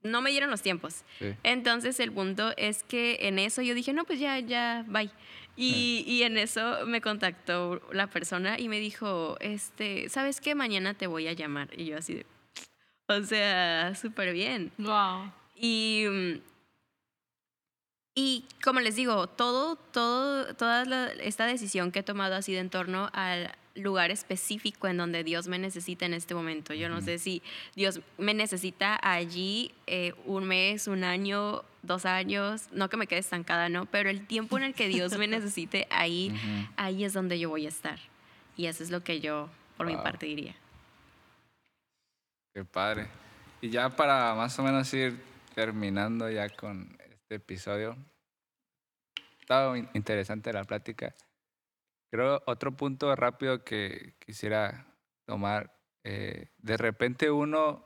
no 0.01 0.21
me 0.21 0.31
dieron 0.31 0.49
los 0.49 0.63
tiempos. 0.63 1.03
Entonces 1.43 1.99
el 1.99 2.11
punto 2.11 2.51
es 2.57 2.81
que 2.81 3.19
en 3.21 3.37
eso 3.37 3.61
yo 3.61 3.75
dije, 3.75 3.93
no, 3.93 4.05
pues 4.05 4.19
ya, 4.19 4.39
ya, 4.39 4.85
bye. 4.87 5.11
Y, 5.57 6.03
y, 6.05 6.23
en 6.23 6.37
eso 6.37 6.85
me 6.85 6.99
contactó 6.99 7.81
la 7.93 8.07
persona 8.07 8.59
y 8.59 8.67
me 8.67 8.77
dijo, 8.81 9.37
este, 9.39 10.09
¿sabes 10.09 10.41
qué? 10.41 10.53
Mañana 10.53 10.95
te 10.95 11.07
voy 11.07 11.29
a 11.29 11.33
llamar. 11.33 11.69
Y 11.79 11.85
yo 11.85 11.97
así 11.97 12.13
de, 12.13 12.25
o 13.07 13.23
sea, 13.23 13.93
súper 13.95 14.33
bien. 14.33 14.71
Wow. 14.77 15.31
Y, 15.55 16.05
y 18.15 18.45
como 18.63 18.79
les 18.79 18.95
digo, 18.95 19.27
todo, 19.27 19.75
todo, 19.75 20.53
toda 20.55 21.11
esta 21.21 21.45
decisión 21.45 21.91
que 21.91 21.99
he 21.99 22.03
tomado 22.03 22.35
ha 22.35 22.41
sido 22.41 22.61
en 22.61 22.69
torno 22.69 23.09
al 23.13 23.51
lugar 23.75 24.09
específico 24.09 24.87
en 24.87 24.97
donde 24.97 25.23
Dios 25.23 25.47
me 25.47 25.59
necesita 25.59 26.05
en 26.05 26.13
este 26.13 26.33
momento. 26.33 26.73
Yo 26.73 26.89
no 26.89 27.01
sé 27.01 27.19
si 27.19 27.41
Dios 27.75 27.99
me 28.17 28.33
necesita 28.33 28.97
allí 29.01 29.71
eh, 29.85 30.13
un 30.25 30.45
mes, 30.45 30.87
un 30.87 31.03
año, 31.03 31.63
dos 31.83 32.05
años, 32.05 32.69
no 32.71 32.89
que 32.89 32.97
me 32.97 33.07
quede 33.07 33.19
estancada, 33.19 33.69
¿no? 33.69 33.85
Pero 33.85 34.09
el 34.09 34.25
tiempo 34.25 34.57
en 34.57 34.63
el 34.63 34.73
que 34.73 34.87
Dios 34.87 35.17
me 35.17 35.27
necesite, 35.27 35.87
ahí, 35.91 36.33
ahí 36.77 37.03
es 37.03 37.13
donde 37.13 37.37
yo 37.37 37.49
voy 37.49 37.65
a 37.65 37.69
estar. 37.69 37.99
Y 38.57 38.67
eso 38.67 38.83
es 38.83 38.91
lo 38.91 39.03
que 39.03 39.19
yo, 39.19 39.49
por 39.75 39.85
mi 39.87 39.95
parte, 39.97 40.25
diría. 40.25 40.55
Qué 42.55 42.63
padre. 42.63 43.07
Y 43.59 43.69
ya 43.69 43.89
para 43.89 44.33
más 44.33 44.57
o 44.59 44.63
menos 44.63 44.93
ir 44.93 45.21
terminando 45.53 46.29
ya 46.29 46.47
con 46.47 46.97
este 47.01 47.35
episodio, 47.35 47.97
estaba 49.41 49.77
interesante 49.77 50.53
la 50.53 50.63
plática. 50.63 51.13
Creo 52.09 52.41
otro 52.45 52.71
punto 52.71 53.13
rápido 53.13 53.65
que 53.65 54.13
quisiera 54.19 54.87
tomar, 55.27 55.77
eh, 56.05 56.47
de 56.59 56.77
repente 56.77 57.29
uno, 57.29 57.85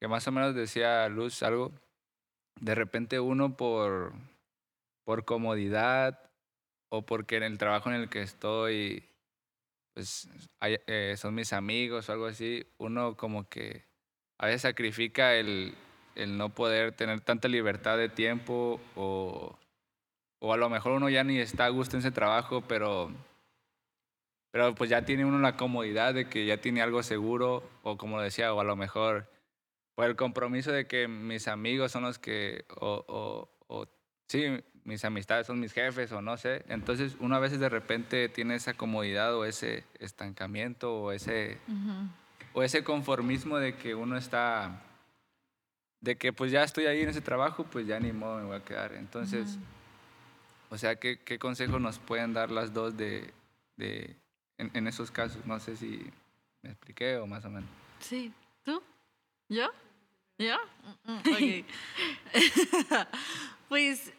que 0.00 0.08
más 0.08 0.26
o 0.26 0.32
menos 0.32 0.56
decía 0.56 1.08
Luz 1.08 1.44
algo, 1.44 1.70
de 2.60 2.74
repente 2.74 3.20
uno 3.20 3.56
por, 3.56 4.12
por 5.04 5.24
comodidad 5.24 6.32
o 6.90 7.06
porque 7.06 7.36
en 7.36 7.44
el 7.44 7.58
trabajo 7.58 7.90
en 7.90 7.94
el 7.94 8.08
que 8.08 8.22
estoy 8.22 9.08
pues 9.94 10.28
eh, 10.60 11.14
son 11.16 11.34
mis 11.34 11.52
amigos 11.52 12.08
o 12.08 12.12
algo 12.12 12.26
así, 12.26 12.66
uno 12.78 13.16
como 13.16 13.48
que 13.48 13.84
a 14.38 14.46
veces 14.46 14.62
sacrifica 14.62 15.34
el, 15.36 15.74
el 16.16 16.36
no 16.36 16.52
poder 16.52 16.92
tener 16.92 17.20
tanta 17.20 17.48
libertad 17.48 17.96
de 17.96 18.08
tiempo 18.08 18.80
o, 18.96 19.56
o 20.40 20.52
a 20.52 20.56
lo 20.56 20.68
mejor 20.68 20.92
uno 20.92 21.08
ya 21.08 21.22
ni 21.22 21.38
está 21.38 21.66
a 21.66 21.70
gusto 21.70 21.96
en 21.96 22.00
ese 22.00 22.10
trabajo, 22.10 22.62
pero, 22.62 23.12
pero 24.50 24.74
pues 24.74 24.90
ya 24.90 25.04
tiene 25.04 25.24
uno 25.24 25.38
la 25.38 25.56
comodidad 25.56 26.12
de 26.12 26.28
que 26.28 26.44
ya 26.44 26.56
tiene 26.56 26.82
algo 26.82 27.04
seguro 27.04 27.62
o 27.84 27.96
como 27.96 28.20
decía, 28.20 28.52
o 28.52 28.60
a 28.60 28.64
lo 28.64 28.74
mejor 28.74 29.30
por 29.94 30.06
el 30.06 30.16
compromiso 30.16 30.72
de 30.72 30.88
que 30.88 31.06
mis 31.06 31.46
amigos 31.46 31.92
son 31.92 32.02
los 32.02 32.18
que, 32.18 32.64
o, 32.80 33.04
o, 33.06 33.48
o 33.68 33.86
sí, 34.28 34.60
mis 34.84 35.04
amistades 35.04 35.46
son 35.46 35.60
mis 35.60 35.72
jefes 35.72 36.12
o 36.12 36.22
no 36.22 36.36
sé. 36.36 36.64
Entonces 36.68 37.16
uno 37.18 37.34
a 37.36 37.40
veces 37.40 37.58
de 37.58 37.68
repente 37.68 38.28
tiene 38.28 38.54
esa 38.54 38.74
comodidad 38.74 39.34
o 39.34 39.44
ese 39.44 39.84
estancamiento 39.98 40.94
o 40.94 41.12
ese, 41.12 41.58
o 42.52 42.62
ese 42.62 42.84
conformismo 42.84 43.58
de 43.58 43.76
que 43.76 43.94
uno 43.94 44.16
está, 44.16 44.82
de 46.00 46.16
que 46.16 46.32
pues 46.32 46.52
ya 46.52 46.62
estoy 46.62 46.86
ahí 46.86 47.00
en 47.00 47.08
ese 47.08 47.22
trabajo, 47.22 47.64
pues 47.64 47.86
ya 47.86 47.98
ni 47.98 48.12
modo 48.12 48.38
me 48.38 48.44
voy 48.44 48.56
a 48.56 48.64
quedar. 48.64 48.92
Entonces, 48.92 49.58
o 50.68 50.76
sea, 50.76 50.96
¿qué, 50.96 51.18
¿qué, 51.18 51.38
consejo 51.38 51.78
nos 51.78 51.98
pueden 51.98 52.34
dar 52.34 52.50
las 52.50 52.74
dos 52.74 52.96
de, 52.96 53.32
de 53.76 54.16
en, 54.58 54.70
en, 54.74 54.86
esos 54.86 55.10
casos? 55.10 55.44
No 55.46 55.58
sé 55.60 55.76
si 55.76 56.10
me 56.62 56.70
expliqué 56.70 57.16
o 57.16 57.26
más 57.26 57.44
o 57.46 57.50
menos. 57.50 57.70
Sí, 58.00 58.32
¿tú? 58.64 58.82
¿Yo? 59.48 59.70
¿Yo? 60.36 60.56
Mm, 61.04 61.12
mm, 61.12 61.18
ok. 61.18 63.06
pues 63.68 64.12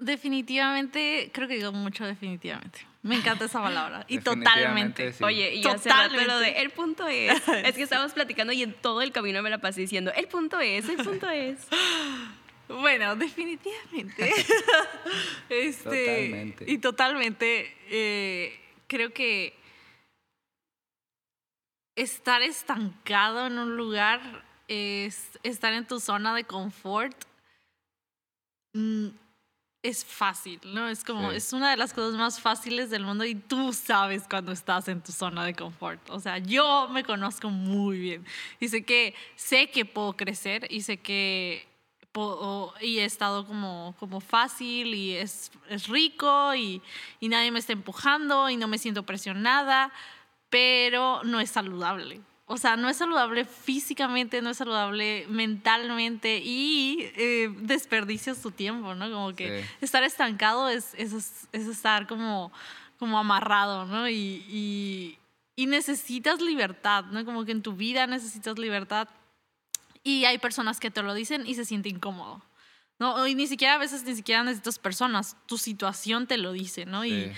Definitivamente, 0.00 1.30
creo 1.32 1.46
que 1.46 1.56
digo 1.56 1.72
mucho 1.72 2.06
definitivamente. 2.06 2.80
Me 3.02 3.16
encanta 3.16 3.44
esa 3.44 3.62
palabra. 3.62 4.04
Y 4.08 4.18
totalmente. 4.18 5.14
Oye, 5.22 5.54
y 5.54 5.62
totalmente. 5.62 6.26
lo 6.26 6.38
de 6.38 6.50
el 6.60 6.70
punto 6.70 7.06
es. 7.06 7.40
es 7.64 7.74
que 7.74 7.82
estábamos 7.82 8.12
platicando 8.12 8.52
y 8.52 8.62
en 8.62 8.72
todo 8.74 9.02
el 9.02 9.12
camino 9.12 9.42
me 9.42 9.50
la 9.50 9.58
pasé 9.58 9.82
diciendo, 9.82 10.10
el 10.14 10.26
punto 10.26 10.58
es, 10.60 10.88
el 10.88 10.96
punto 10.96 11.28
es. 11.28 11.66
Bueno, 12.68 13.16
definitivamente. 13.16 14.32
este, 15.48 15.82
totalmente. 15.82 16.64
Y 16.70 16.78
totalmente. 16.78 17.76
Eh, 17.88 18.60
creo 18.86 19.12
que 19.12 19.54
estar 21.96 22.42
estancado 22.42 23.48
en 23.48 23.58
un 23.58 23.76
lugar, 23.76 24.20
es 24.68 25.36
estar 25.42 25.72
en 25.72 25.84
tu 25.84 25.98
zona 25.98 26.32
de 26.32 26.44
confort, 26.44 27.16
mm, 28.72 29.08
es 29.82 30.04
fácil, 30.04 30.60
¿no? 30.64 30.88
Es 30.88 31.02
como, 31.04 31.30
Sí. 31.30 31.36
es 31.38 31.52
una 31.54 31.70
de 31.70 31.76
las 31.78 31.94
cosas 31.94 32.14
más 32.18 32.38
fáciles 32.40 32.90
del 32.90 33.04
mundo 33.04 33.24
y 33.24 33.34
tú 33.34 33.72
sabes 33.72 34.24
cuando 34.28 34.52
estás 34.52 34.88
en 34.88 35.00
tu 35.02 35.10
zona 35.12 35.44
de 35.44 35.54
confort. 35.54 36.00
O 36.10 36.20
sea, 36.20 36.36
yo 36.38 36.88
me 36.90 37.02
conozco 37.02 37.48
muy 37.48 37.98
bien 37.98 38.26
y 38.60 38.68
sé 38.68 38.84
que, 38.84 39.14
sé 39.36 39.70
que 39.70 39.84
puedo 39.86 40.14
crecer 40.16 40.66
y 40.70 40.82
sé 40.82 40.98
que 40.98 41.66
po- 42.12 42.36
o- 42.40 42.74
y 42.82 42.98
he 42.98 43.04
estado 43.06 43.46
como, 43.46 43.94
como 43.98 44.20
fácil 44.20 44.94
y 44.94 45.12
es, 45.16 45.50
es 45.70 45.86
rico 45.88 46.54
y, 46.54 46.82
y 47.18 47.28
nadie 47.28 47.50
me 47.50 47.58
está 47.60 47.72
empujando 47.72 48.50
y 48.50 48.56
no 48.56 48.68
me 48.68 48.76
siento 48.76 49.04
presionada, 49.04 49.92
pero 50.50 51.22
no 51.24 51.40
es 51.40 51.50
saludable. 51.50 52.20
O 52.52 52.56
sea, 52.56 52.74
no 52.76 52.88
es 52.88 52.96
saludable 52.96 53.44
físicamente, 53.44 54.42
no 54.42 54.50
es 54.50 54.56
saludable 54.56 55.24
mentalmente 55.28 56.38
y 56.42 56.98
eh, 57.14 57.48
desperdicias 57.60 58.42
tu 58.42 58.50
tiempo, 58.50 58.92
¿no? 58.96 59.08
Como 59.08 59.36
que 59.36 59.60
Sí. 59.62 59.68
estar 59.82 60.02
estancado 60.02 60.68
es, 60.68 60.92
es, 60.94 61.12
es 61.52 61.66
estar 61.68 62.08
como, 62.08 62.50
como 62.98 63.20
amarrado, 63.20 63.86
¿no? 63.86 64.08
Y, 64.08 64.44
y, 64.48 65.18
y 65.54 65.66
necesitas 65.66 66.40
libertad, 66.40 67.04
¿no? 67.04 67.24
Como 67.24 67.44
que 67.44 67.52
en 67.52 67.62
tu 67.62 67.74
vida 67.74 68.08
necesitas 68.08 68.58
libertad 68.58 69.06
y 70.02 70.24
hay 70.24 70.38
personas 70.38 70.80
que 70.80 70.90
te 70.90 71.02
lo 71.02 71.14
dicen 71.14 71.46
y 71.46 71.54
se 71.54 71.64
siente 71.64 71.88
incómodo. 71.88 72.42
¿No? 73.00 73.26
Y 73.26 73.34
ni 73.34 73.46
siquiera 73.46 73.74
a 73.74 73.78
veces 73.78 74.04
ni 74.04 74.14
siquiera 74.14 74.44
necesitas 74.44 74.78
personas, 74.78 75.34
tu 75.46 75.56
situación 75.58 76.26
te 76.26 76.36
lo 76.36 76.52
dice, 76.52 76.86
¿no? 76.86 77.04
Y, 77.04 77.32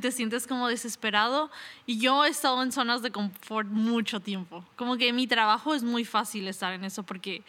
te 0.00 0.12
sientes 0.12 0.46
como 0.46 0.68
desesperado. 0.68 1.50
Y 1.84 1.98
yo 1.98 2.24
he 2.24 2.28
estado 2.28 2.62
en 2.62 2.72
zonas 2.72 3.02
de 3.02 3.10
confort 3.10 3.68
mucho 3.68 4.20
tiempo. 4.20 4.64
Como 4.76 4.96
que 4.96 5.12
mi 5.12 5.26
trabajo 5.26 5.74
es 5.74 5.82
muy 5.82 6.04
fácil 6.04 6.46
estar 6.46 6.72
en 6.72 6.84
eso 6.84 7.02
porque 7.02 7.42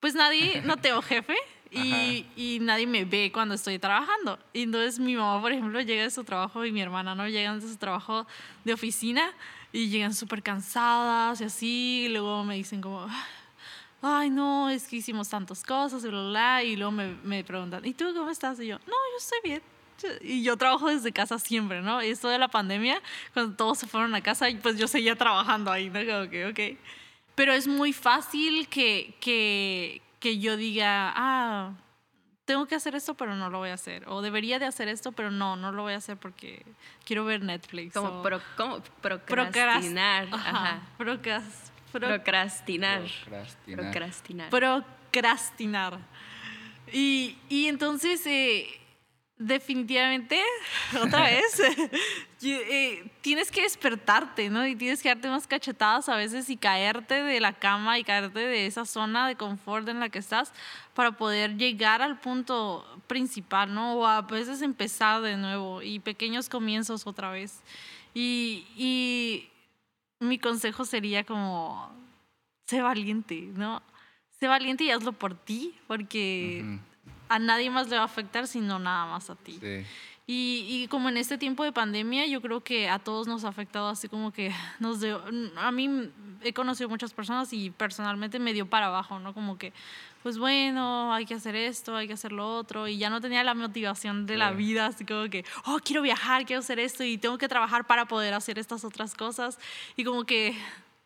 pues 0.00 0.14
nadie, 0.14 0.60
no 0.62 0.76
tengo 0.76 1.00
jefe 1.00 1.34
y, 1.70 2.26
y 2.36 2.58
nadie 2.60 2.86
me 2.86 3.04
ve 3.04 3.30
cuando 3.32 3.54
estoy 3.54 3.78
trabajando. 3.78 4.38
Y 4.52 4.62
entonces 4.62 4.98
mi 4.98 5.14
mamá, 5.14 5.40
por 5.40 5.52
ejemplo, 5.52 5.80
llega 5.80 6.02
de 6.02 6.10
su 6.10 6.24
trabajo 6.24 6.64
y 6.64 6.72
mi 6.72 6.82
hermana, 6.82 7.14
¿no? 7.14 7.28
Llegan 7.28 7.60
de 7.60 7.68
su 7.68 7.76
trabajo 7.76 8.26
de 8.64 8.72
oficina 8.72 9.30
y 9.72 9.88
llegan 9.88 10.14
súper 10.14 10.42
cansadas 10.42 11.40
y 11.40 11.44
así. 11.44 12.04
Y 12.06 12.08
luego 12.08 12.42
me 12.44 12.56
dicen 12.56 12.80
como, 12.80 13.06
ay, 14.04 14.30
no, 14.30 14.68
es 14.70 14.86
que 14.86 14.96
hicimos 14.96 15.28
tantas 15.28 15.62
cosas 15.64 16.04
y 16.04 16.08
bla, 16.08 16.20
bla, 16.20 16.28
bla. 16.30 16.62
Y 16.64 16.76
luego 16.76 16.92
me, 16.92 17.14
me 17.24 17.42
preguntan, 17.44 17.84
¿y 17.84 17.94
tú 17.94 18.12
cómo 18.14 18.30
estás? 18.30 18.60
Y 18.60 18.66
yo, 18.68 18.78
no, 18.80 18.84
yo 18.86 19.16
estoy 19.18 19.38
bien. 19.42 19.62
Y 20.22 20.42
yo 20.42 20.56
trabajo 20.56 20.88
desde 20.88 21.12
casa 21.12 21.38
siempre, 21.38 21.80
¿no? 21.80 22.02
Y 22.02 22.08
esto 22.08 22.28
de 22.28 22.38
la 22.38 22.48
pandemia, 22.48 23.00
cuando 23.32 23.54
todos 23.56 23.78
se 23.78 23.86
fueron 23.86 24.14
a 24.14 24.20
casa, 24.22 24.46
pues 24.62 24.76
yo 24.76 24.88
seguía 24.88 25.14
trabajando 25.16 25.70
ahí, 25.70 25.88
¿no? 25.88 26.00
Como 26.04 26.28
que, 26.30 26.46
ok. 26.46 26.78
Pero 27.36 27.52
es 27.52 27.66
muy 27.68 27.92
fácil 27.92 28.68
que, 28.68 29.14
que, 29.20 30.02
que 30.20 30.38
yo 30.38 30.56
diga, 30.56 31.12
ah, 31.16 31.72
tengo 32.44 32.66
que 32.66 32.74
hacer 32.74 32.94
esto, 32.94 33.14
pero 33.14 33.34
no 33.36 33.48
lo 33.50 33.58
voy 33.58 33.70
a 33.70 33.74
hacer. 33.74 34.04
O 34.08 34.20
debería 34.20 34.58
de 34.58 34.66
hacer 34.66 34.88
esto, 34.88 35.12
pero 35.12 35.30
no, 35.30 35.56
no 35.56 35.72
lo 35.72 35.82
voy 35.82 35.94
a 35.94 35.96
hacer 35.96 36.16
porque 36.16 36.64
quiero 37.04 37.24
ver 37.24 37.42
Netflix. 37.42 37.94
Como, 37.94 38.20
o 38.20 38.22
pro- 38.22 38.40
como 38.56 38.80
procras- 39.00 39.20
procrastinar. 39.26 40.28
Ajá, 40.32 40.50
Ajá. 40.50 40.80
procras- 40.98 41.70
pro- 41.70 41.73
Procrastinar. 42.00 43.02
Procrastinar. 43.24 44.50
Procrastinar. 44.50 44.50
procrastinar. 44.50 45.98
Y, 46.92 47.38
y 47.48 47.66
entonces, 47.68 48.26
eh, 48.26 48.66
definitivamente, 49.38 50.40
otra 51.02 51.22
vez, 51.22 51.60
eh, 52.42 53.10
tienes 53.20 53.50
que 53.50 53.62
despertarte, 53.62 54.50
¿no? 54.50 54.66
Y 54.66 54.76
tienes 54.76 55.02
que 55.02 55.08
darte 55.08 55.28
unas 55.28 55.46
cachetadas 55.46 56.08
a 56.08 56.16
veces 56.16 56.50
y 56.50 56.56
caerte 56.56 57.22
de 57.22 57.40
la 57.40 57.52
cama 57.52 57.98
y 57.98 58.04
caerte 58.04 58.40
de 58.40 58.66
esa 58.66 58.84
zona 58.84 59.28
de 59.28 59.36
confort 59.36 59.88
en 59.88 60.00
la 60.00 60.08
que 60.08 60.18
estás 60.18 60.52
para 60.94 61.12
poder 61.12 61.56
llegar 61.56 62.02
al 62.02 62.18
punto 62.18 62.84
principal, 63.06 63.72
¿no? 63.72 63.94
O 63.94 64.06
a 64.06 64.22
veces 64.22 64.62
empezar 64.62 65.22
de 65.22 65.36
nuevo 65.36 65.82
y 65.82 65.98
pequeños 66.00 66.48
comienzos 66.48 67.06
otra 67.06 67.30
vez. 67.30 67.62
Y, 68.14 68.66
y 68.76 69.48
mi 70.20 70.38
consejo 70.38 70.84
sería 70.84 71.24
como, 71.24 71.90
sé 72.66 72.82
valiente, 72.82 73.50
¿no? 73.54 73.82
Sé 74.40 74.48
valiente 74.48 74.84
y 74.84 74.90
hazlo 74.90 75.12
por 75.12 75.34
ti, 75.34 75.74
porque 75.86 76.78
a 77.28 77.38
nadie 77.38 77.70
más 77.70 77.88
le 77.88 77.96
va 77.96 78.02
a 78.02 78.06
afectar, 78.06 78.46
sino 78.46 78.78
nada 78.78 79.06
más 79.06 79.30
a 79.30 79.36
ti. 79.36 79.58
Sí. 79.60 79.84
Y, 80.26 80.66
y 80.70 80.88
como 80.88 81.10
en 81.10 81.18
este 81.18 81.36
tiempo 81.36 81.64
de 81.64 81.72
pandemia, 81.72 82.26
yo 82.26 82.40
creo 82.40 82.62
que 82.62 82.88
a 82.88 82.98
todos 82.98 83.26
nos 83.26 83.44
ha 83.44 83.48
afectado 83.48 83.88
así 83.88 84.08
como 84.08 84.32
que 84.32 84.52
nos 84.80 85.00
dio, 85.00 85.22
a 85.56 85.70
mí 85.70 86.10
he 86.42 86.52
conocido 86.52 86.88
muchas 86.88 87.12
personas 87.12 87.52
y 87.52 87.70
personalmente 87.70 88.38
me 88.38 88.52
dio 88.52 88.66
para 88.66 88.86
abajo, 88.86 89.18
¿no? 89.18 89.34
Como 89.34 89.58
que, 89.58 89.72
pues 90.24 90.38
bueno, 90.38 91.12
hay 91.12 91.26
que 91.26 91.34
hacer 91.34 91.54
esto, 91.54 91.94
hay 91.94 92.06
que 92.08 92.14
hacer 92.14 92.32
lo 92.32 92.56
otro, 92.56 92.88
y 92.88 92.96
ya 92.96 93.10
no 93.10 93.20
tenía 93.20 93.44
la 93.44 93.52
motivación 93.54 94.24
de 94.24 94.38
la 94.38 94.50
Sí. 94.50 94.56
vida, 94.56 94.86
así 94.86 95.04
como 95.04 95.28
que, 95.28 95.44
oh, 95.66 95.78
quiero 95.84 96.00
viajar, 96.00 96.46
quiero 96.46 96.60
hacer 96.60 96.78
esto 96.78 97.04
y 97.04 97.18
tengo 97.18 97.36
que 97.36 97.46
trabajar 97.46 97.86
para 97.86 98.06
poder 98.06 98.32
hacer 98.32 98.58
estas 98.58 98.84
otras 98.84 99.14
cosas. 99.14 99.58
Y 99.96 100.02
como 100.04 100.24
que 100.24 100.56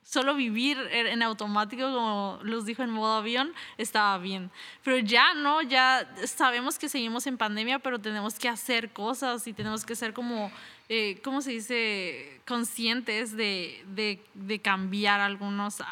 solo 0.05 0.35
vivir 0.37 0.79
en 0.93 1.21
automático, 1.23 1.83
como 1.83 2.39
los 2.43 2.65
dijo 2.65 2.83
en 2.85 2.91
modo 2.91 3.17
avión, 3.17 3.53
estaba 3.77 4.17
bien. 4.19 4.51
Pero 4.85 4.99
ya 4.99 5.35
no, 5.35 5.63
ya 5.63 6.09
sabemos 6.25 6.79
que 6.79 6.89
seguimos 6.89 7.27
en 7.27 7.37
pandemia, 7.37 7.81
pero 7.81 7.99
tenemos 7.99 8.39
que 8.39 8.49
hacer 8.49 8.91
cosas 8.93 9.47
y 9.49 9.53
tenemos 9.53 9.85
que 9.85 9.97
ser 9.97 10.15
como, 10.15 10.51
eh, 10.89 11.21
¿cómo 11.25 11.43
se 11.43 11.51
dice?, 11.51 12.41
conscientes 12.47 13.37
de, 13.37 13.85
de, 13.89 14.23
de 14.35 14.61
cambiar 14.61 15.21
algunos 15.21 15.83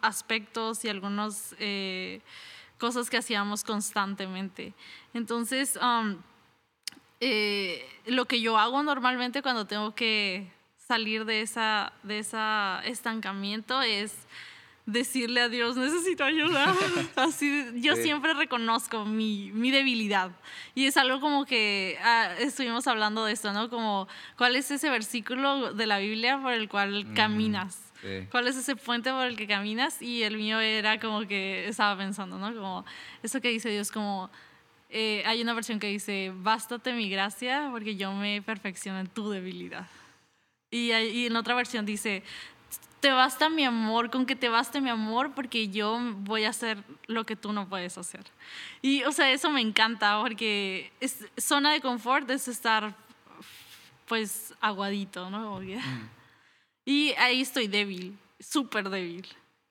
aspectos 0.00 0.84
y 0.84 0.88
algunas 0.88 1.54
cosas 2.78 3.10
que 3.10 3.18
hacíamos 3.18 3.62
constantemente. 3.64 4.72
Entonces, 5.12 5.78
um, 5.82 6.16
eh, 7.20 7.86
lo 8.06 8.24
que 8.26 8.40
yo 8.40 8.56
hago 8.58 8.82
normalmente 8.82 9.42
cuando 9.42 9.66
tengo 9.66 9.94
que 9.94 10.50
salir 10.76 11.24
de 11.26 11.42
esa 11.42 11.92
de 12.02 12.18
esa 12.18 12.80
estancamiento 12.84 13.80
es 13.82 14.14
decirle 14.86 15.42
a 15.42 15.48
Dios 15.50 15.76
necesito 15.76 16.24
ayuda 16.24 16.74
así 17.16 17.64
yo 17.76 17.94
Sí. 17.94 18.02
siempre 18.04 18.32
reconozco 18.34 19.04
mi, 19.04 19.52
mi 19.52 19.70
debilidad 19.70 20.30
y 20.74 20.86
es 20.86 20.96
algo 20.96 21.20
como 21.20 21.44
que 21.44 21.98
ah, 22.02 22.32
estuvimos 22.38 22.86
hablando 22.88 23.24
de 23.26 23.32
esto 23.32 23.52
no 23.52 23.68
como 23.68 24.08
cuál 24.38 24.56
es 24.56 24.70
ese 24.70 24.88
versículo 24.90 25.74
de 25.74 25.86
la 25.86 25.98
Biblia 25.98 26.40
por 26.42 26.52
el 26.54 26.68
cual 26.68 27.04
Ujú. 27.04 27.14
caminas 27.14 27.89
Sí. 28.02 28.26
¿Cuál 28.30 28.48
es 28.48 28.56
ese 28.56 28.76
puente 28.76 29.10
por 29.10 29.26
el 29.26 29.36
que 29.36 29.46
caminas? 29.46 30.00
Y 30.00 30.22
el 30.22 30.36
mío 30.36 30.58
era 30.60 30.98
como 30.98 31.26
que 31.26 31.68
estaba 31.68 31.96
pensando, 31.98 32.38
¿no? 32.38 32.54
Como 32.54 32.84
eso 33.22 33.40
que 33.40 33.48
dice 33.48 33.68
Dios, 33.70 33.90
como 33.92 34.30
eh, 34.88 35.22
hay 35.26 35.42
una 35.42 35.52
versión 35.54 35.78
que 35.78 35.86
dice, 35.88 36.32
bástate 36.34 36.92
mi 36.92 37.08
gracia 37.10 37.68
porque 37.70 37.96
yo 37.96 38.12
me 38.12 38.42
perfecciono 38.42 39.00
en 39.00 39.06
tu 39.06 39.30
debilidad. 39.30 39.86
Y, 40.70 40.92
hay- 40.92 41.08
y 41.10 41.26
en 41.26 41.36
otra 41.36 41.54
versión 41.54 41.84
dice, 41.84 42.22
te 43.00 43.10
basta 43.10 43.48
mi 43.48 43.64
amor, 43.64 44.10
con 44.10 44.26
que 44.26 44.36
te 44.36 44.48
baste 44.48 44.80
mi 44.80 44.90
amor 44.90 45.32
porque 45.34 45.68
yo 45.68 45.98
voy 46.18 46.44
a 46.44 46.50
hacer 46.50 46.82
lo 47.06 47.24
que 47.24 47.36
tú 47.36 47.52
no 47.52 47.68
puedes 47.68 47.96
hacer. 47.98 48.24
Y, 48.82 49.02
o 49.04 49.12
sea, 49.12 49.30
eso 49.30 49.50
me 49.50 49.60
encanta 49.60 50.20
porque 50.20 50.92
es, 51.00 51.24
zona 51.36 51.72
de 51.72 51.80
confort 51.80 52.28
es 52.30 52.46
estar, 52.48 52.94
pues, 54.06 54.54
aguadito, 54.60 55.30
¿no? 55.30 55.44
Como 55.44 55.60
que- 55.60 55.80
y 56.90 57.14
ahí 57.18 57.40
estoy 57.40 57.68
débil, 57.68 58.18
súper 58.40 58.90
débil. 58.90 59.24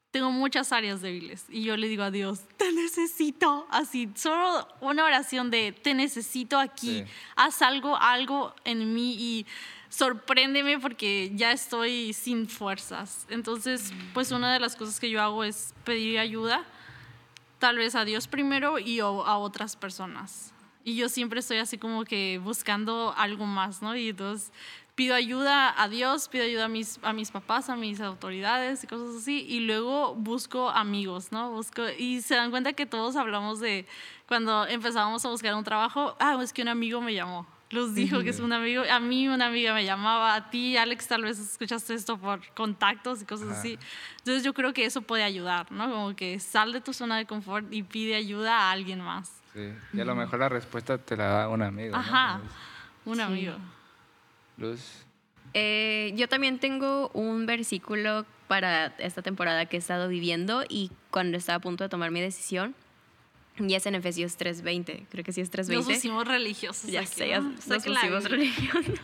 Tengo 0.09 0.31
muchas 0.31 0.71
áreas 0.71 1.01
débiles. 1.01 1.45
Y 1.49 1.63
yo 1.63 1.75
le 1.75 1.89
digo 1.89 2.03
a 2.03 2.11
Dios, 2.11 2.43
te 2.55 2.71
necesito. 2.71 3.67
Así, 3.69 4.09
solo 4.15 4.65
una 4.79 5.03
oración 5.03 5.51
de, 5.51 5.73
te 5.73 5.93
necesito 5.93 6.57
aquí. 6.57 6.99
Sí. 6.99 7.11
Haz 7.35 7.61
algo, 7.61 7.97
algo 7.97 8.55
en 8.63 8.93
mí 8.93 9.17
y 9.19 9.45
sorpréndeme 9.89 10.79
porque 10.79 11.33
ya 11.35 11.51
estoy 11.51 12.13
sin 12.13 12.47
fuerzas. 12.47 13.27
Entonces, 13.29 13.91
pues 14.13 14.31
una 14.31 14.53
de 14.53 14.61
las 14.61 14.77
cosas 14.77 14.97
que 14.97 15.09
yo 15.09 15.21
hago 15.21 15.43
es 15.43 15.73
pedir 15.83 16.19
ayuda, 16.19 16.63
tal 17.59 17.79
vez 17.79 17.95
a 17.95 18.05
Dios 18.05 18.29
primero 18.29 18.79
y 18.79 19.01
a 19.01 19.09
otras 19.09 19.75
personas. 19.75 20.53
Y 20.85 20.95
yo 20.95 21.09
siempre 21.09 21.41
estoy 21.41 21.57
así 21.57 21.77
como 21.77 22.05
que 22.05 22.39
buscando 22.41 23.13
algo 23.17 23.45
más, 23.45 23.81
¿no? 23.81 23.93
Y 23.97 24.09
entonces 24.09 24.53
pido 24.99 25.15
ayuda 25.15 25.81
a 25.81 25.87
Dios, 25.87 26.27
pido 26.27 26.43
ayuda 26.43 26.65
a 26.65 26.67
mis, 26.67 26.99
a 27.03 27.13
mis 27.13 27.31
papás, 27.31 27.69
a 27.69 27.77
mis 27.77 28.01
autoridades 28.01 28.83
y 28.83 28.87
cosas 28.87 29.15
así. 29.15 29.45
Y 29.47 29.61
luego 29.61 30.13
busco 30.13 30.69
amigos, 30.71 31.31
¿no? 31.31 31.51
Busco, 31.51 31.83
y 31.97 32.19
se 32.19 32.35
dan 32.35 32.51
cuenta 32.51 32.73
que 32.73 32.85
todos 32.85 33.15
hablamos 33.15 33.61
de 33.61 33.87
cuando 34.27 34.67
empezábamos 34.67 35.23
a 35.23 35.29
buscar 35.29 35.55
un 35.55 35.63
trabajo, 35.63 36.17
ah, 36.19 36.37
es 36.43 36.51
que 36.51 36.63
un 36.63 36.67
amigo 36.67 36.99
me 36.99 37.13
llamó. 37.13 37.47
Los 37.69 37.95
dijo 37.95 38.23
que 38.23 38.31
es 38.31 38.41
un 38.41 38.51
amigo, 38.51 38.83
a 38.91 38.99
mí 38.99 39.29
una 39.29 39.45
amiga 39.45 39.73
me 39.73 39.85
llamaba, 39.85 40.35
a 40.35 40.49
ti, 40.49 40.75
Alex, 40.75 41.07
tal 41.07 41.23
vez 41.23 41.39
escuchaste 41.39 41.93
esto 41.93 42.17
por 42.17 42.45
contactos 42.53 43.21
y 43.21 43.25
cosas 43.25 43.51
Ajá. 43.51 43.59
así. 43.59 43.79
Entonces 44.17 44.43
yo 44.43 44.53
creo 44.53 44.73
que 44.73 44.83
eso 44.83 45.01
puede 45.01 45.23
ayudar, 45.23 45.71
¿no? 45.71 45.89
Como 45.89 46.13
que 46.13 46.41
sal 46.41 46.73
de 46.73 46.81
tu 46.81 46.91
zona 46.91 47.15
de 47.15 47.25
confort 47.25 47.65
y 47.71 47.83
pide 47.83 48.15
ayuda 48.15 48.53
a 48.53 48.71
alguien 48.71 48.99
más. 48.99 49.31
Sí. 49.53 49.71
Y 49.93 50.01
a 50.01 50.03
lo 50.03 50.13
mejor 50.13 50.39
la 50.39 50.49
respuesta 50.49 50.97
te 50.97 51.15
la 51.15 51.27
da 51.27 51.47
un 51.47 51.61
amigo. 51.61 51.91
¿no? 51.91 52.01
Ajá, 52.01 52.41
dices. 52.43 52.57
un 53.05 53.21
amigo. 53.21 53.55
Luz. 54.59 54.81
Eh, 55.53 56.13
yo 56.15 56.27
también 56.27 56.59
tengo 56.59 57.09
un 57.13 57.45
versículo 57.45 58.25
para 58.47 58.87
esta 58.97 59.21
temporada 59.21 59.65
que 59.65 59.77
he 59.77 59.79
estado 59.79 60.07
viviendo 60.07 60.63
y 60.67 60.91
cuando 61.11 61.37
estaba 61.37 61.57
a 61.57 61.61
punto 61.61 61.83
de 61.83 61.89
tomar 61.89 62.11
mi 62.11 62.21
decisión. 62.21 62.75
Y 63.57 63.73
es 63.73 63.85
en 63.85 63.95
Efesios 63.95 64.37
3.20. 64.39 65.05
Creo 65.09 65.23
que 65.23 65.33
sí 65.33 65.41
es 65.41 65.51
3.20. 65.51 65.73
Nos 65.75 65.85
pusimos 65.85 66.27
religiosos. 66.27 66.89
Ya 66.89 67.01
aquí, 67.01 67.09
sé, 67.09 67.29
ya 67.29 67.39
¿no? 67.39 67.49
nos 67.49 67.63
Saquen 67.63 67.93
la 67.93 68.01
pusimos 68.01 68.23
religiosos. 68.29 68.99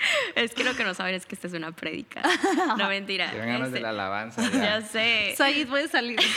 Es 0.34 0.54
que 0.54 0.64
lo 0.64 0.74
que 0.74 0.84
no 0.84 0.94
saben 0.94 1.14
es 1.14 1.26
que 1.26 1.34
esta 1.34 1.46
es 1.46 1.52
una 1.54 1.72
prédica. 1.72 2.22
No, 2.78 2.88
mentira. 2.88 3.30
Tienen 3.30 3.48
ganas 3.48 3.70
de 3.72 3.78
Este, 3.78 3.80
la 3.80 3.90
alabanza. 3.90 4.42
Ya 4.50 4.80
Ya. 4.80 4.82
sé. 4.82 5.34
Said 5.36 5.68
puede 5.68 5.88
salir. 5.88 6.18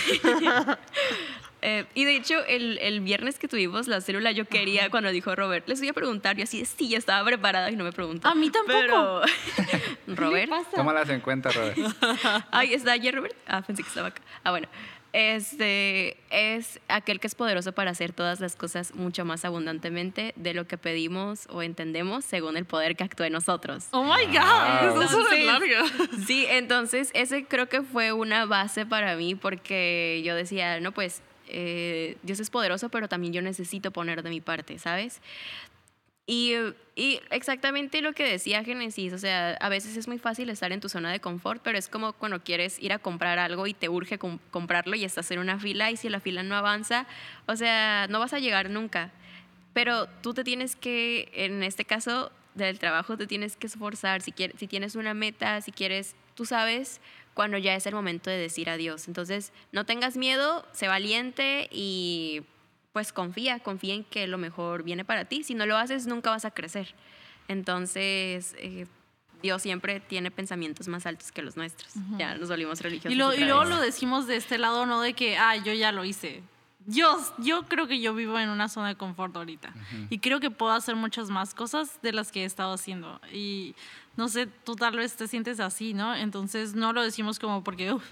Eh, 1.65 1.85
y 1.94 2.03
de 2.03 2.18
hecho, 2.18 2.44
el, 2.45 2.77
el 2.81 2.99
viernes 2.99 3.40
que 3.40 3.48
tuvimos 3.48 3.88
la 3.88 4.02
célula, 4.02 4.34
yo 4.34 4.44
quería, 4.44 4.90
cuando 4.90 5.10
dijo 5.11 5.34
Robert, 5.34 5.65
les 5.69 5.80
voy 5.80 5.88
a 5.88 5.94
preguntar. 5.94 6.35
Yo 6.35 6.44
así, 6.44 6.65
sí, 6.65 6.90
ya 6.90 6.98
estaba 6.98 7.23
preparada 7.26 7.72
y 7.72 7.77
no 7.77 7.85
me 7.85 7.94
preguntó. 7.94 8.27
A 8.27 8.35
mí 8.35 8.49
tampoco. 8.49 8.73
Pero, 8.77 9.22
¿Qué 9.56 10.14
Robert, 10.14 10.49
le 10.49 10.57
pasa? 10.57 10.72
Tómalas 10.76 11.07
en 11.07 11.22
cuenta, 11.22 11.52
Robert. 11.52 11.77
Ay, 12.52 12.73
¿está 12.73 12.91
ayer, 12.91 13.15
Robert? 13.15 13.34
Ah, 13.48 13.61
pensé 13.61 13.81
que 13.81 13.88
estaba 13.88 14.10
acá. 14.10 14.22
Ah, 14.44 14.52
bueno. 14.52 14.68
Este 15.14 16.18
es 16.31 16.80
aquel 16.88 17.19
que 17.19 17.27
es 17.27 17.35
poderoso 17.35 17.72
para 17.72 17.91
hacer 17.91 18.14
todas 18.14 18.40
las 18.40 18.56
cosas 18.56 18.95
mucho 18.95 19.26
más 19.26 19.45
abundantemente 19.45 20.34
de 20.35 20.53
lo 20.56 20.68
que 20.68 20.77
pedimos 20.77 21.45
o 21.49 21.61
entendemos 21.61 22.26
según 22.26 22.57
el 22.57 22.65
poder 22.65 22.95
que 22.95 23.03
actúa 23.03 23.27
en 23.27 23.34
nosotros. 23.34 23.85
Oh 23.91 24.03
my 24.03 24.26
God, 24.26 24.34
Wow. 24.34 25.02
eso 25.03 25.22
Entonces- 25.22 25.45
largo. 25.45 26.07
Sí, 26.26 26.45
entonces 26.49 27.11
ese 27.14 27.45
creo 27.45 27.69
que 27.69 27.84
fue 27.84 28.11
una 28.11 28.45
base 28.45 28.85
para 28.88 29.15
mí 29.15 29.35
porque 29.35 30.22
yo 30.26 30.35
decía, 30.35 30.80
no, 30.80 30.91
pues 30.91 31.22
eh, 31.48 32.18
Dios 32.23 32.40
es 32.40 32.49
poderoso, 32.49 32.90
pero 32.90 33.07
también 33.07 33.34
yo 33.34 33.41
necesito 33.44 33.91
poner 33.91 34.23
de 34.23 34.30
mi 34.31 34.41
parte, 34.41 34.80
¿sabes? 34.80 35.22
Y, 36.26 36.54
y 36.95 37.20
exactamente 37.32 38.02
lo 38.02 38.14
que 38.14 38.24
decía 38.24 38.64
Génesis, 38.64 39.12
o 39.12 39.18
sea, 39.18 39.58
a 39.60 39.68
veces 39.68 39.98
es 39.98 40.08
muy 40.08 40.20
fácil 40.20 40.50
estar 40.50 40.72
en 40.72 40.80
tu 40.80 40.88
zona 40.88 41.12
de 41.12 41.20
confort, 41.20 41.62
pero 41.62 41.78
es 41.78 41.90
como 41.90 42.14
cuando 42.14 42.41
quieres 42.44 42.80
ir 42.80 42.94
a 42.94 43.00
comprar 43.00 43.40
algo 43.40 43.68
y 43.68 43.74
te 43.74 43.90
urge 43.90 44.18
com- 44.18 44.40
comprarlo 44.50 44.95
y 44.95 45.04
estás 45.04 45.30
en 45.32 45.40
una 45.40 45.60
fila 45.60 45.91
y 45.91 45.98
si 45.98 46.08
la 46.08 46.22
fila 46.22 46.41
no 46.44 46.56
avanza, 46.56 47.08
o 47.45 47.58
sea, 47.58 48.08
no 48.10 48.20
vas 48.20 48.32
a 48.34 48.40
llegar 48.40 48.70
nunca. 48.70 49.12
Pero 49.74 50.08
tú 50.22 50.34
te 50.34 50.45
tienes 50.45 50.76
que, 50.78 51.30
en 51.34 51.62
este 51.62 51.84
caso 51.84 52.32
del 52.56 52.80
trabajo, 52.80 53.18
te 53.18 53.28
tienes 53.28 53.58
que 53.58 53.68
esforzar. 53.68 54.22
Si, 54.22 54.32
quieres, 54.32 54.58
si 54.60 54.68
tienes 54.68 54.95
una 54.95 55.14
meta, 55.14 55.60
si 55.62 55.72
quieres, 55.72 56.16
tú 56.36 56.45
sabes 56.45 57.02
cuando 57.34 57.58
ya 57.58 57.76
es 57.76 57.86
el 57.88 57.95
momento 57.95 58.30
de 58.30 58.38
decir 58.38 58.70
adiós. 58.70 59.08
Entonces, 59.08 59.52
no 59.72 59.86
tengas 59.86 60.16
miedo, 60.16 60.66
sé 60.72 60.88
valiente 60.88 61.68
y 61.72 62.44
pues 62.94 63.11
confía, 63.11 63.60
confía 63.60 63.95
en 63.95 64.03
que 64.03 64.28
lo 64.28 64.38
mejor 64.38 64.84
viene 64.84 65.03
para 65.03 65.26
ti. 65.26 65.44
Si 65.44 65.56
no 65.56 65.65
lo 65.65 65.76
haces, 65.78 66.06
nunca 66.07 66.30
vas 66.30 66.45
a 66.45 66.52
crecer. 66.52 66.94
Entonces, 67.48 68.56
eh, 68.60 68.86
Dios 69.41 69.61
siempre 69.61 69.99
tiene 69.99 70.32
pensamientos 70.32 70.88
más 70.88 71.06
altos 71.06 71.32
que 71.32 71.41
los 71.41 71.57
nuestros. 71.57 71.91
Ya 72.18 72.36
nos 72.36 72.49
volvimos 72.49 72.80
religiosos. 72.82 73.11
Y, 73.11 73.15
lo- 73.15 73.32
y 73.32 73.36
otra 73.38 73.45
luego 73.48 73.60
vez. 73.61 73.70
lo 73.70 73.82
decimos 73.82 74.28
de 74.28 74.38
este 74.38 74.57
lado, 74.57 74.86
no 74.86 75.02
de 75.02 75.14
que, 75.14 75.38
ah, 75.38 75.56
yo 75.57 75.74
ya 75.74 75.91
lo 75.91 76.06
hice. 76.06 76.44
Yo, 76.86 77.18
yo 77.38 77.64
creo 77.64 77.88
que 77.88 78.02
yo 78.02 78.14
vivo 78.14 78.38
en 78.40 78.50
una 78.50 78.68
zona 78.68 78.90
de 78.90 78.96
confort 78.96 79.36
ahorita. 79.36 79.74
Y 80.10 80.20
creo 80.20 80.40
que 80.40 80.52
puedo 80.52 80.74
hacer 80.74 80.96
muchas 80.96 81.30
más 81.30 81.54
cosas 81.54 82.02
de 82.02 82.12
las 82.12 82.32
que 82.32 82.42
he 82.44 82.46
estado 82.46 82.74
haciendo. 82.74 83.22
Y 83.32 83.76
no 84.18 84.28
sé, 84.28 84.48
tú 84.48 84.76
tal 84.76 84.96
vez 84.98 85.16
te 85.16 85.28
sientes 85.28 85.60
así, 85.60 85.94
¿no? 85.94 86.14
Entonces 86.14 86.76
no 86.76 86.92
lo 86.94 87.02
decimos 87.02 87.40
como 87.40 87.64
porque 87.64 87.94
uf, 87.94 88.04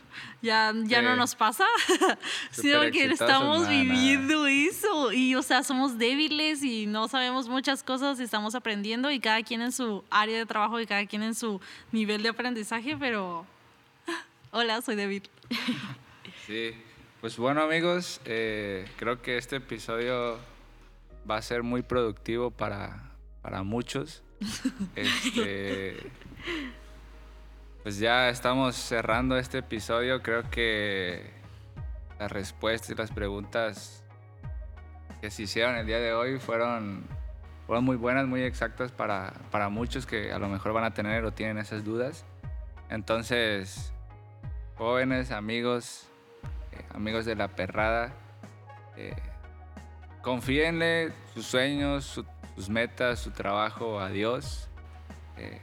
ya, 0.42 0.74
ya 0.86 1.00
Sí. 1.00 1.06
no 1.06 1.16
nos 1.16 1.36
pasa, 1.36 1.66
sino 2.52 2.82
que 2.92 3.06
estamos 3.06 3.62
nada, 3.64 3.70
viviendo 3.72 4.48
eso. 4.48 5.12
Y, 5.12 5.36
o 5.36 5.42
sea, 5.42 5.64
somos 5.64 5.98
débiles 5.98 6.64
y 6.64 6.86
no 6.88 7.08
sabemos 7.08 7.50
muchas 7.50 7.84
cosas 7.84 8.20
y 8.20 8.24
estamos 8.24 8.56
aprendiendo 8.56 9.12
y 9.12 9.20
cada 9.20 9.44
quien 9.44 9.62
en 9.62 9.72
su 9.72 10.04
área 10.10 10.38
de 10.38 10.46
trabajo 10.46 10.80
y 10.80 10.86
cada 10.88 11.06
quien 11.06 11.24
en 11.24 11.36
su 11.36 11.60
nivel 11.92 12.24
de 12.24 12.30
aprendizaje, 12.30 12.96
pero... 12.98 13.46
Hola, 14.52 14.82
soy 14.82 14.96
débil. 14.96 15.24
Sí. 16.48 16.74
Pues 17.22 17.38
bueno, 17.38 17.62
amigos, 17.62 18.20
eh, 18.26 18.84
creo 18.98 19.22
que 19.22 19.38
este 19.38 19.58
episodio 19.58 20.40
va 21.30 21.38
a 21.38 21.42
ser 21.44 21.62
muy 21.62 21.84
productivo 21.84 22.50
para, 22.50 23.12
para 23.44 23.62
muchos. 23.62 24.24
Este, 24.96 25.98
pues 27.84 28.00
ya 28.00 28.30
estamos 28.30 28.76
cerrando 28.76 29.38
este 29.38 29.60
episodio. 29.60 30.24
Creo 30.24 30.50
que 30.50 31.30
las 32.18 32.32
respuestas 32.32 32.90
y 32.90 32.96
las 32.96 33.12
preguntas 33.12 34.04
que 35.22 35.30
se 35.30 35.44
hicieron 35.44 35.76
el 35.76 35.86
día 35.86 36.00
de 36.00 36.14
hoy 36.14 36.40
fueron, 36.40 37.04
fueron 37.68 37.84
muy 37.84 37.98
buenas, 37.98 38.26
muy 38.26 38.42
exactas 38.42 38.92
para, 38.92 39.32
para 39.52 39.70
muchos 39.70 40.08
que 40.08 40.32
a 40.34 40.40
lo 40.40 40.50
mejor 40.50 40.74
van 40.74 40.86
a 40.86 40.96
tener 40.96 41.24
o 41.24 41.32
tienen 41.32 41.60
esas 41.60 41.86
dudas. 41.86 42.26
Entonces, 42.90 43.94
jóvenes, 44.76 45.30
amigos, 45.30 46.11
eh, 46.82 46.86
amigos 46.94 47.26
de 47.26 47.36
la 47.36 47.48
perrada, 47.50 48.14
eh, 48.98 49.16
confíenle 50.22 51.12
sus 51.34 51.46
sueños, 51.46 52.06
su- 52.06 52.26
sus 52.56 52.70
metas, 52.70 53.20
su 53.20 53.32
trabajo 53.32 54.00
a 54.00 54.10
Dios. 54.10 54.70
Eh, 55.38 55.62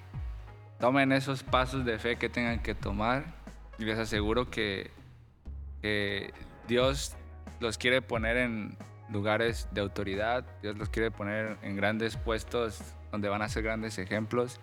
tomen 0.80 1.12
esos 1.12 1.42
pasos 1.42 1.84
de 1.84 1.98
fe 1.98 2.16
que 2.16 2.28
tengan 2.28 2.60
que 2.60 2.74
tomar 2.74 3.24
y 3.78 3.84
les 3.84 3.98
aseguro 3.98 4.50
que, 4.50 4.90
que 5.82 6.32
Dios 6.66 7.14
los 7.60 7.78
quiere 7.78 8.02
poner 8.02 8.36
en 8.36 8.76
lugares 9.10 9.68
de 9.72 9.80
autoridad, 9.80 10.44
Dios 10.62 10.76
los 10.76 10.88
quiere 10.88 11.10
poner 11.10 11.56
en 11.62 11.76
grandes 11.76 12.16
puestos 12.16 12.80
donde 13.10 13.28
van 13.28 13.42
a 13.42 13.48
ser 13.48 13.62
grandes 13.62 13.98
ejemplos. 13.98 14.60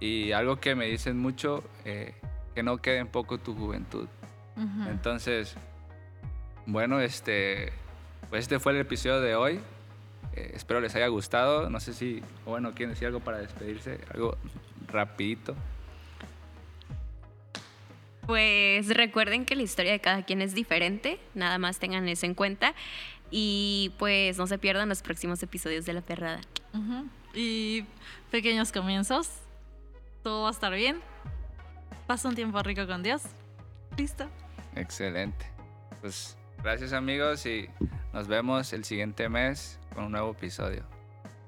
Y 0.00 0.32
algo 0.32 0.56
que 0.56 0.74
me 0.74 0.86
dicen 0.86 1.18
mucho, 1.18 1.62
eh, 1.84 2.14
que 2.54 2.62
no 2.62 2.78
quede 2.78 2.98
en 2.98 3.08
poco 3.08 3.38
tu 3.38 3.54
juventud. 3.54 4.08
Entonces, 4.88 5.56
bueno, 6.66 7.00
este, 7.00 7.72
pues 8.30 8.42
este 8.42 8.58
fue 8.58 8.72
el 8.72 8.78
episodio 8.78 9.20
de 9.20 9.34
hoy. 9.34 9.60
Eh, 10.34 10.52
espero 10.54 10.80
les 10.80 10.94
haya 10.94 11.08
gustado. 11.08 11.70
No 11.70 11.80
sé 11.80 11.92
si, 11.92 12.22
o 12.44 12.50
bueno, 12.50 12.74
quieren 12.74 12.90
decir 12.90 13.06
algo 13.06 13.20
para 13.20 13.38
despedirse, 13.38 14.00
algo 14.12 14.36
rapidito. 14.86 15.54
Pues 18.26 18.88
recuerden 18.88 19.44
que 19.44 19.54
la 19.54 19.62
historia 19.62 19.92
de 19.92 20.00
cada 20.00 20.22
quien 20.22 20.40
es 20.40 20.54
diferente, 20.54 21.20
nada 21.34 21.58
más 21.58 21.78
tengan 21.78 22.08
eso 22.08 22.24
en 22.24 22.34
cuenta 22.34 22.74
y 23.30 23.92
pues 23.98 24.38
no 24.38 24.46
se 24.46 24.58
pierdan 24.58 24.88
los 24.88 25.02
próximos 25.02 25.42
episodios 25.42 25.84
de 25.84 25.92
La 25.92 26.00
Perrada. 26.00 26.40
Y 27.34 27.84
pequeños 28.30 28.72
comienzos. 28.72 29.28
Todo 30.22 30.42
va 30.44 30.48
a 30.48 30.52
estar 30.52 30.72
bien. 30.72 31.00
Pasa 32.06 32.28
un 32.28 32.34
tiempo 32.34 32.62
rico 32.62 32.86
con 32.86 33.02
Dios. 33.02 33.22
Listo. 33.98 34.28
Excelente. 34.74 35.46
Pues 36.00 36.36
gracias 36.64 36.94
amigos 36.94 37.44
y 37.44 37.68
nos 38.14 38.26
vemos 38.26 38.72
el 38.72 38.84
siguiente 38.84 39.28
mes 39.28 39.78
con 39.94 40.04
un 40.04 40.12
nuevo 40.12 40.30
episodio. 40.30 40.82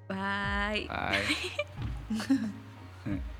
Bye. 0.08 0.86
Bye. 0.88 3.20